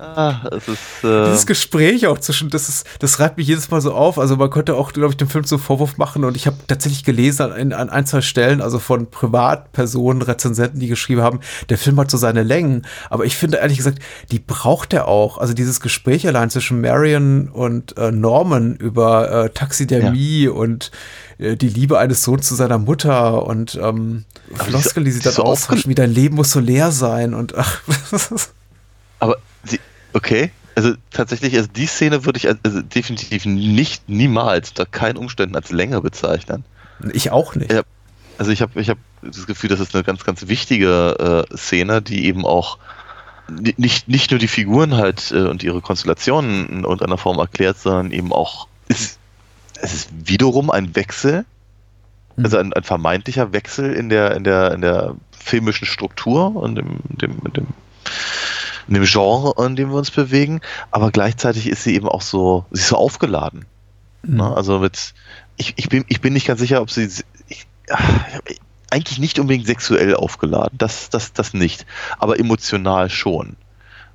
Ah, 0.00 0.48
es 0.52 0.66
ist, 0.66 1.04
äh 1.04 1.26
Dieses 1.26 1.46
Gespräch 1.46 2.06
auch 2.06 2.18
zwischen, 2.18 2.48
das 2.48 2.70
ist, 2.70 2.86
das 3.00 3.20
reibt 3.20 3.36
mich 3.36 3.46
jedes 3.46 3.70
Mal 3.70 3.82
so 3.82 3.92
auf. 3.92 4.18
Also 4.18 4.36
man 4.36 4.48
könnte 4.48 4.74
auch, 4.74 4.92
glaube 4.92 5.10
ich, 5.10 5.18
dem 5.18 5.28
Film 5.28 5.44
so 5.44 5.56
einen 5.56 5.62
Vorwurf 5.62 5.98
machen 5.98 6.24
und 6.24 6.36
ich 6.36 6.46
habe 6.46 6.56
tatsächlich 6.66 7.04
gelesen 7.04 7.52
an, 7.52 7.72
an 7.74 7.90
ein, 7.90 8.06
zwei 8.06 8.22
Stellen, 8.22 8.62
also 8.62 8.78
von 8.78 9.10
Privatpersonen, 9.10 10.22
Rezensenten, 10.22 10.80
die 10.80 10.88
geschrieben 10.88 11.20
haben, 11.20 11.40
der 11.68 11.76
Film 11.76 12.00
hat 12.00 12.10
so 12.10 12.16
seine 12.16 12.42
Längen. 12.42 12.86
Aber 13.10 13.26
ich 13.26 13.36
finde 13.36 13.58
ehrlich 13.58 13.76
gesagt, 13.76 13.98
die 14.30 14.38
braucht 14.38 14.94
er 14.94 15.06
auch. 15.06 15.36
Also 15.36 15.52
dieses 15.52 15.80
Gespräch 15.80 16.26
allein 16.26 16.48
zwischen 16.48 16.80
Marion 16.80 17.48
und 17.48 17.98
äh, 17.98 18.10
Norman 18.10 18.76
über 18.76 19.30
äh, 19.30 19.50
Taxidermie 19.50 20.44
ja. 20.44 20.50
und 20.50 20.90
äh, 21.36 21.56
die 21.56 21.68
Liebe 21.68 21.98
eines 21.98 22.22
Sohns 22.22 22.48
zu 22.48 22.54
seiner 22.54 22.78
Mutter 22.78 23.44
und 23.46 23.78
ähm, 23.82 24.24
Floskel, 24.54 25.04
die 25.04 25.10
sie 25.10 25.20
dann 25.20 25.34
so 25.34 25.42
austauschen, 25.42 25.90
wie 25.90 25.94
dein 25.94 26.10
Leben 26.10 26.36
muss 26.36 26.52
so 26.52 26.60
leer 26.60 26.90
sein 26.90 27.34
und 27.34 27.54
ach. 27.54 27.82
Aber 29.18 29.36
Okay, 30.12 30.50
also 30.74 30.94
tatsächlich, 31.10 31.56
also 31.56 31.68
die 31.68 31.86
Szene 31.86 32.24
würde 32.24 32.38
ich 32.38 32.48
also 32.48 32.82
definitiv 32.82 33.44
nicht, 33.44 34.08
niemals, 34.08 34.70
unter 34.70 34.86
keinen 34.86 35.16
Umständen 35.16 35.56
als 35.56 35.70
länger 35.70 36.00
bezeichnen. 36.00 36.64
Ich 37.12 37.30
auch 37.30 37.54
nicht. 37.54 37.72
Ja, 37.72 37.82
also 38.38 38.50
ich 38.50 38.62
habe 38.62 38.80
ich 38.80 38.88
hab 38.88 38.98
das 39.22 39.46
Gefühl, 39.46 39.68
das 39.68 39.80
ist 39.80 39.94
eine 39.94 40.04
ganz, 40.04 40.24
ganz 40.24 40.48
wichtige 40.48 41.46
äh, 41.52 41.56
Szene, 41.56 42.00
die 42.02 42.24
eben 42.24 42.46
auch 42.46 42.78
nicht, 43.76 44.08
nicht 44.08 44.30
nur 44.30 44.38
die 44.38 44.48
Figuren 44.48 44.96
halt 44.96 45.30
äh, 45.32 45.42
und 45.42 45.62
ihre 45.62 45.80
Konstellationen 45.80 46.68
in 46.68 46.84
irgendeiner 46.84 47.18
Form 47.18 47.38
erklärt, 47.38 47.78
sondern 47.78 48.12
eben 48.12 48.32
auch, 48.32 48.68
ist, 48.88 49.18
es 49.80 49.92
ist 49.94 50.10
wiederum 50.24 50.70
ein 50.70 50.94
Wechsel, 50.94 51.44
hm. 52.36 52.44
also 52.44 52.58
ein, 52.58 52.72
ein, 52.72 52.84
vermeintlicher 52.84 53.52
Wechsel 53.52 53.92
in 53.92 54.08
der, 54.08 54.36
in 54.36 54.44
der, 54.44 54.72
in 54.72 54.80
der 54.80 55.16
filmischen 55.32 55.86
Struktur 55.86 56.54
und 56.54 56.76
dem, 56.76 57.00
dem, 57.08 57.40
dem 57.52 57.66
in 58.90 58.94
dem 58.94 59.04
Genre, 59.04 59.54
in 59.64 59.76
dem 59.76 59.90
wir 59.90 59.96
uns 59.96 60.10
bewegen, 60.10 60.60
aber 60.90 61.12
gleichzeitig 61.12 61.68
ist 61.68 61.84
sie 61.84 61.94
eben 61.94 62.08
auch 62.08 62.22
so, 62.22 62.66
sie 62.72 62.80
ist 62.80 62.88
so 62.88 62.96
aufgeladen. 62.96 63.64
Mhm. 64.22 64.38
Ne? 64.38 64.56
Also 64.56 64.80
mit, 64.80 65.14
ich, 65.56 65.74
ich, 65.76 65.88
bin, 65.88 66.04
ich 66.08 66.20
bin 66.20 66.32
nicht 66.32 66.46
ganz 66.46 66.58
sicher, 66.58 66.82
ob 66.82 66.90
sie, 66.90 67.08
ich, 67.48 67.66
eigentlich 68.90 69.20
nicht 69.20 69.38
unbedingt 69.38 69.68
sexuell 69.68 70.16
aufgeladen, 70.16 70.76
das, 70.76 71.08
das, 71.08 71.32
das 71.32 71.54
nicht, 71.54 71.86
aber 72.18 72.40
emotional 72.40 73.08
schon. 73.08 73.56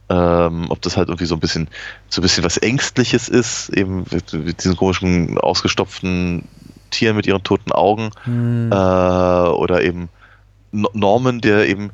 Ähm, 0.07 0.65
ob 0.69 0.81
das 0.81 0.97
halt 0.97 1.07
irgendwie 1.07 1.25
so 1.25 1.35
ein 1.35 1.39
bisschen, 1.39 1.69
so 2.09 2.19
ein 2.19 2.23
bisschen 2.23 2.43
was 2.43 2.57
Ängstliches 2.57 3.29
ist, 3.29 3.69
eben 3.69 4.05
mit, 4.11 4.33
mit 4.33 4.63
diesen 4.63 4.75
komischen 4.75 5.37
ausgestopften 5.37 6.43
Tieren 6.91 7.15
mit 7.15 7.25
ihren 7.25 7.43
toten 7.43 7.71
Augen, 7.71 8.11
mhm. 8.25 8.71
äh, 8.71 8.75
oder 8.75 9.81
eben 9.83 10.09
Norman, 10.71 11.39
der 11.39 11.67
eben 11.69 11.91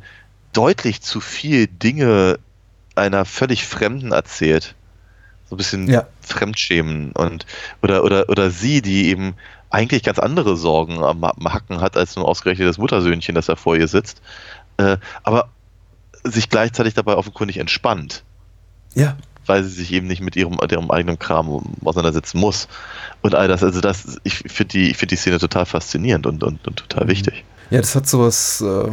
deutlich 0.52 1.02
zu 1.02 1.22
viel 1.22 1.68
Dinge 1.68 2.40
einer 2.96 3.26
völlig 3.26 3.66
Fremden 3.66 4.12
erzählt. 4.12 4.76
So 5.50 5.56
ein 5.56 5.58
bisschen 5.58 5.89
ja. 5.89 6.08
Fremdschämen 6.22 7.12
und 7.12 7.46
oder, 7.82 8.04
oder, 8.04 8.30
oder 8.30 8.52
sie, 8.52 8.82
die 8.82 9.10
eben 9.10 9.36
eigentlich 9.70 10.04
ganz 10.04 10.20
andere 10.20 10.58
Sorgen 10.58 11.04
am, 11.04 11.24
am 11.24 11.54
Hacken 11.54 11.82
hat, 11.82 11.98
als 11.98 12.16
nur 12.16 12.28
ausgerechnet 12.28 12.68
das 12.68 12.78
Muttersöhnchen, 12.78 13.36
das 13.36 13.48
da 13.48 13.56
vor 13.56 13.76
ihr 13.76 13.88
sitzt. 13.88 14.22
Äh, 14.78 14.98
aber 15.24 15.50
sich 16.24 16.50
gleichzeitig 16.50 16.94
dabei 16.94 17.16
offenkundig 17.16 17.58
entspannt. 17.58 18.24
Ja. 18.94 19.18
Weil 19.46 19.64
sie 19.64 19.72
sich 19.72 19.92
eben 19.94 20.08
nicht 20.08 20.22
mit 20.22 20.36
ihrem, 20.36 20.58
ihrem 20.70 20.92
eigenen 20.92 21.18
Kram 21.18 21.76
auseinandersetzen 21.84 22.39
muss. 22.39 22.68
Und 23.22 23.34
all 23.34 23.48
das, 23.48 23.64
also 23.64 23.82
das, 23.82 24.20
ich 24.24 24.39
finde 24.39 24.72
die, 24.74 24.94
find 24.94 25.12
die 25.12 25.16
Szene 25.16 25.39
total 25.39 25.66
faszinierend 25.66 26.28
und, 26.28 26.44
und, 26.44 26.68
und 26.68 26.78
total 26.78 27.06
mhm. 27.06 27.10
wichtig. 27.10 27.44
Ja, 27.72 27.80
das 27.80 27.96
hat 27.96 28.08
sowas, 28.08 28.62
äh, 28.62 28.89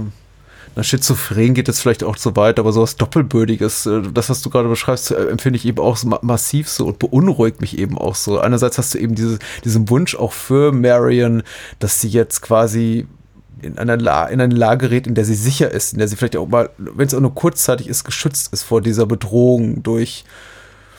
schizophren 0.84 1.54
geht 1.54 1.68
es 1.68 1.80
vielleicht 1.80 2.04
auch 2.04 2.16
zu 2.16 2.36
weit, 2.36 2.58
aber 2.58 2.72
sowas 2.72 2.96
Doppelbürdiges, 2.96 3.86
äh, 3.86 4.02
das, 4.12 4.30
was 4.30 4.42
du 4.42 4.50
gerade 4.50 4.68
beschreibst, 4.68 5.10
äh, 5.10 5.28
empfinde 5.28 5.58
ich 5.58 5.66
eben 5.66 5.78
auch 5.78 5.96
so 5.96 6.08
massiv 6.22 6.68
so 6.68 6.86
und 6.86 6.98
beunruhigt 6.98 7.60
mich 7.60 7.78
eben 7.78 7.98
auch 7.98 8.14
so. 8.14 8.38
Einerseits 8.38 8.78
hast 8.78 8.94
du 8.94 8.98
eben 8.98 9.14
diese, 9.14 9.38
diesen 9.64 9.88
Wunsch 9.90 10.14
auch 10.14 10.32
für 10.32 10.72
Marion, 10.72 11.42
dass 11.78 12.00
sie 12.00 12.08
jetzt 12.08 12.42
quasi 12.42 13.06
in, 13.62 13.78
einer 13.78 13.96
La 13.96 14.26
in 14.26 14.40
eine 14.40 14.54
Lage 14.54 14.88
gerät, 14.88 15.06
in 15.06 15.14
der 15.14 15.24
sie 15.24 15.34
sicher 15.34 15.70
ist, 15.70 15.92
in 15.92 15.98
der 15.98 16.08
sie 16.08 16.16
vielleicht 16.16 16.36
auch 16.36 16.48
mal, 16.48 16.70
wenn 16.78 17.06
es 17.06 17.14
auch 17.14 17.20
nur 17.20 17.34
kurzzeitig 17.34 17.88
ist, 17.88 18.04
geschützt 18.04 18.52
ist 18.52 18.62
vor 18.62 18.80
dieser 18.80 19.06
Bedrohung 19.06 19.82
durch 19.82 20.24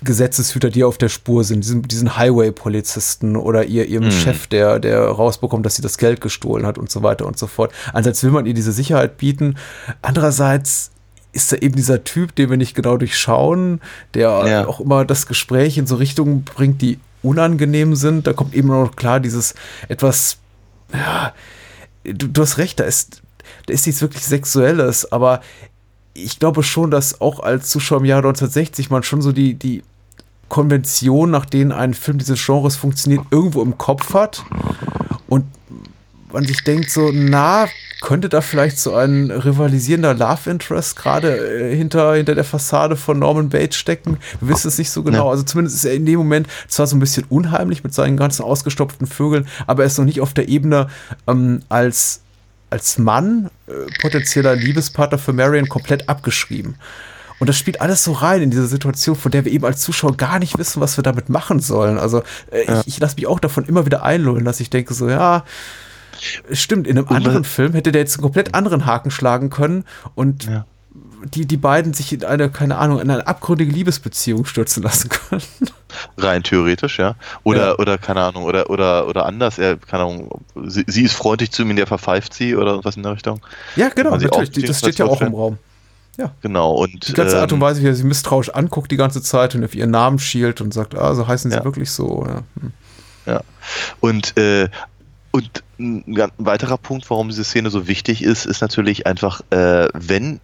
Gesetzeshüter, 0.02 0.70
die 0.70 0.84
auf 0.84 0.98
der 0.98 1.10
Spur 1.10 1.44
sind, 1.44 1.64
diesen, 1.64 1.82
diesen 1.84 2.18
Highway-Polizisten 2.18 3.36
oder 3.36 3.66
ihr, 3.66 3.86
ihrem 3.88 4.06
mhm. 4.06 4.12
Chef, 4.12 4.48
der, 4.48 4.80
der 4.80 5.02
rausbekommt, 5.02 5.66
dass 5.66 5.76
sie 5.76 5.82
das 5.82 5.98
Geld 5.98 6.22
gestohlen 6.22 6.66
hat 6.66 6.78
und 6.78 6.90
so 6.90 7.04
weiter 7.04 7.26
und 7.26 7.38
so 7.38 7.48
fort. 7.48 7.72
Einerseits 7.92 8.24
will 8.24 8.32
man 8.32 8.46
ihr 8.46 8.54
diese 8.54 8.72
Sicherheit 8.72 9.18
bieten, 9.18 9.56
andererseits 10.02 10.92
ist 11.32 11.52
da 11.52 11.58
eben 11.58 11.76
dieser 11.76 12.04
Typ, 12.04 12.36
den 12.36 12.50
wir 12.50 12.58
nicht 12.58 12.76
genau 12.76 12.98
durchschauen, 12.98 13.82
der 14.14 14.44
ja. 14.48 14.68
auch 14.68 14.80
immer 14.80 15.06
das 15.06 15.28
Gespräch 15.28 15.78
in 15.78 15.86
so 15.86 15.96
Richtungen 15.96 16.44
bringt, 16.44 16.82
die 16.82 17.00
unangenehm 17.22 17.96
sind. 17.96 18.26
Da 18.26 18.34
kommt 18.34 18.56
eben 18.56 18.70
noch 18.70 18.96
klar 18.96 19.20
dieses 19.20 19.54
etwas, 19.90 20.38
ja, 20.94 21.34
du, 22.04 22.28
du 22.28 22.42
hast 22.42 22.58
recht, 22.58 22.80
da 22.80 22.86
ist, 22.86 23.22
da 23.68 23.74
ist 23.74 23.86
nichts 23.86 24.02
wirklich 24.02 24.26
Sexuelles, 24.26 25.12
aber 25.12 25.42
ich 26.24 26.40
glaube 26.40 26.64
schon, 26.64 26.92
dass 26.92 27.22
auch 27.22 27.40
als 27.40 27.70
Zuschauer 27.70 28.00
im 28.00 28.06
Jahre 28.06 28.28
1960 28.28 28.90
man 28.90 29.04
schon 29.04 29.22
so 29.22 29.32
die, 29.32 29.54
die 29.56 29.84
Konvention, 30.50 31.32
nach 31.32 31.46
denen 31.46 31.72
ein 31.72 31.94
Film 31.94 32.18
dieses 32.18 32.44
Genres 32.44 32.76
funktioniert, 32.76 33.22
irgendwo 33.32 33.62
im 33.62 33.78
Kopf 33.78 34.14
hat. 34.14 34.44
Und 35.28 35.46
man 36.34 36.46
sich 36.46 36.64
denkt 36.64 36.90
so, 36.90 37.12
na, 37.14 37.68
könnte 38.02 38.30
da 38.30 38.42
vielleicht 38.42 38.80
so 38.80 38.96
ein 38.96 39.30
rivalisierender 39.30 40.14
Love 40.14 40.50
Interest 40.50 40.96
gerade 40.96 41.38
äh, 41.38 41.76
hinter, 41.76 42.14
hinter 42.14 42.36
der 42.36 42.44
Fassade 42.44 42.96
von 42.96 43.20
Norman 43.20 43.50
Bates 43.50 43.78
stecken? 43.78 44.18
Wir 44.40 44.50
wissen 44.50 44.70
es 44.70 44.78
nicht 44.78 44.90
so 44.90 45.04
genau. 45.04 45.26
Ja. 45.26 45.32
Also 45.32 45.44
zumindest 45.44 45.78
ist 45.78 45.86
er 45.86 45.94
in 45.94 46.06
dem 46.06 46.18
Moment 46.18 46.48
zwar 46.68 46.88
so 46.88 46.96
ein 46.96 47.00
bisschen 47.00 47.26
unheimlich 47.30 47.84
mit 47.84 47.94
seinen 47.94 48.18
ganzen 48.18 48.44
ausgestopften 48.44 49.08
Vögeln, 49.08 49.48
aber 49.68 49.84
er 49.84 49.88
ist 49.88 49.98
noch 49.98 50.06
nicht 50.06 50.22
auf 50.22 50.34
der 50.34 50.48
Ebene 50.48 50.88
ähm, 51.28 51.62
als 51.68 52.22
als 52.70 52.98
Mann, 52.98 53.50
äh, 53.68 53.72
potenzieller 54.02 54.56
Liebespartner 54.56 55.18
für 55.18 55.34
Marion, 55.34 55.68
komplett 55.70 56.10
abgeschrieben. 56.10 56.76
Und 57.40 57.48
das 57.48 57.58
spielt 57.58 57.80
alles 57.82 58.04
so 58.04 58.12
rein 58.12 58.42
in 58.42 58.52
diese 58.52 58.68
Situation, 58.68 59.16
von 59.16 59.32
der 59.32 59.46
wir 59.46 59.52
eben 59.52 59.66
als 59.66 59.82
Zuschauer 59.82 60.18
gar 60.18 60.40
nicht 60.40 60.58
wissen, 60.58 60.82
was 60.82 60.98
wir 60.98 61.04
damit 61.04 61.30
machen 61.30 61.60
sollen. 61.60 61.98
Also 61.98 62.22
äh, 62.52 62.66
ja. 62.68 62.82
ich, 62.82 62.88
ich 62.88 63.00
lasse 63.00 63.16
mich 63.16 63.28
auch 63.28 63.40
davon 63.40 63.66
immer 63.66 63.86
wieder 63.86 64.04
einlullen, 64.04 64.44
dass 64.44 64.60
ich 64.60 64.70
denke 64.70 64.94
so, 64.94 65.10
ja, 65.10 65.46
stimmt, 66.52 66.86
in 66.86 66.98
einem 66.98 67.08
anderen 67.08 67.46
Film 67.46 67.74
hätte 67.74 67.92
der 67.92 68.02
jetzt 68.02 68.18
einen 68.18 68.24
komplett 68.24 68.54
anderen 68.54 68.86
Haken 68.86 69.10
schlagen 69.10 69.50
können 69.50 69.86
und 70.16 70.46
ja. 70.46 70.66
Die, 71.26 71.46
die 71.46 71.58
beiden 71.58 71.94
sich 71.94 72.14
in 72.14 72.24
eine, 72.24 72.50
keine 72.50 72.78
Ahnung, 72.78 73.00
in 73.00 73.10
eine 73.10 73.28
abgründige 73.28 73.72
Liebesbeziehung 73.72 74.46
stürzen 74.46 74.84
lassen 74.84 75.10
können. 75.30 75.42
Rein 76.18 76.44
theoretisch, 76.44 77.00
ja. 77.00 77.16
Oder, 77.44 77.68
ja. 77.68 77.78
oder 77.78 77.98
keine 77.98 78.22
Ahnung, 78.22 78.44
oder, 78.44 78.70
oder, 78.70 79.08
oder 79.08 79.26
anders, 79.26 79.58
er, 79.58 79.78
keine 79.78 80.04
Ahnung, 80.04 80.42
sie, 80.66 80.84
sie, 80.88 81.04
ist 81.04 81.14
freundlich 81.14 81.52
zu 81.52 81.64
ihm, 81.64 81.76
der 81.76 81.88
verpfeift 81.88 82.34
sie 82.34 82.56
oder 82.56 82.84
was 82.84 82.96
in 82.96 83.04
der 83.04 83.14
Richtung. 83.14 83.42
Ja, 83.76 83.90
genau, 83.90 84.16
natürlich, 84.16 84.66
das 84.66 84.80
steht 84.80 84.98
ja 84.98 85.06
auch 85.06 85.22
im 85.22 85.34
Raum. 85.34 85.58
Ja. 86.18 86.34
Genau. 86.42 86.74
Und, 86.74 87.08
die 87.08 87.14
ganze 87.14 87.40
Art 87.40 87.54
und 87.54 87.60
ähm, 87.60 87.62
Weise, 87.62 87.82
wie 87.82 87.88
er 87.88 87.96
sie 87.96 88.04
misstrauisch 88.04 88.50
anguckt 88.50 88.92
die 88.92 88.98
ganze 88.98 89.22
Zeit 89.22 89.56
und 89.56 89.64
auf 89.64 89.74
ihren 89.74 89.92
Namen 89.92 90.20
schielt 90.20 90.60
und 90.60 90.74
sagt, 90.74 90.94
ah, 90.96 91.16
so 91.16 91.28
heißen 91.28 91.50
sie 91.50 91.58
ja. 91.58 91.64
wirklich 91.64 91.92
so. 91.92 92.26
Ja. 92.28 92.44
Hm. 92.60 92.74
ja. 93.26 93.42
Und, 94.02 94.38
äh, 94.38 94.68
und 95.32 95.64
ein 95.80 96.04
weiterer 96.38 96.78
Punkt, 96.78 97.10
warum 97.10 97.30
diese 97.30 97.46
Szene 97.46 97.70
so 97.70 97.88
wichtig 97.88 98.22
ist, 98.22 98.46
ist 98.46 98.62
natürlich 98.62 99.08
einfach, 99.08 99.42
äh, 99.52 99.88
wenn 99.94 100.42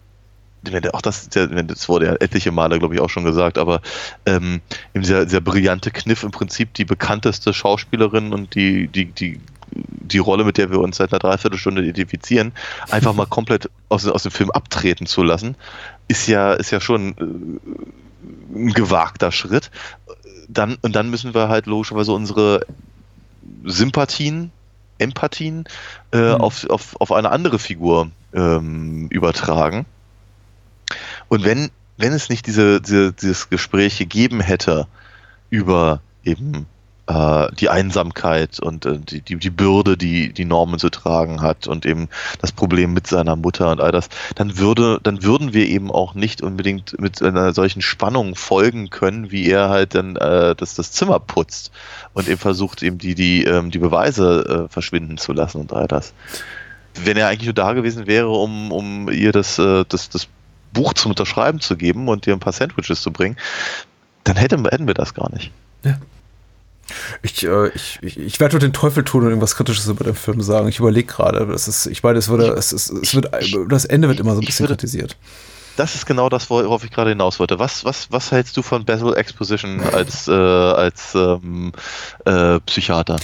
auch 0.92 1.02
das, 1.02 1.28
das 1.28 1.88
wurde 1.88 2.06
ja 2.06 2.12
etliche 2.14 2.52
Male, 2.52 2.78
glaube 2.78 2.94
ich, 2.94 3.00
auch 3.00 3.10
schon 3.10 3.24
gesagt, 3.24 3.58
aber 3.58 3.80
ähm, 4.24 4.60
dieser, 4.94 5.24
dieser 5.24 5.40
brillante 5.40 5.90
Kniff 5.90 6.22
im 6.22 6.30
Prinzip 6.30 6.74
die 6.74 6.84
bekannteste 6.84 7.52
Schauspielerin 7.52 8.32
und 8.32 8.54
die, 8.54 8.88
die, 8.88 9.06
die, 9.06 9.40
die 9.70 10.18
Rolle, 10.18 10.44
mit 10.44 10.58
der 10.58 10.70
wir 10.70 10.80
uns 10.80 10.96
seit 10.96 11.12
einer 11.12 11.18
Dreiviertelstunde 11.18 11.82
identifizieren, 11.82 12.52
einfach 12.90 13.14
mal 13.14 13.26
komplett 13.30 13.70
aus, 13.88 14.06
aus 14.06 14.22
dem 14.22 14.32
Film 14.32 14.50
abtreten 14.50 15.06
zu 15.06 15.22
lassen, 15.22 15.56
ist 16.08 16.26
ja, 16.26 16.52
ist 16.54 16.70
ja 16.70 16.80
schon 16.80 17.14
äh, 18.54 18.58
ein 18.58 18.72
gewagter 18.72 19.32
Schritt. 19.32 19.70
Dann, 20.48 20.76
und 20.82 20.94
dann 20.94 21.10
müssen 21.10 21.34
wir 21.34 21.48
halt 21.48 21.66
logischerweise 21.66 22.12
unsere 22.12 22.66
Sympathien, 23.64 24.52
Empathien 24.98 25.64
äh, 26.12 26.18
mhm. 26.34 26.40
auf, 26.40 26.68
auf, 26.70 27.00
auf 27.00 27.12
eine 27.12 27.30
andere 27.30 27.58
Figur 27.58 28.10
ähm, 28.32 29.08
übertragen. 29.08 29.86
Und 31.28 31.44
wenn, 31.44 31.70
wenn 31.96 32.12
es 32.12 32.28
nicht 32.28 32.46
diese, 32.46 32.80
diese, 32.80 33.12
dieses 33.12 33.48
Gespräch 33.48 33.98
gegeben 33.98 34.40
hätte 34.40 34.86
über 35.50 36.00
eben 36.24 36.66
äh, 37.06 37.48
die 37.54 37.68
Einsamkeit 37.68 38.58
und 38.60 38.84
äh, 38.84 38.98
die, 38.98 39.20
die, 39.20 39.36
die 39.36 39.50
Bürde, 39.50 39.96
die, 39.96 40.32
die 40.32 40.44
Norman 40.44 40.78
zu 40.78 40.90
tragen 40.90 41.40
hat 41.40 41.66
und 41.66 41.86
eben 41.86 42.08
das 42.40 42.52
Problem 42.52 42.92
mit 42.92 43.06
seiner 43.06 43.36
Mutter 43.36 43.70
und 43.70 43.80
all 43.80 43.92
das, 43.92 44.08
dann 44.34 44.58
würde, 44.58 44.98
dann 45.02 45.22
würden 45.22 45.52
wir 45.52 45.68
eben 45.68 45.90
auch 45.90 46.14
nicht 46.14 46.42
unbedingt 46.42 46.98
mit 47.00 47.22
einer 47.22 47.54
solchen 47.54 47.82
Spannung 47.82 48.34
folgen 48.34 48.90
können, 48.90 49.30
wie 49.30 49.48
er 49.48 49.68
halt 49.68 49.94
dann 49.94 50.16
äh, 50.16 50.54
das, 50.56 50.74
das 50.74 50.92
Zimmer 50.92 51.20
putzt 51.20 51.70
und 52.12 52.28
eben 52.28 52.38
versucht, 52.38 52.82
eben 52.82 52.98
die, 52.98 53.14
die, 53.14 53.44
ähm, 53.44 53.70
die 53.70 53.78
Beweise 53.78 54.66
äh, 54.66 54.72
verschwinden 54.72 55.16
zu 55.16 55.32
lassen 55.32 55.60
und 55.60 55.72
all 55.72 55.86
das. 55.86 56.12
Wenn 57.04 57.16
er 57.16 57.28
eigentlich 57.28 57.46
nur 57.46 57.54
da 57.54 57.74
gewesen 57.74 58.06
wäre, 58.06 58.30
um, 58.30 58.72
um 58.72 59.10
ihr 59.10 59.30
das, 59.30 59.58
äh, 59.58 59.84
das, 59.88 60.08
das 60.08 60.28
Buch 60.76 60.94
zum 60.94 61.10
Unterschreiben 61.12 61.60
zu 61.60 61.76
geben 61.76 62.08
und 62.08 62.26
ihr 62.26 62.34
ein 62.34 62.40
paar 62.40 62.52
Sandwiches 62.52 63.00
zu 63.00 63.10
bringen, 63.10 63.36
dann 64.24 64.36
hätten, 64.36 64.64
hätten 64.64 64.86
wir 64.86 64.94
das 64.94 65.14
gar 65.14 65.32
nicht. 65.32 65.50
Ja. 65.82 65.98
Ich, 67.22 67.44
äh, 67.44 67.68
ich, 67.68 67.98
ich, 68.02 68.18
ich 68.18 68.40
werde 68.40 68.54
nur 68.54 68.60
den 68.60 68.72
Teufel 68.72 69.02
tun 69.04 69.22
und 69.22 69.28
irgendwas 69.28 69.56
Kritisches 69.56 69.88
über 69.88 70.04
den 70.04 70.14
Film 70.14 70.40
sagen. 70.40 70.68
Ich 70.68 70.78
überlege 70.78 71.06
gerade. 71.06 71.46
Das 71.46 71.66
ist, 71.66 71.86
ich 71.86 72.02
meine, 72.02 72.18
es 72.18 72.28
würde, 72.28 72.48
es, 72.50 72.72
ist, 72.72 72.90
es 72.90 73.14
wird, 73.14 73.30
das 73.68 73.84
Ende 73.84 74.08
wird 74.08 74.20
immer 74.20 74.34
so 74.34 74.40
ein 74.40 74.46
bisschen 74.46 74.64
würde, 74.64 74.74
kritisiert. 74.74 75.16
Das 75.76 75.94
ist 75.94 76.06
genau 76.06 76.28
das, 76.28 76.48
worauf 76.48 76.84
ich 76.84 76.90
gerade 76.90 77.10
hinaus 77.10 77.38
wollte. 77.38 77.58
Was, 77.58 77.84
was, 77.84 78.10
was 78.10 78.30
hältst 78.30 78.56
du 78.56 78.62
von 78.62 78.84
Basil 78.84 79.14
Exposition 79.14 79.80
als, 79.80 80.28
äh, 80.28 80.32
als 80.32 81.14
ähm, 81.14 81.72
äh, 82.24 82.60
Psychiater? 82.60 83.16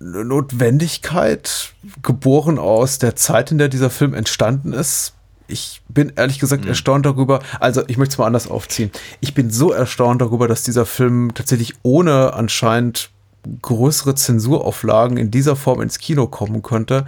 Notwendigkeit, 0.00 1.72
geboren 2.02 2.58
aus 2.58 2.98
der 2.98 3.16
Zeit, 3.16 3.50
in 3.50 3.58
der 3.58 3.68
dieser 3.68 3.90
Film 3.90 4.12
entstanden 4.12 4.72
ist, 4.72 5.13
ich 5.46 5.82
bin 5.88 6.12
ehrlich 6.16 6.38
gesagt 6.38 6.64
mhm. 6.64 6.70
erstaunt 6.70 7.06
darüber, 7.06 7.40
also 7.60 7.82
ich 7.86 7.96
möchte 7.96 8.14
es 8.14 8.18
mal 8.18 8.26
anders 8.26 8.48
aufziehen. 8.48 8.90
Ich 9.20 9.34
bin 9.34 9.50
so 9.50 9.72
erstaunt 9.72 10.20
darüber, 10.20 10.48
dass 10.48 10.62
dieser 10.62 10.86
Film 10.86 11.32
tatsächlich 11.34 11.74
ohne 11.82 12.32
anscheinend 12.34 13.10
größere 13.62 14.14
Zensurauflagen 14.14 15.16
in 15.16 15.30
dieser 15.30 15.56
Form 15.56 15.82
ins 15.82 15.98
Kino 15.98 16.26
kommen 16.26 16.62
könnte 16.62 17.04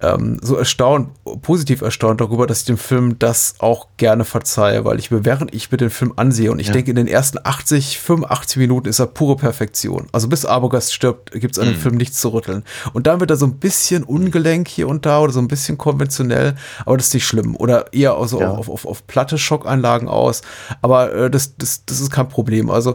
ähm, 0.00 0.38
so 0.42 0.56
erstaunt, 0.56 1.08
positiv 1.40 1.80
erstaunt 1.80 2.20
darüber, 2.20 2.46
dass 2.46 2.60
ich 2.60 2.66
dem 2.66 2.76
Film 2.76 3.18
das 3.18 3.54
auch 3.58 3.88
gerne 3.96 4.24
verzeihe, 4.24 4.84
weil 4.84 4.98
ich 4.98 5.10
mir, 5.10 5.24
während 5.24 5.54
ich 5.54 5.70
mir 5.70 5.78
den 5.78 5.90
Film 5.90 6.12
ansehe 6.16 6.52
und 6.52 6.58
ich 6.58 6.66
ja. 6.66 6.74
denke, 6.74 6.90
in 6.90 6.96
den 6.96 7.06
ersten 7.06 7.38
80, 7.42 7.98
85 7.98 8.58
Minuten 8.58 8.88
ist 8.88 8.98
er 8.98 9.06
pure 9.06 9.36
Perfektion. 9.36 10.08
Also 10.12 10.28
bis 10.28 10.44
Arbogast 10.44 10.92
stirbt, 10.92 11.32
gibt 11.32 11.56
es 11.56 11.58
an 11.58 11.66
dem 11.66 11.76
mhm. 11.76 11.80
Film 11.80 11.94
nichts 11.96 12.20
zu 12.20 12.28
rütteln. 12.28 12.62
Und 12.92 13.06
dann 13.06 13.20
wird 13.20 13.30
er 13.30 13.36
so 13.36 13.46
ein 13.46 13.54
bisschen 13.54 14.04
ungelenk 14.04 14.68
hier 14.68 14.86
und 14.86 15.06
da 15.06 15.20
oder 15.20 15.32
so 15.32 15.40
ein 15.40 15.48
bisschen 15.48 15.78
konventionell, 15.78 16.56
aber 16.84 16.98
das 16.98 17.06
ist 17.08 17.14
nicht 17.14 17.26
schlimm. 17.26 17.56
Oder 17.56 17.92
eher 17.94 18.16
also 18.16 18.40
ja. 18.40 18.50
auf, 18.50 18.68
auf, 18.68 18.84
auf 18.84 19.06
platte 19.06 19.38
Schockeinlagen 19.38 20.08
aus. 20.08 20.42
Aber 20.82 21.12
äh, 21.14 21.30
das, 21.30 21.56
das, 21.56 21.86
das 21.86 22.00
ist 22.00 22.10
kein 22.10 22.28
Problem. 22.28 22.68
Also 22.68 22.94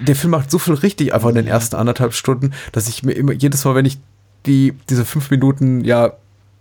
der 0.00 0.16
Film 0.16 0.30
macht 0.30 0.50
so 0.50 0.58
viel 0.58 0.74
richtig 0.74 1.12
einfach 1.12 1.28
in 1.28 1.34
den 1.34 1.46
ersten 1.46 1.76
anderthalb 1.76 2.14
Stunden, 2.14 2.52
dass 2.72 2.88
ich 2.88 3.02
mir 3.02 3.12
immer 3.12 3.32
jedes 3.32 3.66
Mal, 3.66 3.74
wenn 3.74 3.84
ich 3.84 3.98
die, 4.46 4.74
diese 4.88 5.04
fünf 5.04 5.30
Minuten 5.30 5.84
ja 5.84 6.14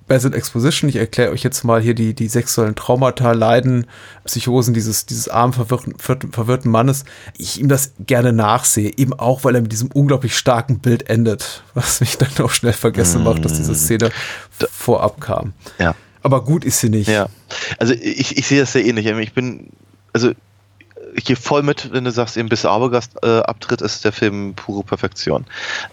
Basil 0.08 0.34
Exposition. 0.34 0.90
Ich 0.90 0.96
erkläre 0.96 1.32
euch 1.32 1.44
jetzt 1.44 1.64
mal 1.64 1.82
hier 1.82 1.94
die, 1.94 2.14
die 2.14 2.28
sexuellen 2.28 2.76
Traumata, 2.76 3.32
Leiden, 3.34 3.88
Psychosen 4.24 4.74
dieses, 4.74 5.06
dieses 5.06 5.28
armen, 5.28 5.54
verwirrten, 5.54 5.96
verwirrten 5.98 6.72
Mannes. 6.72 7.06
Ich 7.38 7.60
ihm 7.60 7.68
das 7.68 7.94
gerne 8.00 8.34
nachsehe, 8.34 8.92
eben 8.98 9.14
auch, 9.14 9.44
weil 9.44 9.56
er 9.56 9.62
mit 9.62 9.72
diesem 9.72 9.90
unglaublich 9.92 10.38
starken 10.38 10.80
Bild 10.80 11.10
endet, 11.10 11.64
was 11.74 12.00
mich 12.00 12.18
dann 12.18 12.30
auch 12.44 12.52
schnell 12.52 12.74
vergessen 12.74 13.24
macht, 13.24 13.44
dass 13.44 13.54
diese 13.54 13.76
Szene 13.76 14.12
vorab 14.72 15.20
kam. 15.22 15.54
Ja. 15.80 15.96
Aber 16.24 16.44
gut 16.44 16.66
ist 16.66 16.80
sie 16.80 16.90
nicht. 16.90 17.08
Ja. 17.08 17.28
Also 17.78 17.94
ich, 17.94 18.38
ich 18.38 18.48
sehe 18.48 18.60
das 18.60 18.74
sehr 18.74 18.86
ähnlich. 18.86 19.06
Ich 19.06 19.34
bin, 19.34 19.70
also 20.14 20.32
ich 21.18 21.26
gehe 21.26 21.35
voll 21.35 21.64
mit, 21.64 21.91
wenn 21.91 22.03
du 22.03 22.11
sagst, 22.11 22.38
eben 22.38 22.48
bis 22.48 22.64
Arbogast 22.64 23.18
äh, 23.23 23.39
abtritt, 23.39 23.81
ist 23.81 24.06
der 24.06 24.11
Film 24.11 24.53
pure 24.53 24.84
Perfektion. 24.84 25.45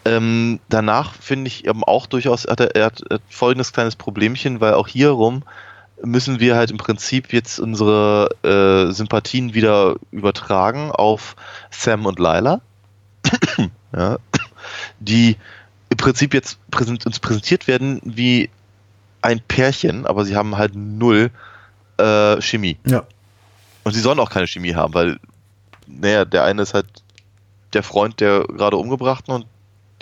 Ähm, 0.05 0.61
danach 0.69 1.15
finde 1.15 1.49
ich 1.49 1.67
eben 1.67 1.83
auch 1.83 2.07
durchaus, 2.07 2.47
hat 2.47 2.61
er, 2.61 2.77
er 2.77 2.87
hat 2.87 3.03
folgendes 3.31 3.73
kleines 3.73 3.97
Problemchen, 3.97 4.61
weil 4.61 4.75
auch 4.75 4.87
hier 4.87 5.09
rum 5.09 5.43
müssen 6.03 6.41
wir 6.41 6.57
halt 6.57 6.71
im 6.71 6.77
Prinzip 6.77 7.33
jetzt 7.33 7.59
unsere 7.59 8.29
äh, 8.43 8.93
Sympathien 8.93 9.55
wieder 9.55 9.97
übertragen 10.11 10.91
auf 10.91 11.37
Sam 11.71 12.05
und 12.05 12.19
Lila, 12.19 12.61
ja, 13.97 14.19
die 15.01 15.39
im 15.89 15.97
Prinzip 15.97 16.35
jetzt 16.35 16.59
präsent, 16.71 17.07
uns 17.07 17.19
präsentiert 17.19 17.67
werden 17.67 18.03
wie 18.05 18.51
ein 19.23 19.41
Pärchen, 19.41 20.05
aber 20.05 20.27
sie 20.27 20.37
haben 20.37 20.59
halt 20.59 20.75
null 20.75 21.31
äh, 21.97 22.43
Chemie. 22.43 22.77
Ja. 22.85 23.05
Und 23.85 23.93
sie 23.93 24.01
sollen 24.01 24.19
auch 24.19 24.31
keine 24.31 24.47
Chemie 24.47 24.75
haben, 24.75 24.95
weil, 24.95 25.19
naja, 25.87 26.25
der 26.25 26.45
eine 26.45 26.63
ist 26.63 26.75
halt 26.75 26.87
der 27.73 27.83
Freund 27.83 28.21
der 28.21 28.45
gerade 28.45 28.77
umgebrachten 28.77 29.35
und 29.35 29.47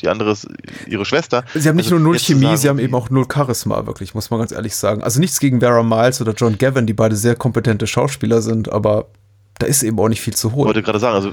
die 0.01 0.09
andere 0.09 0.33
ist 0.33 0.49
ihre 0.87 1.05
Schwester. 1.05 1.45
Sie 1.55 1.69
haben 1.69 1.77
nicht 1.77 1.87
also, 1.87 1.97
nur 1.97 2.05
null 2.05 2.19
Chemie, 2.19 2.45
sagen, 2.45 2.57
sie 2.57 2.69
haben 2.69 2.79
eben 2.79 2.95
auch 2.95 3.11
null 3.11 3.27
Charisma, 3.33 3.87
wirklich, 3.87 4.15
muss 4.15 4.31
man 4.31 4.41
ganz 4.41 4.53
ehrlich 4.53 4.75
sagen. 4.75 5.03
Also 5.03 5.21
nichts 5.21 5.39
gegen 5.39 5.61
Vera 5.61 5.83
Miles 5.83 6.21
oder 6.21 6.33
John 6.33 6.59
Gavin, 6.59 6.87
die 6.87 6.93
beide 6.93 7.17
sehr 7.17 7.37
kompetente 7.37 7.87
Schauspieler 7.87 8.43
sind, 8.43 8.71
aber 8.71 9.07
da 9.59 9.67
ist 9.67 9.83
eben 9.83 9.99
auch 10.01 10.09
nicht 10.09 10.21
viel 10.21 10.35
zu 10.35 10.53
holen. 10.53 10.63
Ich 10.63 10.67
wollte 10.67 10.83
gerade 10.83 10.99
sagen, 10.99 11.15
also 11.15 11.33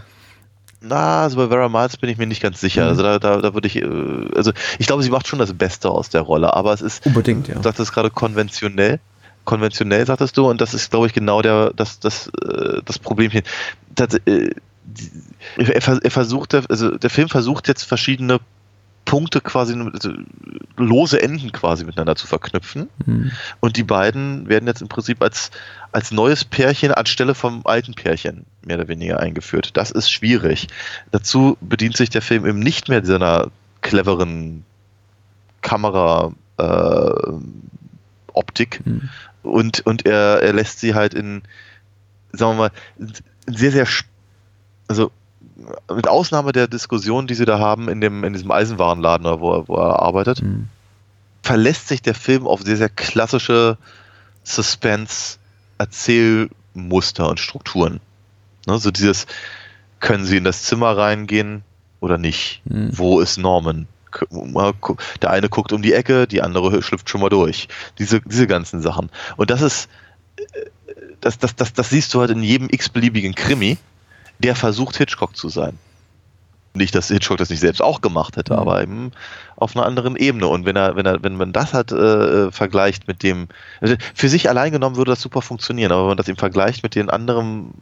na, 0.81 1.23
also 1.23 1.37
bei 1.37 1.47
Vera 1.47 1.67
Miles 1.67 1.97
bin 1.97 2.09
ich 2.09 2.17
mir 2.17 2.27
nicht 2.27 2.41
ganz 2.41 2.61
sicher. 2.61 2.83
Mhm. 2.83 2.89
Also 2.89 3.03
da, 3.03 3.19
da, 3.19 3.41
da 3.41 3.53
würde 3.53 3.67
ich, 3.67 3.77
äh, 3.77 4.35
also 4.35 4.51
ich 4.77 4.87
glaube, 4.87 5.03
sie 5.03 5.09
macht 5.09 5.27
schon 5.27 5.39
das 5.39 5.53
Beste 5.53 5.89
aus 5.89 6.09
der 6.09 6.21
Rolle, 6.21 6.53
aber 6.53 6.73
es 6.73 6.81
ist, 6.81 7.05
unbedingt, 7.05 7.47
ja. 7.47 7.55
Du 7.55 7.63
sagtest 7.63 7.93
gerade 7.93 8.09
konventionell 8.09 8.99
konventionell, 9.49 10.05
sagtest 10.05 10.37
du, 10.37 10.47
und 10.47 10.61
das 10.61 10.75
ist, 10.75 10.91
glaube 10.91 11.07
ich, 11.07 11.13
genau 11.13 11.41
der, 11.41 11.73
das, 11.75 11.99
das, 11.99 12.27
äh, 12.27 12.83
das 12.85 12.99
Problemchen. 12.99 13.41
Das, 13.95 14.13
äh, 14.25 14.51
er, 15.57 16.03
er 16.03 16.11
versucht, 16.11 16.53
also 16.53 16.95
der 16.95 17.09
Film 17.09 17.29
versucht 17.29 17.67
jetzt 17.67 17.83
verschiedene 17.83 18.39
Punkte 19.05 19.41
quasi, 19.41 19.73
also 19.91 20.11
lose 20.77 21.19
Enden 21.19 21.51
quasi 21.51 21.83
miteinander 21.83 22.15
zu 22.15 22.27
verknüpfen. 22.27 22.89
Mhm. 23.07 23.31
Und 23.59 23.75
die 23.75 23.83
beiden 23.83 24.47
werden 24.47 24.67
jetzt 24.67 24.83
im 24.83 24.87
Prinzip 24.87 25.23
als, 25.23 25.49
als 25.91 26.11
neues 26.11 26.45
Pärchen 26.45 26.91
anstelle 26.91 27.33
vom 27.33 27.65
alten 27.65 27.95
Pärchen 27.95 28.45
mehr 28.63 28.77
oder 28.77 28.87
weniger 28.87 29.19
eingeführt. 29.19 29.71
Das 29.77 29.89
ist 29.89 30.11
schwierig. 30.11 30.67
Dazu 31.09 31.57
bedient 31.59 31.97
sich 31.97 32.11
der 32.11 32.21
Film 32.21 32.45
eben 32.45 32.59
nicht 32.59 32.87
mehr 32.87 33.03
seiner 33.03 33.49
cleveren 33.81 34.63
Kamera 35.61 36.33
äh, 36.57 37.31
Optik, 38.33 38.85
mhm 38.85 39.09
und, 39.43 39.85
und 39.85 40.05
er, 40.05 40.41
er 40.41 40.53
lässt 40.53 40.79
sie 40.79 40.95
halt 40.95 41.13
in, 41.13 41.43
sagen 42.31 42.57
wir 42.57 42.69
mal, 42.69 42.71
sehr, 43.47 43.71
sehr, 43.71 43.85
also 44.87 45.11
mit 45.93 46.07
Ausnahme 46.07 46.51
der 46.51 46.67
Diskussion, 46.67 47.27
die 47.27 47.35
sie 47.35 47.45
da 47.45 47.59
haben 47.59 47.87
in, 47.89 48.01
dem, 48.01 48.23
in 48.23 48.33
diesem 48.33 48.49
Eisenwarenladen, 48.51 49.27
wo 49.39 49.53
er, 49.53 49.67
wo 49.67 49.75
er 49.75 50.01
arbeitet, 50.01 50.41
mhm. 50.41 50.67
verlässt 51.41 51.87
sich 51.87 52.01
der 52.01 52.15
Film 52.15 52.47
auf 52.47 52.61
sehr, 52.61 52.77
sehr 52.77 52.89
klassische 52.89 53.77
Suspense-Erzählmuster 54.43 57.29
und 57.29 57.39
Strukturen. 57.39 58.01
Ne, 58.67 58.77
so 58.77 58.91
dieses, 58.91 59.25
können 59.99 60.25
sie 60.25 60.37
in 60.37 60.43
das 60.43 60.63
Zimmer 60.63 60.97
reingehen 60.97 61.63
oder 61.99 62.17
nicht? 62.17 62.61
Mhm. 62.65 62.97
Wo 62.97 63.19
ist 63.19 63.37
Norman? 63.37 63.87
Der 65.21 65.29
eine 65.29 65.49
guckt 65.49 65.71
um 65.73 65.81
die 65.81 65.93
Ecke, 65.93 66.27
die 66.27 66.41
andere 66.41 66.81
schlüpft 66.81 67.09
schon 67.09 67.21
mal 67.21 67.29
durch. 67.29 67.67
Diese, 67.97 68.21
diese 68.21 68.47
ganzen 68.47 68.81
Sachen. 68.81 69.09
Und 69.37 69.49
das 69.49 69.61
ist, 69.61 69.89
äh, 70.37 70.43
das, 71.21 71.37
das, 71.37 71.55
das, 71.55 71.73
das 71.73 71.89
siehst 71.89 72.13
du 72.13 72.21
halt 72.21 72.31
in 72.31 72.43
jedem 72.43 72.69
x-beliebigen 72.69 73.35
Krimi, 73.35 73.77
der 74.39 74.55
versucht 74.55 74.97
Hitchcock 74.97 75.35
zu 75.35 75.49
sein. 75.49 75.77
Nicht, 76.73 76.93
dass 76.93 77.07
Hitchcock 77.07 77.37
das 77.37 77.49
nicht 77.49 77.59
selbst 77.59 77.81
auch 77.81 78.01
gemacht 78.01 78.37
hätte, 78.37 78.53
mhm. 78.53 78.59
aber 78.59 78.81
eben 78.81 79.11
auf 79.55 79.75
einer 79.75 79.85
anderen 79.85 80.15
Ebene. 80.15 80.47
Und 80.47 80.65
wenn 80.65 80.75
er, 80.75 80.95
wenn 80.95 81.05
er, 81.05 81.23
wenn 81.23 81.35
man 81.35 81.51
das 81.51 81.73
halt 81.73 81.91
äh, 81.91 82.51
vergleicht 82.51 83.07
mit 83.07 83.23
dem, 83.23 83.47
also 83.81 83.95
für 84.13 84.29
sich 84.29 84.49
allein 84.49 84.71
genommen 84.71 84.95
würde 84.95 85.11
das 85.11 85.21
super 85.21 85.41
funktionieren, 85.41 85.91
aber 85.91 86.03
wenn 86.03 86.09
man 86.09 86.17
das 86.17 86.27
eben 86.27 86.37
vergleicht 86.37 86.83
mit 86.83 86.95
den 86.95 87.09
anderen, 87.09 87.73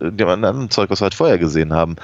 äh, 0.00 0.10
dem 0.10 0.28
anderen 0.28 0.70
Zeug, 0.70 0.88
was 0.90 1.00
wir 1.00 1.06
halt 1.06 1.14
vorher 1.14 1.38
gesehen 1.38 1.72
haben, 1.72 1.96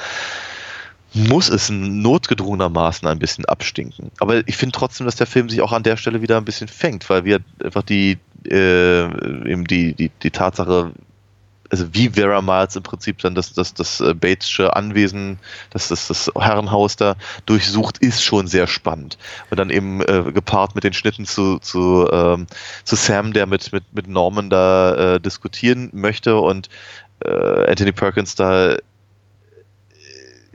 muss 1.15 1.49
es 1.49 1.71
notgedrungenermaßen 1.71 3.07
ein 3.07 3.19
bisschen 3.19 3.45
abstinken. 3.45 4.11
Aber 4.19 4.47
ich 4.47 4.57
finde 4.57 4.73
trotzdem, 4.73 5.07
dass 5.07 5.17
der 5.17 5.27
Film 5.27 5.49
sich 5.49 5.61
auch 5.61 5.73
an 5.73 5.83
der 5.83 5.97
Stelle 5.97 6.23
wieder 6.23 6.39
ein 6.39 6.45
bisschen 6.45 6.69
fängt, 6.69 7.09
weil 7.11 7.25
wir 7.25 7.41
einfach 7.63 7.83
die, 7.83 8.19
äh, 8.49 9.05
eben 9.05 9.67
die, 9.67 9.95
die, 9.95 10.11
die 10.23 10.31
Tatsache, 10.31 10.93
also 11.71 11.87
wie 11.93 12.11
Vera 12.11 12.41
Miles 12.41 12.77
im 12.77 12.83
Prinzip 12.83 13.19
dann 13.19 13.35
das, 13.35 13.53
das, 13.53 13.75
das 13.75 14.01
äh, 14.01 14.15
Batesche 14.15 14.75
Anwesen, 14.75 15.39
das, 15.71 15.89
das, 15.89 16.09
das 16.09 16.31
Herrenhaus 16.39 16.97
da 16.97 17.17
durchsucht, 17.45 17.99
ist 17.99 18.23
schon 18.23 18.47
sehr 18.47 18.67
spannend. 18.67 19.19
Und 19.51 19.59
dann 19.59 19.71
eben 19.71 20.01
äh, 20.03 20.33
gepaart 20.33 20.75
mit 20.75 20.85
den 20.85 20.93
Schnitten 20.95 21.27
zu, 21.27 21.59
zu, 21.59 22.09
ähm, 22.11 22.47
zu 22.85 22.97
Sam, 22.97 23.33
der 23.33 23.47
mit, 23.47 23.73
mit, 23.73 23.85
mit 23.93 24.09
Norman 24.09 24.49
da 24.49 25.15
äh, 25.15 25.21
diskutieren 25.21 25.91
möchte 25.93 26.37
und 26.37 26.69
äh, 27.25 27.71
Anthony 27.71 27.93
Perkins 27.93 28.35
da 28.35 28.77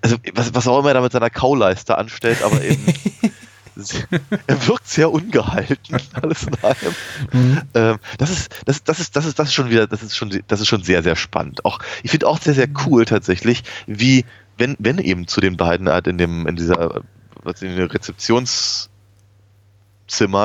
also 0.01 0.17
was, 0.33 0.53
was 0.53 0.67
auch 0.67 0.79
immer 0.79 0.89
er 0.89 0.95
da 0.95 1.01
mit 1.01 1.11
seiner 1.11 1.29
Kauleiste 1.29 1.97
anstellt, 1.97 2.43
aber 2.43 2.61
eben 2.61 2.85
er 4.47 4.67
wirkt 4.67 4.87
sehr 4.87 5.11
ungehalten, 5.11 5.97
alles 6.21 6.43
in 6.43 6.55
allem. 6.63 6.95
Mhm. 7.31 7.61
Ähm, 7.73 7.97
das 8.17 8.29
ist, 8.29 8.55
das, 8.65 8.83
das 8.83 8.99
ist, 8.99 9.15
das 9.15 9.25
ist, 9.25 9.39
das 9.39 9.47
ist 9.49 9.53
schon 9.53 9.69
wieder, 9.69 9.87
das 9.87 10.03
ist 10.03 10.15
schon, 10.15 10.43
das 10.47 10.61
ist 10.61 10.67
schon 10.67 10.83
sehr, 10.83 11.03
sehr 11.03 11.15
spannend. 11.15 11.65
Auch, 11.65 11.79
ich 12.03 12.11
finde 12.11 12.27
auch 12.27 12.39
sehr, 12.39 12.53
sehr 12.53 12.67
cool 12.85 13.05
tatsächlich, 13.05 13.63
wie, 13.85 14.25
wenn, 14.57 14.75
wenn 14.79 14.97
eben 14.97 15.27
zu 15.27 15.41
den 15.41 15.57
beiden 15.57 15.89
halt 15.89 16.07
in 16.07 16.17
dem, 16.17 16.47
in 16.47 16.55
dieser, 16.55 17.01
was 17.43 17.61
in 17.61 17.75
der 17.75 17.93
Rezeptionszimmer 17.93 18.89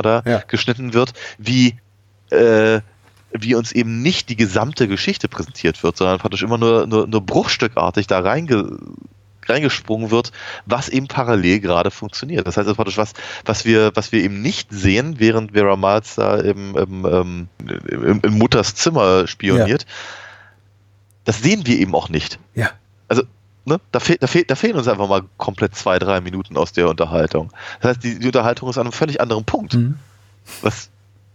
da 0.02 0.22
ja. 0.26 0.42
geschnitten 0.46 0.92
wird, 0.94 1.14
wie, 1.38 1.76
äh, 2.30 2.80
wie 3.32 3.54
uns 3.54 3.72
eben 3.72 4.02
nicht 4.02 4.28
die 4.28 4.36
gesamte 4.36 4.88
Geschichte 4.88 5.28
präsentiert 5.28 5.82
wird, 5.82 5.96
sondern 5.96 6.18
praktisch 6.18 6.42
immer 6.42 6.58
nur, 6.58 6.86
nur, 6.86 7.06
nur 7.06 7.24
bruchstückartig 7.24 8.06
da 8.06 8.20
reinge, 8.20 8.78
reingesprungen 9.48 10.10
wird, 10.10 10.32
was 10.66 10.88
eben 10.88 11.08
parallel 11.08 11.60
gerade 11.60 11.90
funktioniert. 11.90 12.46
Das 12.46 12.56
heißt 12.56 12.66
also 12.66 12.76
praktisch 12.76 12.98
was, 12.98 13.12
was 13.44 13.64
wir, 13.64 13.92
was 13.94 14.12
wir 14.12 14.22
eben 14.22 14.42
nicht 14.42 14.68
sehen, 14.70 15.16
während 15.18 15.52
Vera 15.52 15.76
Miles 15.76 16.14
da 16.14 16.36
im, 16.38 16.76
im, 16.76 17.04
im, 17.04 17.48
im, 17.88 18.20
im 18.22 18.38
Mutters 18.38 18.74
Zimmer 18.74 19.26
spioniert. 19.26 19.82
Ja. 19.82 19.88
Das 21.24 21.40
sehen 21.40 21.66
wir 21.66 21.78
eben 21.78 21.94
auch 21.94 22.08
nicht. 22.08 22.38
Ja. 22.54 22.70
Also 23.08 23.22
Ne? 23.64 23.80
Da, 23.92 24.00
fehl, 24.00 24.16
da, 24.18 24.26
fehl, 24.26 24.44
da, 24.44 24.56
fehlen 24.56 24.76
uns 24.76 24.88
einfach 24.88 25.08
mal 25.08 25.22
komplett 25.36 25.76
zwei, 25.76 26.00
drei 26.00 26.20
Minuten 26.20 26.56
aus 26.56 26.72
der 26.72 26.88
Unterhaltung. 26.88 27.52
Das 27.80 27.90
heißt, 27.90 28.02
die, 28.02 28.18
die 28.18 28.26
Unterhaltung 28.26 28.68
ist 28.68 28.76
an 28.76 28.86
einem 28.86 28.92
völlig 28.92 29.20
anderen 29.20 29.44
Punkt. 29.44 29.74
Mhm. 29.74 29.98
Was 30.62 30.90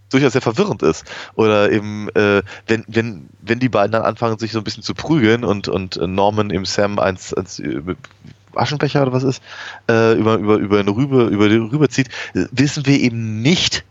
durchaus 0.10 0.34
sehr 0.34 0.42
verwirrend 0.42 0.84
ist. 0.84 1.06
Oder 1.36 1.72
eben, 1.72 2.10
äh, 2.10 2.42
wenn, 2.68 2.86
wenn, 2.88 3.30
wenn 3.42 3.60
die 3.60 3.70
beiden 3.70 3.92
dann 3.92 4.04
anfangen, 4.04 4.38
sich 4.40 4.52
so 4.52 4.60
ein 4.60 4.64
bisschen 4.64 4.84
zu 4.84 4.94
prügeln 4.94 5.44
und, 5.44 5.68
und 5.68 5.96
Norman 5.96 6.50
im 6.50 6.66
Sam 6.66 7.00
eins, 7.00 7.34
eins 7.34 7.62
Aschenbecher 8.56 9.04
oder 9.04 9.14
was 9.14 9.24
ist, 9.24 9.44
äh, 9.90 10.14
über, 10.14 10.36
über, 10.36 10.56
über 10.56 10.80
eine 10.80 10.92
Rübe, 10.92 11.26
über 11.26 11.50
die 11.50 11.58
Rübe 11.58 11.90
zieht, 11.90 12.10
wissen 12.34 12.86
wir 12.86 13.00
eben 13.00 13.42
nicht, 13.42 13.84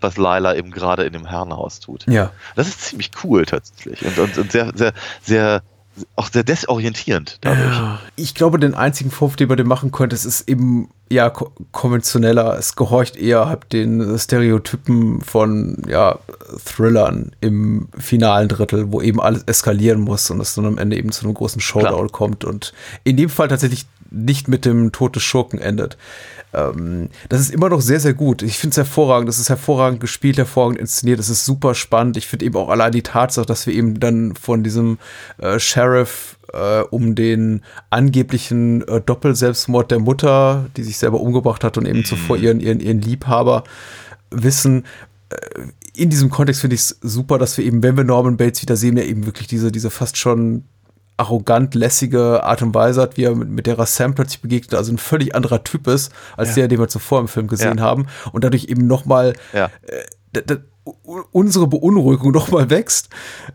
was 0.00 0.16
Lila 0.16 0.54
eben 0.54 0.70
gerade 0.70 1.04
in 1.04 1.12
dem 1.12 1.26
Herrenhaus 1.26 1.80
tut. 1.80 2.06
Ja. 2.06 2.32
Das 2.54 2.68
ist 2.68 2.82
ziemlich 2.82 3.10
cool 3.22 3.44
tatsächlich 3.46 4.04
und, 4.04 4.18
und, 4.18 4.38
und 4.38 4.52
sehr, 4.52 4.72
sehr, 4.74 4.92
sehr, 5.22 5.62
auch 6.16 6.30
sehr 6.30 6.44
desorientierend 6.44 7.38
dadurch. 7.40 7.80
Ich 8.16 8.34
glaube, 8.34 8.58
den 8.58 8.74
einzigen 8.74 9.10
Vorwurf, 9.10 9.36
den 9.36 9.48
man 9.48 9.56
dem 9.56 9.68
machen 9.68 9.92
könnte, 9.92 10.16
ist, 10.16 10.48
eben 10.48 10.88
ja 11.10 11.30
ko 11.30 11.52
konventioneller. 11.72 12.56
Es 12.58 12.76
gehorcht 12.76 13.16
eher 13.16 13.46
halt 13.46 13.72
den 13.72 14.18
Stereotypen 14.18 15.20
von 15.22 15.82
ja, 15.88 16.18
Thrillern 16.64 17.32
im 17.40 17.88
finalen 17.98 18.48
Drittel, 18.48 18.92
wo 18.92 19.00
eben 19.00 19.20
alles 19.20 19.42
eskalieren 19.44 20.00
muss 20.00 20.30
und 20.30 20.40
es 20.40 20.54
dann 20.54 20.66
am 20.66 20.78
Ende 20.78 20.96
eben 20.96 21.12
zu 21.12 21.24
einem 21.24 21.34
großen 21.34 21.60
Showdown 21.60 22.08
Klar. 22.08 22.08
kommt 22.08 22.44
und 22.44 22.72
in 23.04 23.16
dem 23.16 23.30
Fall 23.30 23.48
tatsächlich 23.48 23.86
nicht 24.10 24.48
mit 24.48 24.64
dem 24.64 24.92
Tod 24.92 25.16
des 25.16 25.22
Schurken 25.22 25.58
endet. 25.58 25.96
Ähm, 26.54 27.10
das 27.28 27.40
ist 27.40 27.50
immer 27.50 27.68
noch 27.68 27.80
sehr, 27.80 28.00
sehr 28.00 28.14
gut. 28.14 28.42
Ich 28.42 28.58
finde 28.58 28.72
es 28.72 28.76
hervorragend. 28.76 29.28
Das 29.28 29.38
ist 29.38 29.48
hervorragend 29.48 30.00
gespielt, 30.00 30.38
hervorragend 30.38 30.78
inszeniert. 30.78 31.18
Das 31.18 31.28
ist 31.28 31.44
super 31.44 31.74
spannend. 31.74 32.16
Ich 32.16 32.26
finde 32.26 32.46
eben 32.46 32.56
auch 32.56 32.68
allein 32.68 32.92
die 32.92 33.02
Tatsache, 33.02 33.46
dass 33.46 33.66
wir 33.66 33.74
eben 33.74 34.00
dann 34.00 34.34
von 34.34 34.62
diesem 34.62 34.98
äh, 35.38 35.58
Sheriff 35.58 36.38
äh, 36.52 36.80
um 36.80 37.14
den 37.14 37.62
angeblichen 37.90 38.86
äh, 38.88 39.00
Doppelselbstmord 39.00 39.90
der 39.90 39.98
Mutter, 39.98 40.66
die 40.76 40.82
sich 40.82 40.98
selber 40.98 41.20
umgebracht 41.20 41.64
hat 41.64 41.76
und 41.76 41.86
eben 41.86 42.04
zuvor 42.04 42.38
mhm. 42.38 42.42
ihren, 42.42 42.60
ihren, 42.60 42.80
ihren 42.80 43.00
Liebhaber 43.00 43.64
wissen. 44.30 44.84
Äh, 45.30 45.36
in 45.94 46.10
diesem 46.10 46.30
Kontext 46.30 46.60
finde 46.60 46.74
ich 46.74 46.82
es 46.82 46.98
super, 47.02 47.38
dass 47.38 47.58
wir 47.58 47.64
eben, 47.64 47.82
wenn 47.82 47.96
wir 47.96 48.04
Norman 48.04 48.36
Bates 48.36 48.62
wieder 48.62 48.76
sehen, 48.76 48.94
der 48.94 49.08
eben 49.08 49.26
wirklich 49.26 49.48
diese, 49.48 49.72
diese 49.72 49.90
fast 49.90 50.16
schon 50.16 50.64
arrogant 51.18 51.74
lässige 51.74 52.44
Art 52.44 52.62
und 52.62 52.74
Weise 52.74 53.02
hat, 53.02 53.16
wie 53.16 53.24
er 53.24 53.34
mit, 53.34 53.50
mit 53.50 53.66
der 53.66 53.84
Sam 53.86 54.14
plötzlich 54.14 54.40
begegnet, 54.40 54.74
also 54.74 54.92
ein 54.92 54.98
völlig 54.98 55.34
anderer 55.34 55.64
Typ 55.64 55.86
ist, 55.86 56.12
als 56.36 56.50
ja. 56.50 56.54
der, 56.56 56.68
den 56.68 56.78
wir 56.78 56.88
zuvor 56.88 57.20
im 57.20 57.28
Film 57.28 57.48
gesehen 57.48 57.78
ja. 57.78 57.84
haben 57.84 58.06
und 58.32 58.44
dadurch 58.44 58.66
eben 58.66 58.86
nochmal 58.86 59.34
ja. 59.52 59.70
äh, 59.82 60.56
unsere 61.32 61.66
Beunruhigung 61.66 62.32
nochmal 62.32 62.70
wächst. 62.70 63.08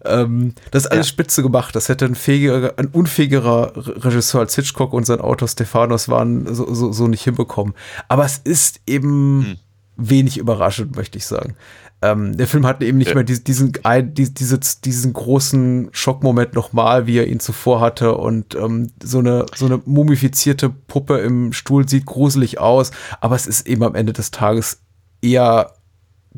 Ähm, 0.05 0.53
das 0.71 0.83
ist 0.83 0.91
alles 0.91 1.07
spitze 1.07 1.41
gemacht. 1.41 1.75
Das 1.75 1.89
hätte 1.89 2.05
ein, 2.05 2.15
fähiger, 2.15 2.73
ein 2.77 2.87
unfähigerer 2.87 3.73
Regisseur 3.75 4.41
als 4.41 4.55
Hitchcock 4.55 4.93
und 4.93 5.05
sein 5.05 5.21
Autor 5.21 5.47
Stephanos 5.47 6.09
waren 6.09 6.53
so, 6.53 6.73
so, 6.73 6.91
so 6.91 7.07
nicht 7.07 7.23
hinbekommen. 7.23 7.73
Aber 8.07 8.25
es 8.25 8.37
ist 8.37 8.81
eben 8.85 9.45
hm. 9.45 9.57
wenig 9.95 10.37
überraschend, 10.37 10.95
möchte 10.95 11.17
ich 11.17 11.25
sagen. 11.25 11.55
Ähm, 12.03 12.35
der 12.35 12.47
Film 12.47 12.65
hat 12.65 12.83
eben 12.83 12.97
nicht 12.97 13.09
ja. 13.09 13.15
mehr 13.15 13.23
diesen, 13.23 13.45
diesen, 13.45 13.73
diese, 14.13 14.59
diesen 14.83 15.13
großen 15.13 15.87
Schockmoment 15.93 16.53
nochmal, 16.53 17.07
wie 17.07 17.17
er 17.17 17.27
ihn 17.27 17.39
zuvor 17.39 17.79
hatte. 17.79 18.15
Und 18.15 18.55
ähm, 18.55 18.91
so, 19.01 19.19
eine, 19.19 19.45
so 19.55 19.67
eine 19.67 19.81
mumifizierte 19.85 20.69
Puppe 20.69 21.19
im 21.19 21.53
Stuhl 21.53 21.87
sieht 21.87 22.05
gruselig 22.05 22.59
aus, 22.59 22.91
aber 23.21 23.37
es 23.37 23.47
ist 23.47 23.67
eben 23.67 23.83
am 23.83 23.95
Ende 23.95 24.11
des 24.11 24.31
Tages 24.31 24.81
eher 25.21 25.75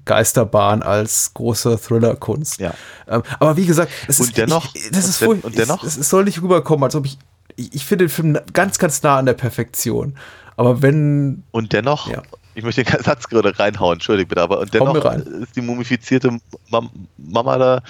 Geisterbahn 0.06 0.84
als 0.84 1.34
große 1.34 1.80
Thriller-Kunst. 1.80 2.60
Ja. 2.60 2.76
Ähm, 3.08 3.24
aber 3.40 3.58
wie 3.58 3.66
gesagt, 3.66 3.92
es 4.08 4.20
und 4.20 4.28
ist, 4.28 4.38
dennoch, 4.38 4.76
ich, 4.76 4.92
das 4.92 5.10
ist 5.10 5.24
und 5.24 5.58
dennoch, 5.58 5.84
es, 5.84 5.98
es 5.98 6.12
soll 6.12 6.26
nicht 6.26 6.44
rüberkommen, 6.44 6.84
als 6.84 6.94
ob 6.94 7.06
ich, 7.08 7.18
ich, 7.56 7.74
ich 7.74 7.86
finde 7.86 8.06
den 8.06 8.10
Film 8.12 8.38
ganz, 8.54 8.78
ganz 8.78 9.02
nah 9.02 9.18
an 9.18 9.26
der 9.26 9.34
Perfektion. 9.34 10.16
Aber 10.58 10.84
wenn. 10.84 11.44
Und 11.52 11.74
dennoch, 11.74 12.08
ja 12.08 12.22
ich 12.56 12.64
möchte 12.64 12.84
den 12.84 13.04
Satz 13.04 13.28
gerade 13.28 13.58
reinhauen, 13.58 13.96
entschuldige 13.96 14.28
bitte, 14.28 14.42
aber 14.42 14.60
und 14.60 14.74
dennoch 14.74 14.96
ist 14.96 15.56
die 15.56 15.62
mumifizierte 15.62 16.40
Mam 16.70 16.90
Mama 17.18 17.58
da 17.58 17.82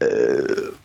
äh, 0.00 0.06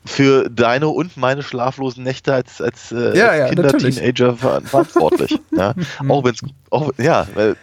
für 0.05 0.49
deine 0.49 0.89
und 0.89 1.17
meine 1.17 1.41
schlaflosen 1.41 2.03
Nächte 2.03 2.33
als, 2.33 2.61
als, 2.61 2.91
äh, 2.91 3.17
ja, 3.17 3.29
als 3.29 3.39
ja, 3.39 3.47
Kinder, 3.47 3.63
natürlich. 3.63 3.95
Teenager 3.95 4.35
verantwortlich. 4.63 5.39
ja? 5.51 5.73
Auch 6.09 6.23
wenn 6.23 6.33
es, 6.33 6.41
ja, 6.97 7.25
weil, 7.33 7.55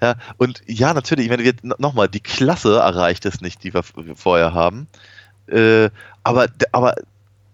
ja, 0.00 0.14
und 0.38 0.62
ja, 0.66 0.94
natürlich, 0.94 1.26
ich 1.26 1.30
meine, 1.30 1.76
nochmal, 1.78 2.08
die 2.08 2.20
Klasse 2.20 2.78
erreicht 2.78 3.26
es 3.26 3.40
nicht, 3.40 3.62
die 3.62 3.74
wir 3.74 3.82
vorher 3.82 4.54
haben. 4.54 4.88
Äh, 5.48 5.90
aber, 6.24 6.46
aber 6.72 6.94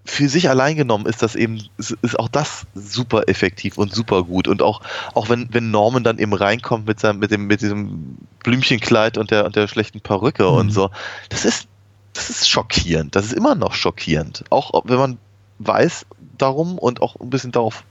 für 0.05 0.29
sich 0.29 0.51
allein 0.51 0.77
genommen 0.77 1.07
ist 1.07 1.23
das 1.23 1.35
eben, 1.35 1.63
ist 1.79 2.19
auch 2.19 2.29
das 2.29 2.67
super 2.75 3.29
effektiv 3.29 3.79
und 3.79 3.95
super 3.95 4.25
gut. 4.25 4.49
Und 4.49 4.61
auch, 4.61 4.83
auch 5.15 5.31
wenn, 5.31 5.49
wenn 5.53 5.71
Norman 5.71 6.05
dann 6.05 6.19
eben 6.19 6.35
reinkommt 6.35 6.87
mit 6.87 7.01
seinem, 7.01 7.21
mit 7.21 7.31
dem, 7.31 7.47
mit 7.47 7.63
diesem 7.63 8.19
Blümchenkleid 8.43 9.17
und 9.17 9.31
der, 9.31 9.47
und 9.47 9.57
der 9.57 9.67
schlechten 9.67 10.01
Perücke 10.01 10.45
mhm. 10.45 10.57
und 10.57 10.71
so, 10.71 10.91
das 11.31 11.47
ist, 11.47 11.69
das 12.13 12.29
ist 12.29 12.49
schockierend. 12.49 13.17
Das 13.17 13.25
ist 13.25 13.33
immer 13.33 13.55
noch 13.55 13.73
schockierend. 13.73 14.45
Auch 14.51 14.83
wenn 14.85 14.99
man 14.99 15.19
weiß 15.59 16.05
darum 16.37 16.79
und 16.79 17.01
auch 17.01 17.17
ein 17.17 17.31
bisschen 17.31 17.53
darauf 17.53 17.83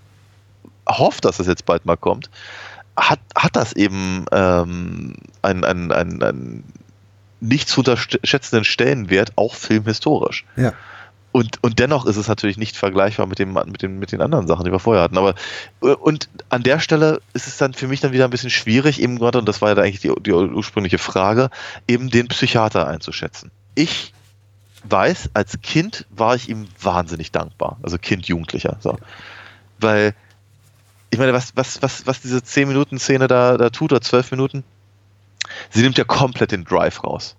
hofft, 0.88 1.26
dass 1.26 1.40
es 1.40 1.48
jetzt 1.48 1.65
bald 1.65 1.85
mal 1.85 1.98
kommt, 1.98 2.30
hat, 2.95 3.19
hat 3.35 3.56
das 3.56 3.73
eben 3.73 4.26
ähm, 4.31 5.15
einen, 5.41 5.64
einen, 5.64 5.91
einen, 5.91 6.23
einen 6.23 6.64
nicht 7.40 7.68
zu 7.68 7.81
unterschätzenden 7.81 8.64
Stellenwert, 8.64 9.34
auch 9.35 9.56
filmhistorisch. 9.56 10.45
Ja. 10.56 10.73
Und, 11.34 11.64
und 11.64 11.80
dennoch 11.80 12.05
ist 12.05 12.18
es 12.18 12.27
natürlich 12.27 12.57
nicht 12.57 12.77
vergleichbar 12.77 13.26
mit, 13.26 13.39
dem, 13.39 13.53
mit, 13.53 13.81
den, 13.81 13.97
mit 13.97 14.11
den 14.11 14.22
anderen 14.22 14.45
Sachen, 14.45 14.65
die 14.65 14.72
wir 14.72 14.77
vorher 14.77 15.01
hatten. 15.01 15.18
Aber 15.18 15.34
und 15.81 16.30
an 16.49 16.61
der 16.61 16.80
Stelle 16.80 17.22
ist 17.34 17.47
es 17.47 17.57
dann 17.57 17.73
für 17.73 17.88
mich 17.88 18.01
dann 18.01 18.11
wieder 18.11 18.26
ein 18.26 18.30
bisschen 18.30 18.51
schwierig, 18.51 19.01
eben 19.01 19.18
gerade, 19.18 19.39
und 19.39 19.49
das 19.49 19.60
war 19.60 19.76
ja 19.76 19.81
eigentlich 19.81 19.99
die, 19.99 20.14
die 20.22 20.31
ursprüngliche 20.31 20.99
Frage, 20.99 21.49
eben 21.88 22.11
den 22.11 22.27
Psychiater 22.27 22.88
einzuschätzen. 22.88 23.49
Ich 23.73 24.14
weiß, 24.84 25.31
als 25.34 25.60
Kind 25.64 26.05
war 26.11 26.35
ich 26.35 26.49
ihm 26.49 26.68
wahnsinnig 26.80 27.31
dankbar. 27.31 27.80
Also 27.81 27.97
Kind, 27.97 28.27
Jugendlicher. 28.27 28.77
So. 28.80 28.99
Weil, 29.80 30.14
ich 31.10 31.18
meine, 31.18 31.34
was, 31.34 31.55
was, 31.55 31.81
was, 31.81 32.05
was 32.05 32.22
diese 32.22 32.38
10-Minuten-Szene 32.38 33.27
da, 33.27 33.57
da 33.57 33.72
tut, 33.72 33.91
oder 33.91 34.01
12 34.01 34.30
Minuten, 34.30 34.64
sie 35.72 35.81
nimmt 35.81 35.97
ja 35.97 36.03
komplett 36.03 36.51
den 36.51 36.64
Drive 36.64 37.03
raus. 37.03 37.35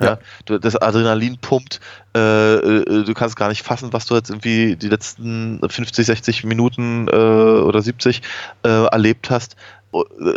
Ja. 0.00 0.18
ja. 0.48 0.58
das 0.58 0.76
Adrenalin 0.76 1.38
pumpt, 1.38 1.80
äh, 2.14 2.54
äh, 2.54 3.04
du 3.04 3.14
kannst 3.14 3.36
gar 3.36 3.48
nicht 3.48 3.62
fassen, 3.62 3.92
was 3.92 4.06
du 4.06 4.14
jetzt 4.14 4.30
irgendwie 4.30 4.76
die 4.76 4.88
letzten 4.88 5.60
50, 5.66 6.06
60 6.06 6.44
Minuten 6.44 7.08
äh, 7.08 7.10
oder 7.10 7.82
70 7.82 8.22
äh, 8.64 8.68
erlebt 8.68 9.30
hast. 9.30 9.56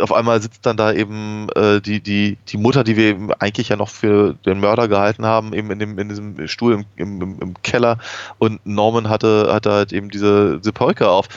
Auf 0.00 0.12
einmal 0.12 0.40
sitzt 0.40 0.64
dann 0.64 0.76
da 0.76 0.92
eben 0.92 1.48
äh, 1.54 1.80
die, 1.80 2.00
die, 2.00 2.38
die 2.48 2.56
Mutter, 2.56 2.84
die 2.84 2.96
wir 2.96 3.36
eigentlich 3.40 3.68
ja 3.68 3.76
noch 3.76 3.90
für 3.90 4.34
den 4.46 4.60
Mörder 4.60 4.88
gehalten 4.88 5.26
haben, 5.26 5.52
eben 5.52 5.70
in, 5.70 5.78
dem, 5.78 5.98
in 5.98 6.08
diesem 6.08 6.48
Stuhl 6.48 6.84
im, 6.96 7.20
im, 7.20 7.38
im 7.40 7.62
Keller 7.62 7.98
und 8.38 8.64
Norman 8.64 9.08
hatte, 9.08 9.50
hatte 9.52 9.72
halt 9.72 9.92
eben 9.92 10.08
diese, 10.08 10.58
diese 10.58 10.72
Perücke 10.72 11.08
auf. 11.08 11.28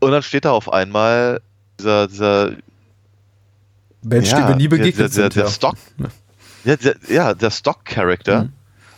Und 0.00 0.10
dann 0.10 0.22
steht 0.22 0.46
da 0.46 0.52
auf 0.52 0.72
einmal 0.72 1.40
dieser, 1.78 2.08
dieser 2.08 2.52
Mensch, 4.02 4.30
ja, 4.30 4.40
dem 4.40 4.48
wir 4.48 4.56
nie 4.56 4.68
begegnet 4.68 4.98
der, 4.98 5.08
der, 5.08 5.10
sind. 5.10 5.36
Der, 5.36 5.44
der 5.44 5.50
Stock, 5.50 5.76
ja, 6.64 6.76
der, 6.76 6.96
ja, 7.08 7.34
der 7.34 7.50
Stock-Character 7.50 8.44
mhm. 8.44 8.52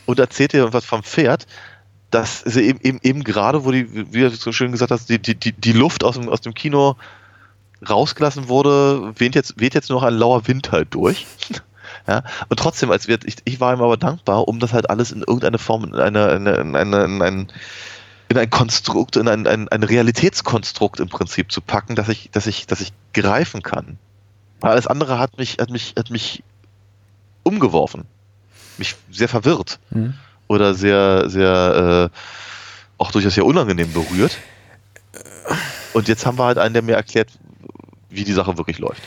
und 0.06 0.18
erzählt 0.18 0.52
dir 0.52 0.72
was 0.72 0.84
vom 0.84 1.02
Pferd, 1.02 1.46
dass 2.10 2.40
sie 2.40 2.62
eben, 2.62 2.80
eben, 2.82 3.00
eben 3.02 3.24
gerade, 3.24 3.64
wo 3.64 3.70
die, 3.70 4.12
wie 4.12 4.20
du 4.20 4.30
so 4.30 4.52
schön 4.52 4.72
gesagt 4.72 4.90
hast, 4.90 5.08
die, 5.08 5.18
die, 5.18 5.34
die 5.34 5.72
Luft 5.72 6.04
aus 6.04 6.16
dem, 6.16 6.28
aus 6.28 6.42
dem 6.42 6.54
Kino 6.54 6.96
rausgelassen 7.88 8.48
wurde, 8.48 9.12
weht 9.18 9.34
jetzt, 9.34 9.58
weht 9.58 9.74
jetzt 9.74 9.90
noch 9.90 10.02
ein 10.02 10.14
lauer 10.14 10.46
Wind 10.46 10.72
halt 10.72 10.94
durch. 10.94 11.26
Ja, 12.08 12.24
und 12.48 12.58
trotzdem, 12.58 12.90
als 12.90 13.06
wir, 13.06 13.18
ich, 13.24 13.36
ich 13.44 13.60
war 13.60 13.72
ihm 13.72 13.82
aber 13.82 13.96
dankbar, 13.96 14.48
um 14.48 14.58
das 14.58 14.72
halt 14.72 14.90
alles 14.90 15.12
in 15.12 15.20
irgendeine 15.20 15.58
Form, 15.58 15.84
in 15.84 15.94
eine, 15.94 16.30
eine, 16.30 16.54
in, 16.54 16.74
eine, 16.74 17.04
in, 17.04 17.22
ein, 17.22 17.52
in 18.28 18.38
ein 18.38 18.50
Konstrukt, 18.50 19.16
in 19.16 19.28
ein, 19.28 19.46
ein, 19.46 19.68
ein 19.68 19.82
Realitätskonstrukt 19.84 20.98
im 20.98 21.08
Prinzip 21.08 21.52
zu 21.52 21.60
packen, 21.60 21.94
dass 21.94 22.08
ich, 22.08 22.30
dass 22.32 22.46
ich, 22.46 22.66
dass 22.66 22.80
ich 22.80 22.92
greifen 23.12 23.62
kann. 23.62 23.98
Alles 24.62 24.86
andere 24.86 25.18
hat 25.18 25.38
mich, 25.38 25.58
hat 25.60 25.70
mich, 25.70 25.94
hat 25.96 26.10
mich 26.10 26.42
umgeworfen. 27.42 28.04
Mich 28.78 28.96
sehr 29.10 29.28
verwirrt. 29.28 29.78
Mhm. 29.90 30.14
Oder 30.48 30.74
sehr, 30.74 31.30
sehr, 31.30 32.10
äh, 32.12 32.16
auch 32.98 33.10
durchaus 33.10 33.34
sehr 33.34 33.46
unangenehm 33.46 33.92
berührt. 33.92 34.38
Und 35.92 36.08
jetzt 36.08 36.26
haben 36.26 36.38
wir 36.38 36.44
halt 36.44 36.58
einen, 36.58 36.74
der 36.74 36.82
mir 36.82 36.96
erklärt, 36.96 37.30
wie 38.10 38.24
die 38.24 38.32
Sache 38.32 38.58
wirklich 38.58 38.78
läuft. 38.78 39.02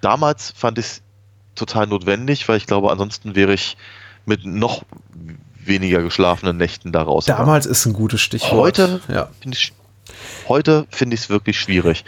Damals 0.00 0.52
fand 0.56 0.78
ich 0.78 0.86
es 0.86 1.02
total 1.54 1.86
notwendig, 1.86 2.48
weil 2.48 2.56
ich 2.56 2.66
glaube, 2.66 2.90
ansonsten 2.90 3.34
wäre 3.34 3.52
ich 3.52 3.76
mit 4.24 4.44
noch 4.44 4.82
weniger 5.64 6.02
geschlafenen 6.02 6.56
Nächten 6.56 6.92
da 6.92 7.02
raus. 7.02 7.26
Damals 7.26 7.66
ist 7.66 7.86
ein 7.86 7.92
gutes 7.92 8.20
Stichwort. 8.20 8.52
Heute 8.52 9.00
ja. 9.08 9.28
finde 9.40 9.56
ich 9.56 11.20
es 11.20 11.28
wirklich 11.28 11.58
schwierig. 11.58 12.04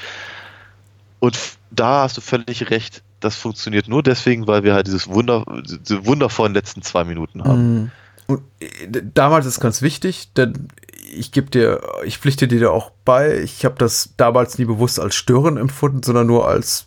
Und 1.19 1.39
da 1.70 2.03
hast 2.03 2.16
du 2.16 2.20
völlig 2.20 2.70
recht, 2.70 3.03
das 3.20 3.36
funktioniert 3.36 3.88
nur 3.88 4.02
deswegen, 4.02 4.47
weil 4.47 4.64
wir 4.64 4.74
halt 4.74 4.86
dieses 4.86 5.09
Wunder, 5.09 5.44
diese 5.64 6.06
wundervollen 6.06 6.55
letzten 6.55 6.82
zwei 6.82 7.05
Minuten 7.05 7.44
haben. 7.44 7.74
Mhm. 7.74 7.90
Und 8.26 8.42
äh, 8.60 9.02
damals 9.14 9.47
ist 9.47 9.60
ganz 9.60 9.82
wichtig, 9.82 10.32
denn 10.34 10.68
ich 11.12 11.32
gebe 11.32 11.51
dir, 11.51 11.80
ich 12.05 12.18
pflichte 12.18 12.48
dir 12.48 12.60
da 12.60 12.70
auch 12.70 12.92
bei, 13.05 13.40
ich 13.40 13.64
habe 13.64 13.74
das 13.78 14.14
damals 14.16 14.59
nie 14.59 14.64
bewusst 14.64 15.01
als 15.01 15.14
Stören 15.14 15.56
empfunden, 15.56 16.02
sondern 16.02 16.26
nur 16.26 16.47
als 16.47 16.86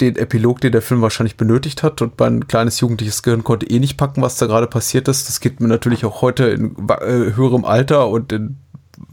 den 0.00 0.16
Epilog, 0.16 0.60
den 0.60 0.72
der 0.72 0.82
Film 0.82 1.02
wahrscheinlich 1.02 1.36
benötigt 1.36 1.82
hat. 1.82 2.02
Und 2.02 2.18
mein 2.18 2.48
kleines 2.48 2.80
jugendliches 2.80 3.22
Gehirn 3.22 3.44
konnte 3.44 3.66
eh 3.66 3.78
nicht 3.78 3.96
packen, 3.96 4.22
was 4.22 4.36
da 4.36 4.46
gerade 4.46 4.66
passiert 4.66 5.08
ist. 5.08 5.28
Das 5.28 5.40
geht 5.40 5.60
mir 5.60 5.68
natürlich 5.68 6.04
auch 6.04 6.22
heute 6.22 6.44
in 6.48 6.74
äh, 6.88 7.34
höherem 7.34 7.64
Alter 7.64 8.08
und 8.08 8.32
in, 8.32 8.56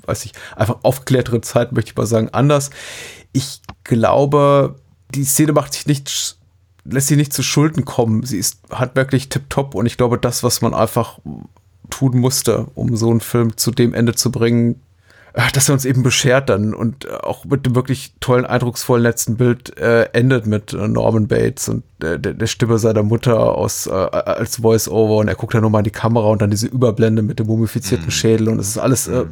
weiß 0.06 0.26
ich, 0.26 0.34
einfach 0.56 0.78
aufgeklärteren 0.84 1.44
Zeiten, 1.44 1.76
möchte 1.76 1.92
ich 1.92 1.98
mal 1.98 2.06
sagen, 2.08 2.30
anders. 2.32 2.70
Ich 3.34 3.62
glaube, 3.84 4.76
die 5.14 5.26
Szene 5.26 5.52
macht 5.52 5.74
sich 5.74 5.86
nicht 5.86 6.37
lässt 6.90 7.08
sie 7.08 7.16
nicht 7.16 7.34
zu 7.34 7.44
Schulden 7.44 7.86
kommen. 7.86 8.24
Sie 8.24 8.38
ist 8.38 8.60
handwerklich 8.70 9.30
tipptopp 9.30 9.76
und 9.76 9.86
ich 9.86 9.98
glaube, 9.98 10.18
das, 10.18 10.44
was 10.44 10.62
man 10.62 10.74
einfach 10.74 11.20
tun 11.90 12.18
musste, 12.18 12.68
um 12.76 12.96
so 12.96 13.10
einen 13.10 13.22
Film 13.22 13.58
zu 13.58 13.72
dem 13.72 13.94
Ende 13.94 14.16
zu 14.16 14.32
bringen, 14.32 14.82
dass 15.54 15.70
er 15.70 15.74
uns 15.74 15.86
eben 15.86 16.02
beschert 16.02 16.50
dann 16.50 16.74
und 16.74 17.06
äh, 17.06 17.10
auch 17.12 17.46
mit 17.46 17.66
dem 17.66 17.76
wirklich 17.76 18.14
tollen, 18.20 18.46
eindrucksvollen 18.46 19.04
letzten 19.04 19.38
Bild 19.38 19.78
äh, 19.78 20.04
endet 20.14 20.48
mit 20.48 20.74
äh, 20.74 20.88
Norman 20.88 21.28
Bates 21.28 21.70
und 21.70 21.84
äh, 22.02 22.18
der, 22.20 22.34
der 22.34 22.48
Stimme 22.48 22.80
seiner 22.80 23.04
Mutter 23.04 23.40
aus 23.56 23.86
äh, 23.86 23.92
als 23.92 24.58
Voice-Over 24.58 25.18
und 25.18 25.28
er 25.28 25.36
guckt 25.36 25.54
dann 25.54 25.62
nochmal 25.62 25.82
in 25.82 25.86
die 25.86 25.92
Kamera 25.92 26.28
und 26.28 26.42
dann 26.42 26.50
diese 26.50 26.66
Überblende 26.66 27.22
mit 27.22 27.38
dem 27.38 27.46
mumifizierten 27.48 28.10
Schädel 28.10 28.50
und 28.50 28.58
es 28.60 28.70
ist 28.70 28.78
alles 28.80 29.08
äh, 29.08 29.26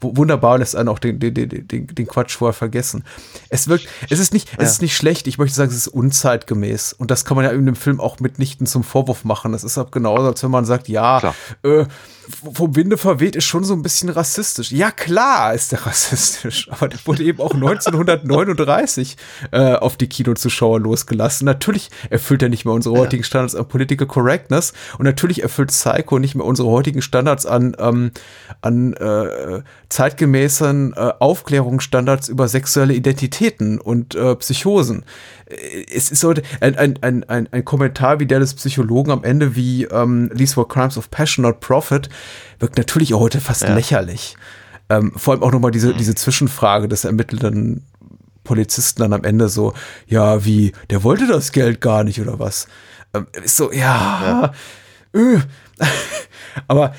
wu- 0.00 0.16
wunderbar 0.16 0.54
und 0.54 0.60
lässt 0.60 0.76
einen 0.76 0.88
auch 0.88 1.00
den, 1.00 1.18
den, 1.18 1.34
den, 1.34 1.66
den, 1.68 2.06
Quatsch 2.06 2.36
vorher 2.36 2.52
vergessen. 2.54 3.02
Es 3.48 3.66
wirkt, 3.68 3.88
es 4.10 4.20
ist 4.20 4.32
nicht, 4.32 4.48
es 4.58 4.70
ist 4.70 4.82
nicht 4.82 4.96
schlecht, 4.96 5.26
ich 5.26 5.38
möchte 5.38 5.56
sagen, 5.56 5.70
es 5.70 5.76
ist 5.76 5.88
unzeitgemäß 5.88 6.92
und 6.92 7.10
das 7.10 7.24
kann 7.24 7.36
man 7.36 7.44
ja 7.44 7.50
in 7.50 7.66
dem 7.66 7.74
Film 7.76 8.00
auch 8.00 8.20
mitnichten 8.20 8.66
zum 8.66 8.84
Vorwurf 8.84 9.24
machen. 9.24 9.52
Das 9.52 9.64
ist 9.64 9.76
auch 9.76 9.90
genauso, 9.90 10.28
als 10.28 10.42
wenn 10.44 10.50
man 10.52 10.64
sagt, 10.64 10.88
ja, 10.88 11.18
Klar. 11.18 11.34
äh, 11.64 11.84
vom 12.28 12.76
Winde 12.76 12.98
verweht 12.98 13.36
ist 13.36 13.44
schon 13.44 13.64
so 13.64 13.74
ein 13.74 13.82
bisschen 13.82 14.08
rassistisch. 14.08 14.70
Ja, 14.70 14.90
klar 14.90 15.54
ist 15.54 15.72
der 15.72 15.86
rassistisch, 15.86 16.68
aber 16.70 16.88
der 16.88 16.98
wurde 17.04 17.24
eben 17.24 17.40
auch 17.40 17.54
1939 17.54 19.16
äh, 19.50 19.74
auf 19.74 19.96
die 19.96 20.08
Kinozuschauer 20.08 20.80
losgelassen. 20.80 21.44
Natürlich 21.44 21.90
erfüllt 22.10 22.42
er 22.42 22.48
nicht 22.48 22.64
mehr 22.64 22.74
unsere 22.74 22.96
heutigen 22.96 23.24
Standards 23.24 23.54
an 23.54 23.66
Political 23.66 24.06
Correctness 24.06 24.72
und 24.98 25.04
natürlich 25.04 25.42
erfüllt 25.42 25.68
Psycho 25.68 26.18
nicht 26.18 26.34
mehr 26.34 26.44
unsere 26.44 26.68
heutigen 26.68 27.02
Standards 27.02 27.46
an, 27.46 27.76
ähm, 27.78 28.10
an 28.60 28.92
äh, 28.94 29.62
zeitgemäßen 29.88 30.94
äh, 30.94 31.12
Aufklärungsstandards 31.18 32.28
über 32.28 32.48
sexuelle 32.48 32.94
Identitäten 32.94 33.80
und 33.80 34.14
äh, 34.14 34.36
Psychosen. 34.36 35.04
Es 35.94 36.10
ist 36.10 36.22
heute 36.24 36.42
ein, 36.60 36.76
ein, 36.76 36.98
ein, 37.02 37.24
ein, 37.24 37.48
ein 37.52 37.64
Kommentar 37.64 38.20
wie 38.20 38.26
der 38.26 38.38
des 38.38 38.54
Psychologen 38.54 39.10
am 39.10 39.24
Ende, 39.24 39.56
wie 39.56 39.84
ähm, 39.84 40.30
These 40.36 40.56
were 40.56 40.66
crimes 40.68 40.98
of 40.98 41.10
passion, 41.10 41.42
not 41.44 41.60
profit, 41.60 42.08
wirkt 42.58 42.76
natürlich 42.76 43.14
auch 43.14 43.20
heute 43.20 43.40
fast 43.40 43.62
Ja. 43.62 43.74
lächerlich. 43.74 44.36
Ähm, 44.90 45.12
vor 45.16 45.34
allem 45.34 45.42
auch 45.42 45.52
nochmal 45.52 45.70
diese, 45.70 45.94
diese 45.94 46.14
Zwischenfrage 46.14 46.88
des 46.88 47.04
ermittelnden 47.04 47.86
Polizisten 48.44 49.02
dann 49.02 49.12
am 49.12 49.24
Ende 49.24 49.48
so, 49.48 49.74
ja, 50.06 50.44
wie, 50.44 50.72
der 50.90 51.02
wollte 51.02 51.26
das 51.26 51.52
Geld 51.52 51.80
gar 51.80 52.04
nicht 52.04 52.20
oder 52.20 52.38
was? 52.38 52.68
Ähm, 53.14 53.26
ist 53.42 53.56
so, 53.56 53.72
ja, 53.72 54.52
Äh. 55.14 55.38
aber 56.68 56.94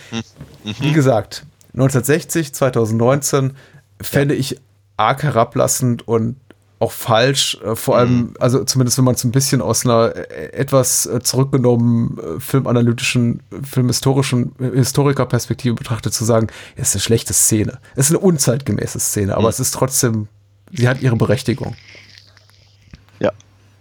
wie 0.64 0.94
gesagt, 0.94 1.46
1960, 1.74 2.54
2019 2.54 3.54
fände 4.02 4.34
ich 4.36 4.60
arg 4.98 5.22
herablassend 5.24 6.08
und 6.08 6.36
auch 6.80 6.94
falsch, 6.94 7.58
äh, 7.64 7.76
vor 7.76 7.98
allem, 7.98 8.34
also 8.40 8.64
zumindest 8.64 8.98
wenn 8.98 9.06
man 9.06 9.16
es 9.16 9.24
ein 9.24 9.32
bisschen 9.32 9.62
aus 9.62 9.86
einer 9.86 10.16
äh, 10.16 10.54
etwas 10.54 11.06
äh, 11.06 11.20
zurückgenommen 11.20 12.18
äh, 12.18 12.40
filmanalytischen, 12.40 13.44
filmhistorischen 13.64 14.54
Historikerperspektive 14.60 15.76
betrachtet, 15.76 16.14
zu 16.14 16.24
sagen, 16.24 16.48
es 16.76 16.90
ist 16.90 16.96
eine 16.96 17.02
schlechte 17.02 17.34
Szene. 17.34 17.80
Es 17.96 18.06
ist 18.10 18.12
eine 18.12 18.20
unzeitgemäße 18.20 19.00
Szene, 19.00 19.36
aber 19.36 19.50
es 19.50 19.60
ist 19.60 19.72
trotzdem, 19.72 20.30
sie 20.72 20.88
hat 20.88 21.02
ihre 21.02 21.18
Berechtigung. 21.18 21.76
Ja, 23.20 23.34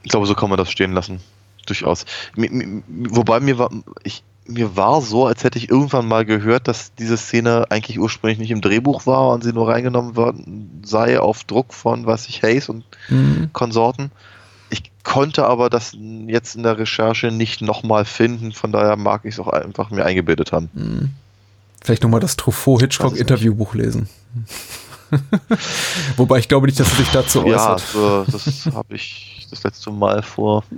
ich 0.03 0.11
glaube, 0.11 0.27
so 0.27 0.35
kann 0.35 0.51
man 0.51 0.59
das 0.59 0.71
stehen 0.71 0.93
lassen. 0.93 1.21
Durchaus. 1.67 2.07
Wobei 2.35 3.41
mir 3.41 3.59
war, 3.59 3.71
ich, 4.03 4.25
mir 4.49 4.77
war 4.77 5.01
so, 5.03 5.27
als 5.27 5.45
hätte 5.45 5.59
ich 5.59 5.69
irgendwann 5.71 6.09
mal 6.09 6.25
gehört, 6.25 6.69
dass 6.69 6.93
diese 6.95 7.17
Szene 7.17 7.67
eigentlich 7.71 7.99
ursprünglich 7.99 8.39
nicht 8.39 8.51
im 8.51 8.61
Drehbuch 8.63 9.07
war 9.07 9.29
und 9.31 9.45
sie 9.45 9.53
nur 9.53 9.69
reingenommen 9.69 10.17
worden 10.17 10.81
sei 10.85 11.21
auf 11.21 11.45
Druck 11.45 11.75
von, 11.75 12.07
was 12.07 12.27
ich, 12.29 12.43
Hayes 12.43 12.69
und 12.69 12.85
Konsorten. 13.53 14.11
Ich 14.71 14.91
konnte 15.05 15.47
aber 15.47 15.71
das 15.71 15.97
jetzt 16.27 16.57
in 16.57 16.63
der 16.63 16.79
Recherche 16.79 17.31
nicht 17.31 17.61
nochmal 17.63 18.05
finden, 18.05 18.53
von 18.53 18.73
daher 18.73 18.97
mag 18.97 19.23
ich 19.25 19.35
es 19.35 19.41
auch 19.41 19.49
einfach 19.49 19.91
mir 19.91 20.05
eingebildet 20.05 20.53
haben. 20.53 21.15
Vielleicht 21.83 22.03
nochmal 22.03 22.21
das 22.21 22.37
Truffaut-Hitchcock-Interviewbuch 22.37 23.75
lesen. 23.75 24.09
Wobei 26.17 26.39
ich 26.39 26.49
glaube 26.49 26.67
nicht, 26.67 26.79
dass 26.81 26.91
er 26.91 26.97
sich 26.97 27.09
dazu 27.11 27.47
Ja, 27.47 27.75
äußert. 27.75 27.81
so, 27.93 28.25
das 28.31 28.67
habe 28.75 28.95
ich 28.97 29.38
das 29.51 29.63
letzte 29.65 29.91
Mal 29.91 30.23
vor, 30.23 30.65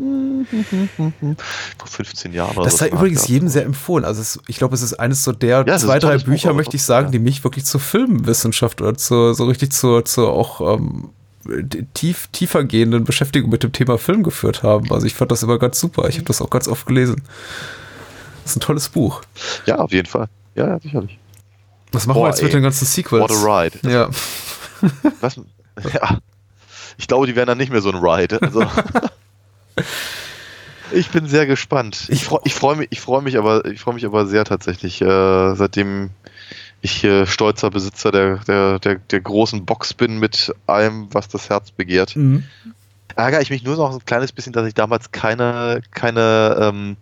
vor 1.79 1.87
15 1.87 2.33
Jahren 2.33 2.57
oder 2.57 2.65
Das 2.65 2.79
sei 2.79 2.89
übrigens 2.89 3.29
jedem 3.29 3.49
sehr 3.49 3.65
empfohlen. 3.65 4.05
Also 4.05 4.21
es, 4.21 4.41
ich 4.47 4.57
glaube, 4.59 4.75
es 4.75 4.83
ist 4.83 4.95
eines 4.95 5.25
so 5.25 5.33
der 5.33 5.65
Ja, 5.67 5.79
zwei, 5.79 5.99
drei 5.99 6.19
Buch, 6.19 6.25
Bücher, 6.25 6.51
aber 6.51 6.59
möchte 6.59 6.77
ich 6.77 6.83
sagen, 6.83 7.07
ja. 7.07 7.13
die 7.13 7.19
mich 7.19 7.45
wirklich 7.45 7.65
zur 7.65 7.81
Filmwissenschaft 7.81 8.81
oder 8.81 8.97
zur, 8.97 9.35
so 9.35 9.45
richtig 9.45 9.73
zur, 9.73 10.05
zur 10.05 10.33
auch 10.33 10.61
ähm, 10.75 11.11
tief, 11.95 12.29
tiefer 12.29 12.65
gehenden 12.65 13.05
Beschäftigung 13.05 13.51
mit 13.51 13.63
dem 13.63 13.73
Thema 13.73 13.99
Film 13.99 14.23
geführt 14.23 14.63
haben. 14.63 14.93
Also 14.93 15.07
ich 15.07 15.15
fand 15.15 15.31
das 15.31 15.43
immer 15.43 15.59
ganz 15.59 15.81
super. 15.81 16.09
Ich 16.09 16.17
habe 16.17 16.27
das 16.27 16.41
auch 16.43 16.51
ganz 16.51 16.69
oft 16.69 16.87
gelesen. 16.87 17.23
Das 18.43 18.53
ist 18.53 18.57
ein 18.57 18.61
tolles 18.61 18.89
Buch. 18.89 19.23
Ja, 19.67 19.77
auf 19.77 19.93
jeden 19.93 20.09
Fall. 20.09 20.29
Ja, 20.55 20.67
ja, 20.69 20.81
sicherlich. 20.81 21.19
Was 21.93 22.07
machen 22.07 22.19
Boah, 22.19 22.27
wir 22.27 22.31
jetzt 22.31 22.43
mit 22.43 22.53
ey. 22.53 22.59
den 22.59 22.63
ganzen 22.63 22.87
Sequels? 22.87 23.23
What 23.23 23.33
a 23.33 23.63
ride. 23.63 23.79
Ja. 23.89 24.11
Was? 25.21 25.41
Ja. 25.95 26.19
Ich 27.01 27.09
glaube, 27.09 27.27
die 27.27 27.35
werden 27.35 27.47
dann 27.49 27.57
nicht 27.57 27.73
mehr 27.73 27.81
so 27.81 27.89
ein 27.91 27.97
Ride. 27.97 28.39
Also. 28.43 28.63
ich 30.93 31.09
bin 31.09 31.27
sehr 31.27 31.47
gespannt. 31.47 32.05
Ich, 32.09 32.27
freu- 32.27 32.41
ich 32.45 32.55
freue 32.55 32.77
mich, 32.77 32.89
ich 32.91 33.01
freue 33.01 33.23
mich 33.23 33.39
aber, 33.39 33.65
ich 33.65 33.81
freue 33.81 33.95
mich 33.95 34.05
aber 34.05 34.27
sehr 34.27 34.45
tatsächlich, 34.45 35.01
äh, 35.01 35.55
seitdem 35.55 36.11
ich 36.83 37.03
äh, 37.03 37.27
stolzer 37.27 37.71
Besitzer 37.71 38.13
der, 38.13 38.37
der, 38.47 38.79
der, 38.81 38.97
der 38.97 39.21
großen 39.21 39.65
Box 39.65 39.95
bin 39.95 40.19
mit 40.19 40.55
allem, 40.67 41.09
was 41.13 41.29
das 41.29 41.49
Herz 41.49 41.71
begehrt. 41.71 42.17
Mhm. 42.17 42.45
Ärgere 43.17 43.41
ich 43.41 43.49
mich 43.49 43.65
nur 43.65 43.77
noch 43.77 43.95
ein 43.95 44.05
kleines 44.05 44.33
bisschen, 44.33 44.53
dass 44.53 44.67
ich 44.67 44.75
damals 44.75 45.11
keine, 45.11 45.81
keine 45.93 46.57
ähm, 46.61 46.97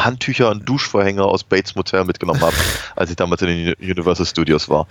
Handtücher 0.00 0.50
und 0.50 0.66
Duschvorhänge 0.66 1.24
aus 1.24 1.44
Bates 1.44 1.74
Motel 1.76 2.06
mitgenommen 2.06 2.40
habe, 2.40 2.56
als 2.96 3.10
ich 3.10 3.16
damals 3.16 3.42
in 3.42 3.48
den 3.48 3.74
Uni- 3.74 3.90
Universal 3.92 4.24
Studios 4.24 4.70
war. 4.70 4.86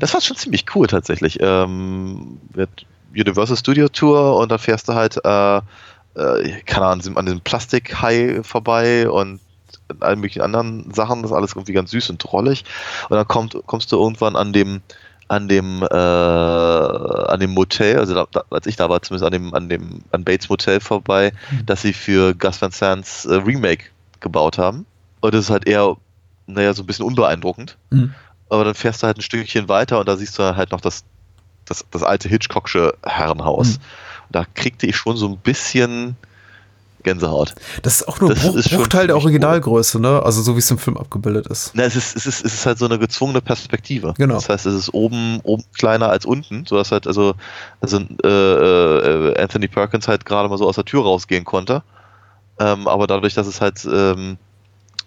Das 0.00 0.14
war 0.14 0.20
schon 0.20 0.36
ziemlich 0.36 0.64
cool 0.74 0.86
tatsächlich. 0.86 1.38
Ähm, 1.40 2.38
Universal 3.14 3.56
Studio 3.56 3.88
Tour 3.88 4.36
und 4.36 4.50
dann 4.50 4.58
fährst 4.58 4.88
du 4.88 4.94
halt, 4.94 5.18
äh, 5.24 5.58
äh, 5.58 6.60
keine 6.66 6.86
Ahnung, 6.86 6.92
an 6.92 6.98
diesem, 6.98 7.16
an 7.18 7.26
diesem 7.26 7.40
Plastikhai 7.40 8.40
vorbei 8.42 9.08
und 9.08 9.40
allen 10.00 10.20
möglichen 10.20 10.42
anderen 10.42 10.92
Sachen. 10.92 11.22
Das 11.22 11.30
ist 11.30 11.36
alles 11.36 11.52
irgendwie 11.52 11.72
ganz 11.72 11.90
süß 11.90 12.10
und 12.10 12.18
drollig. 12.18 12.64
Und 13.08 13.16
dann 13.16 13.26
kommt, 13.26 13.56
kommst 13.66 13.90
du 13.92 13.96
irgendwann 13.96 14.36
an 14.36 14.52
dem, 14.52 14.82
an 15.28 15.48
dem, 15.48 15.82
äh, 15.82 15.94
an 15.94 17.40
dem 17.40 17.50
Motel, 17.50 17.98
also 17.98 18.14
da, 18.14 18.26
da, 18.30 18.44
als 18.50 18.66
ich 18.66 18.76
da 18.76 18.88
war, 18.88 19.00
zumindest 19.02 19.26
an 19.26 19.32
dem, 19.32 19.54
an 19.54 19.68
dem, 19.68 20.02
an 20.10 20.24
Bates 20.24 20.48
Motel 20.48 20.80
vorbei, 20.80 21.32
das 21.66 21.82
sie 21.82 21.92
für 21.92 22.34
Gus 22.34 22.60
Van 22.60 22.72
Sant's 22.72 23.26
äh, 23.26 23.34
Remake 23.34 23.86
gebaut 24.18 24.58
haben. 24.58 24.86
Und 25.20 25.34
das 25.34 25.44
ist 25.44 25.50
halt 25.50 25.68
eher, 25.68 25.96
naja, 26.46 26.74
so 26.74 26.82
ein 26.82 26.86
bisschen 26.86 27.04
unbeeindruckend. 27.04 27.76
Mhm. 27.90 28.14
Aber 28.48 28.64
dann 28.64 28.74
fährst 28.74 29.02
du 29.02 29.06
halt 29.06 29.18
ein 29.18 29.22
Stückchen 29.22 29.68
weiter 29.68 30.00
und 30.00 30.08
da 30.08 30.16
siehst 30.16 30.36
du 30.38 30.56
halt 30.56 30.72
noch 30.72 30.80
das, 30.80 31.04
das, 31.70 31.84
das 31.90 32.02
alte 32.02 32.28
Hitchcocksche 32.28 32.94
Herrenhaus. 33.04 33.78
Mhm. 33.78 33.82
Da 34.30 34.44
kriegte 34.54 34.86
ich 34.86 34.96
schon 34.96 35.16
so 35.16 35.28
ein 35.28 35.38
bisschen 35.38 36.16
Gänsehaut. 37.02 37.54
Das 37.82 38.00
ist 38.00 38.08
auch 38.08 38.20
nur 38.20 38.30
ein 38.30 38.36
Bruch, 38.36 38.62
Bruchteil 38.62 39.06
der 39.06 39.16
Originalgröße, 39.16 39.98
ne? 39.98 40.22
Also 40.22 40.42
so 40.42 40.54
wie 40.54 40.58
es 40.58 40.70
im 40.70 40.78
Film 40.78 40.96
abgebildet 40.96 41.46
ist. 41.46 41.72
Na, 41.74 41.84
es 41.84 41.96
ist, 41.96 42.16
es 42.16 42.26
ist, 42.26 42.44
es 42.44 42.54
ist 42.54 42.66
halt 42.66 42.78
so 42.78 42.84
eine 42.84 42.98
gezwungene 42.98 43.40
Perspektive. 43.40 44.14
Genau. 44.18 44.34
Das 44.34 44.48
heißt, 44.48 44.66
es 44.66 44.74
ist 44.74 44.92
oben, 44.92 45.40
oben 45.42 45.64
kleiner 45.78 46.10
als 46.10 46.26
unten, 46.26 46.66
sodass 46.66 46.92
halt 46.92 47.06
also, 47.06 47.34
also 47.80 48.00
äh, 48.22 48.28
äh, 48.28 49.42
Anthony 49.42 49.68
Perkins 49.68 50.08
halt 50.08 50.26
gerade 50.26 50.48
mal 50.48 50.58
so 50.58 50.68
aus 50.68 50.74
der 50.74 50.84
Tür 50.84 51.02
rausgehen 51.02 51.44
konnte. 51.44 51.82
Ähm, 52.58 52.86
aber 52.86 53.06
dadurch, 53.06 53.34
dass 53.34 53.46
es 53.46 53.60
halt 53.60 53.88
ähm, 53.90 54.36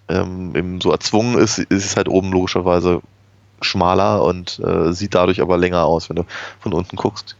ähm, 0.10 0.56
eben 0.56 0.82
so 0.82 0.92
erzwungen 0.92 1.38
ist, 1.38 1.60
ist 1.60 1.86
es 1.86 1.96
halt 1.96 2.10
oben 2.10 2.32
logischerweise 2.32 3.02
schmaler 3.64 4.24
und 4.24 4.60
äh, 4.66 4.94
sieht 4.94 5.16
dadurch 5.16 5.42
aber 5.42 5.58
länger 5.58 5.84
aus, 5.86 6.10
wenn 6.10 6.16
du 6.18 6.26
von 6.60 6.74
unten 6.74 6.96
guckst. 6.96 7.36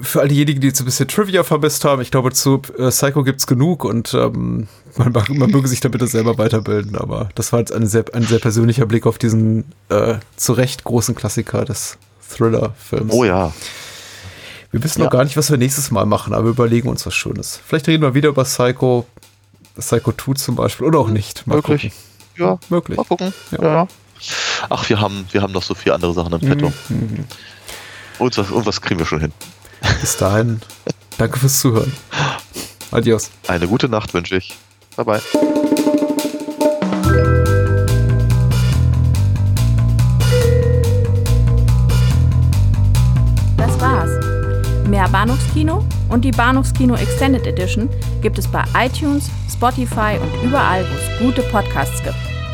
Für 0.00 0.20
all 0.22 0.28
diejenigen, 0.28 0.60
die 0.60 0.66
jetzt 0.66 0.80
ein 0.80 0.84
bisschen 0.84 1.06
Trivia 1.06 1.44
vermisst 1.44 1.84
haben, 1.84 2.02
ich 2.02 2.10
glaube, 2.10 2.32
zu 2.32 2.60
äh, 2.76 2.88
Psycho 2.88 3.22
gibt's 3.22 3.46
genug 3.46 3.84
und 3.84 4.12
ähm, 4.14 4.66
man, 4.96 5.12
mag- 5.12 5.28
man 5.30 5.48
möge 5.50 5.68
sich 5.68 5.78
da 5.80 5.88
bitte 5.88 6.08
selber 6.08 6.38
weiterbilden, 6.38 6.96
aber 6.96 7.28
das 7.36 7.52
war 7.52 7.60
jetzt 7.60 7.72
ein 7.72 7.86
sehr, 7.86 8.04
ein 8.12 8.24
sehr 8.24 8.40
persönlicher 8.40 8.84
Blick 8.86 9.06
auf 9.06 9.18
diesen 9.18 9.64
äh, 9.90 10.16
zu 10.34 10.54
Recht 10.54 10.82
großen 10.82 11.14
Klassiker 11.14 11.64
des 11.64 11.98
Thriller-Films. 12.36 13.12
Oh 13.14 13.24
ja. 13.24 13.52
Wir 14.72 14.82
wissen 14.82 15.00
noch 15.00 15.12
Ja. 15.12 15.18
gar 15.18 15.24
nicht, 15.24 15.36
was 15.36 15.50
wir 15.50 15.58
nächstes 15.58 15.92
Mal 15.92 16.06
machen, 16.06 16.32
aber 16.34 16.46
wir 16.46 16.50
überlegen 16.50 16.88
uns 16.88 17.06
was 17.06 17.14
Schönes. 17.14 17.60
Vielleicht 17.64 17.86
reden 17.86 18.02
wir 18.02 18.14
wieder 18.14 18.30
über 18.30 18.42
Psycho, 18.42 19.06
Psycho 19.78 20.12
2 20.12 20.32
zum 20.34 20.56
Beispiel, 20.56 20.86
oder 20.86 20.98
auch 20.98 21.10
nicht. 21.10 21.46
Mal 21.46 21.56
Möglich. 21.56 21.82
gucken. 21.82 21.96
Ja, 22.38 22.58
Möglich. 22.70 22.96
mal 22.96 23.04
gucken. 23.04 23.32
Ja. 23.52 23.62
Ja. 23.62 23.88
Ach, 24.68 24.88
wir 24.88 25.00
haben, 25.00 25.26
wir 25.32 25.42
haben 25.42 25.52
noch 25.52 25.62
so 25.62 25.74
viele 25.74 25.94
andere 25.94 26.14
Sachen 26.14 26.32
im 26.32 26.40
Petto. 26.40 26.72
Mhm. 26.88 27.24
Und 28.18 28.38
was, 28.38 28.50
und 28.50 28.66
was 28.66 28.80
kriegen 28.80 28.98
wir 28.98 29.06
schon 29.06 29.20
hin? 29.20 29.32
Bis 30.00 30.16
dahin, 30.16 30.60
danke 31.18 31.38
fürs 31.38 31.60
Zuhören. 31.60 31.92
Adios. 32.90 33.30
Eine 33.48 33.66
gute 33.66 33.88
Nacht 33.88 34.12
wünsche 34.14 34.36
ich. 34.36 34.54
Bye 34.96 35.04
bye. 35.04 35.20
Das 43.56 43.80
war's. 43.80 44.10
Mehr 44.88 45.08
Bahnhofskino 45.08 45.84
und 46.10 46.24
die 46.24 46.32
Bahnhofskino 46.32 46.94
Extended 46.96 47.46
Edition 47.46 47.88
gibt 48.20 48.38
es 48.38 48.46
bei 48.46 48.62
iTunes, 48.76 49.30
Spotify 49.50 50.18
und 50.20 50.48
überall, 50.48 50.84
wo 50.84 50.94
es 50.94 51.18
gute 51.18 51.42
Podcasts 51.50 52.02
gibt. 52.02 52.31